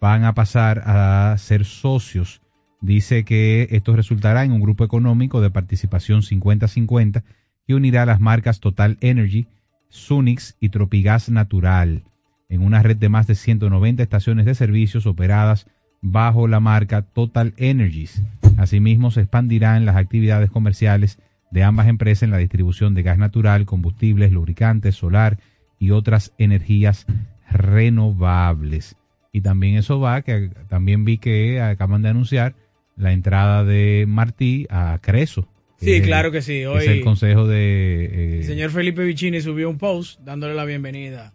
van 0.00 0.24
a 0.24 0.34
pasar 0.34 0.82
a 0.86 1.36
ser 1.38 1.64
socios. 1.64 2.42
Dice 2.80 3.24
que 3.24 3.68
esto 3.70 3.94
resultará 3.96 4.44
en 4.44 4.52
un 4.52 4.60
grupo 4.60 4.84
económico 4.84 5.40
de 5.40 5.50
participación 5.50 6.22
50-50 6.22 7.22
que 7.66 7.74
unirá 7.74 8.06
las 8.06 8.20
marcas 8.20 8.60
Total 8.60 8.98
Energy, 9.00 9.46
Sunix 9.88 10.56
y 10.60 10.68
Tropigas 10.70 11.28
Natural 11.28 12.04
en 12.48 12.62
una 12.62 12.82
red 12.82 12.96
de 12.96 13.08
más 13.08 13.26
de 13.26 13.34
190 13.34 14.02
estaciones 14.02 14.46
de 14.46 14.54
servicios 14.54 15.06
operadas 15.06 15.66
bajo 16.00 16.46
la 16.46 16.60
marca 16.60 17.02
Total 17.02 17.54
Energies. 17.56 18.22
Asimismo, 18.58 19.10
se 19.10 19.20
expandirán 19.20 19.84
las 19.84 19.96
actividades 19.96 20.50
comerciales 20.50 21.18
de 21.50 21.62
ambas 21.62 21.88
empresas 21.88 22.24
en 22.24 22.30
la 22.30 22.38
distribución 22.38 22.94
de 22.94 23.02
gas 23.02 23.18
natural, 23.18 23.64
combustibles, 23.64 24.32
lubricantes, 24.32 24.96
solar 24.96 25.38
y 25.78 25.90
otras 25.90 26.32
energías 26.38 27.06
renovables. 27.50 28.96
Y 29.32 29.40
también 29.40 29.76
eso 29.76 29.98
va, 29.98 30.22
que 30.22 30.50
también 30.68 31.04
vi 31.04 31.18
que 31.18 31.60
acaban 31.60 32.02
de 32.02 32.08
anunciar 32.08 32.54
la 32.96 33.12
entrada 33.12 33.64
de 33.64 34.04
Martí 34.06 34.66
a 34.70 34.98
Creso. 35.02 35.48
Sí, 35.80 36.00
claro 36.00 36.30
que 36.30 36.40
sí. 36.40 36.64
Hoy 36.64 36.78
es 36.78 36.88
el 36.88 37.00
consejo 37.02 37.46
de... 37.46 38.04
Eh, 38.04 38.38
el 38.38 38.44
señor 38.44 38.70
Felipe 38.70 39.04
Vicini 39.04 39.40
subió 39.40 39.68
un 39.68 39.78
post 39.78 40.20
dándole 40.20 40.54
la 40.54 40.64
bienvenida. 40.64 41.34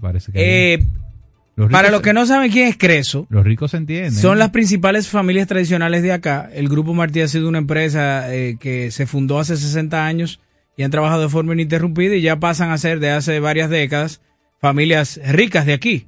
parece 0.00 0.32
que 0.32 0.74
eh, 0.74 0.86
para 1.70 1.90
los 1.90 2.00
que 2.00 2.12
no 2.12 2.26
saben 2.26 2.50
quién 2.50 2.66
es 2.66 2.76
Creso, 2.76 3.26
los 3.30 3.44
ricos 3.44 3.70
se 3.70 3.76
entienden. 3.76 4.12
Son 4.12 4.38
las 4.38 4.50
principales 4.50 5.08
familias 5.08 5.46
tradicionales 5.46 6.02
de 6.02 6.12
acá. 6.12 6.50
El 6.52 6.68
Grupo 6.68 6.94
Martí 6.94 7.20
ha 7.20 7.28
sido 7.28 7.48
una 7.48 7.58
empresa 7.58 8.34
eh, 8.34 8.56
que 8.58 8.90
se 8.90 9.06
fundó 9.06 9.38
hace 9.38 9.56
60 9.56 10.04
años 10.04 10.40
y 10.76 10.82
han 10.82 10.90
trabajado 10.90 11.22
de 11.22 11.28
forma 11.28 11.52
ininterrumpida 11.52 12.16
y 12.16 12.22
ya 12.22 12.40
pasan 12.40 12.70
a 12.70 12.78
ser 12.78 12.98
de 12.98 13.10
hace 13.10 13.38
varias 13.38 13.70
décadas 13.70 14.20
familias 14.64 15.20
ricas 15.26 15.66
de 15.66 15.74
aquí. 15.74 16.06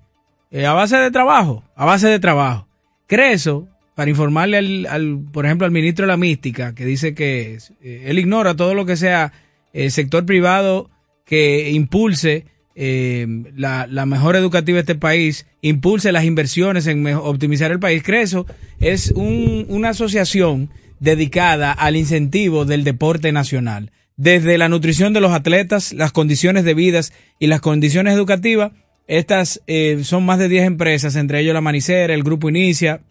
a 0.66 0.73
base 0.73 0.97
de 0.97 1.11
trabajo, 1.11 1.62
a 1.77 1.85
base 1.85 2.09
de 2.09 2.19
trabajo. 2.19 2.66
Creso 3.07 3.69
para 3.95 4.09
informarle 4.09 4.87
al, 4.89 5.27
por 5.31 5.45
ejemplo, 5.45 5.66
al 5.66 5.73
ministro 5.73 6.07
de 6.07 6.09
la 6.09 6.16
mística, 6.16 6.74
que 6.74 6.87
dice 6.87 7.15
que 7.15 7.59
eh, 7.83 8.05
él 8.07 8.19
ignora 8.19 8.57
todo 8.57 8.73
lo 8.73 8.87
que 8.87 8.97
sea 8.97 9.35
el 9.74 9.91
sector 9.91 10.24
privado 10.24 10.89
que 11.27 11.70
impulse 11.70 12.47
eh, 12.74 13.27
la, 13.55 14.07
mejor 14.07 14.37
educativa 14.37 14.77
de 14.77 14.81
este 14.81 14.95
país, 14.95 15.47
impulse 15.61 16.11
las 16.12 16.24
inversiones 16.24 16.87
en 16.87 17.07
optimizar 17.15 17.70
el 17.73 17.78
país. 17.78 18.03
Creso 18.03 18.47
es 18.81 19.11
una 19.11 19.91
asociación 19.91 20.70
dedicada 20.99 21.73
al 21.73 21.95
incentivo 21.95 22.65
del 22.65 22.85
deporte 22.85 23.33
nacional. 23.33 23.93
Desde 24.16 24.59
la 24.59 24.68
nutrición 24.68 25.12
de 25.12 25.20
los 25.20 25.32
atletas, 25.32 25.93
las 25.93 26.12
condiciones 26.12 26.64
de 26.64 26.74
vida 26.74 27.01
y 27.38 27.48
las 27.48 27.60
condiciones 27.60 28.14
educativas, 28.14 28.72
estas 29.06 29.62
eh, 29.66 30.01
son 30.02 30.24
más 30.24 30.38
de 30.38 30.48
10 30.48 30.66
empresas, 30.66 31.16
entre 31.16 31.40
ellos 31.40 31.55
la 31.55 31.60
Manicera, 31.60 32.14
el 32.14 32.22
Grupo 32.22 32.48
Inicia, 32.48 33.02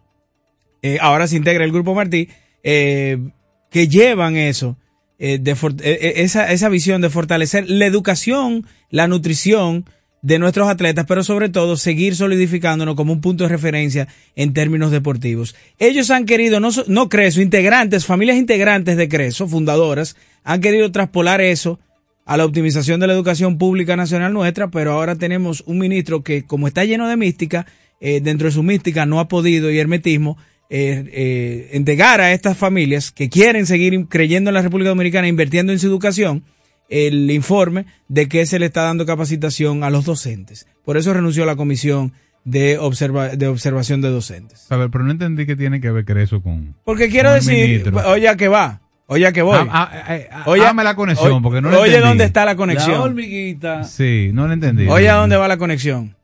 eh, 0.81 0.99
ahora 1.01 1.27
se 1.27 1.35
integra 1.35 1.63
el 1.63 1.71
Grupo 1.71 1.95
Martí, 1.95 2.29
eh, 2.63 3.17
que 3.71 3.87
llevan 3.87 4.37
eso, 4.37 4.77
eh, 5.17 5.41
esa, 6.17 6.51
esa 6.51 6.69
visión 6.69 7.01
de 7.01 7.09
fortalecer 7.09 7.67
la 7.67 7.87
educación, 7.87 8.67
la 8.91 9.07
nutrición 9.07 9.85
de 10.21 10.37
nuestros 10.37 10.67
atletas, 10.67 11.05
pero 11.07 11.23
sobre 11.23 11.49
todo 11.49 11.75
seguir 11.77 12.15
solidificándonos 12.15 12.95
como 12.95 13.13
un 13.13 13.21
punto 13.21 13.45
de 13.45 13.49
referencia 13.49 14.07
en 14.35 14.53
términos 14.53 14.91
deportivos. 14.91 15.55
Ellos 15.79 16.11
han 16.11 16.25
querido, 16.25 16.59
no, 16.59 16.69
no 16.87 17.09
Creso, 17.09 17.41
integrantes, 17.41 18.05
familias 18.05 18.37
integrantes 18.37 18.95
de 18.97 19.09
Creso, 19.09 19.47
fundadoras, 19.47 20.15
han 20.45 20.61
querido 20.61 20.89
traspolar 20.93 21.41
eso 21.41 21.77
a 22.25 22.37
la 22.37 22.45
optimización 22.45 23.01
de 23.01 23.07
la 23.07 23.13
educación 23.13 23.57
pública 23.57 23.97
nacional 23.97 24.31
nuestra, 24.31 24.69
pero 24.71 24.93
ahora 24.93 25.17
tenemos 25.17 25.61
un 25.67 25.79
ministro 25.79 26.23
que, 26.23 26.45
como 26.45 26.67
está 26.67 26.85
lleno 26.85 27.09
de 27.09 27.17
mística, 27.17 27.65
dentro 27.99 28.47
de 28.47 28.51
su 28.51 28.63
mística 28.63 29.05
no 29.05 29.19
ha 29.19 29.27
podido 29.27 29.71
y 29.71 29.79
hermetismo, 29.79 30.37
eh, 30.67 31.05
eh, 31.13 31.69
entregar 31.73 32.21
a 32.21 32.31
estas 32.33 32.57
familias 32.57 33.11
que 33.11 33.29
quieren 33.29 33.67
seguir 33.67 34.07
creyendo 34.07 34.49
en 34.49 34.55
la 34.55 34.63
República 34.63 34.89
Dominicana, 34.89 35.27
invirtiendo 35.27 35.71
en 35.71 35.77
su 35.77 35.85
educación, 35.85 36.43
el 36.89 37.29
informe 37.29 37.85
de 38.07 38.27
que 38.27 38.45
se 38.47 38.57
le 38.57 38.65
está 38.65 38.81
dando 38.81 39.05
capacitación 39.05 39.83
a 39.83 39.91
los 39.91 40.05
docentes. 40.05 40.67
Por 40.83 40.97
eso 40.97 41.13
renunció 41.13 41.43
a 41.43 41.45
la 41.45 41.55
comisión 41.55 42.13
de, 42.45 42.79
observa 42.79 43.29
de 43.29 43.47
observación 43.47 44.01
de 44.01 44.09
docentes. 44.09 44.65
A 44.71 44.77
ver, 44.77 44.89
pero 44.89 45.03
no 45.03 45.11
entendí 45.11 45.45
que 45.45 45.55
tiene 45.55 45.79
que 45.79 45.91
ver 45.91 46.17
eso 46.17 46.41
con. 46.41 46.75
Porque 46.83 47.09
quiero 47.09 47.31
decir, 47.31 47.91
oye, 48.07 48.35
que 48.35 48.47
va. 48.47 48.81
Oye, 49.07 49.31
que 49.33 49.41
voy. 49.41 49.57
Ah, 49.69 49.89
ah, 49.91 50.15
eh, 50.15 50.29
oye, 50.45 50.63
dame 50.63 50.83
la 50.83 50.95
conexión, 50.95 51.43
porque 51.43 51.61
no 51.61 51.69
Oye, 51.79 51.99
¿dónde 51.99 52.23
está 52.23 52.43
la 52.43 52.55
conexión? 52.55 52.93
La 52.93 53.01
hormiguita. 53.01 53.83
Sí, 53.83 54.31
no 54.33 54.47
lo 54.47 54.53
entendí. 54.53 54.87
Oye, 54.87 55.09
¿a 55.09 55.15
dónde 55.15 55.37
va 55.37 55.47
la 55.47 55.57
conexión? 55.57 56.15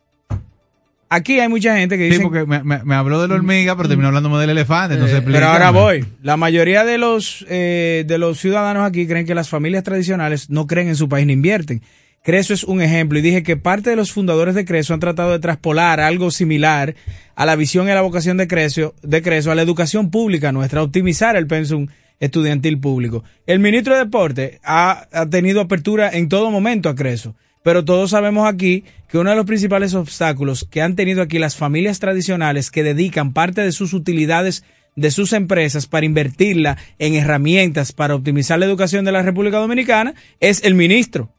Aquí 1.13 1.39
hay 1.41 1.49
mucha 1.49 1.75
gente 1.77 1.97
que 1.97 2.05
dice. 2.05 2.17
Sí, 2.17 2.23
porque 2.23 2.45
me, 2.45 2.95
habló 2.95 3.21
de 3.21 3.27
la 3.27 3.35
hormiga, 3.35 3.75
pero 3.75 3.89
terminó 3.89 4.07
hablándome 4.07 4.39
del 4.39 4.51
elefante. 4.51 4.95
Entonces, 4.95 5.21
pero 5.25 5.45
ahora 5.45 5.69
voy. 5.69 6.05
La 6.23 6.37
mayoría 6.37 6.85
de 6.85 6.97
los, 6.97 7.45
eh, 7.49 8.05
de 8.07 8.17
los 8.17 8.39
ciudadanos 8.39 8.87
aquí 8.87 9.05
creen 9.05 9.25
que 9.25 9.35
las 9.35 9.49
familias 9.49 9.83
tradicionales 9.83 10.49
no 10.49 10.67
creen 10.67 10.87
en 10.87 10.95
su 10.95 11.09
país 11.09 11.27
ni 11.27 11.33
invierten. 11.33 11.81
Creso 12.23 12.53
es 12.53 12.63
un 12.63 12.81
ejemplo 12.81 13.19
y 13.19 13.21
dije 13.21 13.43
que 13.43 13.57
parte 13.57 13.89
de 13.89 13.95
los 13.95 14.11
fundadores 14.11 14.53
de 14.53 14.63
Creso 14.63 14.93
han 14.93 14.99
tratado 14.99 15.31
de 15.31 15.39
traspolar 15.39 15.99
algo 15.99 16.29
similar 16.29 16.95
a 17.35 17.45
la 17.45 17.55
visión 17.55 17.89
y 17.89 17.91
la 17.91 18.01
vocación 18.01 18.37
de 18.37 18.47
Creso, 18.47 18.93
de 19.01 19.23
Creso 19.23 19.51
a 19.51 19.55
la 19.55 19.63
educación 19.63 20.11
pública 20.11 20.51
nuestra, 20.51 20.83
optimizar 20.83 21.35
el 21.35 21.47
pensum 21.47 21.87
estudiantil 22.21 22.79
público. 22.79 23.25
El 23.45 23.59
ministro 23.59 23.93
de 23.93 24.05
Deporte 24.05 24.61
ha, 24.63 25.07
ha 25.11 25.29
tenido 25.29 25.59
apertura 25.59 26.09
en 26.09 26.29
todo 26.29 26.49
momento 26.49 26.87
a 26.87 26.95
Creso. 26.95 27.35
Pero 27.63 27.85
todos 27.85 28.11
sabemos 28.11 28.47
aquí 28.47 28.85
que 29.09 29.17
uno 29.17 29.29
de 29.29 29.35
los 29.35 29.45
principales 29.45 29.93
obstáculos 29.93 30.65
que 30.69 30.81
han 30.81 30.95
tenido 30.95 31.21
aquí 31.21 31.37
las 31.37 31.55
familias 31.55 31.99
tradicionales 31.99 32.71
que 32.71 32.83
dedican 32.83 33.33
parte 33.33 33.61
de 33.61 33.71
sus 33.71 33.93
utilidades 33.93 34.63
de 34.95 35.11
sus 35.11 35.33
empresas 35.33 35.87
para 35.87 36.05
invertirla 36.05 36.77
en 36.99 37.15
herramientas 37.15 37.91
para 37.91 38.15
optimizar 38.15 38.59
la 38.59 38.65
educación 38.65 39.05
de 39.05 39.11
la 39.11 39.21
República 39.21 39.57
Dominicana 39.57 40.15
es 40.39 40.63
el 40.63 40.75
ministro. 40.75 41.29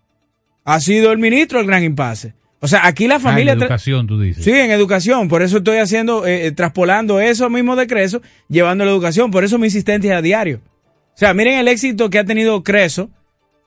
Ha 0.64 0.80
sido 0.80 1.12
el 1.12 1.18
ministro 1.18 1.60
el 1.60 1.66
gran 1.66 1.82
impasse. 1.82 2.34
O 2.60 2.68
sea, 2.68 2.86
aquí 2.86 3.08
la 3.08 3.18
familia... 3.18 3.52
Ah, 3.52 3.56
en 3.56 3.62
educación, 3.62 4.06
tú 4.06 4.20
dices. 4.20 4.44
Sí, 4.44 4.52
en 4.52 4.70
educación. 4.70 5.28
Por 5.28 5.42
eso 5.42 5.58
estoy 5.58 5.78
haciendo, 5.78 6.24
eh, 6.24 6.46
eh, 6.46 6.52
traspolando 6.52 7.18
eso 7.18 7.50
mismo 7.50 7.74
de 7.74 7.88
Creso, 7.88 8.22
llevando 8.48 8.84
la 8.84 8.92
educación. 8.92 9.32
Por 9.32 9.42
eso 9.42 9.58
mi 9.58 9.66
insistencia 9.66 10.16
a 10.16 10.22
diario. 10.22 10.60
O 11.14 11.18
sea, 11.18 11.34
miren 11.34 11.58
el 11.58 11.68
éxito 11.68 12.10
que 12.10 12.18
ha 12.18 12.24
tenido 12.24 12.62
Creso 12.62 13.10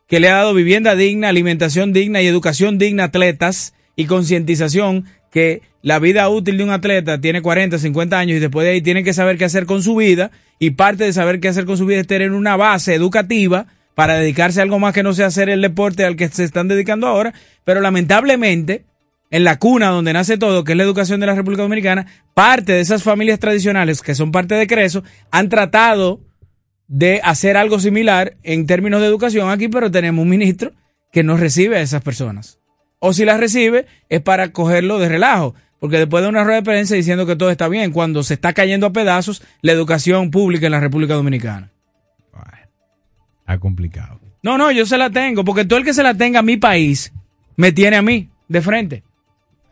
que 0.08 0.20
le 0.20 0.30
ha 0.30 0.36
dado 0.36 0.54
vivienda 0.54 0.96
digna, 0.96 1.30
alimentación 1.30 1.94
digna 1.94 2.22
y 2.22 2.28
educación 2.28 2.78
digna 2.78 3.04
a 3.04 3.06
atletas 3.08 3.74
y 3.96 4.06
concientización 4.06 5.06
que 5.32 5.62
la 5.82 6.00
vida 6.00 6.28
útil 6.30 6.58
de 6.58 6.64
un 6.64 6.70
atleta 6.70 7.20
tiene 7.20 7.42
40, 7.42 7.78
50 7.78 8.18
años 8.18 8.38
y 8.38 8.40
después 8.40 8.66
de 8.66 8.74
ahí 8.74 8.82
tiene 8.82 9.04
que 9.04 9.14
saber 9.14 9.38
qué 9.38 9.46
hacer 9.46 9.66
con 9.66 9.84
su 9.84 9.96
vida 9.96 10.32
y 10.60 10.72
parte 10.72 11.04
de 11.04 11.14
saber 11.14 11.40
qué 11.40 11.48
hacer 11.48 11.66
con 11.66 11.78
su 11.78 11.86
vida 11.86 12.00
es 12.00 12.08
tener 12.08 12.32
una 12.32 12.56
base 12.56 12.94
educativa 12.94 13.68
para 13.96 14.16
dedicarse 14.16 14.60
a 14.60 14.64
algo 14.64 14.80
más 14.80 14.94
que 14.94 15.04
no 15.04 15.14
sea 15.14 15.28
hacer 15.28 15.50
el 15.50 15.62
deporte 15.62 16.06
al 16.06 16.16
que 16.16 16.28
se 16.30 16.44
están 16.44 16.68
dedicando 16.68 17.08
ahora, 17.08 17.34
pero 17.64 17.82
lamentablemente 17.82 18.86
en 19.32 19.44
la 19.44 19.58
cuna 19.58 19.90
donde 19.90 20.14
nace 20.14 20.38
todo, 20.38 20.64
que 20.64 20.74
es 20.74 20.78
la 20.78 20.84
educación 20.84 21.20
de 21.20 21.26
la 21.26 21.36
República 21.36 21.64
Dominicana, 21.64 22.06
parte 22.34 22.74
de 22.74 22.80
esas 22.80 23.04
familias 23.04 23.40
tradicionales 23.40 24.02
que 24.02 24.16
son 24.16 24.32
parte 24.32 24.56
de 24.56 24.68
Creso 24.68 25.04
han 25.32 25.50
tratado 25.50 26.22
de 26.88 27.22
hacer 27.24 27.58
algo 27.58 27.80
similar 27.80 28.38
en 28.44 28.66
términos 28.66 29.02
de 29.02 29.08
educación 29.08 29.50
aquí, 29.50 29.68
pero 29.68 29.92
tenemos 29.92 30.24
un 30.24 30.30
ministro 30.30 30.72
que 31.12 31.24
no 31.24 31.38
recibe 31.38 31.78
a 31.78 31.82
esas 31.82 32.04
personas. 32.04 32.60
O 33.00 33.14
si 33.14 33.26
las 33.26 33.40
recibe 33.40 33.86
es 34.10 34.22
para 34.22 34.52
cogerlo 34.52 35.00
de 35.00 35.10
relajo, 35.10 35.56
porque 35.80 35.98
después 35.98 36.24
de 36.24 36.30
una 36.30 36.44
rueda 36.44 36.58
de 36.58 36.64
prensa 36.64 36.96
diciendo 36.96 37.26
que 37.26 37.36
todo 37.36 37.52
está 37.52 37.68
bien, 37.68 37.92
cuando 37.92 38.24
se 38.24 38.36
está 38.36 38.54
cayendo 38.54 38.88
a 38.88 38.94
pedazos 38.94 39.44
la 39.62 39.72
educación 39.72 40.32
pública 40.32 40.66
en 40.68 40.72
la 40.72 40.80
República 40.80 41.14
Dominicana. 41.14 41.72
ha 43.46 43.58
complicado. 43.60 44.20
No, 44.42 44.58
no, 44.58 44.72
yo 44.72 44.86
se 44.86 44.98
la 44.98 45.10
tengo, 45.10 45.44
porque 45.44 45.66
todo 45.66 45.80
el 45.80 45.86
que 45.86 45.94
se 45.94 46.04
la 46.04 46.14
tenga 46.14 46.40
a 46.40 46.44
mi 46.44 46.58
país 46.58 47.12
me 47.56 47.72
tiene 47.72 47.98
a 47.98 48.02
mí 48.02 48.30
de 48.48 48.62
frente. 48.62 49.04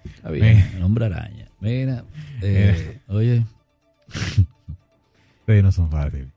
Está 0.04 0.32
bien, 0.32 0.82
hombre 0.84 1.06
araña. 1.06 1.48
Mira, 1.60 2.04
eh, 2.42 3.00
oye. 3.08 3.44
Ustedes 5.40 5.64
no 5.64 5.72
son 5.72 5.90
fáciles 5.92 6.33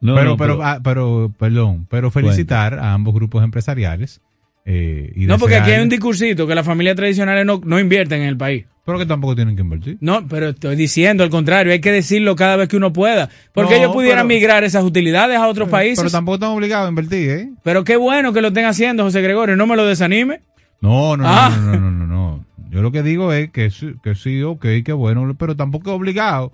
pero, 0.00 0.36
pero, 0.36 0.62
ah, 0.62 0.80
pero, 0.82 1.32
perdón, 1.38 1.86
pero 1.90 2.10
felicitar 2.10 2.74
a 2.78 2.94
ambos 2.94 3.14
grupos 3.14 3.44
empresariales 3.44 4.20
eh, 4.64 5.12
y 5.16 5.26
No, 5.26 5.38
porque 5.38 5.56
aquí 5.56 5.70
hay 5.72 5.82
un 5.82 5.88
discursito 5.88 6.46
que 6.46 6.54
las 6.54 6.66
familias 6.66 6.96
tradicionales 6.96 7.44
no, 7.46 7.60
no 7.64 7.78
invierten 7.80 8.22
en 8.22 8.28
el 8.28 8.36
país. 8.36 8.66
Pero 8.84 8.98
que 8.98 9.06
tampoco 9.06 9.34
tienen 9.36 9.54
que 9.56 9.62
invertir. 9.62 9.98
No, 10.00 10.26
pero 10.26 10.48
estoy 10.48 10.74
diciendo 10.74 11.22
al 11.22 11.30
contrario, 11.30 11.72
hay 11.72 11.80
que 11.80 11.92
decirlo 11.92 12.34
cada 12.34 12.56
vez 12.56 12.68
que 12.68 12.76
uno 12.76 12.92
pueda. 12.92 13.28
Porque 13.52 13.72
No, 13.74 13.76
ellos 13.78 13.92
pudieran 13.92 14.26
pero- 14.26 14.38
migrar 14.38 14.64
esas 14.64 14.82
utilidades 14.84 15.36
a 15.38 15.46
otros 15.48 15.68
países. 15.68 15.98
Pero 16.00 16.10
tampoco 16.10 16.34
están 16.36 16.50
obligados 16.50 16.86
a 16.86 16.88
invertir, 16.88 17.30
¿eh? 17.30 17.50
Pero 17.62 17.84
qué 17.84 17.96
bueno 17.96 18.32
que 18.32 18.40
lo 18.40 18.48
estén 18.48 18.64
haciendo, 18.64 19.04
José 19.04 19.20
Gregorio. 19.22 19.54
No 19.56 19.66
me 19.66 19.76
lo 19.76 19.86
desanime. 19.86 20.40
No, 20.80 21.16
no, 21.16 21.24
no, 21.24 21.28
Ah. 21.28 21.50
no, 21.56 21.72
no, 21.72 21.78
no, 21.80 21.90
no, 21.90 22.06
no. 22.06 22.44
Yo 22.70 22.82
lo 22.82 22.90
que 22.90 23.02
digo 23.02 23.32
es 23.32 23.50
que 23.50 23.70
sí, 23.70 23.94
que 24.02 24.14
sí, 24.14 24.42
ok, 24.42 24.64
que 24.84 24.92
bueno, 24.92 25.34
pero 25.38 25.56
tampoco 25.56 25.92
obligado. 25.94 26.52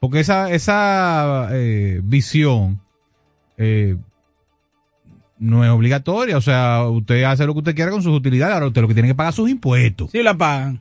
Porque 0.00 0.20
esa, 0.20 0.50
esa 0.52 1.48
eh, 1.52 2.00
visión 2.02 2.80
eh, 3.58 3.96
no 5.38 5.64
es 5.64 5.70
obligatoria. 5.70 6.36
O 6.36 6.40
sea, 6.40 6.84
usted 6.88 7.22
hace 7.24 7.46
lo 7.46 7.52
que 7.52 7.58
usted 7.60 7.74
quiera 7.74 7.90
con 7.90 8.02
sus 8.02 8.16
utilidades. 8.16 8.54
Ahora 8.54 8.66
usted 8.68 8.80
lo 8.82 8.88
que 8.88 8.94
tiene 8.94 9.08
que 9.08 9.14
pagar 9.14 9.32
sus 9.32 9.48
impuestos. 9.50 10.10
Sí, 10.10 10.22
la 10.22 10.36
pagan. 10.36 10.80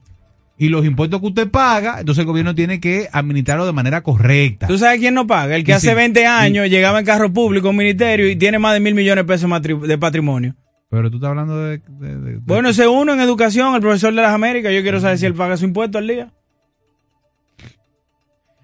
Y 0.58 0.70
los 0.70 0.86
impuestos 0.86 1.20
que 1.20 1.28
usted 1.28 1.52
paga, 1.52 2.00
entonces 2.00 2.22
el 2.22 2.28
gobierno 2.28 2.56
tiene 2.56 2.80
que 2.80 3.10
administrarlo 3.12 3.66
de 3.66 3.74
manera 3.74 4.02
correcta. 4.02 4.68
¿Tú 4.68 4.78
sabes 4.78 5.00
quién 5.02 5.14
no 5.14 5.28
paga? 5.28 5.58
El 5.58 5.66
que 5.66 5.72
Y 5.72 5.74
hace 5.74 5.90
si- 5.90 5.94
20 5.96 6.26
años 6.26 6.70
llegaba 6.70 7.00
en 7.00 7.06
carro 7.06 7.34
público, 7.34 7.70
un 7.72 7.76
ministerio, 7.76 8.30
y 8.30 8.38
tiene 8.38 8.58
más 8.58 8.74
de 8.74 8.80
mil 8.80 8.96
millones 8.96 9.26
de 9.26 9.28
pesos 9.28 9.50
de 9.86 9.98
patrimonio. 9.98 10.56
Pero 10.90 11.10
tú 11.12 11.18
estás 11.18 11.32
hablando 11.32 11.58
de... 11.62 11.80
de- 12.00 12.18
de- 12.22 12.38
Bueno, 12.38 12.70
ese 12.70 12.88
uno 12.88 13.14
en 13.14 13.20
educación, 13.20 13.76
el 13.76 13.82
profesor 13.82 14.14
de 14.16 14.22
las 14.22 14.34
Américas, 14.34 14.72
yo 14.74 14.82
quiero 14.82 15.02
saber 15.02 15.18
si 15.18 15.26
él 15.26 15.34
paga 15.34 15.58
su 15.58 15.66
impuesto 15.66 15.98
al 15.98 16.08
día. 16.08 16.32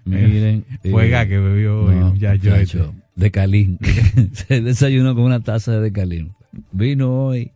Miren. 0.04 0.64
Juega 0.90 1.26
que 1.28 1.38
bebió 1.38 1.84
hoy, 1.84 1.94
no, 1.94 2.08
muchacho 2.10 2.50
muchacho, 2.50 2.94
De 3.14 3.30
Calín. 3.30 3.78
Se 4.32 4.60
desayunó 4.60 5.14
con 5.14 5.24
una 5.24 5.40
taza 5.40 5.80
de 5.80 5.92
Calín. 5.92 6.32
Vino 6.72 7.26
hoy. 7.26 7.50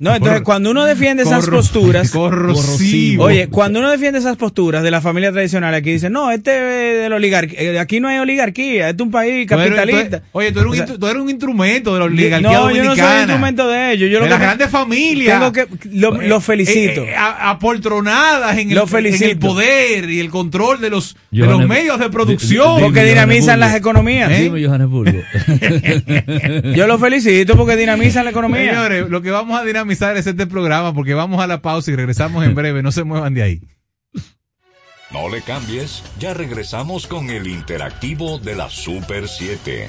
No, 0.00 0.14
entonces 0.14 0.42
cuando 0.42 0.72
uno 0.72 0.84
defiende 0.84 1.22
esas 1.22 1.46
Corro- 1.46 1.56
posturas, 1.58 2.10
corrosivo. 2.12 3.24
Oye, 3.24 3.48
cuando 3.48 3.78
uno 3.78 3.90
defiende 3.90 4.18
esas 4.18 4.36
posturas 4.36 4.82
de 4.82 4.90
la 4.90 5.00
familia 5.00 5.30
tradicional, 5.32 5.72
aquí 5.72 5.92
dicen, 5.92 6.12
no, 6.12 6.30
este 6.30 6.50
es 6.50 7.02
de 7.04 7.08
la 7.08 7.16
oligarquía, 7.16 7.80
aquí 7.80 8.00
no 8.00 8.08
hay 8.08 8.18
oligarquía, 8.18 8.90
este 8.90 9.02
es 9.02 9.06
un 9.06 9.10
país 9.12 9.46
capitalista. 9.48 10.22
oye, 10.32 10.52
tú 10.52 10.58
eres, 10.60 10.66
un, 10.66 10.72
O 10.72 10.74
sea, 10.74 10.86
intru- 10.86 10.98
tú 10.98 11.06
eres 11.06 11.22
un 11.22 11.30
instrumento 11.30 11.94
de 11.94 11.98
la 12.00 12.04
oligarquía 12.06 12.40
no, 12.50 12.70
yo 12.70 12.84
no 12.84 12.94
soy 12.96 13.04
un 13.06 13.18
instrumento 13.20 13.68
de 13.68 13.92
ellos. 13.92 14.10
Yo 14.10 14.18
lo 14.18 14.24
de 14.24 14.28
que 14.28 14.30
las 14.30 14.40
grandes 14.40 14.68
familias. 14.70 15.38
Tengo 15.40 15.52
que, 15.52 15.66
lo, 15.96 16.10
lo 16.20 16.36
Eh, 16.36 16.40
felicito. 16.42 17.04
eh, 17.04 17.14
a- 17.14 17.50
apoltronadas 17.50 18.58
en 18.58 18.70
el, 18.70 18.74
Lo 18.76 18.86
felicito. 18.86 19.24
en 19.24 19.30
el 19.30 19.38
poder 19.38 20.10
y 20.10 20.20
el 20.20 20.28
control 20.30 20.80
de 20.80 20.90
los, 20.90 21.16
de 21.30 21.46
los 21.46 21.66
medios 21.66 21.98
de 22.00 22.10
producción. 22.10 22.80
porque 22.80 23.04
dinamizan 23.04 23.60
las 23.60 23.74
economías. 23.74 24.30
¿Eh? 24.32 24.42
Dime, 24.42 24.62
Johannesburgo. 24.66 25.18
Yo 26.74 26.86
lo 26.86 26.98
felicito 26.98 27.56
porque 27.56 27.76
dinamizan 27.76 28.09
la 28.16 28.30
economía. 28.30 28.70
Señores, 28.70 29.08
lo 29.08 29.22
que 29.22 29.30
vamos 29.30 29.58
a 29.58 29.64
dinamizar 29.64 30.16
es 30.16 30.26
este 30.26 30.46
programa 30.46 30.92
porque 30.94 31.14
vamos 31.14 31.40
a 31.42 31.46
la 31.46 31.62
pausa 31.62 31.90
y 31.90 31.96
regresamos 31.96 32.44
en 32.44 32.54
breve. 32.54 32.82
No 32.82 32.92
se 32.92 33.04
muevan 33.04 33.34
de 33.34 33.42
ahí. 33.42 33.60
No 35.10 35.28
le 35.28 35.42
cambies, 35.42 36.04
ya 36.20 36.34
regresamos 36.34 37.08
con 37.08 37.30
el 37.30 37.48
interactivo 37.48 38.38
de 38.38 38.54
la 38.54 38.70
Super 38.70 39.26
7. 39.26 39.88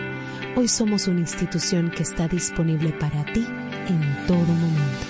Hoy 0.55 0.67
somos 0.67 1.07
una 1.07 1.19
institución 1.21 1.91
que 1.91 2.03
está 2.03 2.27
disponible 2.27 2.91
para 2.91 3.25
ti 3.33 3.45
en 3.87 4.27
todo 4.27 4.37
momento. 4.37 5.05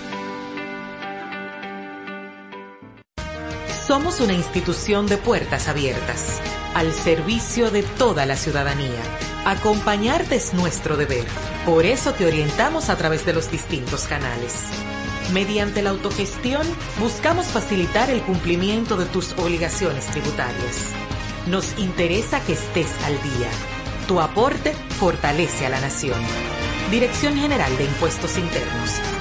Somos 3.88 4.22
una 4.22 4.34
institución 4.34 5.08
de 5.08 5.18
puertas 5.18 5.68
abiertas, 5.68 6.40
al 6.74 6.94
servicio 6.94 7.72
de 7.72 7.84
toda 7.84 8.26
la 8.26 8.38
ciudadanía, 8.38 9.02
Acompañarte 9.46 10.36
es 10.36 10.54
nuestro 10.54 10.98
deber. 10.98 11.26
Por 11.66 11.88
eso 11.88 12.14
te 12.14 12.28
orientamos 12.28 12.90
a 12.90 12.96
través 12.96 13.26
de 13.26 13.34
los 13.34 13.50
distintos 13.50 14.04
canales. 14.04 14.68
Mediante 15.34 15.82
la 15.82 15.90
autogestión, 15.90 16.62
buscamos 17.00 17.48
facilitar 17.48 18.12
el 18.12 18.22
cumplimiento 18.22 18.98
de 18.98 19.06
tus 19.06 19.32
obligaciones 19.40 20.06
tributarias. 20.08 20.92
Nos 21.48 21.76
interesa 21.80 22.40
que 22.42 22.54
estés 22.54 22.92
al 23.04 23.14
día. 23.24 23.81
Tu 24.12 24.20
aporte 24.20 24.74
fortalece 25.00 25.66
a 25.66 25.70
la 25.70 25.80
nación. 25.80 26.20
Dirección 26.92 27.38
General 27.38 27.78
de 27.78 27.86
Impuestos 27.86 28.38
Internos. 28.38 29.21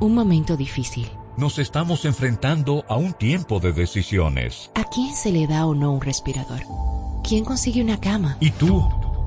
Un 0.00 0.14
momento 0.14 0.56
difícil. 0.56 1.08
Nos 1.36 1.58
estamos 1.58 2.04
enfrentando 2.04 2.84
a 2.88 2.96
un 2.96 3.12
tiempo 3.14 3.58
de 3.58 3.72
decisiones. 3.72 4.70
¿A 4.74 4.84
quién 4.84 5.14
se 5.14 5.32
le 5.32 5.48
da 5.48 5.66
o 5.66 5.74
no 5.74 5.92
un 5.92 6.00
respirador? 6.00 6.60
¿Quién 7.24 7.44
consigue 7.44 7.82
una 7.82 7.98
cama? 7.98 8.36
¿Y 8.40 8.52
tú? 8.52 8.80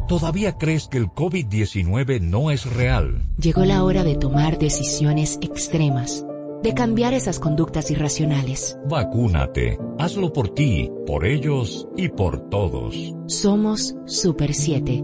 ¿Todavía 0.08 0.58
crees 0.58 0.88
que 0.88 0.98
el 0.98 1.08
COVID-19 1.08 2.22
no 2.22 2.52
es 2.52 2.66
real? 2.66 3.28
Llegó 3.38 3.66
la 3.66 3.84
hora 3.84 4.06
de 4.06 4.16
tomar 4.16 4.60
decisiones 4.60 5.40
extremas, 5.42 6.26
de 6.64 6.74
cambiar 6.74 7.14
esas 7.14 7.40
conductas 7.40 7.92
irracionales. 7.92 8.78
Vacúnate. 8.90 9.78
Hazlo 10.00 10.32
por 10.32 10.54
ti, 10.54 10.90
por 11.06 11.26
ellos 11.26 11.88
y 11.98 12.08
por 12.08 12.50
todos. 12.50 12.96
Somos 13.28 13.96
Super 14.06 14.54
7. 14.54 15.04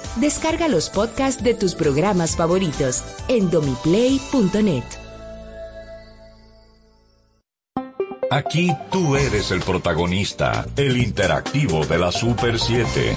Descarga 0.17 0.67
los 0.67 0.89
podcasts 0.89 1.41
de 1.41 1.53
tus 1.53 1.73
programas 1.73 2.35
favoritos 2.35 3.01
en 3.29 3.49
domiplay.net. 3.49 4.83
Aquí 8.29 8.71
tú 8.91 9.15
eres 9.15 9.51
el 9.51 9.61
protagonista, 9.61 10.65
el 10.75 10.97
interactivo 10.97 11.85
de 11.85 11.97
la 11.97 12.11
Super 12.11 12.59
7. 12.59 13.15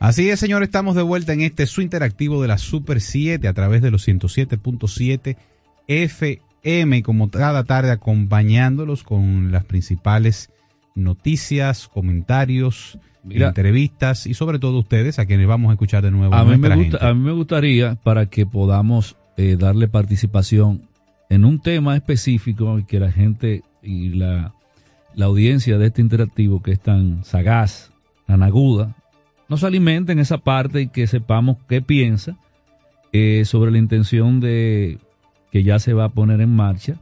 Así 0.00 0.28
es, 0.28 0.38
señor, 0.38 0.62
estamos 0.62 0.96
de 0.96 1.02
vuelta 1.02 1.32
en 1.32 1.40
este 1.40 1.66
su 1.66 1.80
interactivo 1.80 2.42
de 2.42 2.48
la 2.48 2.58
Super 2.58 3.00
7 3.00 3.48
a 3.48 3.52
través 3.54 3.80
de 3.80 3.90
los 3.90 4.06
107.7 4.06 5.36
FM 5.86 6.96
y 6.98 7.02
como 7.02 7.30
cada 7.30 7.64
tarde 7.64 7.90
acompañándolos 7.90 9.02
con 9.02 9.50
las 9.50 9.64
principales 9.64 10.50
noticias, 10.94 11.88
comentarios, 11.88 12.98
Mira. 13.24 13.48
entrevistas 13.48 14.26
y 14.26 14.34
sobre 14.34 14.58
todo 14.58 14.78
ustedes 14.80 15.18
a 15.18 15.26
quienes 15.26 15.46
vamos 15.46 15.70
a 15.70 15.74
escuchar 15.74 16.02
de 16.02 16.10
nuevo. 16.10 16.34
A 16.34 16.44
mí, 16.44 16.56
me 16.58 16.74
gusta- 16.74 17.08
a 17.08 17.14
mí 17.14 17.20
me 17.20 17.32
gustaría, 17.32 17.94
para 17.96 18.26
que 18.26 18.46
podamos 18.46 19.16
eh, 19.36 19.56
darle 19.58 19.88
participación 19.88 20.82
en 21.30 21.44
un 21.44 21.60
tema 21.60 21.96
específico 21.96 22.78
y 22.78 22.84
que 22.84 23.00
la 23.00 23.10
gente 23.12 23.62
y 23.82 24.10
la, 24.10 24.52
la 25.14 25.26
audiencia 25.26 25.78
de 25.78 25.86
este 25.86 26.02
interactivo, 26.02 26.62
que 26.62 26.72
es 26.72 26.80
tan 26.80 27.24
sagaz, 27.24 27.92
tan 28.26 28.42
aguda, 28.42 28.94
nos 29.48 29.64
alimente 29.64 30.12
en 30.12 30.18
esa 30.18 30.38
parte 30.38 30.82
y 30.82 30.88
que 30.88 31.06
sepamos 31.06 31.56
qué 31.68 31.80
piensa 31.82 32.36
eh, 33.12 33.44
sobre 33.44 33.70
la 33.70 33.78
intención 33.78 34.40
de 34.40 34.98
que 35.50 35.62
ya 35.62 35.78
se 35.78 35.92
va 35.92 36.04
a 36.04 36.08
poner 36.08 36.40
en 36.40 36.50
marcha 36.54 36.96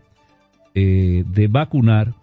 eh, 0.75 1.25
de 1.27 1.49
vacunar 1.49 2.15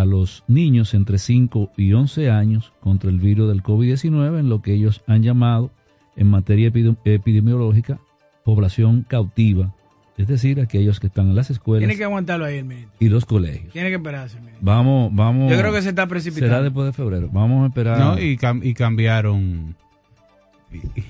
a 0.00 0.04
los 0.04 0.44
niños 0.48 0.94
entre 0.94 1.18
5 1.18 1.72
y 1.76 1.92
11 1.92 2.30
años 2.30 2.72
contra 2.80 3.10
el 3.10 3.18
virus 3.18 3.48
del 3.48 3.62
COVID-19 3.62 4.38
en 4.40 4.48
lo 4.48 4.62
que 4.62 4.74
ellos 4.74 5.02
han 5.06 5.22
llamado 5.22 5.70
en 6.16 6.28
materia 6.28 6.70
epidem- 6.72 6.96
epidemiológica 7.04 7.98
población 8.44 9.04
cautiva, 9.08 9.74
es 10.16 10.26
decir, 10.26 10.60
aquellos 10.60 10.98
que 11.00 11.06
están 11.08 11.28
en 11.28 11.36
las 11.36 11.50
escuelas 11.50 11.80
Tiene 11.80 11.96
que 11.96 12.04
aguantarlo 12.04 12.44
ahí 12.46 12.56
el 12.58 12.64
ministro. 12.64 12.92
y 12.98 13.08
los 13.08 13.24
colegios. 13.24 13.72
Tiene 13.72 13.88
que 13.90 13.96
esperarse 13.96 14.36
el 14.38 14.42
ministro. 14.44 14.66
Vamos, 14.66 15.10
vamos. 15.14 15.50
Yo 15.50 15.58
creo 15.58 15.72
que 15.72 15.82
se 15.82 15.90
está 15.90 16.06
precipitando. 16.06 16.46
Será 16.48 16.62
después 16.62 16.86
de 16.86 16.92
febrero. 16.92 17.28
Vamos 17.32 17.64
a 17.64 17.66
esperar. 17.68 17.98
No, 17.98 18.18
y, 18.18 18.36
cam- 18.36 18.64
y 18.64 18.74
cambiaron. 18.74 19.76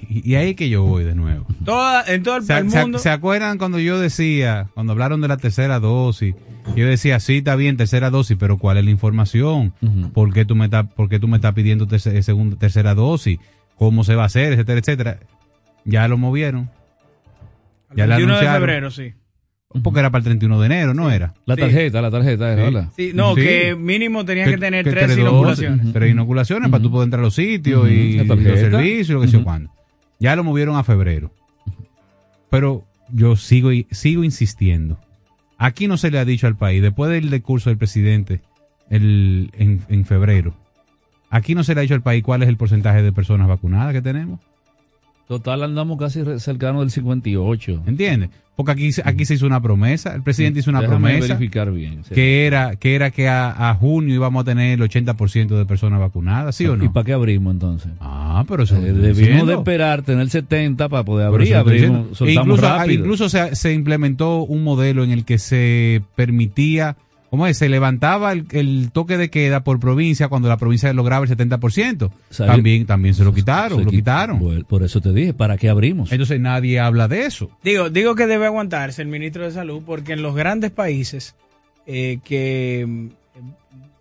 Y, 0.09 0.35
ahí 0.37 0.55
que 0.55 0.69
yo 0.69 0.85
voy 0.85 1.05
de 1.05 1.15
nuevo. 1.15 1.47
Toda, 1.65 2.05
en 2.07 2.23
todo 2.23 2.37
el, 2.37 2.43
¿Se, 2.45 2.57
el 2.59 2.71
se- 2.71 2.81
mundo. 2.81 2.99
se 2.99 3.11
acuerdan 3.11 3.59
cuando 3.59 3.79
yo 3.79 3.99
decía, 3.99 4.69
cuando 4.75 4.93
hablaron 4.93 5.21
de 5.21 5.29
la 5.29 5.37
tercera 5.37 5.81
dosis? 5.81 6.35
Yo 6.77 6.87
decía, 6.87 7.19
sí, 7.19 7.39
está 7.39 7.57
bien, 7.57 7.77
tercera 7.77 8.11
dosis, 8.11 8.37
pero 8.39 8.59
¿cuál 8.59 8.77
es 8.79 8.85
la 8.85 8.91
información? 8.91 9.73
¿Por 10.13 10.33
qué 10.33 10.45
tú 10.45 10.55
me 10.55 10.69
por 10.69 11.09
qué 11.09 11.19
tú 11.19 11.27
me 11.29 11.37
estás 11.39 11.55
pidiendo 11.55 11.87
terce- 11.87 12.23
segunda, 12.23 12.57
tercera 12.57 12.95
dosis? 12.95 13.39
¿Cómo 13.77 14.05
se 14.05 14.15
va 14.15 14.25
a 14.25 14.27
hacer? 14.27 14.53
Etcétera, 14.53 14.79
etcétera. 14.81 15.19
Ya 15.85 16.07
lo 16.09 16.19
movieron. 16.19 16.71
Ya 17.97 18.05
el 18.05 18.11
le 18.11 18.17
21 18.17 18.33
de 18.35 18.39
anunciaron. 18.49 18.61
febrero, 18.61 18.91
sí. 18.91 19.13
Porque 19.83 20.01
era 20.01 20.11
para 20.11 20.21
el 20.21 20.25
31 20.25 20.61
de 20.61 20.67
enero, 20.67 20.95
¿no 20.95 21.11
era? 21.11 21.35
La 21.45 21.55
Sí. 21.55 21.61
tarjeta, 21.61 22.01
la 22.01 22.11
tarjeta, 22.11 22.55
Sí. 22.55 22.61
¿verdad? 22.63 22.89
Sí, 22.97 23.11
no, 23.15 23.35
Sí. 23.35 23.43
que 23.43 23.77
mínimo 23.77 24.25
tenía 24.25 24.47
que, 24.47 24.57
tener 24.57 24.83
tres 24.85 25.05
tres 25.07 25.19
inoculaciones. 25.19 25.79
dosis, 25.79 25.93
Tres 25.93 26.11
inoculaciones 26.11 26.71
para 26.71 26.83
tú 26.83 26.91
poder 26.91 27.07
entrar 27.07 27.21
a 27.21 27.25
los 27.25 27.35
sitios 27.35 27.83
Ujú. 27.83 27.89
y 27.91 28.13
La 28.17 28.25
los 28.35 28.61
servicios, 28.61 29.11
lo 29.11 29.21
que 29.21 29.27
sé 29.27 29.33
yo 29.35 29.39
Ujú. 29.41 29.45
cuándo. 29.45 29.71
Ya 30.19 30.35
lo 30.37 30.43
movieron 30.45 30.77
a 30.77 30.85
febrero. 30.85 31.31
Pero 32.51 32.85
yo 33.13 33.37
sigo, 33.37 33.71
sigo 33.91 34.25
insistiendo. 34.25 34.99
Aquí 35.59 35.87
no 35.87 35.97
se 35.99 36.11
le 36.11 36.19
ha 36.19 36.25
dicho 36.25 36.47
al 36.47 36.57
país, 36.57 36.81
después 36.81 37.11
del 37.11 37.31
discurso 37.31 37.69
del 37.69 37.79
presidente 37.79 38.41
el, 38.91 39.51
en, 39.59 39.83
en 39.91 40.05
febrero, 40.07 40.55
aquí 41.31 41.55
no 41.55 41.63
se 41.63 41.75
le 41.75 41.81
ha 41.81 41.83
dicho 41.83 41.95
al 41.95 42.03
país 42.03 42.23
cuál 42.23 42.43
es 42.43 42.49
el 42.49 42.57
porcentaje 42.57 43.03
de 43.03 43.13
personas 43.13 43.49
vacunadas 43.49 43.93
que 43.93 44.01
tenemos. 44.01 44.41
Total, 45.29 45.63
andamos 45.63 45.99
casi 45.99 46.23
cercano 46.39 46.81
del 46.81 46.91
58. 46.91 47.83
¿Entiendes? 47.87 48.31
Porque 48.57 48.73
aquí, 48.73 48.91
se- 48.91 49.03
aquí 49.05 49.25
se 49.25 49.35
hizo 49.35 49.47
una 49.47 49.61
promesa, 49.63 50.15
el 50.17 50.23
presidente 50.23 50.59
hizo 50.61 50.71
una 50.71 50.81
promesa 50.83 51.35
verificar 51.35 51.71
bien. 51.71 52.03
sí. 52.03 52.13
que 52.13 52.45
era 52.47 52.75
que 52.75 52.97
era 52.97 53.13
que 53.13 53.29
a, 53.29 53.71
a 53.71 53.75
junio 53.75 54.15
íbamos 54.17 54.41
a 54.41 54.45
tener 54.45 54.81
el 54.81 54.89
80% 54.91 55.47
de 55.57 55.65
personas 55.65 56.01
vacunadas, 56.01 56.57
¿sí 56.57 56.67
o 56.67 56.77
no? 56.77 56.85
¿Y 56.85 56.89
para 56.89 57.05
qué 57.05 57.13
abrimos 57.13 57.53
entonces? 57.53 57.93
Ah, 58.01 58.45
pero 58.49 58.65
eso 58.65 58.77
Eh, 58.79 58.81
debimos 58.93 59.17
diciendo. 59.19 59.47
de 59.47 59.55
esperar 59.55 60.03
tener 60.03 60.29
70 60.29 60.89
para 60.89 61.05
poder 61.05 61.27
abrir. 61.29 61.55
Abrimos, 61.55 62.19
soltamos 62.19 62.47
incluso 62.49 62.67
ah, 62.67 62.79
rápido. 62.79 63.01
incluso 63.05 63.29
se, 63.29 63.55
se 63.55 63.73
implementó 63.75 64.39
un 64.43 64.65
modelo 64.65 65.05
en 65.05 65.11
el 65.13 65.25
que 65.25 65.39
se 65.39 66.03
permitía, 66.17 66.97
¿cómo 67.31 67.47
es? 67.47 67.59
Se 67.59 67.69
levantaba 67.69 68.33
el, 68.33 68.47
el 68.53 68.91
toque 68.93 69.17
de 69.17 69.31
queda 69.31 69.63
por 69.65 69.79
provincia 69.81 70.29
cuando 70.29 70.49
la 70.49 70.57
provincia 70.57 70.93
lograba 70.93 71.25
el 71.25 71.31
70%. 71.37 72.11
Salió- 72.31 72.53
También, 72.55 72.87
también 72.87 73.15
se 73.15 73.25
lo 73.25 73.33
quitaron, 73.35 73.79
Se 73.79 73.85
lo 73.85 73.91
quit- 73.91 73.97
quitaron. 73.97 74.39
Bueno, 74.39 74.65
por 74.67 74.83
eso 74.83 75.01
te 75.01 75.13
dije, 75.13 75.35
¿para 75.35 75.57
qué 75.57 75.69
abrimos? 75.69 76.11
Entonces 76.13 76.41
nadie 76.41 76.81
habla 76.81 77.09
de 77.09 77.27
eso. 77.27 77.51
Digo, 77.63 77.91
digo 77.91 78.15
que 78.15 78.27
debe 78.27 78.47
aguantarse 78.47 79.03
el 79.03 79.09
ministro 79.09 79.45
de 79.45 79.51
Salud 79.51 79.83
porque 79.85 80.13
en 80.15 80.23
los 80.23 80.35
grandes 80.35 80.71
países 80.71 81.35
eh, 81.87 82.19
que 82.25 82.85
mm, 82.87 83.09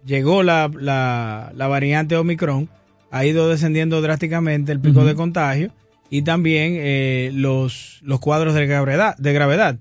llegó 0.06 0.44
la, 0.44 0.70
la, 0.80 1.52
la 1.56 1.68
variante 1.68 2.16
Omicron 2.16 2.70
ha 3.12 3.26
ido 3.26 3.49
descendiendo 3.49 4.02
drásticamente 4.02 4.72
el 4.72 4.80
pico 4.80 5.06
de 5.06 5.16
contagio 5.16 5.72
y 6.10 6.22
también 6.24 6.74
eh, 6.78 7.32
los, 7.34 7.99
los 8.04 8.20
cuadros 8.20 8.54
de 8.54 8.66
gravedad, 8.68 9.16
de 9.18 9.34
gravedad. 9.34 9.78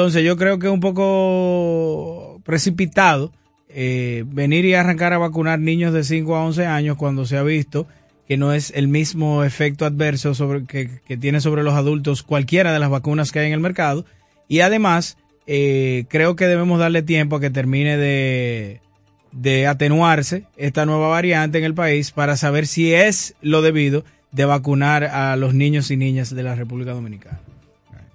Entonces 0.00 0.24
yo 0.24 0.38
creo 0.38 0.58
que 0.58 0.66
es 0.66 0.72
un 0.72 0.80
poco 0.80 2.40
precipitado 2.42 3.32
eh, 3.68 4.24
venir 4.26 4.64
y 4.64 4.72
arrancar 4.72 5.12
a 5.12 5.18
vacunar 5.18 5.58
niños 5.58 5.92
de 5.92 6.04
5 6.04 6.36
a 6.36 6.44
11 6.46 6.64
años 6.64 6.96
cuando 6.96 7.26
se 7.26 7.36
ha 7.36 7.42
visto 7.42 7.86
que 8.26 8.38
no 8.38 8.54
es 8.54 8.72
el 8.74 8.88
mismo 8.88 9.44
efecto 9.44 9.84
adverso 9.84 10.34
sobre, 10.34 10.64
que, 10.64 10.88
tiene 11.18 11.42
sobre 11.42 11.62
los 11.62 11.74
adultos 11.74 12.22
cualquiera 12.22 12.72
de 12.72 12.78
las 12.78 12.88
vacunas 12.88 13.30
que 13.30 13.40
hay 13.40 13.48
en 13.48 13.52
el 13.52 13.60
mercado. 13.60 14.06
Y 14.48 14.60
además, 14.60 15.18
eh, 15.46 16.06
creo 16.08 16.34
que 16.34 16.46
debemos 16.46 16.80
darle 16.80 17.02
tiempo 17.02 17.36
a 17.36 17.40
que 17.42 17.50
termine 17.50 17.98
de 17.98 19.66
atenuarse 19.66 20.44
esta 20.56 20.86
nueva 20.86 21.08
variante 21.08 21.58
en 21.58 21.64
el 21.64 21.74
país 21.74 22.10
para 22.10 22.38
saber 22.38 22.66
si 22.66 22.94
es 22.94 23.34
lo 23.42 23.60
debido 23.60 24.06
de 24.32 24.46
vacunar 24.46 25.04
a 25.04 25.36
los 25.36 25.52
niños 25.52 25.90
y 25.90 25.98
niñas 25.98 26.34
de 26.34 26.42
la 26.42 26.54
República 26.54 26.92
Dominicana. 26.92 27.49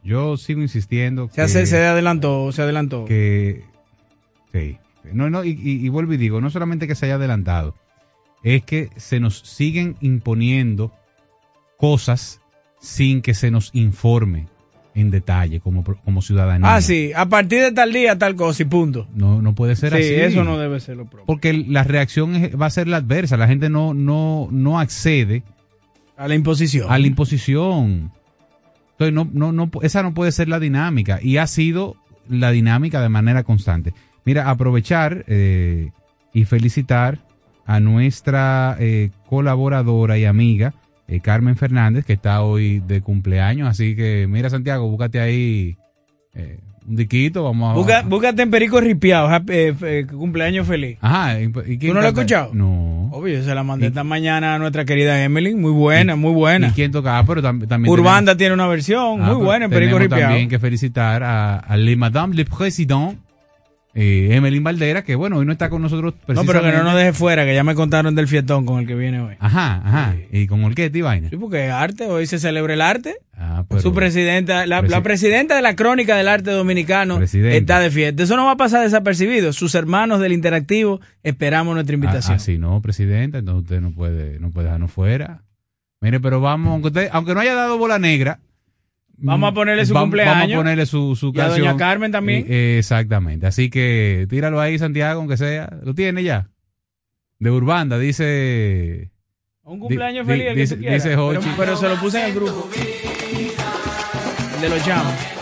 Yo 0.05 0.37
sigo 0.37 0.61
insistiendo. 0.61 1.29
Se, 1.33 1.41
hace- 1.41 1.65
se 1.65 1.83
adelantó, 1.85 2.51
se 2.51 2.61
adelantó. 2.61 3.03
que 3.05 3.63
sí. 4.53 4.77
No, 5.11 5.29
no, 5.29 5.43
y, 5.43 5.49
y- 5.49 5.85
y 5.85 5.89
vuelvo 5.89 6.13
y 6.13 6.17
digo, 6.17 6.39
no 6.41 6.49
solamente 6.49 6.87
que 6.87 6.95
se 6.95 7.05
haya 7.07 7.15
adelantado, 7.15 7.75
es 8.43 8.63
que 8.63 8.89
se 8.95 9.19
nos 9.19 9.39
siguen 9.39 9.97
imponiendo 10.01 10.91
cosas 11.77 12.39
sin 12.79 13.21
que 13.21 13.33
se 13.33 13.51
nos 13.51 13.69
informe 13.73 14.47
en 14.93 15.11
detalle 15.11 15.59
como, 15.59 15.83
como 15.83 16.21
ciudadanía. 16.21 16.73
Ah, 16.75 16.81
sí, 16.81 17.11
a 17.15 17.25
partir 17.27 17.59
de 17.61 17.71
tal 17.71 17.91
día, 17.91 18.17
tal 18.17 18.35
cosa 18.35 18.61
y 18.63 18.65
punto. 18.65 19.07
No, 19.13 19.41
no 19.41 19.53
puede 19.53 19.75
ser 19.75 19.91
sí, 19.91 19.97
así. 19.97 20.13
eso 20.13 20.43
no 20.43 20.57
debe 20.57 20.79
ser 20.79 20.95
lo 20.97 21.05
propio. 21.05 21.25
Porque 21.25 21.53
la 21.53 21.83
reacción 21.83 22.35
es- 22.35 22.59
va 22.59 22.67
a 22.67 22.69
ser 22.69 22.87
la 22.87 22.97
adversa. 22.97 23.35
La 23.37 23.47
gente 23.47 23.69
no, 23.69 23.93
no, 23.93 24.47
no 24.51 24.79
accede 24.79 25.43
A 26.15 26.27
la 26.27 26.35
imposición. 26.35 26.89
a 26.91 26.97
la 26.97 27.07
imposición. 27.07 28.11
Entonces, 28.97 29.13
no, 29.13 29.29
no, 29.31 29.51
no, 29.51 29.69
esa 29.81 30.03
no 30.03 30.13
puede 30.13 30.31
ser 30.31 30.47
la 30.47 30.59
dinámica. 30.59 31.19
Y 31.21 31.37
ha 31.37 31.47
sido 31.47 31.97
la 32.29 32.51
dinámica 32.51 33.01
de 33.01 33.09
manera 33.09 33.43
constante. 33.43 33.93
Mira, 34.23 34.49
aprovechar 34.49 35.25
eh, 35.27 35.91
y 36.33 36.45
felicitar 36.45 37.19
a 37.65 37.79
nuestra 37.79 38.77
eh, 38.79 39.11
colaboradora 39.27 40.17
y 40.17 40.25
amiga 40.25 40.73
eh, 41.07 41.19
Carmen 41.19 41.57
Fernández, 41.57 42.05
que 42.05 42.13
está 42.13 42.41
hoy 42.41 42.79
de 42.79 43.01
cumpleaños. 43.01 43.69
Así 43.69 43.95
que, 43.95 44.27
mira, 44.29 44.49
Santiago, 44.49 44.89
búscate 44.89 45.19
ahí 45.19 45.77
un 46.87 46.95
diquito. 46.95 47.43
Vamos 47.43 47.71
a. 47.71 47.73
Busca, 47.75 48.01
búscate 48.03 48.41
en 48.43 48.51
Perico 48.51 48.77
happy- 48.77 49.53
eh, 49.53 49.75
eh, 49.81 50.05
cumpleaños 50.09 50.67
feliz. 50.67 50.97
Ajá. 51.01 51.39
¿y- 51.39 51.45
y 51.45 51.77
quién 51.77 51.79
¿Tú 51.79 51.87
no 51.93 52.01
lo 52.01 52.07
has 52.07 52.13
escuchado? 52.13 52.51
No. 52.53 53.09
Obvio, 53.11 53.41
se 53.43 53.55
la 53.55 53.63
mandé 53.63 53.87
esta 53.87 54.03
mañana 54.03 54.55
a 54.55 54.59
nuestra 54.59 54.83
querida 54.85 55.23
Emily, 55.23 55.55
muy 55.55 55.71
buena, 55.71 56.15
muy 56.15 56.33
buena. 56.33 56.67
¿Y 56.67 56.71
quién 56.71 56.91
toca? 56.91 57.17
Ah, 57.17 57.23
pero 57.25 57.41
tam- 57.41 57.65
también. 57.67 57.91
Urbanda 57.91 58.35
tiene 58.35 58.53
una 58.53 58.67
versión 58.67 59.21
Ah, 59.21 59.33
muy 59.33 59.43
buena 59.45 59.65
en 59.65 59.71
Perico 59.71 59.97
Ripiao. 59.97 60.19
también 60.21 60.49
que 60.49 60.59
felicitar 60.59 61.23
a, 61.23 61.57
a 61.59 61.77
Le 61.77 61.95
Madame 61.95 62.35
le 62.35 62.45
Président, 62.45 63.15
eh, 63.97 64.27
Emeline 64.35 64.63
Valdera, 64.63 65.03
que 65.05 65.15
bueno, 65.15 65.37
hoy 65.37 65.45
no 65.45 65.53
está 65.53 65.69
con 65.69 65.81
nosotros 65.81 66.13
No, 66.27 66.43
pero 66.45 66.61
que 66.61 66.71
no 66.73 66.83
nos 66.83 66.95
deje 66.95 67.13
fuera, 67.13 67.45
que 67.45 67.55
ya 67.55 67.63
me 67.63 67.75
contaron 67.75 68.13
del 68.13 68.27
fiestón 68.27 68.65
con 68.65 68.79
el 68.81 68.85
que 68.87 68.93
viene 68.93 69.21
hoy. 69.21 69.35
Ajá, 69.39 69.81
ajá. 69.85 70.15
Y 70.31 70.47
con 70.47 70.63
orquesta 70.65 70.97
y 70.97 71.01
vaina. 71.01 71.29
Sí, 71.29 71.37
porque 71.37 71.69
arte, 71.71 72.05
hoy 72.07 72.27
se 72.27 72.37
celebra 72.37 72.73
el 72.73 72.81
arte. 72.81 73.15
Ah, 73.37 73.63
pero- 73.69 73.81
Su 73.81 73.93
presidenta, 73.93 74.65
la, 74.65 74.81
Presi- 74.81 74.89
la 74.89 75.01
presidenta 75.03 75.55
de 75.55 75.61
la 75.61 75.75
crónica 75.75 76.15
del 76.17 76.27
arte 76.27 76.51
dominicano 76.51 77.17
Presidenta. 77.17 77.55
está 77.57 77.79
de 77.79 77.89
fiesta. 77.89 78.23
Eso 78.23 78.35
no 78.35 78.45
va 78.45 78.51
a 78.51 78.57
pasar 78.57 78.83
desapercibido. 78.83 79.53
Sus 79.53 79.75
hermanos 79.75 80.19
del 80.19 80.33
interactivo 80.33 80.99
esperamos 81.23 81.73
nuestra 81.73 81.93
invitación. 81.95 82.33
Ah, 82.33 82.35
Así 82.35 82.57
no, 82.57 82.81
presidenta, 82.81 83.37
entonces 83.37 83.63
usted 83.63 83.81
no 83.81 83.91
puede, 83.93 84.39
no 84.39 84.51
puede 84.51 84.65
dejarnos 84.67 84.91
fuera. 84.91 85.41
Mire, 86.01 86.19
pero 86.19 86.39
vamos, 86.41 86.71
aunque, 86.73 86.87
usted- 86.89 87.09
aunque 87.13 87.33
no 87.33 87.39
haya 87.39 87.55
dado 87.55 87.77
bola 87.77 87.97
negra. 87.97 88.39
Vamos 89.17 89.51
a 89.51 89.53
ponerle 89.53 89.85
su 89.85 89.93
cumpleaños. 89.93 90.35
Vamos 90.35 90.53
a 90.53 90.57
ponerle 90.57 90.85
su, 90.85 91.15
su 91.15 91.31
Y 91.33 91.39
a 91.39 91.47
doña 91.47 91.77
Carmen 91.77 92.11
también. 92.11 92.45
Eh, 92.49 92.77
exactamente. 92.79 93.47
Así 93.47 93.69
que 93.69 94.27
tíralo 94.29 94.59
ahí, 94.59 94.77
Santiago, 94.77 95.19
aunque 95.19 95.37
sea. 95.37 95.69
¿Lo 95.83 95.93
tiene 95.95 96.23
ya? 96.23 96.49
De 97.39 97.51
Urbanda, 97.51 97.97
dice. 97.97 99.11
Un 99.63 99.79
cumpleaños 99.79 100.27
Di- 100.27 100.33
feliz, 100.33 100.47
el 100.47 100.53
que 100.55 100.59
dice- 100.61 100.75
tú 100.75 100.81
quieras. 100.81 101.03
dice 101.03 101.09
pero, 101.15 101.27
Hochi. 101.27 101.49
pero 101.57 101.75
se 101.75 101.89
lo 101.89 101.95
puse 101.95 102.19
en 102.19 102.25
el 102.27 102.33
grupo. 102.35 102.69
El 104.55 104.61
de 104.61 104.69
los 104.69 104.85
llamas. 104.85 105.34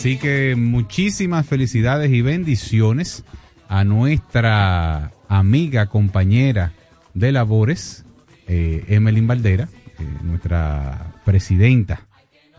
Así 0.00 0.16
que 0.16 0.56
muchísimas 0.56 1.44
felicidades 1.46 2.10
y 2.10 2.22
bendiciones 2.22 3.22
a 3.68 3.84
nuestra 3.84 5.12
amiga, 5.28 5.88
compañera 5.90 6.72
de 7.12 7.32
labores, 7.32 8.06
eh, 8.48 8.82
Emeline 8.88 9.26
Valdera, 9.26 9.68
eh, 9.98 10.04
nuestra 10.22 11.12
presidenta 11.26 12.06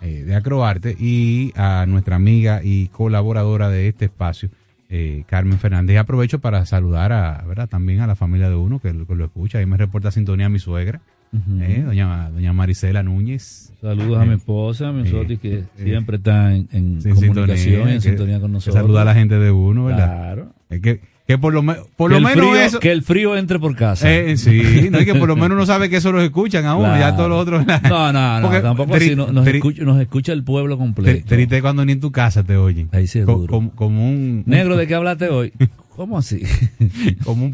eh, 0.01 0.21
de 0.23 0.35
Acroarte, 0.35 0.95
y 0.99 1.51
a 1.55 1.87
nuestra 1.87 2.15
amiga 2.15 2.61
y 2.63 2.89
colaboradora 2.89 3.69
de 3.69 3.87
este 3.87 4.05
espacio, 4.05 4.51
eh, 4.89 5.23
Carmen 5.25 5.57
Fernández. 5.57 5.97
Aprovecho 5.97 6.41
para 6.41 6.63
saludar 6.67 7.11
a, 7.11 7.43
¿verdad? 7.47 7.67
también 7.67 8.01
a 8.01 8.07
la 8.07 8.15
familia 8.15 8.49
de 8.49 8.55
uno 8.55 8.77
que, 8.79 8.93
lo- 8.93 9.07
que 9.07 9.15
lo 9.15 9.25
escucha. 9.25 9.57
Ahí 9.57 9.65
me 9.65 9.77
reporta 9.77 10.11
sintonía 10.11 10.47
mi 10.47 10.59
suegra, 10.59 11.01
Eh, 11.33 11.83
doña, 11.85 12.29
doña 12.29 12.51
Marisela 12.53 13.03
Núñez. 13.03 13.71
Saludos 13.79 14.21
a 14.21 14.25
mi 14.25 14.35
esposa, 14.35 14.89
a 14.89 14.91
mi 14.91 15.09
Soti, 15.09 15.37
que 15.37 15.59
eh, 15.59 15.63
siempre 15.81 16.17
está 16.17 16.53
en, 16.53 16.67
en 16.71 17.01
Sí, 17.01 17.09
comunicación, 17.09 17.87
en 17.87 17.95
que- 17.95 18.01
sintonía 18.01 18.39
con 18.39 18.51
nosotros. 18.51 18.75
Saluda 18.81 19.03
a 19.03 19.05
la 19.05 19.13
gente 19.13 19.39
de 19.39 19.49
uno, 19.49 19.85
¿verdad? 19.85 20.07
Claro. 20.07 20.53
Es 20.69 20.81
que, 20.81 20.99
que 21.25 21.37
por 21.37 21.53
lo, 21.53 21.63
me- 21.63 21.75
por 21.95 22.11
Que 22.11 22.19
lo 22.19 22.27
el 22.29 22.35
menos 22.35 22.51
frío- 22.51 22.61
eso. 22.61 22.79
Que 22.81 22.91
el 22.91 23.01
frío 23.01 23.37
entre 23.37 23.59
por 23.59 23.75
casa. 23.77 24.11
Eh, 24.13 24.35
sí, 24.35 24.89
no 24.91 24.99
es 24.99 25.05
que 25.05 25.15
por 25.15 25.29
lo 25.29 25.35
menos 25.37 25.51
uno 25.55 25.65
sabe 25.65 25.89
que 25.89 25.95
eso 25.97 26.11
los 26.11 26.21
escuchan 26.21 26.65
a 26.65 26.75
uno, 26.75 26.85
Claro. 26.89 26.99
ya 26.99 27.15
todos 27.15 27.29
los 27.29 27.41
otros. 27.41 27.65
No, 27.65 28.11
no, 28.11 28.41
no, 28.41 28.61
tampoco 28.61 28.91
tri- 28.93 28.97
así. 28.97 29.15
no- 29.15 29.31
Nos, 29.31 29.47
tri- 29.47 29.55
escucha, 29.55 29.83
nos 29.83 30.01
escucha 30.01 30.33
el 30.33 30.43
pueblo 30.43 30.77
completo. 30.77 31.25
Triste 31.27 31.61
cuando 31.61 31.85
ni 31.85 31.93
en 31.93 32.01
tu 32.01 32.11
casa 32.11 32.43
te 32.43 32.57
oyen. 32.57 32.89
Ahí 32.91 33.07
sí 33.07 33.19
es 33.19 33.25
Co- 33.25 33.37
duro. 33.37 33.51
Como, 33.53 33.71
como 33.71 34.07
un. 34.07 34.43
Negro, 34.45 34.75
¿de 34.75 34.85
qué 34.85 34.95
hablaste 34.95 35.29
hoy? 35.29 35.53
¿Cómo 35.95 36.17
así? 36.17 36.41
como 37.23 37.45
un. 37.45 37.53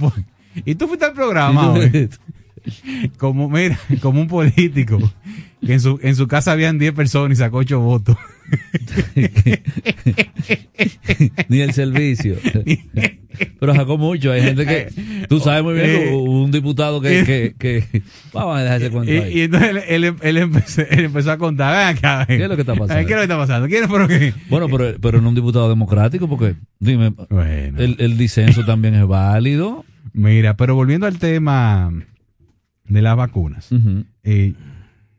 Y 0.65 0.73
tú 0.75 0.87
fuiste 0.87 1.05
al 1.05 1.13
programa 1.13 1.61
tú- 1.75 1.79
hoy. 1.79 2.09
Como, 3.17 3.49
mira, 3.49 3.79
como 4.01 4.21
un 4.21 4.27
político. 4.27 4.99
Que 5.65 5.73
en 5.73 5.81
su, 5.81 5.99
en 6.03 6.15
su 6.15 6.27
casa 6.27 6.51
habían 6.51 6.77
10 6.77 6.93
personas 6.93 7.37
y 7.37 7.41
sacó 7.41 7.57
8 7.57 7.79
votos. 7.79 8.15
Ni 11.49 11.59
el 11.61 11.73
servicio. 11.73 12.35
Pero 13.59 13.73
sacó 13.75 13.97
mucho. 13.97 14.31
Hay 14.31 14.41
gente 14.43 14.65
que. 14.65 14.87
Tú 15.27 15.39
sabes 15.39 15.63
muy 15.63 15.73
bien 15.73 16.13
hubo 16.13 16.43
un 16.43 16.51
diputado 16.51 17.01
que. 17.01 17.23
que, 17.23 17.55
que 17.57 18.01
vamos 18.33 18.57
a 18.57 18.63
dejar 18.63 18.81
ese 18.81 18.91
cuento 18.91 19.11
Y, 19.11 19.17
ahí. 19.17 19.37
y 19.37 19.41
entonces 19.41 19.69
él, 19.87 20.03
él, 20.03 20.15
él 20.21 20.37
empezó, 20.37 20.81
él 20.81 21.05
empezó 21.05 21.31
a 21.31 21.37
contar. 21.37 21.75
Ven 21.75 21.97
acá, 21.97 22.25
ven. 22.27 22.37
¿Qué 22.37 22.43
es 22.43 22.49
lo 22.49 22.55
que 22.55 22.61
está 22.61 22.75
pasando? 22.75 22.95
¿Qué 22.95 23.01
es 23.01 23.09
lo 23.09 23.17
que 23.17 23.23
está 23.23 23.37
pasando? 23.37 23.67
¿Quiénes 23.67 23.89
fueron 23.89 24.07
que.? 24.07 24.33
Bueno, 24.49 24.67
pero, 24.69 24.95
pero 25.01 25.21
no 25.21 25.29
un 25.29 25.35
diputado 25.35 25.67
democrático, 25.69 26.27
porque, 26.29 26.55
dime, 26.79 27.13
Bueno. 27.29 27.79
el, 27.81 27.95
el 27.99 28.17
disenso 28.17 28.63
también 28.65 28.93
es 28.95 29.05
válido. 29.07 29.83
Mira, 30.13 30.55
pero 30.55 30.75
volviendo 30.75 31.05
al 31.07 31.17
tema 31.19 31.91
de 32.87 33.01
las 33.01 33.15
vacunas. 33.17 33.69
Eh, 34.23 34.53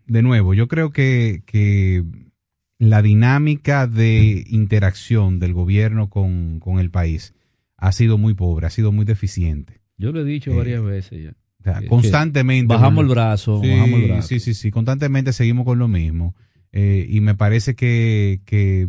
de 0.07 0.23
nuevo, 0.23 0.55
yo 0.55 0.69
creo 0.69 0.91
que, 0.91 1.43
que 1.47 2.03
la 2.79 3.03
dinámica 3.03 3.87
de 3.87 4.45
interacción 4.49 5.39
del 5.39 5.53
gobierno 5.53 6.09
con, 6.09 6.61
con 6.61 6.79
el 6.79 6.91
país 6.91 7.35
ha 7.77 7.93
sido 7.93 8.19
muy 8.19 8.35
pobre, 8.35 8.67
ha 8.67 8.71
sido 8.71 8.93
muy 8.93 9.05
deficiente. 9.05 9.81
Yo 9.97 10.13
lo 10.13 10.21
he 10.21 10.25
dicho 10.25 10.53
Eh, 10.53 10.57
varias 10.57 10.83
veces 10.83 11.25
ya. 11.25 11.31
O 11.61 11.63
sea, 11.65 11.81
Que- 11.81 11.87
constantemente. 11.89 12.73
bajamos 12.73 13.03
el 13.03 13.11
brazo, 13.11 13.61
Sí, 13.63 13.69
bajamos 13.71 14.01
el 14.01 14.07
brazo. 14.09 14.29
Sí, 14.29 14.41
sí, 14.41 14.55
sí. 14.55 14.71
Constantemente 14.71 15.33
seguimos 15.33 15.65
con 15.65 15.79
lo 15.79 15.89
mismo. 15.89 16.35
Eh, 16.73 17.07
y 17.09 17.21
me 17.21 17.35
parece 17.35 17.75
que, 17.75 18.41
que 18.45 18.89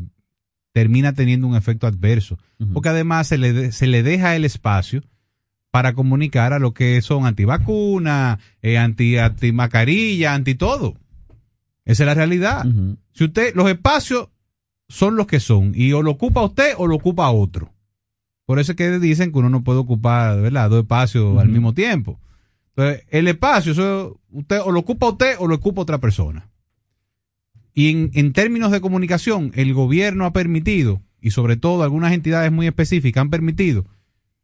termina 0.74 1.14
teniendo 1.14 1.48
un 1.48 1.56
efecto 1.56 1.88
adverso. 1.88 2.38
Porque 2.74 2.90
además 2.90 3.28
se 3.28 3.38
le, 3.38 3.54
de- 3.54 3.72
se 3.72 3.88
le 3.88 4.04
deja 4.04 4.36
el 4.36 4.46
espacio 4.46 5.02
para 5.72 5.94
comunicar 5.94 6.54
a 6.54 6.60
lo 6.60 6.74
que 6.74 7.02
son 7.02 7.26
antivacunas, 7.26 8.40
eh, 8.62 8.78
anti, 8.78 9.18
anti 9.18 9.52
mascarilla, 9.52 10.34
anti 10.34 10.56
todo. 10.56 10.96
Esa 11.86 12.04
es 12.04 12.08
la 12.08 12.14
realidad. 12.14 12.66
Si 13.14 13.24
usted, 13.24 13.56
los 13.56 13.70
espacios 13.70 14.30
son 14.88 15.16
los 15.16 15.28
que 15.28 15.40
son, 15.40 15.74
y 15.76 15.92
o 15.94 16.02
lo 16.02 16.12
ocupa 16.12 16.42
usted 16.44 16.74
o 16.78 16.88
lo 16.88 16.96
ocupa 16.96 17.30
otro. 17.32 17.74
Por 18.46 18.60
eso 18.60 18.72
es 18.72 18.76
que 18.76 19.00
dicen 19.00 19.32
que 19.32 19.40
uno 19.40 19.50
no 19.50 19.64
puede 19.64 19.80
ocupar, 19.80 20.42
¿verdad?, 20.42 20.70
dos 20.70 20.82
espacios 20.82 21.38
al 21.38 21.50
mismo 21.50 21.74
tiempo. 21.74 22.20
Entonces, 22.76 23.06
el 23.10 23.28
espacio, 23.28 23.74
eso, 23.74 24.20
usted 24.32 24.60
o 24.64 24.72
lo 24.72 24.80
ocupa 24.80 25.10
usted 25.10 25.36
o 25.38 25.48
lo 25.48 25.56
ocupa 25.56 25.82
otra 25.82 26.00
persona. 26.00 26.50
Y 27.74 27.92
en, 27.92 28.12
en 28.14 28.34
términos 28.34 28.72
de 28.72 28.82
comunicación, 28.82 29.52
el 29.56 29.74
gobierno 29.74 30.26
ha 30.26 30.34
permitido, 30.34 31.02
y 31.22 31.32
sobre 31.32 31.58
todo 31.58 31.84
algunas 31.84 32.14
entidades 32.14 32.52
muy 32.52 32.66
específicas 32.66 33.22
han 33.22 33.30
permitido, 33.30 33.86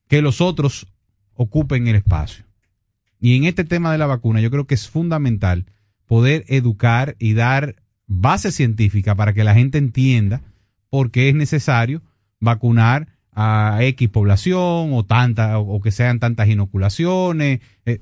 que 0.08 0.22
los 0.22 0.42
otros 0.42 0.88
ocupen 1.36 1.88
el 1.88 1.96
espacio. 1.96 2.46
Y 3.20 3.36
en 3.38 3.46
este 3.46 3.64
tema 3.64 3.92
de 3.92 3.98
la 3.98 4.08
vacuna, 4.08 4.42
yo 4.42 4.52
creo 4.52 4.68
que 4.68 4.76
es 4.76 4.90
fundamental 4.90 5.66
poder 6.06 6.46
educar 6.48 7.16
y 7.20 7.34
dar 7.34 7.76
base 8.08 8.52
científica 8.52 9.16
para 9.16 9.34
que 9.34 9.44
la 9.44 9.56
gente 9.56 9.78
entienda 9.78 10.42
por 10.90 11.12
qué 11.12 11.30
es 11.30 11.36
necesario 11.36 12.02
vacunar 12.40 13.08
a 13.32 13.80
X 13.82 14.10
población 14.10 14.94
o 14.94 15.04
tanta, 15.06 15.60
o 15.60 15.82
que 15.82 15.92
sean 15.92 16.20
tantas 16.20 16.48
inoculaciones. 16.48 17.62
eh, 17.86 18.00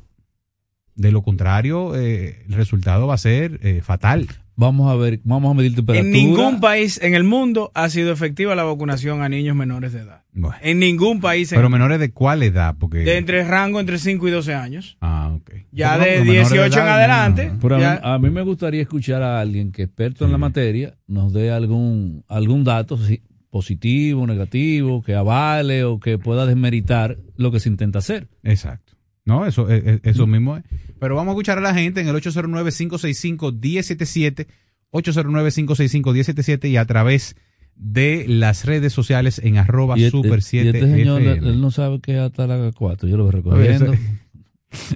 de 0.96 1.12
lo 1.12 1.24
contrario, 1.24 1.96
eh, 1.96 2.44
el 2.48 2.54
resultado 2.54 3.08
va 3.08 3.16
a 3.16 3.18
ser 3.18 3.60
eh, 3.64 3.82
fatal. 3.82 4.28
Vamos 4.56 4.92
a 4.92 4.96
ver, 4.96 5.20
vamos 5.24 5.50
a 5.52 5.54
medir 5.56 5.74
temperatura. 5.76 6.08
En 6.08 6.14
ningún 6.14 6.60
país 6.60 7.00
en 7.02 7.16
el 7.16 7.24
mundo 7.24 7.72
ha 7.74 7.90
sido 7.90 8.12
efectiva 8.12 8.54
la 8.56 8.64
vacunación 8.64 9.22
a 9.24 9.30
niños 9.30 9.56
menores 9.56 9.94
de 9.94 10.02
edad. 10.02 10.22
En 10.62 10.80
ningún 10.80 11.22
país. 11.22 11.52
en 11.52 11.58
Pero 11.58 11.68
el- 11.68 11.72
menores 11.74 12.00
de 12.00 12.12
cuál 12.12 12.44
edad? 12.44 12.76
Porque 12.80 13.00
de 13.00 13.18
entre 13.18 13.44
rango 13.44 13.80
entre 13.80 13.98
5 13.98 14.28
y 14.28 14.32
12 14.32 14.54
años. 14.54 14.98
Ah, 15.02 15.32
ok. 15.36 15.52
Ya 15.72 15.98
Pero 15.98 16.06
de 16.06 16.18
de 16.26 16.32
18 16.32 16.80
en 16.82 16.88
adelante. 16.88 17.52
Pero 17.62 17.76
a 17.76 17.78
mí, 17.78 17.84
ya- 17.84 18.02
a 18.04 18.20
mí 18.20 18.30
me 18.30 18.42
gustaría 18.44 18.82
escuchar 18.82 19.22
a 19.24 19.40
alguien 19.40 19.72
que 19.72 19.84
experto 19.84 20.26
en 20.26 20.32
la 20.32 20.38
materia 20.38 20.96
nos 21.08 21.34
dé 21.34 21.52
algún 21.52 22.24
algún 22.28 22.64
dato 22.64 22.98
si- 22.98 23.22
positivo, 23.50 24.26
negativo, 24.26 25.02
que 25.04 25.14
avale 25.16 25.84
o 25.84 26.00
que 26.00 26.18
pueda 26.18 26.46
desmeritar 26.48 27.18
lo 27.38 27.52
que 27.52 27.60
se 27.60 27.70
intenta 27.70 28.00
hacer. 28.00 28.28
Exacto. 28.44 28.94
No, 29.26 29.46
eso, 29.46 29.70
eh, 29.70 29.82
eh, 29.86 30.00
eso 30.04 30.28
mismo 30.28 30.58
es. 30.58 30.64
Pero 31.00 31.16
vamos 31.16 31.32
a 31.32 31.36
escuchar 31.36 31.58
a 31.58 31.62
la 31.62 31.74
gente 31.74 32.02
en 32.02 32.08
el 32.08 32.16
809-565-1077, 32.16 34.48
809-565-1077 34.92 36.70
y 36.70 36.78
a 36.78 36.86
través 36.86 37.36
de 37.76 38.26
las 38.28 38.66
redes 38.66 38.94
sociales 38.94 39.40
en 39.44 39.58
arroba 39.58 39.98
Y, 39.98 40.10
super 40.10 40.40
y 40.40 40.44
7 40.44 40.70
este 40.70 40.82
señor, 40.92 41.22
FM. 41.22 41.50
él 41.50 41.62
no 41.62 41.72
sabe 41.72 42.00
que 42.02 42.18
hasta 42.20 42.46
las 42.48 42.74
4, 42.76 43.08
yo 43.10 43.18
lo 43.18 43.24
voy 43.24 43.32
recogiendo. 43.32 43.92
Oye, 43.92 44.00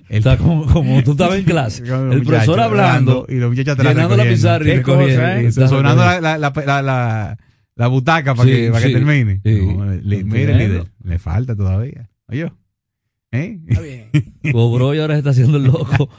Está 0.10 0.38
como, 0.38 0.66
como 0.66 1.04
tú 1.04 1.12
estabas 1.12 1.38
en 1.38 1.46
clase. 1.46 1.84
El 2.12 2.24
profesor 2.24 2.60
hablando, 2.60 3.28
y 3.30 3.36
los 3.36 3.50
muchachos 3.52 3.74
atrás 3.74 3.94
llenando 3.94 4.18
la 4.18 4.24
pizarra 4.24 4.66
y 4.66 4.70
Qué 4.70 4.76
recogiendo. 4.78 5.22
cosa, 5.22 5.40
¿eh? 5.40 5.48
y 5.48 5.52
Sonando 5.52 6.04
la, 6.04 6.20
la, 6.20 6.38
la, 6.82 7.38
la, 7.76 7.88
butaca 7.88 8.34
para 8.34 8.50
Sí, 8.50 8.56
que, 8.56 8.70
para 8.72 8.82
sí, 8.82 8.88
que 8.88 8.94
termine. 8.96 9.40
sí. 9.46 9.62
No, 9.76 9.86
le- 9.86 10.24
mire, 10.24 10.56
líder, 10.56 10.86
le 11.04 11.20
falta 11.20 11.56
todavía. 11.56 12.10
Oye. 12.28 12.52
¿Eh? 13.32 14.10
Cobró 14.52 14.96
y 14.96 15.00
ahora 15.00 15.16
se 15.16 15.20
está 15.20 15.32
haciendo 15.32 15.58
el 15.58 15.66
loco. 15.66 16.10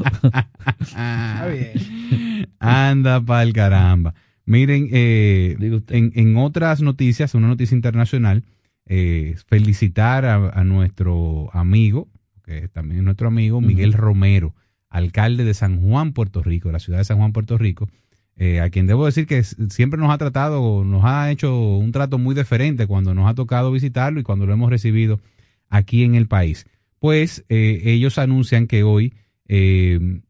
Anda 2.60 3.20
pa'l 3.24 3.52
caramba. 3.52 4.14
Miren, 4.44 4.88
eh, 4.92 5.56
en, 5.88 6.12
en 6.14 6.36
otras 6.36 6.80
noticias, 6.80 7.34
una 7.34 7.48
noticia 7.48 7.74
internacional, 7.74 8.44
eh, 8.86 9.36
felicitar 9.46 10.24
a, 10.24 10.48
a 10.50 10.64
nuestro 10.64 11.50
amigo, 11.52 12.08
que 12.44 12.68
también 12.68 13.00
es 13.00 13.04
nuestro 13.04 13.28
amigo, 13.28 13.60
Miguel 13.60 13.92
Romero, 13.92 14.54
alcalde 14.88 15.44
de 15.44 15.52
San 15.52 15.82
Juan, 15.82 16.12
Puerto 16.12 16.42
Rico, 16.42 16.72
la 16.72 16.78
ciudad 16.78 16.98
de 16.98 17.04
San 17.04 17.18
Juan, 17.18 17.32
Puerto 17.32 17.58
Rico, 17.58 17.90
eh, 18.36 18.60
a 18.60 18.70
quien 18.70 18.86
debo 18.86 19.04
decir 19.04 19.26
que 19.26 19.42
siempre 19.42 20.00
nos 20.00 20.10
ha 20.10 20.16
tratado, 20.16 20.84
nos 20.84 21.04
ha 21.04 21.30
hecho 21.30 21.76
un 21.76 21.92
trato 21.92 22.18
muy 22.18 22.34
diferente 22.34 22.86
cuando 22.86 23.14
nos 23.14 23.28
ha 23.28 23.34
tocado 23.34 23.70
visitarlo 23.70 24.20
y 24.20 24.22
cuando 24.22 24.46
lo 24.46 24.52
hemos 24.54 24.70
recibido 24.70 25.20
aquí 25.68 26.04
en 26.04 26.14
el 26.14 26.26
país. 26.26 26.66
Pues 26.98 27.44
eh, 27.48 27.80
ellos 27.84 28.18
anuncian 28.18 28.66
que 28.66 28.82
hoy 28.82 29.14
eh, 29.48 30.20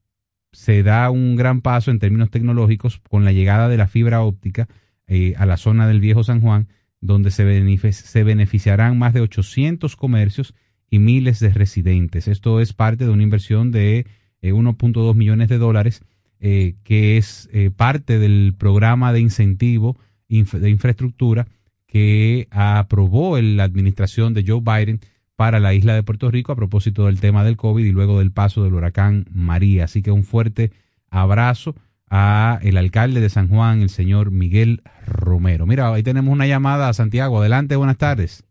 se 0.53 0.83
da 0.83 1.11
un 1.11 1.37
gran 1.37 1.61
paso 1.61 1.91
en 1.91 1.99
términos 1.99 2.31
tecnológicos 2.31 3.01
con 3.09 3.25
la 3.25 3.33
llegada 3.33 3.69
de 3.69 3.77
la 3.77 3.89
fibra 3.89 4.23
óptica 4.23 4.69
eh, 5.07 5.35
a 5.37 5.47
la 5.47 5.57
zona 5.57 5.87
del 5.87 6.01
viejo 6.01 6.25
San 6.25 6.41
Juan, 6.41 6.69
donde 7.01 7.31
se, 7.31 7.93
se 7.93 8.25
beneficiarán 8.25 8.99
más 8.99 9.13
de 9.13 9.21
800 9.21 9.97
comercios 9.97 10.55
y 10.91 11.01
miles 11.01 11.41
de 11.41 11.51
residentes. 11.51 12.29
Esto 12.29 12.61
es 12.61 12.73
parte 12.73 13.05
de 13.05 13.11
una 13.11 13.23
inversión 13.23 13.71
de 13.71 14.07
eh, 14.41 14.53
1.2 14.53 15.15
millones 15.15 15.49
de 15.49 15.59
dólares, 15.59 16.03
que 16.41 17.17
es 17.17 17.51
parte 17.75 18.21
del 18.21 18.55
programa 18.57 19.13
de 19.13 19.19
incentivo 19.19 19.99
de 20.29 20.71
infraestructura 20.71 21.49
que 21.89 22.47
aprobó 22.53 23.41
la 23.41 23.65
administración 23.65 24.35
de 24.35 24.45
Joe 24.47 24.61
Biden 24.61 25.01
para 25.39 25.61
la 25.61 25.73
isla 25.73 25.95
de 25.95 26.03
Puerto 26.03 26.33
Rico 26.33 26.51
a 26.51 26.57
propósito 26.57 27.07
del 27.07 27.21
tema 27.21 27.45
del 27.45 27.57
COVID 27.57 27.85
y 27.85 27.93
luego 27.93 28.19
del 28.19 28.33
paso 28.33 28.65
del 28.65 28.75
huracán 28.75 29.25
María. 29.31 29.85
Así 29.85 30.03
que 30.03 30.11
un 30.11 30.25
fuerte 30.25 30.73
abrazo 31.11 31.77
a 32.11 32.59
el 32.63 32.77
alcalde 32.77 33.21
de 33.21 33.29
San 33.29 33.47
Juan, 33.47 33.81
el 33.81 33.89
señor 33.89 34.33
Miguel 34.33 34.83
Romero. 35.07 35.65
Mira, 35.65 35.95
ahí 35.95 36.03
tenemos 36.03 36.33
una 36.33 36.49
llamada 36.49 36.89
a 36.89 36.93
Santiago. 36.93 37.39
Adelante, 37.39 37.77
buenas 37.77 37.99
tardes. 37.99 38.45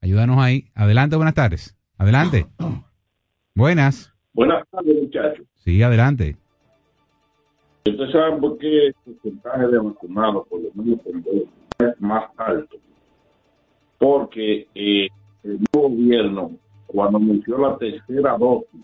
Ayúdanos 0.00 0.38
ahí. 0.38 0.64
Adelante, 0.74 1.14
buenas 1.14 1.34
tardes. 1.34 1.76
Adelante. 1.96 2.46
Buenas. 3.54 4.12
Buenas 4.32 4.66
tardes, 4.70 4.96
muchachos. 5.02 5.46
Sí, 5.54 5.80
adelante. 5.84 6.36
Ustedes 7.86 8.10
saben 8.10 8.40
por 8.40 8.58
qué 8.58 8.86
el 8.86 8.94
porcentaje 9.04 9.68
de 9.68 9.78
vacunados, 9.78 10.48
por 10.48 10.62
lo 10.62 10.68
menos 10.74 10.98
dos, 11.04 11.44
es 11.78 12.00
más 12.00 12.24
alto. 12.38 12.76
Porque 13.98 14.66
eh, 14.74 15.08
el 15.44 15.58
gobierno, 15.72 16.52
cuando 16.86 17.18
anunció 17.18 17.58
la 17.58 17.76
tercera 17.78 18.36
dosis, 18.38 18.80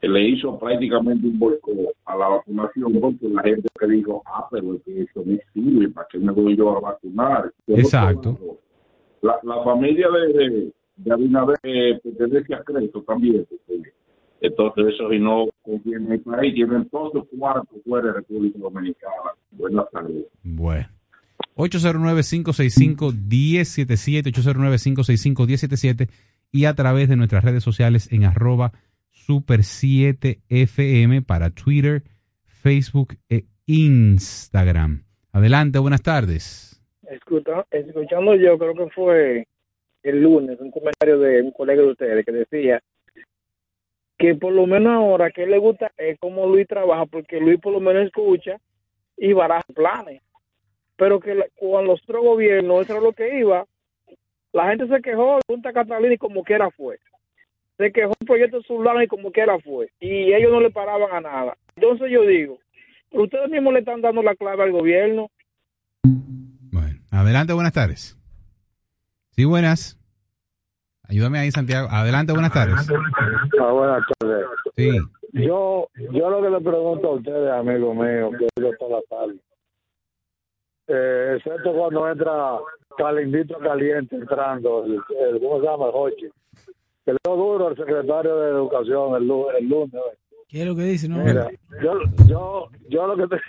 eh, 0.00 0.08
le 0.08 0.28
hizo 0.28 0.58
prácticamente 0.58 1.26
un 1.26 1.38
boicot 1.38 1.76
a 2.04 2.16
la 2.16 2.28
vacunación, 2.28 3.00
porque 3.00 3.28
la 3.28 3.42
gente 3.42 3.68
que 3.78 3.86
dijo, 3.86 4.22
ah, 4.26 4.46
pero 4.50 4.74
es 4.74 4.82
que 4.82 5.02
eso 5.02 5.22
no 5.24 5.38
sirve, 5.54 5.88
¿para 5.90 6.06
qué 6.10 6.18
me 6.18 6.32
voy 6.32 6.56
yo 6.56 6.76
a 6.76 6.80
vacunar? 6.80 7.52
Exacto. 7.68 8.38
La, 9.22 9.38
la 9.42 9.64
familia 9.64 10.08
de, 10.10 10.32
de, 10.32 10.72
de 10.96 11.12
Abinader 11.12 11.58
eh, 11.62 11.98
pertenece 12.02 12.54
a 12.54 12.62
Creso 12.62 13.02
también. 13.02 13.46
entonces, 14.40 14.86
eso 14.94 15.10
si 15.10 15.18
no 15.18 15.46
confían 15.62 16.06
en 16.06 16.12
el 16.12 16.20
país, 16.20 16.54
tienen 16.54 16.88
todos 16.90 17.12
sus 17.12 17.38
cuartos 17.38 17.78
fuera 17.84 18.08
de 18.08 18.12
República 18.14 18.58
Dominicana. 18.58 19.32
Buenas 19.52 19.90
tardes. 19.90 20.26
Bueno. 20.42 20.95
809-565-1077, 21.56 24.32
809-565-1077 24.32 26.08
y 26.52 26.64
a 26.66 26.74
través 26.74 27.08
de 27.08 27.16
nuestras 27.16 27.42
redes 27.44 27.64
sociales 27.64 28.10
en 28.12 28.24
arroba 28.24 28.72
super7fm 29.26 31.24
para 31.24 31.50
Twitter, 31.50 32.02
Facebook 32.44 33.16
e 33.28 33.44
Instagram. 33.66 35.02
Adelante, 35.32 35.78
buenas 35.78 36.02
tardes. 36.02 36.80
Escucha- 37.10 37.66
escuchando 37.70 38.34
yo, 38.36 38.58
creo 38.58 38.74
que 38.74 38.86
fue 38.94 39.46
el 40.02 40.22
lunes, 40.22 40.58
un 40.60 40.70
comentario 40.70 41.18
de 41.18 41.42
un 41.42 41.50
colega 41.52 41.82
de 41.82 41.88
ustedes 41.90 42.24
que 42.24 42.32
decía 42.32 42.80
que 44.18 44.34
por 44.34 44.52
lo 44.52 44.66
menos 44.66 44.92
ahora 44.94 45.30
que 45.30 45.46
le 45.46 45.58
gusta 45.58 45.92
es 45.98 46.18
como 46.18 46.46
Luis 46.46 46.66
trabaja, 46.66 47.06
porque 47.06 47.38
Luis 47.40 47.60
por 47.60 47.72
lo 47.72 47.80
menos 47.80 48.06
escucha 48.06 48.56
y 49.16 49.32
baraja 49.32 49.64
planes. 49.74 50.22
Pero 50.96 51.20
que 51.20 51.34
la- 51.34 51.46
con 51.58 51.86
los 51.86 52.02
otros 52.02 52.22
gobiernos, 52.24 52.82
eso 52.82 52.92
era 52.94 53.02
lo 53.02 53.12
que 53.12 53.38
iba. 53.38 53.66
La 54.52 54.68
gente 54.68 54.88
se 54.88 55.02
quejó 55.02 55.36
de 55.36 55.42
Punta 55.46 55.72
Catalina 55.72 56.14
y 56.14 56.18
como 56.18 56.42
quiera 56.42 56.70
fue. 56.70 56.98
Se 57.76 57.92
quejó 57.92 58.12
el 58.18 58.26
proyecto 58.26 58.62
Zulán 58.62 59.02
y 59.02 59.06
como 59.06 59.30
quiera 59.30 59.58
fue. 59.60 59.90
Y 60.00 60.32
ellos 60.32 60.50
no 60.50 60.60
le 60.60 60.70
paraban 60.70 61.12
a 61.12 61.20
nada. 61.20 61.56
Entonces 61.76 62.10
yo 62.10 62.22
digo, 62.22 62.58
ustedes 63.12 63.50
mismos 63.50 63.74
le 63.74 63.80
están 63.80 64.00
dando 64.00 64.22
la 64.22 64.34
clave 64.34 64.62
al 64.62 64.72
gobierno. 64.72 65.28
Adelante, 67.10 67.52
buenas 67.54 67.72
tardes. 67.72 68.16
Sí, 69.30 69.44
buenas. 69.44 69.98
Ayúdame 71.08 71.38
ahí, 71.38 71.50
Santiago. 71.50 71.88
Adelante, 71.90 72.32
buenas 72.32 72.52
tardes. 72.52 72.74
Ah, 73.60 73.72
buenas 73.72 74.02
tardes. 74.18 74.46
Sí. 74.76 74.90
Yo, 75.32 75.88
yo 76.12 76.30
lo 76.30 76.42
que 76.42 76.50
le 76.50 76.60
pregunto 76.60 77.08
a 77.08 77.12
ustedes, 77.12 77.50
amigo 77.52 77.94
mío, 77.94 78.30
que 78.38 78.46
yo 78.60 78.70
toda 78.78 78.98
la 78.98 79.02
tarde, 79.08 79.36
eh, 80.88 81.34
excepto 81.36 81.72
cuando 81.72 82.08
entra 82.10 82.58
calindito 82.96 83.58
caliente 83.58 84.16
entrando, 84.16 84.84
el, 84.84 85.00
el- 85.18 85.40
¿cómo 85.40 85.60
se 85.60 85.66
llama? 85.66 85.86
El 85.86 85.92
Hochi. 85.94 86.28
Que 87.04 87.12
le 87.12 87.18
dio 87.24 87.36
duro 87.36 87.68
al 87.68 87.76
secretario 87.76 88.36
de 88.36 88.48
Educación 88.50 89.14
el, 89.16 89.30
el 89.58 89.68
lunes. 89.68 89.92
¿Qué 90.48 90.60
es 90.62 90.66
lo 90.66 90.74
que 90.76 90.82
dice? 90.82 91.08
No, 91.08 91.18
Mira, 91.18 91.48
yo, 91.82 92.00
yo, 92.26 92.68
yo 92.88 93.06
lo 93.06 93.16
que 93.16 93.36
te... 93.36 93.42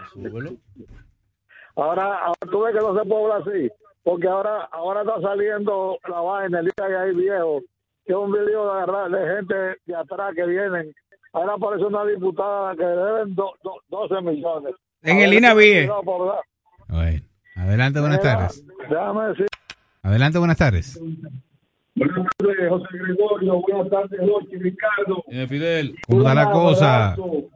Ahora, 1.76 2.18
ahora 2.26 2.38
tú 2.52 2.62
ves 2.62 2.74
que 2.74 2.80
no 2.80 2.98
se 3.00 3.06
puede 3.08 3.24
hablar 3.24 3.42
así, 3.48 3.70
porque 4.04 4.28
ahora 4.28 4.64
ahora 4.72 5.02
está 5.02 5.22
saliendo 5.22 5.98
la 6.10 6.20
vaina, 6.22 6.60
el 6.60 6.66
día 6.66 6.88
que 6.88 6.96
hay 6.96 7.16
viejo, 7.16 7.62
que 8.06 8.14
es 8.14 8.18
un 8.18 8.32
video 8.32 8.66
de, 8.66 8.72
agarrar- 8.82 9.12
de 9.12 9.36
gente 9.36 9.56
de 9.86 9.96
atrás 9.96 10.34
que 10.36 10.46
vienen. 10.46 10.94
Ahora 11.34 11.54
aparece 11.54 11.86
una 11.86 12.04
diputada 12.06 12.76
que 12.76 12.84
deben 12.86 13.36
do- 13.36 13.54
do- 13.64 13.82
12 13.90 14.22
millones. 14.22 14.74
En 15.04 15.20
el 15.20 15.34
INAVIE. 15.36 15.88
Bueno, 16.90 17.20
adelante, 17.58 18.00
buenas 18.00 18.22
tardes. 18.22 18.64
Déjame 18.90 19.28
decir. 19.30 19.48
Adelante, 20.04 20.38
buenas 20.40 20.58
tardes. 20.58 21.00
Buenas 21.96 22.28
tardes, 22.38 22.70
José 22.70 22.88
Gregorio. 22.92 23.62
Buenas 23.62 23.90
tardes, 23.90 24.20
Jorge, 24.20 24.58
Ricardo. 24.60 25.24
Fidel. 25.48 25.96
¿Cómo 26.08 26.22
está 26.22 26.34
la 26.36 26.52
cosa? 26.52 27.06
abrazo. 27.14 27.50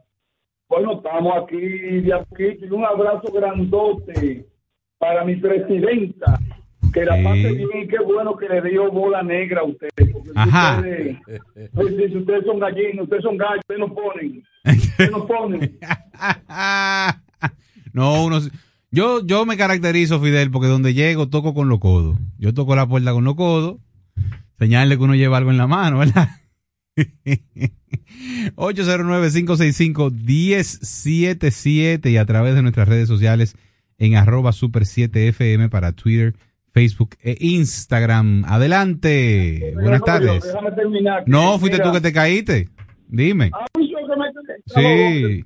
Bueno, 0.67 0.93
estamos 0.93 1.33
aquí 1.43 1.57
de 1.57 2.13
a 2.13 2.23
poquito 2.23 2.65
y 2.65 2.69
un 2.69 2.85
abrazo 2.85 3.31
grandote 3.33 4.45
para 4.97 5.23
mi 5.25 5.35
presidenta. 5.35 6.39
Que 6.93 7.05
la 7.05 7.15
Sí. 7.17 7.23
pase 7.23 7.51
bien 7.53 7.69
y 7.83 7.87
qué 7.87 7.99
bueno 7.99 8.35
que 8.35 8.49
le 8.49 8.61
dio 8.69 8.91
bola 8.91 9.23
negra 9.23 9.61
a 9.61 9.65
si 9.65 10.11
Ajá. 10.35 10.77
Ustedes, 10.79 11.17
pues, 11.73 11.95
si 11.95 12.17
ustedes 12.17 12.45
son 12.45 12.59
gallinos, 12.59 13.03
ustedes 13.03 13.23
son 13.23 13.37
gallos, 13.37 13.59
ustedes 13.59 13.79
no 13.79 13.93
ponen. 13.93 14.43
Ustedes 14.65 15.11
no 15.11 15.25
ponen. 15.27 15.79
No, 17.93 18.23
uno, 18.25 18.37
yo, 18.91 19.25
yo 19.25 19.45
me 19.45 19.57
caracterizo, 19.57 20.19
Fidel, 20.21 20.51
porque 20.51 20.67
donde 20.67 20.93
llego 20.93 21.29
toco 21.29 21.53
con 21.53 21.69
los 21.69 21.79
codos. 21.79 22.17
Yo 22.37 22.53
toco 22.53 22.75
la 22.75 22.85
puerta 22.87 23.13
con 23.13 23.23
los 23.23 23.35
codos, 23.35 23.77
señale 24.59 24.97
que 24.97 25.03
uno 25.03 25.15
lleva 25.15 25.37
algo 25.37 25.51
en 25.51 25.57
la 25.57 25.67
mano, 25.67 25.99
¿verdad? 25.99 26.29
809-565-1077 30.81 32.09
y 32.11 32.17
a 32.17 32.25
través 32.25 32.55
de 32.55 32.61
nuestras 32.61 32.87
redes 32.87 33.07
sociales 33.07 33.55
en 33.97 34.15
arroba 34.15 34.51
super 34.51 34.83
7fm 34.83 35.69
para 35.69 35.91
Twitter, 35.93 36.33
Facebook 36.73 37.11
e 37.21 37.37
Instagram. 37.39 38.43
Adelante. 38.45 39.73
Buenas 39.75 40.01
tardes. 40.01 40.43
Déjame 40.43 40.71
terminar. 40.71 41.23
No, 41.27 41.59
fuiste 41.59 41.77
Mira, 41.77 41.89
tú 41.89 41.93
que 41.93 42.01
te 42.01 42.11
caíste. 42.13 42.69
Dime. 43.07 43.51
ah, 43.53 43.65
yo 43.75 43.97
que 44.07 44.15
me- 44.17 44.31
Sí. 44.65 45.45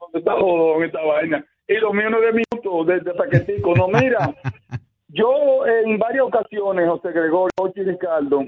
¿Dónde 0.00 0.18
está 0.18 0.32
jodón 0.32 0.84
esta 0.84 1.00
vaina? 1.02 1.44
Y 1.72 1.80
lo 1.80 1.92
mío 1.92 2.10
no 2.10 2.18
es 2.18 2.34
de 2.34 2.44
minutos, 2.50 2.86
de, 2.86 3.00
de 3.00 3.14
paquetico. 3.14 3.74
No, 3.74 3.88
mira, 3.88 4.34
yo 5.08 5.66
en 5.66 5.98
varias 5.98 6.24
ocasiones, 6.24 6.88
José 6.88 7.12
Gregorio, 7.12 7.50
Ricardo, 7.74 8.44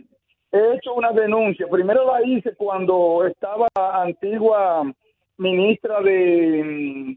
he 0.52 0.74
hecho 0.74 0.94
una 0.94 1.10
denuncia. 1.12 1.66
Primero 1.68 2.06
la 2.06 2.22
hice 2.26 2.54
cuando 2.54 3.26
estaba 3.26 3.66
antigua 3.74 4.82
ministra 5.38 6.00
de, 6.02 7.16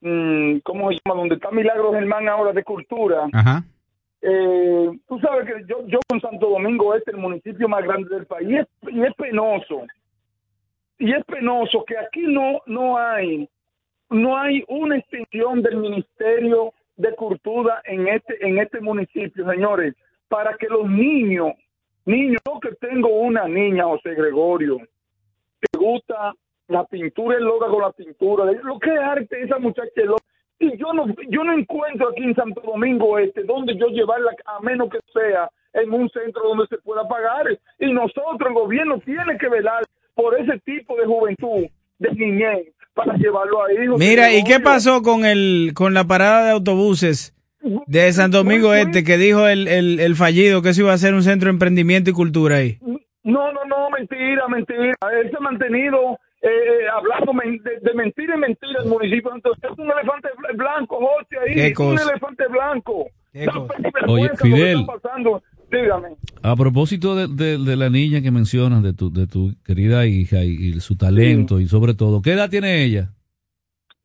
mm, 0.00 0.08
mm, 0.08 0.60
¿cómo 0.64 0.90
se 0.90 0.98
llama? 1.04 1.20
Donde 1.20 1.36
está 1.36 1.50
Milagro 1.50 1.92
Germán 1.92 2.28
ahora 2.28 2.52
de 2.52 2.64
Cultura. 2.64 3.28
Ajá. 3.32 3.62
Eh, 4.20 4.90
tú 5.06 5.20
sabes 5.20 5.46
que 5.46 5.64
yo, 5.68 5.86
yo 5.86 6.00
en 6.12 6.20
Santo 6.20 6.50
Domingo 6.50 6.92
Este, 6.96 7.12
el 7.12 7.18
municipio 7.18 7.68
más 7.68 7.84
grande 7.84 8.08
del 8.12 8.26
país, 8.26 8.48
y 8.48 8.56
es, 8.56 8.66
y 8.90 9.02
es 9.02 9.14
penoso. 9.14 9.86
Y 10.98 11.12
es 11.12 11.24
penoso 11.24 11.84
que 11.84 11.96
aquí 11.96 12.22
no, 12.22 12.60
no 12.66 12.98
hay, 12.98 13.48
no 14.10 14.36
hay 14.36 14.64
una 14.68 14.96
extensión 14.96 15.62
del 15.62 15.76
Ministerio 15.76 16.72
de 16.96 17.14
Cultura 17.14 17.82
en 17.84 18.08
este, 18.08 18.46
en 18.46 18.58
este 18.58 18.80
municipio, 18.80 19.48
señores, 19.48 19.94
para 20.28 20.56
que 20.56 20.66
los 20.68 20.88
niños, 20.88 21.52
niños, 22.04 22.40
yo 22.46 22.60
que 22.60 22.74
tengo 22.76 23.08
una 23.08 23.46
niña, 23.46 23.84
José 23.84 24.14
Gregorio, 24.14 24.78
que 24.78 25.78
gusta 25.78 26.34
la 26.68 26.84
pintura, 26.84 27.36
él 27.36 27.44
logra 27.44 27.68
con 27.68 27.82
la 27.82 27.92
pintura, 27.92 28.52
lo 28.62 28.78
que 28.78 28.92
es 28.92 29.00
arte, 29.00 29.42
esa 29.42 29.58
muchacha 29.58 29.90
es. 29.94 30.10
Y 30.60 30.76
yo 30.76 30.92
no, 30.92 31.06
yo 31.28 31.44
no 31.44 31.52
encuentro 31.52 32.08
aquí 32.08 32.24
en 32.24 32.34
Santo 32.34 32.60
Domingo 32.60 33.16
Este 33.16 33.44
donde 33.44 33.76
yo 33.76 33.86
llevarla, 33.88 34.32
a 34.44 34.60
menos 34.60 34.90
que 34.90 34.98
sea 35.12 35.48
en 35.72 35.92
un 35.92 36.08
centro 36.10 36.42
donde 36.48 36.66
se 36.66 36.78
pueda 36.78 37.06
pagar. 37.06 37.46
Y 37.78 37.92
nosotros, 37.92 38.40
el 38.40 38.54
gobierno, 38.54 38.98
tiene 38.98 39.38
que 39.38 39.48
velar 39.48 39.84
por 40.14 40.36
ese 40.38 40.58
tipo 40.60 40.96
de 40.96 41.06
juventud, 41.06 41.66
de 42.00 42.10
niñez, 42.12 42.74
para 42.98 43.16
llevarlo 43.16 43.64
ahí. 43.64 43.76
Mira, 43.96 44.32
¿y 44.32 44.42
qué 44.42 44.58
pasó 44.58 45.02
con 45.02 45.24
el 45.24 45.70
con 45.74 45.94
la 45.94 46.04
parada 46.04 46.44
de 46.46 46.50
autobuses 46.50 47.32
de 47.86 48.12
San 48.12 48.30
Domingo 48.30 48.74
Este 48.74 49.04
que 49.04 49.16
dijo 49.18 49.46
el, 49.46 49.68
el, 49.68 50.00
el 50.00 50.16
fallido 50.16 50.62
que 50.62 50.70
eso 50.70 50.82
iba 50.82 50.92
a 50.92 50.98
ser 50.98 51.14
un 51.14 51.22
centro 51.22 51.46
de 51.46 51.52
emprendimiento 51.52 52.10
y 52.10 52.12
cultura 52.12 52.56
ahí? 52.56 52.78
No, 53.22 53.52
no, 53.52 53.64
no, 53.66 53.90
mentira, 53.90 54.48
mentira. 54.48 54.94
Él 55.20 55.30
se 55.30 55.36
ha 55.36 55.40
mantenido 55.40 56.18
eh, 56.40 56.48
eh, 56.48 56.88
hablando 56.92 57.32
de, 57.62 57.78
de 57.80 57.94
mentira 57.94 58.34
y 58.36 58.38
mentira 58.40 58.80
el 58.82 58.88
municipio. 58.88 59.30
Entonces 59.34 59.64
es 59.70 59.78
un 59.78 59.90
elefante 59.90 60.28
bl- 60.36 60.56
blanco, 60.56 60.98
José, 60.98 61.36
ahí. 61.46 61.54
¿Qué 61.74 61.82
un 61.82 61.98
elefante 61.98 62.44
blanco. 62.48 63.06
Oye, 64.08 64.24
lo 64.28 64.30
que 64.30 64.36
Fidel. 64.38 64.80
está 64.80 64.92
pasando. 65.00 65.42
Dígame. 65.70 66.08
A 66.42 66.56
propósito 66.56 67.14
de, 67.14 67.26
de- 67.28 67.58
de 67.58 67.76
la 67.76 67.90
niña 67.90 68.20
que 68.22 68.30
mencionas, 68.30 68.82
de 68.82 68.92
tu, 68.94 69.12
de 69.12 69.26
tu 69.26 69.52
querida 69.64 70.06
hija 70.06 70.44
y, 70.44 70.50
y 70.50 70.80
su 70.80 70.96
talento 70.96 71.60
y 71.60 71.66
sobre 71.66 71.94
todo, 71.94 72.22
¿qué 72.22 72.32
edad 72.32 72.48
tiene 72.48 72.84
ella? 72.84 73.10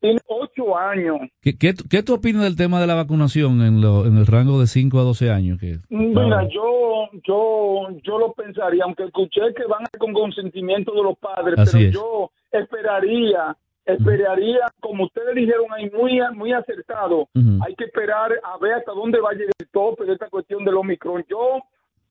Tiene 0.00 0.20
ocho 0.26 0.76
años. 0.76 1.16
¿Qué, 1.40 1.56
qué, 1.56 1.72
tú- 1.72 1.84
qué 1.88 2.02
tú 2.02 2.12
opinas 2.14 2.42
del 2.42 2.56
tema 2.56 2.78
de 2.80 2.86
la 2.86 2.94
vacunación 2.94 3.62
en, 3.62 3.80
lo- 3.80 4.04
en 4.06 4.18
el 4.18 4.26
rango 4.26 4.60
de 4.60 4.66
5 4.66 4.98
a 4.98 5.02
12 5.02 5.30
años? 5.30 5.58
Que, 5.58 5.78
Mira, 5.88 6.46
yo, 6.52 7.08
yo, 7.26 7.88
yo 8.02 8.18
lo 8.18 8.34
pensaría, 8.34 8.84
aunque 8.84 9.04
escuché 9.04 9.40
que 9.56 9.64
van 9.66 9.84
con 9.98 10.12
consentimiento 10.12 10.92
de 10.92 11.02
los 11.02 11.16
padres, 11.18 11.58
Así 11.58 11.78
pero 11.78 11.88
es. 11.88 11.94
yo 11.94 12.30
esperaría, 12.52 13.56
esperaría, 13.86 14.60
como 14.80 15.04
ustedes 15.04 15.34
dijeron 15.34 15.66
ahí, 15.72 15.90
muy, 15.90 16.20
muy 16.34 16.52
acertado, 16.52 17.28
hay 17.64 17.74
que 17.74 17.84
esperar 17.84 18.32
a 18.42 18.58
ver 18.58 18.74
hasta 18.74 18.92
dónde 18.92 19.20
va 19.20 19.30
a 19.30 19.34
llegar 19.34 19.52
el 19.58 19.68
tope 19.68 20.04
de 20.04 20.12
esta 20.14 20.28
cuestión 20.28 20.64
del 20.64 20.74
Omicron. 20.76 21.24
Yo, 21.28 21.60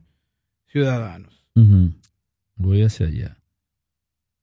ciudadanos. 0.66 1.44
Ujú. 1.54 1.92
Voy 2.56 2.82
hacia 2.82 3.06
allá. 3.06 3.38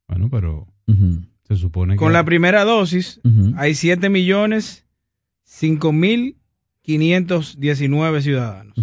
Bueno, 0.08 0.30
pero 0.30 0.68
Ujú. 0.88 1.22
se 1.48 1.56
supone 1.56 1.94
que... 1.94 2.00
Con 2.00 2.14
la 2.14 2.26
primera 2.26 2.64
dosis 2.66 3.22
Ujú. 3.24 3.54
hay 3.58 3.76
7 3.76 4.10
millones 4.10 4.86
5.519 5.46 8.22
ciudadanos. 8.22 8.76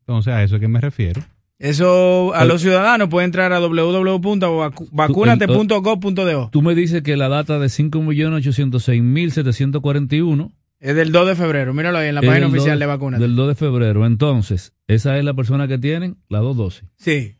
Entonces, 0.00 0.32
a 0.32 0.42
eso 0.42 0.56
es 0.56 0.60
que 0.60 0.68
me 0.68 0.80
refiero. 0.80 1.22
Eso 1.62 2.34
a 2.34 2.44
los 2.44 2.60
ciudadanos 2.60 3.08
pueden 3.08 3.28
entrar 3.28 3.52
a 3.52 3.60
www.vacunate.gov.do. 3.60 6.48
Tú 6.50 6.60
me 6.60 6.74
dices 6.74 7.02
que 7.02 7.16
la 7.16 7.28
data 7.28 7.60
de 7.60 7.68
5.806.741 7.68 10.52
Es 10.80 10.96
del 10.96 11.12
2 11.12 11.28
de 11.28 11.36
febrero. 11.36 11.72
Míralo 11.72 11.98
ahí 11.98 12.08
en 12.08 12.16
la 12.16 12.22
página 12.22 12.48
oficial 12.48 12.72
2 12.72 12.80
de 12.80 12.86
Vacunate. 12.86 13.22
Del 13.22 13.36
2 13.36 13.46
de 13.46 13.54
febrero. 13.54 14.04
Entonces, 14.06 14.72
esa 14.88 15.16
es 15.18 15.24
la 15.24 15.34
persona 15.34 15.68
que 15.68 15.78
tienen 15.78 16.16
las 16.28 16.42
dos 16.42 16.56
dosis. 16.56 16.82
Sí. 16.96 17.36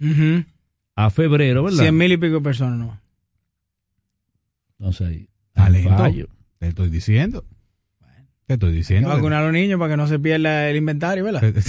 a 0.95 1.09
febrero, 1.09 1.63
¿verdad? 1.63 1.83
100 1.83 1.97
mil 1.97 2.11
y 2.11 2.17
pico 2.17 2.35
de 2.35 2.41
personas, 2.41 2.77
¿no? 2.79 2.99
Entonces 4.79 5.07
ahí. 5.07 5.27
Talento. 5.53 6.27
Te 6.59 6.67
estoy 6.67 6.89
diciendo. 6.89 7.45
Te 8.47 8.53
estoy 8.55 8.69
Hay 8.69 8.73
que 8.73 8.77
diciendo. 8.79 9.09
vacunar 9.09 9.43
a 9.43 9.45
los 9.45 9.53
niños 9.53 9.79
para 9.79 9.93
que 9.93 9.97
no 9.97 10.07
se 10.07 10.17
pierda 10.19 10.69
el 10.69 10.75
inventario, 10.77 11.23
¿verdad? 11.23 11.53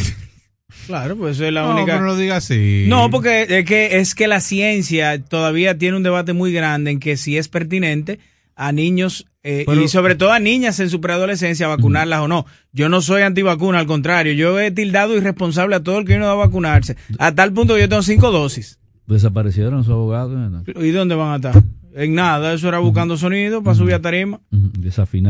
Claro, 0.86 1.18
pues 1.18 1.36
eso 1.36 1.44
es 1.44 1.52
la 1.52 1.64
No, 1.64 1.76
única. 1.76 1.98
no 2.00 2.06
lo 2.06 2.16
diga 2.16 2.36
así. 2.36 2.86
No, 2.88 3.10
porque 3.10 3.42
es 3.46 3.66
que, 3.66 3.98
es 3.98 4.14
que 4.14 4.26
la 4.26 4.40
ciencia 4.40 5.22
todavía 5.22 5.76
tiene 5.76 5.98
un 5.98 6.02
debate 6.02 6.32
muy 6.32 6.50
grande 6.50 6.90
en 6.90 6.98
que 6.98 7.18
si 7.18 7.36
es 7.36 7.48
pertinente 7.48 8.18
a 8.56 8.72
niños 8.72 9.26
eh, 9.44 9.64
Pero- 9.66 9.82
y 9.82 9.88
sobre 9.88 10.14
todo 10.14 10.32
a 10.32 10.38
niñas 10.38 10.78
en 10.80 10.88
su 10.90 11.00
preadolescencia 11.00 11.66
vacunarlas 11.68 12.20
o 12.20 12.28
no. 12.28 12.46
Yo 12.72 12.88
no 12.88 13.00
soy 13.00 13.22
antivacuna, 13.22 13.78
al 13.80 13.86
contrario, 13.86 14.32
yo 14.34 14.58
he 14.60 14.70
tildado 14.70 15.16
irresponsable 15.16 15.74
a 15.76 15.82
todo 15.82 15.98
el 15.98 16.04
que 16.04 16.18
no 16.18 16.26
va 16.26 16.32
a 16.32 16.46
vacunarse. 16.46 16.96
A 17.18 17.34
tal 17.34 17.52
punto 17.52 17.74
que 17.74 17.80
yo 17.80 17.88
tengo 17.88 18.02
cinco 18.02 18.30
dosis. 18.30 18.78
Desaparecieron 19.06 19.82
sus 19.84 19.92
abogados. 19.92 20.32
¿Y 20.80 20.90
dónde 20.90 21.14
van 21.16 21.32
a 21.32 21.36
estar? 21.36 21.62
En 21.94 22.14
nada, 22.14 22.54
eso 22.54 22.68
era 22.68 22.78
buscando 22.78 23.16
sonido 23.18 23.62
para 23.62 23.74
subir 23.74 23.94
a 23.94 24.00
tarima. 24.00 24.40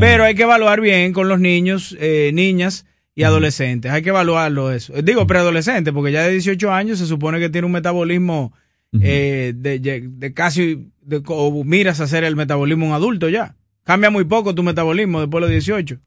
Pero 0.00 0.22
hay 0.24 0.34
que 0.36 0.42
evaluar 0.42 0.80
bien 0.80 1.12
con 1.12 1.26
los 1.28 1.40
niños, 1.40 1.96
eh, 1.98 2.30
niñas 2.34 2.86
y 3.16 3.24
adolescentes. 3.24 3.90
Hay 3.90 4.02
que 4.02 4.10
evaluarlo 4.10 4.70
eso. 4.72 4.94
Eh, 4.94 5.02
Digo 5.02 5.26
preadolescentes, 5.26 5.92
porque 5.92 6.12
ya 6.12 6.22
de 6.22 6.30
18 6.32 6.70
años 6.72 6.98
se 7.00 7.06
supone 7.06 7.40
que 7.40 7.48
tiene 7.50 7.66
un 7.66 7.72
metabolismo 7.72 8.52
eh, 9.00 9.54
de 9.56 10.32
casi, 10.34 10.88
de, 11.00 11.22
o 11.26 11.64
miras 11.64 12.00
a 12.00 12.04
hacer 12.04 12.22
el 12.24 12.36
metabolismo 12.36 12.86
un 12.86 12.92
adulto 12.92 13.28
ya. 13.28 13.56
Cambia 13.84 14.10
muy 14.10 14.24
poco 14.24 14.54
tu 14.54 14.62
metabolismo 14.62 15.20
después 15.20 15.40
de 15.40 15.48
los 15.48 15.50
18. 15.50 15.98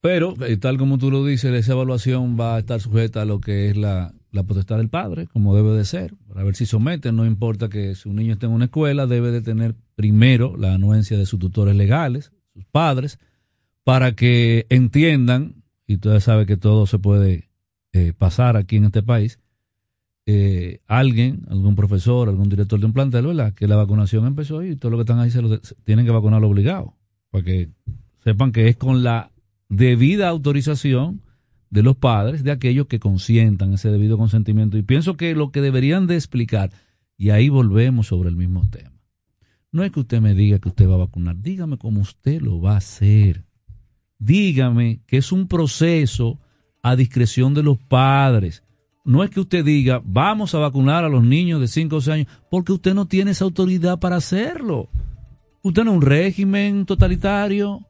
Pero, 0.00 0.34
eh, 0.44 0.56
tal 0.56 0.78
como 0.78 0.98
tú 0.98 1.10
lo 1.10 1.24
dices, 1.24 1.52
esa 1.52 1.72
evaluación 1.72 2.38
va 2.38 2.56
a 2.56 2.58
estar 2.60 2.80
sujeta 2.80 3.22
a 3.22 3.24
lo 3.24 3.40
que 3.40 3.70
es 3.70 3.76
la, 3.76 4.14
la 4.30 4.44
potestad 4.44 4.76
del 4.76 4.88
padre, 4.88 5.26
como 5.26 5.56
debe 5.56 5.70
de 5.70 5.84
ser, 5.84 6.14
para 6.28 6.44
ver 6.44 6.54
si 6.54 6.66
someten. 6.66 7.16
No 7.16 7.26
importa 7.26 7.68
que 7.68 7.94
si 7.96 8.08
un 8.08 8.16
niño 8.16 8.34
esté 8.34 8.46
en 8.46 8.52
una 8.52 8.66
escuela, 8.66 9.06
debe 9.06 9.32
de 9.32 9.42
tener 9.42 9.74
primero 9.96 10.56
la 10.56 10.74
anuencia 10.74 11.18
de 11.18 11.26
sus 11.26 11.40
tutores 11.40 11.74
legales, 11.74 12.30
sus 12.52 12.64
padres, 12.66 13.18
para 13.82 14.12
que 14.12 14.66
entiendan, 14.68 15.62
y 15.86 15.94
ustedes 15.94 16.24
saben 16.24 16.46
que 16.46 16.56
todo 16.56 16.86
se 16.86 16.98
puede 16.98 17.48
eh, 17.92 18.12
pasar 18.16 18.56
aquí 18.56 18.76
en 18.76 18.84
este 18.84 19.02
país, 19.02 19.40
eh, 20.26 20.80
alguien, 20.86 21.46
algún 21.48 21.76
profesor, 21.76 22.28
algún 22.28 22.48
director 22.48 22.80
de 22.80 22.86
un 22.86 22.92
plantel, 22.92 23.26
¿verdad? 23.26 23.54
Que 23.54 23.68
la 23.68 23.76
vacunación 23.76 24.26
empezó 24.26 24.62
y 24.64 24.76
todo 24.76 24.90
lo 24.90 24.96
que 24.98 25.02
están 25.02 25.20
ahí 25.20 25.30
se 25.30 25.40
lo, 25.40 25.60
tienen 25.84 26.04
que 26.04 26.10
vacunarlo 26.10 26.48
obligado, 26.48 26.95
para 27.36 27.44
que 27.44 27.68
sepan 28.24 28.50
que 28.50 28.66
es 28.68 28.76
con 28.76 29.02
la 29.02 29.30
debida 29.68 30.30
autorización 30.30 31.20
de 31.68 31.82
los 31.82 31.94
padres, 31.94 32.44
de 32.44 32.50
aquellos 32.50 32.86
que 32.86 32.98
consientan 32.98 33.74
ese 33.74 33.90
debido 33.90 34.16
consentimiento. 34.16 34.78
Y 34.78 34.82
pienso 34.82 35.18
que 35.18 35.34
lo 35.34 35.50
que 35.50 35.60
deberían 35.60 36.06
de 36.06 36.14
explicar, 36.14 36.70
y 37.18 37.28
ahí 37.28 37.50
volvemos 37.50 38.06
sobre 38.06 38.30
el 38.30 38.36
mismo 38.36 38.66
tema, 38.70 38.92
no 39.70 39.84
es 39.84 39.92
que 39.92 40.00
usted 40.00 40.22
me 40.22 40.34
diga 40.34 40.58
que 40.60 40.70
usted 40.70 40.88
va 40.88 40.94
a 40.94 40.98
vacunar, 40.98 41.36
dígame 41.38 41.76
cómo 41.76 42.00
usted 42.00 42.40
lo 42.40 42.58
va 42.58 42.72
a 42.72 42.78
hacer. 42.78 43.44
Dígame 44.18 45.02
que 45.06 45.18
es 45.18 45.30
un 45.30 45.46
proceso 45.46 46.40
a 46.82 46.96
discreción 46.96 47.52
de 47.52 47.62
los 47.62 47.76
padres. 47.76 48.62
No 49.04 49.22
es 49.22 49.28
que 49.28 49.40
usted 49.40 49.62
diga, 49.62 50.00
vamos 50.02 50.54
a 50.54 50.58
vacunar 50.58 51.04
a 51.04 51.10
los 51.10 51.22
niños 51.22 51.60
de 51.60 51.68
5 51.68 51.96
o 51.96 52.00
6 52.00 52.14
años, 52.14 52.28
porque 52.50 52.72
usted 52.72 52.94
no 52.94 53.04
tiene 53.04 53.32
esa 53.32 53.44
autoridad 53.44 53.98
para 53.98 54.16
hacerlo. 54.16 54.88
Usted 55.66 55.82
no 55.82 55.90
es 55.90 55.96
un 55.96 56.02
régimen 56.02 56.86
totalitario. 56.86 57.80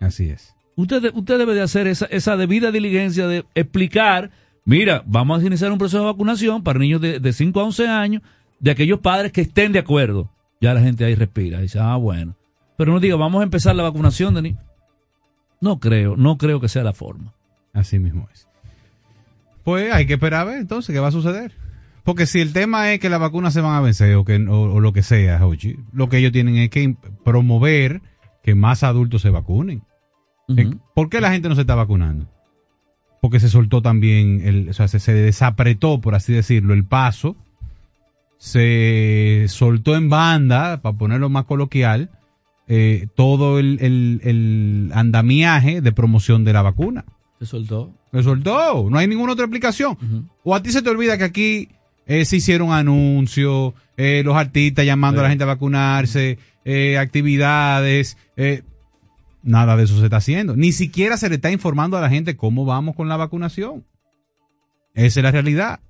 Así 0.00 0.30
es. 0.30 0.54
Usted, 0.76 1.12
usted 1.12 1.38
debe 1.38 1.52
de 1.52 1.60
hacer 1.60 1.86
esa, 1.86 2.06
esa 2.06 2.38
debida 2.38 2.72
diligencia 2.72 3.26
de 3.26 3.44
explicar, 3.54 4.30
mira, 4.64 5.02
vamos 5.04 5.42
a 5.42 5.46
iniciar 5.46 5.70
un 5.70 5.78
proceso 5.78 5.98
de 5.98 6.06
vacunación 6.06 6.62
para 6.62 6.78
niños 6.78 7.02
de, 7.02 7.20
de 7.20 7.32
5 7.34 7.60
a 7.60 7.64
11 7.64 7.88
años, 7.88 8.22
de 8.60 8.70
aquellos 8.70 9.00
padres 9.00 9.30
que 9.30 9.42
estén 9.42 9.72
de 9.72 9.80
acuerdo. 9.80 10.30
Ya 10.58 10.72
la 10.72 10.80
gente 10.80 11.04
ahí 11.04 11.14
respira, 11.14 11.60
dice, 11.60 11.80
ah, 11.80 11.96
bueno. 11.96 12.34
Pero 12.78 12.92
no 12.92 13.00
diga, 13.00 13.16
vamos 13.16 13.40
a 13.40 13.44
empezar 13.44 13.76
la 13.76 13.82
vacunación 13.82 14.32
de 14.32 14.42
niños. 14.42 14.64
No 15.60 15.78
creo, 15.78 16.16
no 16.16 16.38
creo 16.38 16.60
que 16.60 16.68
sea 16.70 16.82
la 16.82 16.94
forma. 16.94 17.34
Así 17.74 17.98
mismo 17.98 18.26
es. 18.32 18.48
Pues 19.64 19.92
hay 19.92 20.06
que 20.06 20.14
esperar 20.14 20.40
a 20.40 20.44
ver 20.44 20.58
entonces 20.60 20.94
qué 20.94 21.00
va 21.00 21.08
a 21.08 21.12
suceder. 21.12 21.52
Porque 22.08 22.24
si 22.24 22.40
el 22.40 22.54
tema 22.54 22.90
es 22.94 23.00
que 23.00 23.10
las 23.10 23.20
vacunas 23.20 23.52
se 23.52 23.60
van 23.60 23.74
a 23.74 23.82
vencer 23.82 24.14
o, 24.16 24.24
que, 24.24 24.36
o, 24.36 24.60
o 24.72 24.80
lo 24.80 24.94
que 24.94 25.02
sea, 25.02 25.40
Jochi, 25.40 25.76
lo 25.92 26.08
que 26.08 26.16
ellos 26.16 26.32
tienen 26.32 26.56
es 26.56 26.70
que 26.70 26.96
promover 27.22 28.00
que 28.42 28.54
más 28.54 28.82
adultos 28.82 29.20
se 29.20 29.28
vacunen. 29.28 29.82
Eh, 30.56 30.70
¿Por 30.94 31.10
qué 31.10 31.20
la 31.20 31.30
gente 31.30 31.50
no 31.50 31.54
se 31.54 31.60
está 31.60 31.74
vacunando? 31.74 32.26
Porque 33.20 33.40
se 33.40 33.50
soltó 33.50 33.82
también, 33.82 34.40
el, 34.42 34.70
o 34.70 34.72
sea, 34.72 34.88
se, 34.88 35.00
se 35.00 35.12
desapretó, 35.12 36.00
por 36.00 36.14
así 36.14 36.32
decirlo, 36.32 36.72
el 36.72 36.84
paso. 36.86 37.36
Se 38.38 39.44
soltó 39.48 39.94
en 39.96 40.08
banda, 40.08 40.80
para 40.80 40.96
ponerlo 40.96 41.28
más 41.28 41.44
coloquial, 41.44 42.10
eh, 42.68 43.08
todo 43.16 43.58
el, 43.58 43.78
el- 43.82 44.20
el 44.24 44.90
andamiaje 44.94 45.80
de 45.82 45.92
promoción 45.92 46.44
de 46.44 46.52
la 46.54 46.62
vacuna. 46.62 47.04
Se 47.38 47.44
soltó. 47.44 47.92
Se 48.12 48.22
soltó, 48.22 48.88
no 48.88 48.96
hay 48.98 49.06
ninguna 49.08 49.32
otra 49.34 49.44
explicación. 49.44 50.30
O 50.44 50.54
a 50.54 50.62
ti 50.62 50.70
se 50.70 50.80
te 50.80 50.88
olvida 50.88 51.18
que 51.18 51.24
aquí 51.24 51.68
eh, 52.08 52.24
se 52.24 52.36
hicieron 52.36 52.72
anuncios, 52.72 53.74
eh, 53.98 54.22
los 54.24 54.34
artistas 54.34 54.86
llamando 54.86 55.20
a 55.20 55.24
la 55.24 55.28
gente 55.28 55.44
a 55.44 55.46
vacunarse, 55.46 56.38
eh, 56.64 56.96
actividades, 56.98 58.16
nada 59.42 59.76
de 59.76 59.84
eso 59.84 59.98
se 59.98 60.04
está 60.04 60.16
haciendo. 60.16 60.56
Ni 60.56 60.72
siquiera 60.72 61.18
se 61.18 61.28
le 61.28 61.34
está 61.34 61.50
informando 61.50 61.98
a 61.98 62.00
la 62.00 62.08
gente 62.08 62.36
cómo 62.36 62.64
vamos 62.64 62.96
con 62.96 63.08
la 63.08 63.18
vacunación. 63.18 63.84
Esa 64.94 65.20
es 65.20 65.24
la 65.24 65.30
realidad. 65.30 65.80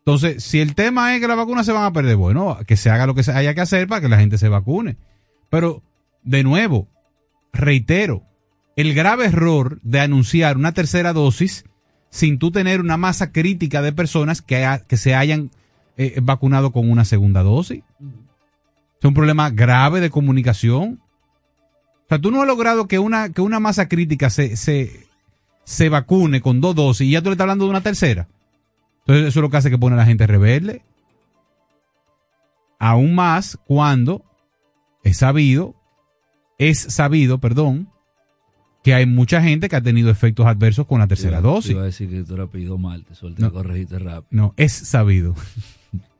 Entonces, 0.00 0.44
si 0.44 0.60
el 0.60 0.74
tema 0.74 1.14
es 1.14 1.22
que 1.22 1.26
las 1.28 1.38
vacunas 1.38 1.64
se 1.64 1.72
van 1.72 1.84
a 1.84 1.92
perder, 1.92 2.16
bueno, 2.16 2.58
que 2.66 2.76
se 2.76 2.90
haga 2.90 3.06
lo 3.06 3.14
que 3.14 3.22
haya 3.30 3.54
que 3.54 3.62
hacer 3.62 3.88
para 3.88 4.02
que 4.02 4.10
la 4.10 4.18
gente 4.18 4.36
se 4.36 4.50
vacune. 4.50 4.98
Pero, 5.48 5.82
de 6.22 6.44
nuevo, 6.44 6.88
reitero, 7.54 8.24
el 8.76 8.92
grave 8.92 9.24
error 9.24 9.80
de 9.82 10.00
anunciar 10.00 10.58
una 10.58 10.72
tercera 10.72 11.14
dosis 11.14 11.64
sin 12.14 12.38
tú 12.38 12.52
tener 12.52 12.80
una 12.80 12.96
masa 12.96 13.32
crítica 13.32 13.82
de 13.82 13.92
personas 13.92 14.40
que, 14.40 14.64
ha- 14.64 14.78
que 14.78 14.96
se 14.96 15.16
hayan 15.16 15.50
eh, 15.96 16.20
vacunado 16.22 16.70
con 16.70 16.88
una 16.88 17.04
segunda 17.04 17.42
dosis. 17.42 17.82
Es 19.00 19.04
un 19.04 19.14
problema 19.14 19.50
grave 19.50 19.98
de 20.00 20.10
comunicación. 20.10 21.00
O 22.04 22.08
sea, 22.08 22.20
tú 22.20 22.30
no 22.30 22.40
has 22.40 22.46
logrado 22.46 22.86
que 22.86 23.00
una, 23.00 23.30
que 23.30 23.40
una 23.40 23.58
masa 23.58 23.88
crítica 23.88 24.30
se, 24.30 24.56
se, 24.56 25.08
se 25.64 25.88
vacune 25.88 26.40
con 26.40 26.60
dos 26.60 26.76
dosis 26.76 27.08
y 27.08 27.10
ya 27.10 27.20
tú 27.20 27.30
le 27.30 27.32
estás 27.32 27.46
hablando 27.46 27.64
de 27.64 27.70
una 27.70 27.80
tercera. 27.80 28.28
Entonces 29.00 29.26
eso 29.26 29.40
es 29.40 29.42
lo 29.42 29.50
que 29.50 29.56
hace 29.56 29.70
que 29.70 29.78
pone 29.78 29.94
a 29.94 29.98
la 29.98 30.06
gente 30.06 30.28
rebelde. 30.28 30.82
Aún 32.78 33.16
más 33.16 33.58
cuando 33.66 34.24
es 35.02 35.16
sabido, 35.18 35.74
es 36.58 36.78
sabido, 36.78 37.38
perdón, 37.38 37.88
que 38.84 38.94
hay 38.94 39.06
mucha 39.06 39.42
gente 39.42 39.68
que 39.68 39.74
ha 39.76 39.80
tenido 39.80 40.10
efectos 40.10 40.46
adversos 40.46 40.86
con 40.86 41.00
la 41.00 41.08
tercera 41.08 41.38
Te 41.38 41.42
dosis. 41.42 41.70
Iba 41.72 41.82
a 41.82 41.86
decir 41.86 42.08
que 42.08 42.22
tú 42.22 42.36
lo 42.36 42.48
pedido 42.50 42.78
mal, 42.78 43.02
te 43.04 43.14
suelto 43.16 43.40
No. 43.42 43.50
corregiste 43.52 43.98
rápido. 43.98 44.26
No, 44.30 44.54
es 44.56 44.72
sabido. 44.72 45.34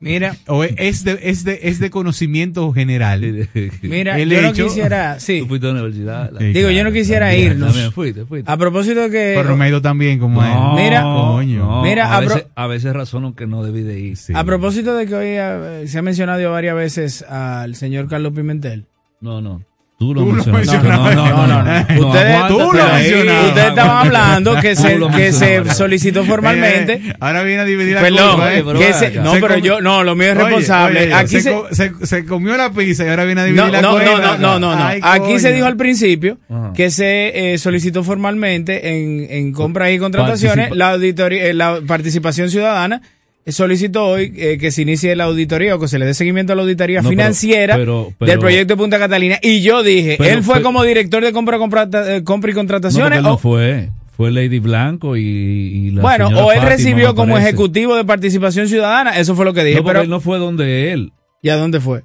Mira, 0.00 0.36
O 0.46 0.62
es- 0.64 1.02
de, 1.04 1.18
es 1.22 1.44
de, 1.44 1.60
es 1.62 1.78
de 1.80 1.90
conocimiento 1.90 2.72
general. 2.72 3.48
Mira, 3.82 4.18
El 4.18 4.30
yo 4.30 4.42
no 4.42 4.52
quisiera, 4.52 5.18
sí. 5.18 5.40
Tú 5.40 5.46
fuiste 5.48 5.66
a 5.66 5.70
la 5.72 5.80
universidad. 5.80 6.30
la- 6.30 6.40
Sí, 6.40 6.52
Digo, 6.52 6.70
yo 6.70 6.84
no 6.84 6.92
quisiera 6.92 7.26
también, 7.28 7.52
irnos. 7.52 7.68
También 7.72 7.92
fuiste, 7.92 8.24
fuiste. 8.24 8.50
A 8.50 8.56
propósito 8.56 9.00
de 9.00 9.10
que... 9.10 9.32
Pero 9.36 9.56
me 9.56 9.64
ha 9.64 9.68
ido 9.68 9.82
tan 9.82 9.98
bien 9.98 10.18
como 10.18 10.42
No, 10.42 10.78
él. 10.78 10.84
Mira, 10.84 11.02
coño. 11.02 11.82
mira, 11.82 12.06
a, 12.12 12.16
a 12.16 12.20
pro- 12.20 12.28
veces, 12.34 12.46
a 12.54 12.66
veces 12.66 12.92
razono 12.92 13.34
que 13.34 13.46
no 13.46 13.64
debí 13.64 13.82
de 13.82 13.98
ir. 13.98 14.16
Sí. 14.16 14.32
A 14.36 14.44
propósito 14.44 14.94
de 14.94 15.06
que 15.06 15.14
hoy 15.14 15.26
eh, 15.30 15.84
se 15.88 15.98
ha 15.98 16.02
mencionado 16.02 16.50
varias 16.50 16.76
veces 16.76 17.22
al 17.22 17.74
señor 17.74 18.06
Carlos 18.08 18.32
Pimentel. 18.34 18.86
No, 19.20 19.40
no. 19.40 19.62
Tú 19.96 20.12
lo 20.12 20.22
Tú 20.22 20.26
lo 20.26 20.32
mencionaste. 20.34 20.72
mencionaste. 20.76 21.14
No, 21.14 21.46
no, 21.46 21.62
no. 21.62 22.08
Ustedes, 22.08 22.34
aguántate 22.34 22.48
tú 22.48 22.58
lo 22.58 22.84
mencionaste. 22.84 23.48
Ustedes 23.48 23.68
estaban 23.68 24.06
hablando 24.06 24.60
que 24.60 24.76
se, 24.76 24.98
que 25.16 25.32
se 25.32 25.74
solicitó 25.74 26.24
formalmente. 26.24 26.92
Eh, 26.94 27.14
ahora 27.20 27.42
viene 27.44 27.62
a 27.62 27.64
dividir 27.64 27.94
la 27.94 28.00
Perdón, 28.00 28.30
culpa, 28.32 28.54
¿eh? 28.54 28.64
que 28.76 28.92
se- 28.92 29.10
no, 29.12 29.34
Se 29.34 29.40
pero 29.40 29.58
yo, 29.58 29.80
no, 29.80 30.02
lo 30.02 30.16
mío 30.16 30.32
es 30.32 30.36
Oye, 30.36 30.44
responsable. 30.44 31.00
oye, 31.04 31.14
Aquí 31.14 31.40
se, 31.40 31.54
se, 31.70 31.92
se, 32.00 32.06
se 32.06 32.24
comió 32.26 32.56
la 32.56 32.70
pizza 32.72 33.04
y 33.04 33.08
ahora 33.08 33.24
viene 33.24 33.42
a 33.42 33.44
dividir 33.44 33.64
no, 33.66 33.70
la 33.70 33.82
no, 33.82 33.92
cuenta. 33.92 34.10
no, 34.12 34.18
no, 34.18 34.36
no, 34.38 34.58
no, 34.58 34.76
no. 34.76 34.84
Ay, 34.84 34.98
Aquí 35.00 35.38
se 35.38 35.42
coño. 35.44 35.54
dijo 35.54 35.66
al 35.68 35.76
principio 35.76 36.38
Ajá. 36.50 36.72
que 36.74 36.90
se 36.90 37.52
eh, 37.54 37.58
solicitó 37.58 38.02
formalmente 38.02 38.88
en, 38.98 39.26
en 39.30 39.52
compras 39.52 39.90
y 39.92 39.98
contrataciones 40.00 40.70
Participa- 40.70 40.74
la 40.76 40.90
auditoría, 40.90 41.44
eh, 41.46 41.54
la 41.54 41.78
participación 41.86 42.50
ciudadana. 42.50 43.00
Solicitó 43.46 44.06
hoy 44.06 44.32
eh, 44.36 44.56
que 44.58 44.70
se 44.70 44.82
inicie 44.82 45.14
la 45.14 45.24
auditoría 45.24 45.74
o 45.76 45.78
que 45.78 45.86
se 45.88 45.98
le 45.98 46.06
dé 46.06 46.14
seguimiento 46.14 46.54
a 46.54 46.56
la 46.56 46.62
auditoría 46.62 47.02
No, 47.02 47.10
financiera 47.10 47.76
pero- 47.76 48.12
pero- 48.18 48.30
del 48.30 48.38
proyecto 48.38 48.72
de 48.74 48.78
Punta 48.78 48.98
Catalina. 48.98 49.38
Y 49.42 49.60
yo 49.60 49.82
dije, 49.82 50.16
él 50.32 50.42
fue 50.42 50.62
como 50.62 50.82
director 50.82 51.22
de 51.22 51.32
compra, 51.32 51.58
eh, 51.58 52.22
compra 52.24 52.50
y 52.50 52.54
No, 52.54 52.58
contrataciones. 52.58 53.18
él 53.18 53.22
no 53.24 53.34
o- 53.34 53.38
fue. 53.38 53.90
Fue 54.16 54.30
Lady 54.30 54.60
Blanco 54.60 55.16
y, 55.16 55.22
y 55.22 55.90
la 55.90 56.00
bueno, 56.02 56.28
o 56.28 56.52
él 56.52 56.58
Fátima, 56.58 56.68
recibió 56.68 57.14
como 57.16 57.36
ejecutivo 57.36 57.96
de 57.96 58.04
participación 58.04 58.68
ciudadana. 58.68 59.18
Eso 59.18 59.34
fue 59.34 59.44
lo 59.44 59.52
que 59.52 59.64
dije. 59.64 59.78
No, 59.80 59.84
pero, 59.84 60.02
él 60.02 60.08
no 60.08 60.20
fue 60.20 60.38
donde 60.38 60.92
él. 60.92 61.12
¿Y 61.42 61.48
a 61.48 61.56
dónde 61.56 61.80
fue? 61.80 62.02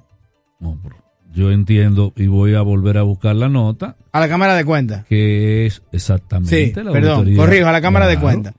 Yo 1.32 1.52
entiendo 1.52 2.12
y 2.16 2.26
voy 2.26 2.54
a 2.54 2.62
volver 2.62 2.98
a 2.98 3.02
buscar 3.02 3.36
la 3.36 3.48
nota 3.48 3.96
A 4.12 4.18
la 4.18 4.28
Cámara 4.28 4.56
de 4.56 4.64
Cuentas. 4.64 5.06
que 5.06 5.66
es 5.66 5.82
exactamente 5.92 6.50
Sí, 6.66 6.72
la 6.82 6.90
perdón, 6.90 7.34
corrijo, 7.36 7.68
a 7.68 7.72
la 7.72 7.80
Cámara 7.80 8.08
de. 8.08 8.18
Cuentas. 8.18 8.54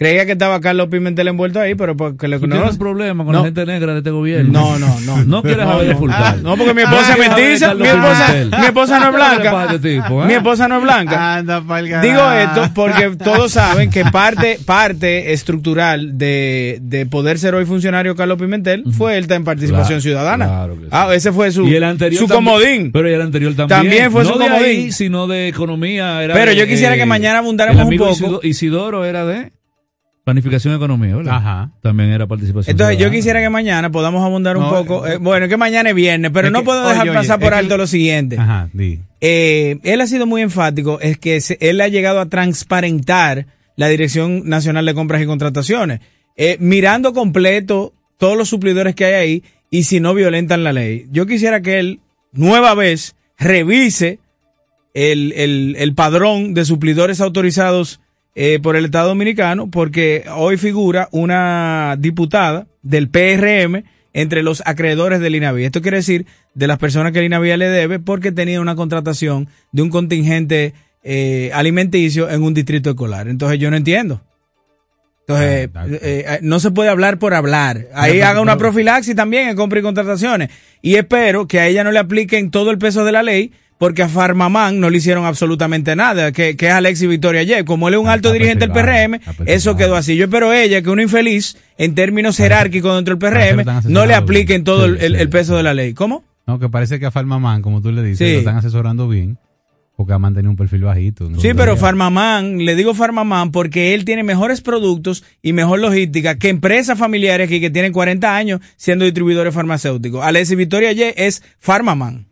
Creía 0.00 0.24
que 0.24 0.32
estaba 0.32 0.62
Carlos 0.62 0.88
Pimentel 0.88 1.28
envuelto 1.28 1.60
ahí, 1.60 1.74
pero 1.74 1.94
porque 1.94 2.26
le 2.26 2.38
¿Tú 2.38 2.46
no, 2.46 2.54
tienes 2.56 2.72
un 2.72 2.78
problema 2.78 3.22
con 3.22 3.34
no. 3.34 3.40
la 3.40 3.44
gente 3.44 3.66
negra 3.66 3.92
de 3.92 3.98
este 3.98 4.10
gobierno? 4.10 4.50
No, 4.50 4.78
no, 4.78 4.98
no. 5.00 5.24
No 5.26 5.42
quieres 5.42 5.66
No, 5.66 5.72
saber 5.72 5.88
de. 5.88 5.94
Fulcar. 5.94 6.22
Ah, 6.24 6.36
no, 6.42 6.56
porque 6.56 6.72
mi 6.72 6.80
esposa 6.80 7.02
Ah, 7.06 7.12
es 7.12 7.18
de 7.18 7.28
mestiza, 7.28 7.74
mi 7.74 7.86
esposa- 7.86 8.26
Pimentel. 8.28 8.60
mi 8.60 8.66
esposa 8.66 8.98
no 8.98 9.04
es 9.04 9.10
¿Qué 9.10 9.18
le 9.18 9.50
blanca. 9.50 9.74
este 9.74 9.94
tipo, 10.00 10.24
eh? 10.24 10.26
Mi 10.26 10.32
esposa 10.32 10.68
no 10.68 10.76
es 10.78 10.82
blanca. 10.82 11.34
Anda 11.34 11.60
Digo 12.00 12.32
esto 12.32 12.70
porque 12.74 13.10
todos 13.22 13.52
saben 13.52 13.90
que 13.90 14.04
parte, 14.06 14.58
parte 14.64 15.34
estructural 15.34 16.16
de, 16.16 16.78
de 16.80 17.04
poder 17.04 17.38
ser 17.38 17.54
hoy 17.54 17.66
funcionario 17.66 18.16
Carlos 18.16 18.38
Pimentel 18.38 18.84
fue 18.96 19.18
él 19.18 19.26
en 19.30 19.44
participación 19.44 19.86
Claro, 19.86 20.00
ciudadana. 20.00 20.46
claro 20.46 20.74
que 20.76 20.84
sí. 20.84 20.88
Ah, 20.92 21.10
ese 21.14 21.30
fue 21.30 21.50
su, 21.52 21.68
y 21.68 21.74
el 21.74 21.84
anterior 21.84 22.18
su 22.22 22.26
también- 22.26 22.54
comodín. 22.54 22.92
Pero 22.92 23.06
el 23.06 23.20
anterior 23.20 23.54
también. 23.54 23.80
También 23.82 24.10
fue 24.10 24.24
no 24.24 24.32
su 24.32 24.38
de 24.38 24.44
comodín. 24.46 24.64
ahí, 24.66 24.92
sino 24.92 25.26
de 25.26 25.48
economía. 25.48 26.22
Era 26.24 26.32
Pero 26.32 26.52
de, 26.52 26.56
yo 26.56 26.66
quisiera 26.66 26.96
que 26.96 27.04
mañana 27.04 27.40
abundáramos 27.40 27.82
el 27.82 27.92
un 27.92 27.98
poco. 27.98 28.12
Isido- 28.12 28.40
Isidoro 28.42 29.04
era 29.04 29.26
de 29.26 29.52
planificación 30.30 30.72
y 30.72 30.76
economía, 30.76 31.16
¿verdad? 31.16 31.34
Ajá. 31.36 31.70
También 31.82 32.10
era 32.10 32.26
participación. 32.26 32.72
Entonces 32.72 32.98
yo 32.98 33.10
quisiera 33.10 33.40
que 33.40 33.50
mañana 33.50 33.90
podamos 33.90 34.24
abundar 34.24 34.56
un 34.56 34.62
No, 34.64 34.70
poco. 34.70 35.06
eh, 35.06 35.16
bueno, 35.18 35.48
que 35.48 35.56
mañana 35.56 35.90
es 35.90 35.94
viernes, 35.94 36.30
pero 36.32 36.48
Es 36.48 36.52
no 36.52 36.60
que- 36.60 36.64
puedo 36.66 36.88
dejar 36.88 37.08
oye, 37.08 37.12
pasar 37.18 37.38
por 37.40 37.54
alto 37.54 37.76
lo 37.76 37.86
siguiente. 37.86 38.36
Ajá, 38.38 38.68
di. 38.72 39.00
Eh, 39.20 39.78
él 39.82 40.00
ha 40.00 40.06
sido 40.06 40.26
muy 40.26 40.42
enfático, 40.42 40.98
es 41.00 41.18
que 41.18 41.40
se- 41.40 41.58
él 41.60 41.80
ha 41.80 41.88
llegado 41.88 42.20
a 42.20 42.26
transparentar 42.26 43.46
la 43.76 43.88
Dirección 43.88 44.48
Nacional 44.48 44.84
de 44.86 44.94
Compras 44.94 45.22
y 45.22 45.26
Contrataciones, 45.26 46.00
eh, 46.36 46.56
mirando 46.60 47.12
completo 47.12 47.92
todos 48.18 48.36
los 48.36 48.48
suplidores 48.48 48.94
que 48.94 49.04
hay 49.06 49.14
ahí 49.14 49.42
y 49.70 49.84
si 49.84 50.00
no 50.00 50.14
violentan 50.14 50.64
la 50.64 50.72
ley. 50.72 51.06
Yo 51.10 51.26
quisiera 51.26 51.60
que 51.62 51.78
él, 51.78 52.00
nueva 52.32 52.74
vez, 52.74 53.14
revise 53.38 54.18
el, 54.94 55.32
el, 55.36 55.76
el 55.78 55.94
padrón 55.94 56.52
de 56.54 56.64
suplidores 56.64 57.20
autorizados 57.20 58.00
eh, 58.42 58.58
por 58.58 58.74
el 58.74 58.86
Estado 58.86 59.08
Dominicano, 59.08 59.70
porque 59.70 60.24
hoy 60.34 60.56
figura 60.56 61.10
una 61.12 61.94
diputada 61.98 62.66
del 62.80 63.10
PRM 63.10 63.84
entre 64.14 64.42
los 64.42 64.62
acreedores 64.64 65.20
del 65.20 65.34
INAVI. 65.34 65.66
Esto 65.66 65.82
quiere 65.82 65.98
decir 65.98 66.24
de 66.54 66.66
las 66.66 66.78
personas 66.78 67.12
que 67.12 67.18
el 67.18 67.26
INAVI 67.26 67.58
le 67.58 67.68
debe 67.68 67.98
porque 67.98 68.32
tenía 68.32 68.62
una 68.62 68.76
contratación 68.76 69.50
de 69.72 69.82
un 69.82 69.90
contingente 69.90 70.72
eh, 71.04 71.50
alimenticio 71.52 72.30
en 72.30 72.42
un 72.42 72.54
distrito 72.54 72.88
escolar. 72.88 73.28
Entonces 73.28 73.58
yo 73.58 73.70
no 73.70 73.76
entiendo. 73.76 74.22
Entonces, 75.28 75.68
eh, 76.02 76.24
eh, 76.26 76.38
no 76.40 76.60
se 76.60 76.70
puede 76.70 76.88
hablar 76.88 77.18
por 77.18 77.34
hablar. 77.34 77.88
Ahí 77.92 78.12
Pero- 78.12 78.26
haga 78.26 78.40
una 78.40 78.56
profilaxis 78.56 79.14
también 79.14 79.50
en 79.50 79.56
compra 79.56 79.80
y 79.80 79.82
contrataciones. 79.82 80.48
Y 80.80 80.94
espero 80.94 81.46
que 81.46 81.60
a 81.60 81.66
ella 81.66 81.84
no 81.84 81.92
le 81.92 81.98
apliquen 81.98 82.50
todo 82.50 82.70
el 82.70 82.78
peso 82.78 83.04
de 83.04 83.12
la 83.12 83.22
ley, 83.22 83.52
porque 83.80 84.02
a 84.02 84.10
Farmamán 84.10 84.78
no 84.78 84.90
le 84.90 84.98
hicieron 84.98 85.24
absolutamente 85.24 85.96
nada, 85.96 86.32
que, 86.32 86.54
que 86.54 86.66
es 86.66 86.72
Alexis 86.72 87.08
Victoria 87.08 87.40
Ayer. 87.40 87.64
Como 87.64 87.88
él 87.88 87.94
es 87.94 88.00
un 88.00 88.08
alto 88.08 88.30
dirigente 88.30 88.66
del 88.68 88.72
PRM, 88.74 89.20
eso 89.46 89.74
quedó 89.74 89.96
así. 89.96 90.16
Yo 90.16 90.24
espero 90.26 90.52
ella 90.52 90.82
que 90.82 90.90
un 90.90 91.00
infeliz, 91.00 91.56
en 91.78 91.94
términos 91.94 92.36
jerárquicos 92.36 92.94
dentro 92.94 93.16
del 93.16 93.18
PRM, 93.32 93.64
no 93.90 94.04
le 94.04 94.12
apliquen 94.14 94.64
todo 94.64 94.84
Sí, 94.84 94.90
el, 94.90 95.02
el- 95.02 95.14
sí, 95.16 95.20
el 95.22 95.28
peso 95.30 95.56
de 95.56 95.62
la 95.62 95.72
ley. 95.72 95.94
¿Cómo? 95.94 96.24
No, 96.46 96.58
que 96.58 96.68
parece 96.68 97.00
que 97.00 97.06
a 97.06 97.10
Farmamán, 97.10 97.62
como 97.62 97.80
tú 97.80 97.90
le 97.90 98.02
dices, 98.02 98.18
Sí. 98.28 98.32
lo 98.34 98.38
están 98.40 98.56
asesorando 98.58 99.08
bien, 99.08 99.38
porque 99.96 100.12
ha 100.12 100.18
mantenido 100.18 100.50
un 100.50 100.56
perfil 100.58 100.82
bajito. 100.82 101.30
¿no? 101.30 101.40
Sí, 101.40 101.54
pero 101.56 101.76
Farmamán, 101.78 102.58
le 102.64 102.74
digo 102.74 102.92
Farmamán 102.94 103.50
porque 103.50 103.94
él 103.94 104.04
tiene 104.04 104.24
mejores 104.24 104.60
productos 104.60 105.24
y 105.40 105.52
mejor 105.54 105.78
logística 105.80 106.36
que 106.36 106.50
empresas 106.50 106.98
familiares 106.98 107.46
aquí 107.48 107.60
que 107.60 107.70
tienen 107.70 107.92
40 107.94 108.36
años 108.36 108.60
siendo 108.76 109.06
distribuidores 109.06 109.54
farmacéuticos. 109.54 110.22
Alexis 110.22 110.56
Victoria 110.56 110.92
Y 110.92 111.02
es 111.16 111.42
Farmamán. 111.58 112.26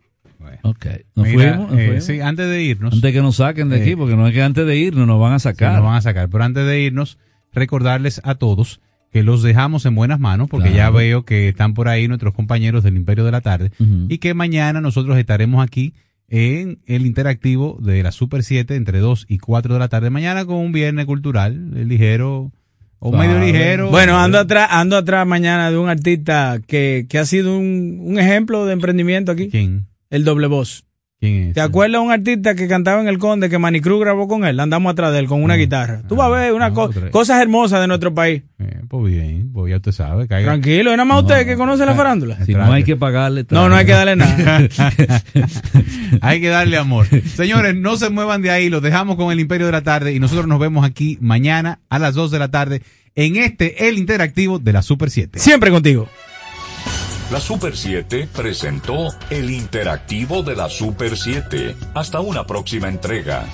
Ok. 0.63 0.85
Nos 1.15 1.27
Mira, 1.27 1.53
fuimos. 1.55 1.71
nos 1.71 1.79
eh, 1.79 1.85
fuimos. 1.85 2.03
sí, 2.05 2.19
antes 2.21 2.47
de 2.49 2.63
irnos. 2.63 2.93
Antes 2.93 3.13
que 3.13 3.21
nos 3.21 3.35
saquen 3.37 3.69
de 3.69 3.77
Eh, 3.77 3.81
aquí, 3.81 3.95
porque 3.95 4.15
no 4.15 4.27
es 4.27 4.33
que 4.33 4.41
antes 4.41 4.65
de 4.65 4.77
irnos 4.77 5.05
nos 5.07 5.19
van 5.19 5.33
a 5.33 5.39
Sí, 5.39 5.43
sacar. 5.43 5.73
nos 5.75 5.83
van 5.83 5.95
a 5.95 6.01
sacar. 6.01 6.29
Pero 6.29 6.43
antes 6.43 6.65
de 6.65 6.81
irnos, 6.81 7.17
recordarles 7.53 8.21
a 8.23 8.35
todos 8.35 8.79
que 9.11 9.23
los 9.23 9.41
dejamos 9.41 9.85
en 9.85 9.95
buenas 9.95 10.19
manos, 10.19 10.47
porque 10.49 10.69
Claro. 10.69 10.77
ya 10.93 10.97
veo 10.97 11.25
que 11.25 11.49
están 11.49 11.73
por 11.73 11.87
ahí 11.87 12.07
nuestros 12.07 12.33
compañeros 12.33 12.83
del 12.83 12.95
Imperio 12.95 13.25
de 13.25 13.31
la 13.31 13.41
Tarde, 13.41 13.71
y 14.07 14.19
que 14.19 14.33
mañana 14.35 14.81
nosotros 14.81 15.17
estaremos 15.17 15.63
aquí 15.63 15.93
en 16.27 16.77
el 16.85 17.07
interactivo 17.07 17.79
de 17.81 18.03
la 18.03 18.11
Super 18.11 18.43
7 18.43 18.75
entre 18.75 18.99
2 18.99 19.25
y 19.27 19.39
4 19.39 19.73
de 19.73 19.79
la 19.79 19.87
tarde. 19.87 20.11
Mañana 20.11 20.45
con 20.45 20.57
un 20.57 20.71
viernes 20.71 21.07
cultural, 21.07 21.71
eh, 21.75 21.85
ligero, 21.85 22.51
o 22.99 23.11
medio 23.17 23.39
ligero. 23.39 23.89
Bueno, 23.89 24.19
ando 24.19 24.37
atrás, 24.37 24.67
ando 24.71 24.95
atrás 24.95 25.25
mañana 25.25 25.71
de 25.71 25.77
un 25.79 25.89
artista 25.89 26.59
que, 26.67 27.07
que 27.09 27.17
ha 27.17 27.25
sido 27.25 27.57
un, 27.57 27.97
un 28.01 28.19
ejemplo 28.19 28.67
de 28.67 28.73
emprendimiento 28.73 29.31
aquí. 29.31 29.49
¿Quién? 29.49 29.87
El 30.09 30.23
doble 30.23 30.47
voz. 30.47 30.85
¿Quién 31.19 31.49
es? 31.49 31.53
¿Te 31.53 31.59
acuerdas 31.59 31.99
de 31.99 32.05
un 32.05 32.11
artista 32.13 32.55
que 32.55 32.67
cantaba 32.69 33.01
en 33.01 33.09
El 33.09 33.17
Conde 33.17 33.49
que 33.49 33.57
Manicruz 33.59 33.99
grabó 33.99 34.29
con 34.29 34.45
él? 34.45 34.57
Andamos 34.57 34.93
atrás 34.93 35.11
de 35.11 35.19
él 35.19 35.27
con 35.27 35.43
una 35.43 35.55
guitarra. 35.55 36.01
Tú 36.07 36.15
vas 36.15 36.27
a 36.27 36.29
ver 36.29 36.53
una 36.53 36.73
co- 36.73 36.83
otra. 36.83 37.11
cosas 37.11 37.41
hermosas 37.41 37.81
de 37.81 37.87
nuestro 37.87 38.13
país. 38.13 38.43
Eh, 38.57 38.79
pues 38.87 39.11
bien, 39.13 39.51
pues 39.51 39.69
ya 39.69 39.75
usted 39.77 39.91
sabe. 39.91 40.29
Caiga. 40.29 40.47
Tranquilo, 40.51 40.91
es 40.91 40.97
nada 40.97 41.03
más 41.05 41.23
usted 41.23 41.45
que 41.45 41.57
conoce 41.57 41.85
la 41.85 41.93
farándula. 41.93 42.43
Si 42.45 42.53
no 42.53 42.71
hay 42.71 42.83
que 42.85 42.95
pagarle. 42.95 43.45
No, 43.49 43.67
no 43.67 43.75
hay 43.75 43.85
que 43.85 43.91
darle 43.91 44.15
nada. 44.15 44.61
Hay 46.21 46.41
que 46.41 46.47
darle 46.47 46.77
amor. 46.77 47.05
Señores, 47.35 47.75
no 47.75 47.95
se 47.97 48.09
muevan 48.09 48.41
de 48.41 48.49
ahí, 48.49 48.69
los 48.69 48.81
dejamos 48.81 49.15
con 49.15 49.31
el 49.31 49.39
Imperio 49.39 49.67
de 49.67 49.71
la 49.73 49.81
Tarde 49.83 50.13
y 50.13 50.19
nosotros 50.19 50.47
nos 50.47 50.59
vemos 50.59 50.83
aquí 50.85 51.17
mañana 51.21 51.79
a 51.89 51.99
las 51.99 52.15
2 52.15 52.31
de 52.31 52.39
la 52.39 52.49
tarde 52.49 52.81
en 53.15 53.35
este, 53.35 53.87
el 53.89 53.97
interactivo 53.99 54.57
de 54.59 54.73
la 54.73 54.81
Super 54.81 55.09
7. 55.11 55.37
Siempre 55.39 55.69
contigo. 55.69 56.07
La 57.31 57.39
Super 57.39 57.77
7 57.77 58.27
presentó 58.35 59.09
el 59.29 59.51
interactivo 59.51 60.41
de 60.41 60.55
la 60.55 60.67
Super 60.67 61.15
7. 61.15 61.75
Hasta 61.93 62.21
una 62.21 62.47
próxima 62.47 62.87
entrega. 62.89 63.45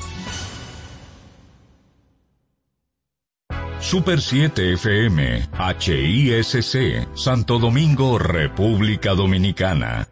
Super 3.81 4.21
7 4.21 4.73
FM, 4.73 5.49
HISC, 5.77 7.17
Santo 7.17 7.59
Domingo, 7.59 8.17
República 8.17 9.13
Dominicana. 9.13 10.07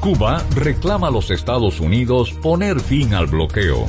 Cuba 0.00 0.44
reclama 0.54 1.08
a 1.08 1.10
los 1.10 1.30
Estados 1.30 1.80
Unidos 1.80 2.32
poner 2.42 2.80
fin 2.80 3.14
al 3.14 3.28
bloqueo. 3.28 3.86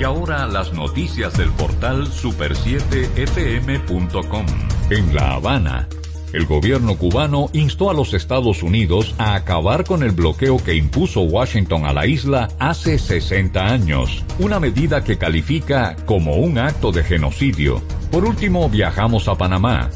Y 0.00 0.04
ahora 0.04 0.46
las 0.46 0.72
noticias 0.72 1.36
del 1.36 1.50
portal 1.50 2.06
super7fm.com. 2.06 4.46
En 4.88 5.14
La 5.14 5.34
Habana, 5.34 5.90
el 6.32 6.46
gobierno 6.46 6.96
cubano 6.96 7.50
instó 7.52 7.90
a 7.90 7.92
los 7.92 8.14
Estados 8.14 8.62
Unidos 8.62 9.14
a 9.18 9.34
acabar 9.34 9.84
con 9.84 10.02
el 10.02 10.12
bloqueo 10.12 10.56
que 10.56 10.74
impuso 10.74 11.20
Washington 11.20 11.84
a 11.84 11.92
la 11.92 12.06
isla 12.06 12.48
hace 12.58 12.98
60 12.98 13.62
años, 13.62 14.24
una 14.38 14.58
medida 14.58 15.04
que 15.04 15.18
califica 15.18 15.96
como 16.06 16.36
un 16.36 16.56
acto 16.56 16.92
de 16.92 17.04
genocidio. 17.04 17.82
Por 18.10 18.24
último, 18.24 18.70
viajamos 18.70 19.28
a 19.28 19.34
Panamá. 19.34 19.90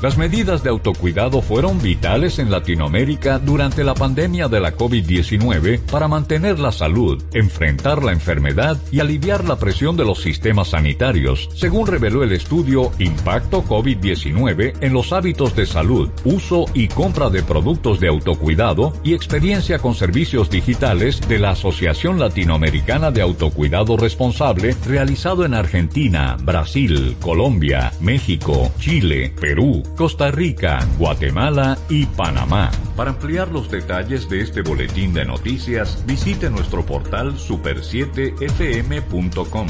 Las 0.00 0.16
medidas 0.16 0.62
de 0.62 0.70
autocuidado 0.70 1.42
fueron 1.42 1.82
vitales 1.82 2.38
en 2.38 2.52
Latinoamérica 2.52 3.40
durante 3.40 3.82
la 3.82 3.94
pandemia 3.94 4.46
de 4.46 4.60
la 4.60 4.76
COVID-19 4.76 5.80
para 5.80 6.06
mantener 6.06 6.60
la 6.60 6.70
salud, 6.70 7.20
enfrentar 7.32 8.04
la 8.04 8.12
enfermedad 8.12 8.78
y 8.92 9.00
aliviar 9.00 9.44
la 9.44 9.56
presión 9.56 9.96
de 9.96 10.04
los 10.04 10.20
sistemas 10.20 10.68
sanitarios, 10.68 11.48
según 11.52 11.88
reveló 11.88 12.22
el 12.22 12.30
estudio 12.30 12.92
Impacto 13.00 13.64
COVID-19 13.64 14.74
en 14.80 14.92
los 14.92 15.12
hábitos 15.12 15.56
de 15.56 15.66
salud, 15.66 16.08
uso 16.24 16.66
y 16.74 16.86
compra 16.86 17.28
de 17.28 17.42
productos 17.42 17.98
de 17.98 18.06
autocuidado 18.06 18.92
y 19.02 19.14
experiencia 19.14 19.80
con 19.80 19.96
servicios 19.96 20.48
digitales 20.48 21.20
de 21.28 21.40
la 21.40 21.50
Asociación 21.50 22.20
Latinoamericana 22.20 23.10
de 23.10 23.22
Autocuidado 23.22 23.96
Responsable 23.96 24.76
realizado 24.86 25.44
en 25.44 25.54
Argentina, 25.54 26.36
Brasil, 26.40 27.16
Colombia, 27.20 27.92
México, 28.00 28.70
Chile, 28.78 29.34
Perú, 29.40 29.82
Costa 29.96 30.30
Rica, 30.30 30.86
Guatemala 30.98 31.78
y 31.88 32.04
Panamá. 32.06 32.70
Para 32.96 33.10
ampliar 33.10 33.50
los 33.50 33.68
detalles 33.70 34.28
de 34.28 34.42
este 34.42 34.62
boletín 34.62 35.12
de 35.12 35.24
noticias, 35.24 36.04
visite 36.06 36.50
nuestro 36.50 36.84
portal 36.84 37.36
super7fm.com. 37.36 39.68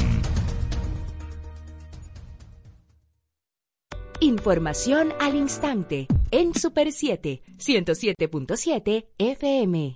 Información 4.21 5.13
al 5.19 5.35
instante 5.35 6.07
en 6.31 6.53
Super 6.53 6.91
7, 6.91 7.41
107.7 7.57 9.05
FM. 9.17 9.95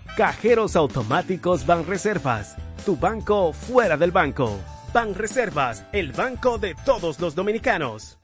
Cajeros 0.15 0.75
automáticos 0.75 1.65
Banreservas, 1.65 2.57
tu 2.85 2.97
banco 2.97 3.53
fuera 3.53 3.95
del 3.95 4.11
banco. 4.11 4.59
Banreservas, 4.93 5.85
el 5.93 6.11
banco 6.11 6.57
de 6.57 6.75
todos 6.85 7.19
los 7.21 7.33
dominicanos. 7.33 8.17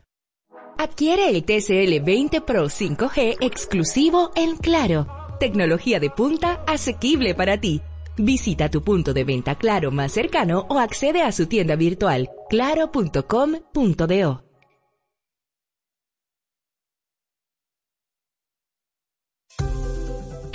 Adquiere 0.77 1.30
el 1.30 1.45
TCL 1.45 2.03
20 2.03 2.41
Pro 2.41 2.65
5G 2.65 3.38
exclusivo 3.39 4.31
en 4.35 4.57
Claro. 4.57 5.07
Tecnología 5.39 5.99
de 5.99 6.09
punta 6.09 6.61
asequible 6.68 7.34
para 7.35 7.57
ti. 7.57 7.81
Visita 8.18 8.69
tu 8.69 8.84
punto 8.84 9.14
de 9.14 9.23
venta 9.23 9.55
Claro 9.55 9.89
más 9.89 10.11
cercano 10.11 10.65
o 10.69 10.80
accede 10.80 11.22
a 11.22 11.31
su 11.31 11.45
tienda 11.47 11.76
virtual 11.77 12.30
claro.com.do. 12.49 14.46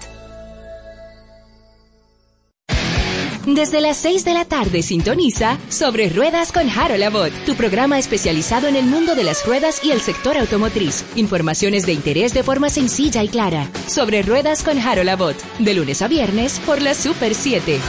Desde 3.45 3.81
las 3.81 3.97
6 3.97 4.23
de 4.23 4.35
la 4.35 4.45
tarde 4.45 4.83
sintoniza 4.83 5.57
Sobre 5.67 6.09
Ruedas 6.09 6.51
con 6.51 6.69
Harold 6.69 7.01
Abbott, 7.01 7.33
tu 7.43 7.55
programa 7.55 7.97
especializado 7.97 8.67
en 8.67 8.75
el 8.75 8.85
mundo 8.85 9.15
de 9.15 9.23
las 9.23 9.43
ruedas 9.47 9.83
y 9.83 9.91
el 9.91 9.99
sector 9.99 10.37
automotriz. 10.37 11.03
Informaciones 11.15 11.87
de 11.87 11.93
interés 11.93 12.35
de 12.35 12.43
forma 12.43 12.69
sencilla 12.69 13.23
y 13.23 13.29
clara. 13.29 13.67
Sobre 13.87 14.21
Ruedas 14.21 14.63
con 14.63 14.77
Harold 14.77 15.09
Abbott, 15.09 15.37
de 15.57 15.73
lunes 15.73 16.03
a 16.03 16.07
viernes 16.07 16.59
por 16.59 16.83
la 16.83 16.93
Super 16.93 17.33
7. 17.33 17.79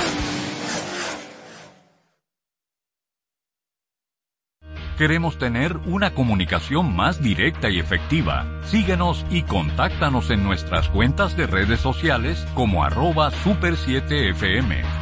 Queremos 4.96 5.36
tener 5.36 5.76
una 5.84 6.14
comunicación 6.14 6.96
más 6.96 7.20
directa 7.20 7.68
y 7.68 7.78
efectiva. 7.78 8.46
Síguenos 8.64 9.26
y 9.30 9.42
contáctanos 9.42 10.30
en 10.30 10.44
nuestras 10.44 10.88
cuentas 10.88 11.36
de 11.36 11.46
redes 11.46 11.80
sociales 11.80 12.46
como 12.54 12.84
arroba 12.84 13.32
super7fm. 13.32 15.01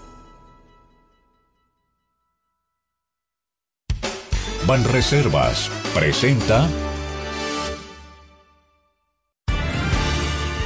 Banreservas 4.67 5.69
presenta 5.93 6.67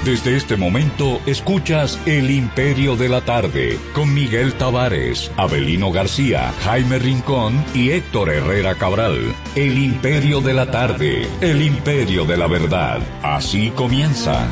Desde 0.05 0.37
este 0.37 0.55
momento 0.55 1.19
escuchas 1.25 1.99
El 2.05 2.29
Imperio 2.29 2.95
de 2.95 3.09
la 3.09 3.21
Tarde 3.21 3.79
con 3.93 4.13
Miguel 4.13 4.53
Tavares, 4.53 5.31
Abelino 5.35 5.91
García, 5.91 6.53
Jaime 6.63 6.99
Rincón 6.99 7.65
y 7.73 7.89
Héctor 7.89 8.29
Herrera 8.29 8.75
Cabral. 8.75 9.33
El 9.55 9.79
Imperio 9.79 10.41
de 10.41 10.53
la 10.53 10.69
Tarde, 10.69 11.27
el 11.41 11.63
Imperio 11.63 12.25
de 12.25 12.37
la 12.37 12.45
Verdad. 12.45 12.99
Así 13.23 13.71
comienza. 13.71 14.47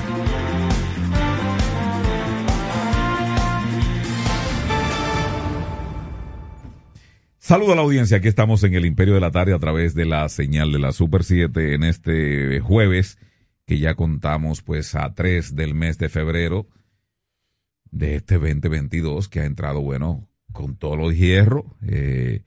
Saludo 7.44 7.74
a 7.74 7.76
la 7.76 7.82
audiencia, 7.82 8.15
aquí 8.15 8.30
estamos 8.30 8.64
en 8.64 8.74
el 8.74 8.86
Imperio 8.86 9.15
de 9.15 9.20
la 9.20 9.30
Tarde 9.30 9.53
a 9.53 9.60
través 9.60 9.94
de 9.94 10.06
la 10.06 10.30
señal 10.30 10.72
de 10.72 10.80
la 10.80 10.94
Super 10.94 11.26
7 11.26 11.74
en 11.74 11.84
este 11.84 12.61
jueves 12.61 13.18
que 13.65 13.80
ya 13.80 13.95
contamos 13.95 14.61
pues 14.61 14.95
a 14.95 15.14
3 15.14 15.53
del 15.53 15.76
mes 15.76 15.98
de 15.98 16.07
febrero 16.07 16.70
de 17.91 18.15
este 18.15 18.36
2022 18.36 19.28
que 19.28 19.41
ha 19.41 19.45
entrado 19.45 19.82
bueno 19.82 20.30
con 20.53 20.78
todos 20.78 20.98
los 20.98 21.18
hierros, 21.18 21.65
eh, 21.86 22.45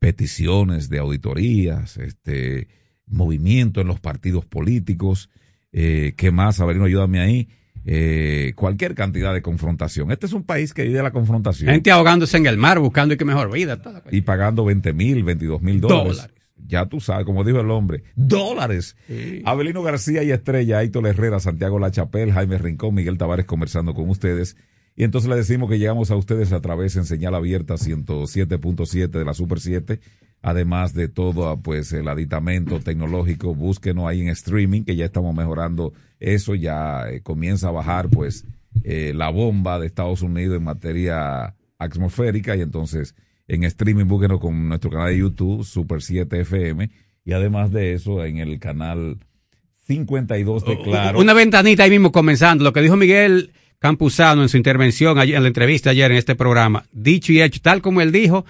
peticiones 0.00 0.88
de 0.88 0.98
auditorías, 0.98 1.96
este 1.98 2.66
movimiento 3.06 3.80
en 3.80 3.86
los 3.86 4.00
partidos 4.00 4.44
políticos, 4.44 5.30
eh, 5.70 6.14
¿qué 6.16 6.32
más? 6.32 6.58
Averino, 6.58 6.86
ayúdame 6.86 7.20
ahí. 7.20 7.48
Eh, 7.84 8.52
cualquier 8.54 8.94
cantidad 8.94 9.34
de 9.34 9.42
confrontación. 9.42 10.12
Este 10.12 10.26
es 10.26 10.32
un 10.32 10.44
país 10.44 10.72
que 10.72 10.84
vive 10.84 11.02
la 11.02 11.10
confrontación. 11.10 11.70
Gente 11.70 11.90
ahogándose 11.90 12.36
en 12.36 12.46
el 12.46 12.56
mar 12.56 12.78
buscando 12.78 13.16
que 13.16 13.24
mejor 13.24 13.50
vida. 13.52 13.82
Toda 13.82 14.02
y 14.10 14.20
pagando 14.20 14.64
20 14.64 14.92
mil, 14.92 15.24
22 15.24 15.62
mil 15.62 15.80
dólares. 15.80 16.16
Dólares. 16.16 16.36
Ya 16.64 16.86
tú 16.86 17.00
sabes, 17.00 17.26
como 17.26 17.44
dijo 17.44 17.60
el 17.60 17.70
hombre, 17.70 18.04
dólares. 18.14 18.96
Sí. 19.08 19.42
Abelino 19.44 19.82
García 19.82 20.22
y 20.22 20.30
Estrella, 20.30 20.82
Héctor 20.82 21.06
Herrera, 21.08 21.40
Santiago 21.40 21.78
La 21.78 21.90
Chapel, 21.90 22.32
Jaime 22.32 22.56
Rincón, 22.56 22.94
Miguel 22.94 23.18
Tavares 23.18 23.46
conversando 23.46 23.94
con 23.94 24.08
ustedes. 24.08 24.56
Y 24.94 25.04
entonces 25.04 25.28
le 25.28 25.36
decimos 25.36 25.68
que 25.70 25.78
llegamos 25.78 26.10
a 26.10 26.16
ustedes 26.16 26.52
a 26.52 26.60
través 26.60 26.96
en 26.96 27.04
señal 27.04 27.34
abierta 27.34 27.74
107.7 27.74 29.08
de 29.08 29.24
la 29.24 29.34
Super 29.34 29.58
7, 29.58 30.00
además 30.42 30.92
de 30.92 31.08
todo 31.08 31.56
pues 31.60 31.92
el 31.92 32.08
aditamento 32.08 32.80
tecnológico, 32.80 33.54
búsquenos 33.54 34.06
ahí 34.06 34.20
en 34.20 34.28
streaming, 34.28 34.82
que 34.82 34.96
ya 34.96 35.06
estamos 35.06 35.34
mejorando 35.34 35.92
eso, 36.18 36.54
ya 36.54 37.08
eh, 37.08 37.20
comienza 37.22 37.68
a 37.68 37.72
bajar 37.72 38.08
pues 38.08 38.44
eh, 38.84 39.12
la 39.14 39.30
bomba 39.30 39.78
de 39.78 39.86
Estados 39.86 40.22
Unidos 40.22 40.56
en 40.56 40.64
materia 40.64 41.54
atmosférica 41.78 42.56
y 42.56 42.60
entonces 42.60 43.14
en 43.48 43.64
streaming 43.64 44.06
búsquenos 44.06 44.40
con 44.40 44.68
nuestro 44.68 44.90
canal 44.90 45.08
de 45.08 45.18
YouTube, 45.18 45.64
Super 45.64 46.02
7 46.02 46.40
FM, 46.40 46.90
y 47.24 47.32
además 47.32 47.70
de 47.70 47.92
eso 47.92 48.24
en 48.24 48.38
el 48.38 48.58
canal 48.58 49.18
52 49.86 50.64
de 50.64 50.78
Claro. 50.82 51.18
Una 51.18 51.34
ventanita 51.34 51.84
ahí 51.84 51.90
mismo 51.90 52.12
comenzando. 52.12 52.64
Lo 52.64 52.72
que 52.72 52.80
dijo 52.80 52.96
Miguel 52.96 53.52
Campuzano 53.78 54.42
en 54.42 54.48
su 54.48 54.56
intervención 54.56 55.18
en 55.18 55.42
la 55.42 55.48
entrevista 55.48 55.90
ayer 55.90 56.10
en 56.10 56.16
este 56.16 56.34
programa. 56.34 56.84
Dicho 56.92 57.32
y 57.32 57.42
hecho, 57.42 57.60
tal 57.60 57.82
como 57.82 58.00
él 58.00 58.12
dijo, 58.12 58.44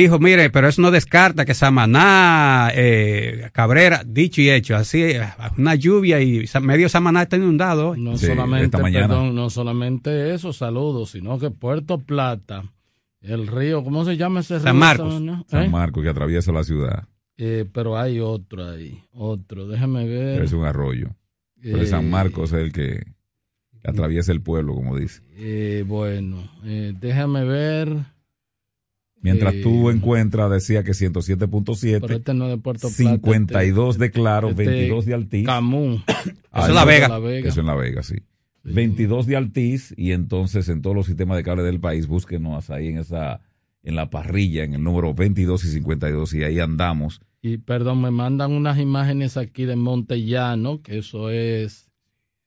dijo, 0.00 0.18
mire, 0.18 0.50
pero 0.50 0.68
eso 0.68 0.82
no 0.82 0.90
descarta 0.90 1.44
que 1.44 1.54
Samaná, 1.54 2.70
eh, 2.74 3.50
Cabrera, 3.52 4.02
dicho 4.04 4.40
y 4.40 4.50
hecho, 4.50 4.76
así, 4.76 5.12
una 5.56 5.74
lluvia 5.74 6.20
y 6.20 6.44
medio 6.60 6.88
Samaná 6.88 7.22
está 7.22 7.36
inundado. 7.36 7.90
hoy. 7.90 8.00
No 8.00 8.18
solamente, 8.18 8.76
perdón, 8.78 9.34
no 9.34 9.50
solamente 9.50 10.34
eso, 10.34 10.52
saludos, 10.52 11.10
sino 11.10 11.38
que 11.38 11.50
Puerto 11.50 11.98
Plata, 11.98 12.64
el 13.20 13.46
río, 13.46 13.82
¿cómo 13.84 14.04
se 14.04 14.16
llama 14.16 14.40
ese 14.40 14.54
río? 14.54 14.64
San 14.64 14.76
Marcos. 14.76 15.22
San 15.48 15.62
¿Eh? 15.64 15.68
Marcos, 15.68 16.02
que 16.02 16.08
atraviesa 16.10 16.52
la 16.52 16.64
ciudad. 16.64 17.04
Eh, 17.36 17.64
pero 17.72 17.98
hay 17.98 18.20
otro 18.20 18.68
ahí, 18.68 19.02
otro, 19.12 19.66
déjame 19.66 20.06
ver. 20.06 20.34
Pero 20.34 20.44
es 20.44 20.52
un 20.52 20.64
arroyo. 20.64 21.08
Pero 21.60 21.84
San 21.86 22.06
Eh, 22.06 22.10
Marcos 22.10 22.52
es 22.52 22.58
el 22.60 22.72
que 22.72 23.02
atraviesa 23.82 24.32
el 24.32 24.40
pueblo, 24.40 24.74
como 24.74 24.96
dice. 24.96 25.22
Eh, 25.36 25.84
bueno, 25.86 26.50
eh, 26.64 26.92
déjame 27.00 27.44
ver. 27.44 27.88
Mientras 29.24 29.54
Eh, 29.54 29.60
tú 29.62 29.88
encuentras, 29.90 30.50
decía 30.50 30.84
que 30.84 30.92
Pero 30.92 31.20
107.7, 31.22 32.10
este 32.16 32.34
no 32.34 32.44
es 32.44 32.50
de 32.50 32.58
Puerto 32.58 32.88
Plata. 32.88 32.94
52 32.94 33.98
de 33.98 34.10
Claro, 34.10 34.50
este- 34.50 34.66
22 34.66 35.06
de 35.06 35.14
Altiz. 35.14 35.46
Camus. 35.46 36.02
Ah, 36.06 36.60
Eso 36.60 36.68
es 36.68 36.74
La 36.74 36.84
Vega. 36.84 37.08
La 37.08 37.18
Vega. 37.18 37.48
Eso 37.48 37.60
en 37.60 37.66
La 37.66 37.74
Vega, 37.74 38.02
sí. 38.02 38.16
22 38.64 39.26
de 39.26 39.36
Altiz 39.36 39.94
y 39.96 40.12
entonces 40.12 40.68
en 40.68 40.82
todos 40.82 40.94
los 40.94 41.06
sistemas 41.06 41.36
de 41.38 41.42
cable 41.42 41.62
del 41.62 41.80
país, 41.80 42.06
búsquenos 42.06 42.68
ahí 42.70 42.88
en 42.88 42.98
esa 42.98 43.40
en 43.82 43.96
la 43.96 44.08
parrilla, 44.08 44.64
en 44.64 44.74
el 44.74 44.82
número 44.82 45.12
22 45.14 45.64
y 45.64 45.68
52 45.68 46.32
y 46.34 46.42
ahí 46.44 46.58
andamos. 46.60 47.20
Y 47.42 47.58
perdón, 47.58 48.00
me 48.02 48.10
mandan 48.10 48.52
unas 48.52 48.78
imágenes 48.78 49.36
aquí 49.36 49.64
de 49.66 49.76
Montellano, 49.76 50.80
que 50.82 50.98
eso 50.98 51.28
es 51.30 51.90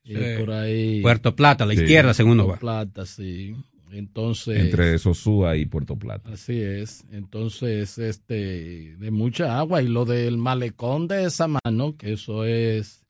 eh, 0.06 0.36
Sí. 0.38 0.40
por 0.44 0.52
ahí. 0.54 1.02
Puerto 1.02 1.36
Plata, 1.36 1.64
a 1.64 1.68
la 1.68 1.74
Sí. 1.76 1.82
izquierda, 1.82 2.14
según 2.16 2.32
uno 2.34 2.46
Puerto 2.46 2.66
va. 2.68 2.82
Plata, 2.84 3.06
sí. 3.06 3.56
Entonces. 3.92 4.60
Entre 4.60 4.98
Sosúa 5.00 5.56
y 5.58 5.66
Puerto 5.66 5.96
Plata. 5.98 6.32
Así 6.34 6.60
es. 6.60 7.06
Entonces, 7.12 7.98
este, 7.98 8.96
de 8.98 9.12
mucha 9.12 9.58
agua. 9.60 9.82
Y 9.82 9.88
lo 9.88 10.06
del 10.06 10.38
malecón 10.38 11.08
de 11.08 11.30
Samano, 11.30 11.96
que 11.98 12.14
eso 12.14 12.44
es 12.46 13.04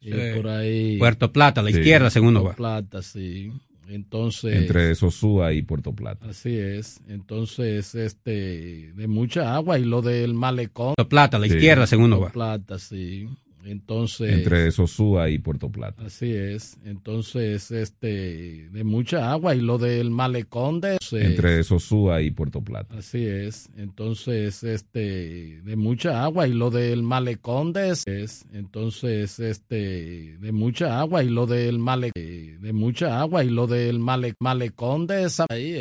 eh, 0.00 0.32
Sí. 0.34 0.40
por 0.40 0.48
ahí. 0.50 0.98
Puerto 0.98 1.32
Plata, 1.32 1.60
a 1.60 1.64
la 1.64 1.70
Sí. 1.70 1.78
izquierda, 1.78 2.10
según 2.10 2.28
uno 2.30 2.42
Puerto 2.42 2.62
va. 2.62 2.78
Plata, 2.80 3.02
sí. 3.02 3.50
Entonces. 3.88 4.54
Entre 4.56 4.94
Sosúa 4.94 5.52
y 5.52 5.62
Puerto 5.62 5.92
Plata. 5.92 6.26
Así 6.28 6.56
es. 6.56 7.00
Entonces, 7.08 7.94
este, 7.94 8.92
de 8.94 9.06
mucha 9.08 9.54
agua. 9.54 9.78
Y 9.78 9.84
lo 9.84 10.02
del 10.02 10.34
malecón. 10.34 10.94
Puerto 10.96 11.08
Plata, 11.08 11.36
a 11.36 11.40
la 11.40 11.46
Sí. 11.48 11.54
izquierda, 11.54 11.86
según 11.86 12.04
uno 12.06 12.16
va. 12.16 12.20
Puerto 12.32 12.34
Plata, 12.34 12.78
sí. 12.78 13.28
Entonces. 13.64 14.32
Entre 14.32 14.70
Sosúa 14.70 15.30
y 15.30 15.38
Puerto 15.38 15.70
Plata. 15.70 16.04
Así 16.04 16.32
es. 16.32 16.78
Entonces, 16.84 17.70
este, 17.70 18.68
de 18.70 18.84
mucha 18.84 19.30
agua 19.30 19.54
y 19.54 19.60
lo 19.60 19.78
del 19.78 20.10
malecón 20.10 20.80
de... 20.80 20.98
Entre 21.12 21.62
Sosúa 21.64 22.22
y 22.22 22.30
Puerto 22.30 22.62
Plata. 22.62 22.96
Así 22.96 23.24
es. 23.24 23.70
Entonces, 23.76 24.62
este, 24.64 25.60
de 25.62 25.76
mucha 25.76 26.24
agua 26.24 26.46
y 26.46 26.52
lo 26.52 26.70
del 26.70 27.02
malecón 27.02 27.72
de... 27.72 27.90
Es, 27.90 28.46
entonces, 28.52 29.38
este, 29.38 30.36
de 30.38 30.52
mucha 30.52 31.00
agua 31.00 31.22
y 31.22 31.28
lo 31.28 31.46
del 31.46 31.78
male, 31.78 32.10
de 32.14 32.72
mucha 32.72 33.20
agua 33.20 33.44
y 33.44 33.50
lo 33.50 33.66
del 33.66 33.98
male, 33.98 34.34
malecón 34.40 35.06
de 35.06 35.24
esa... 35.24 35.46
Ahí, 35.48 35.74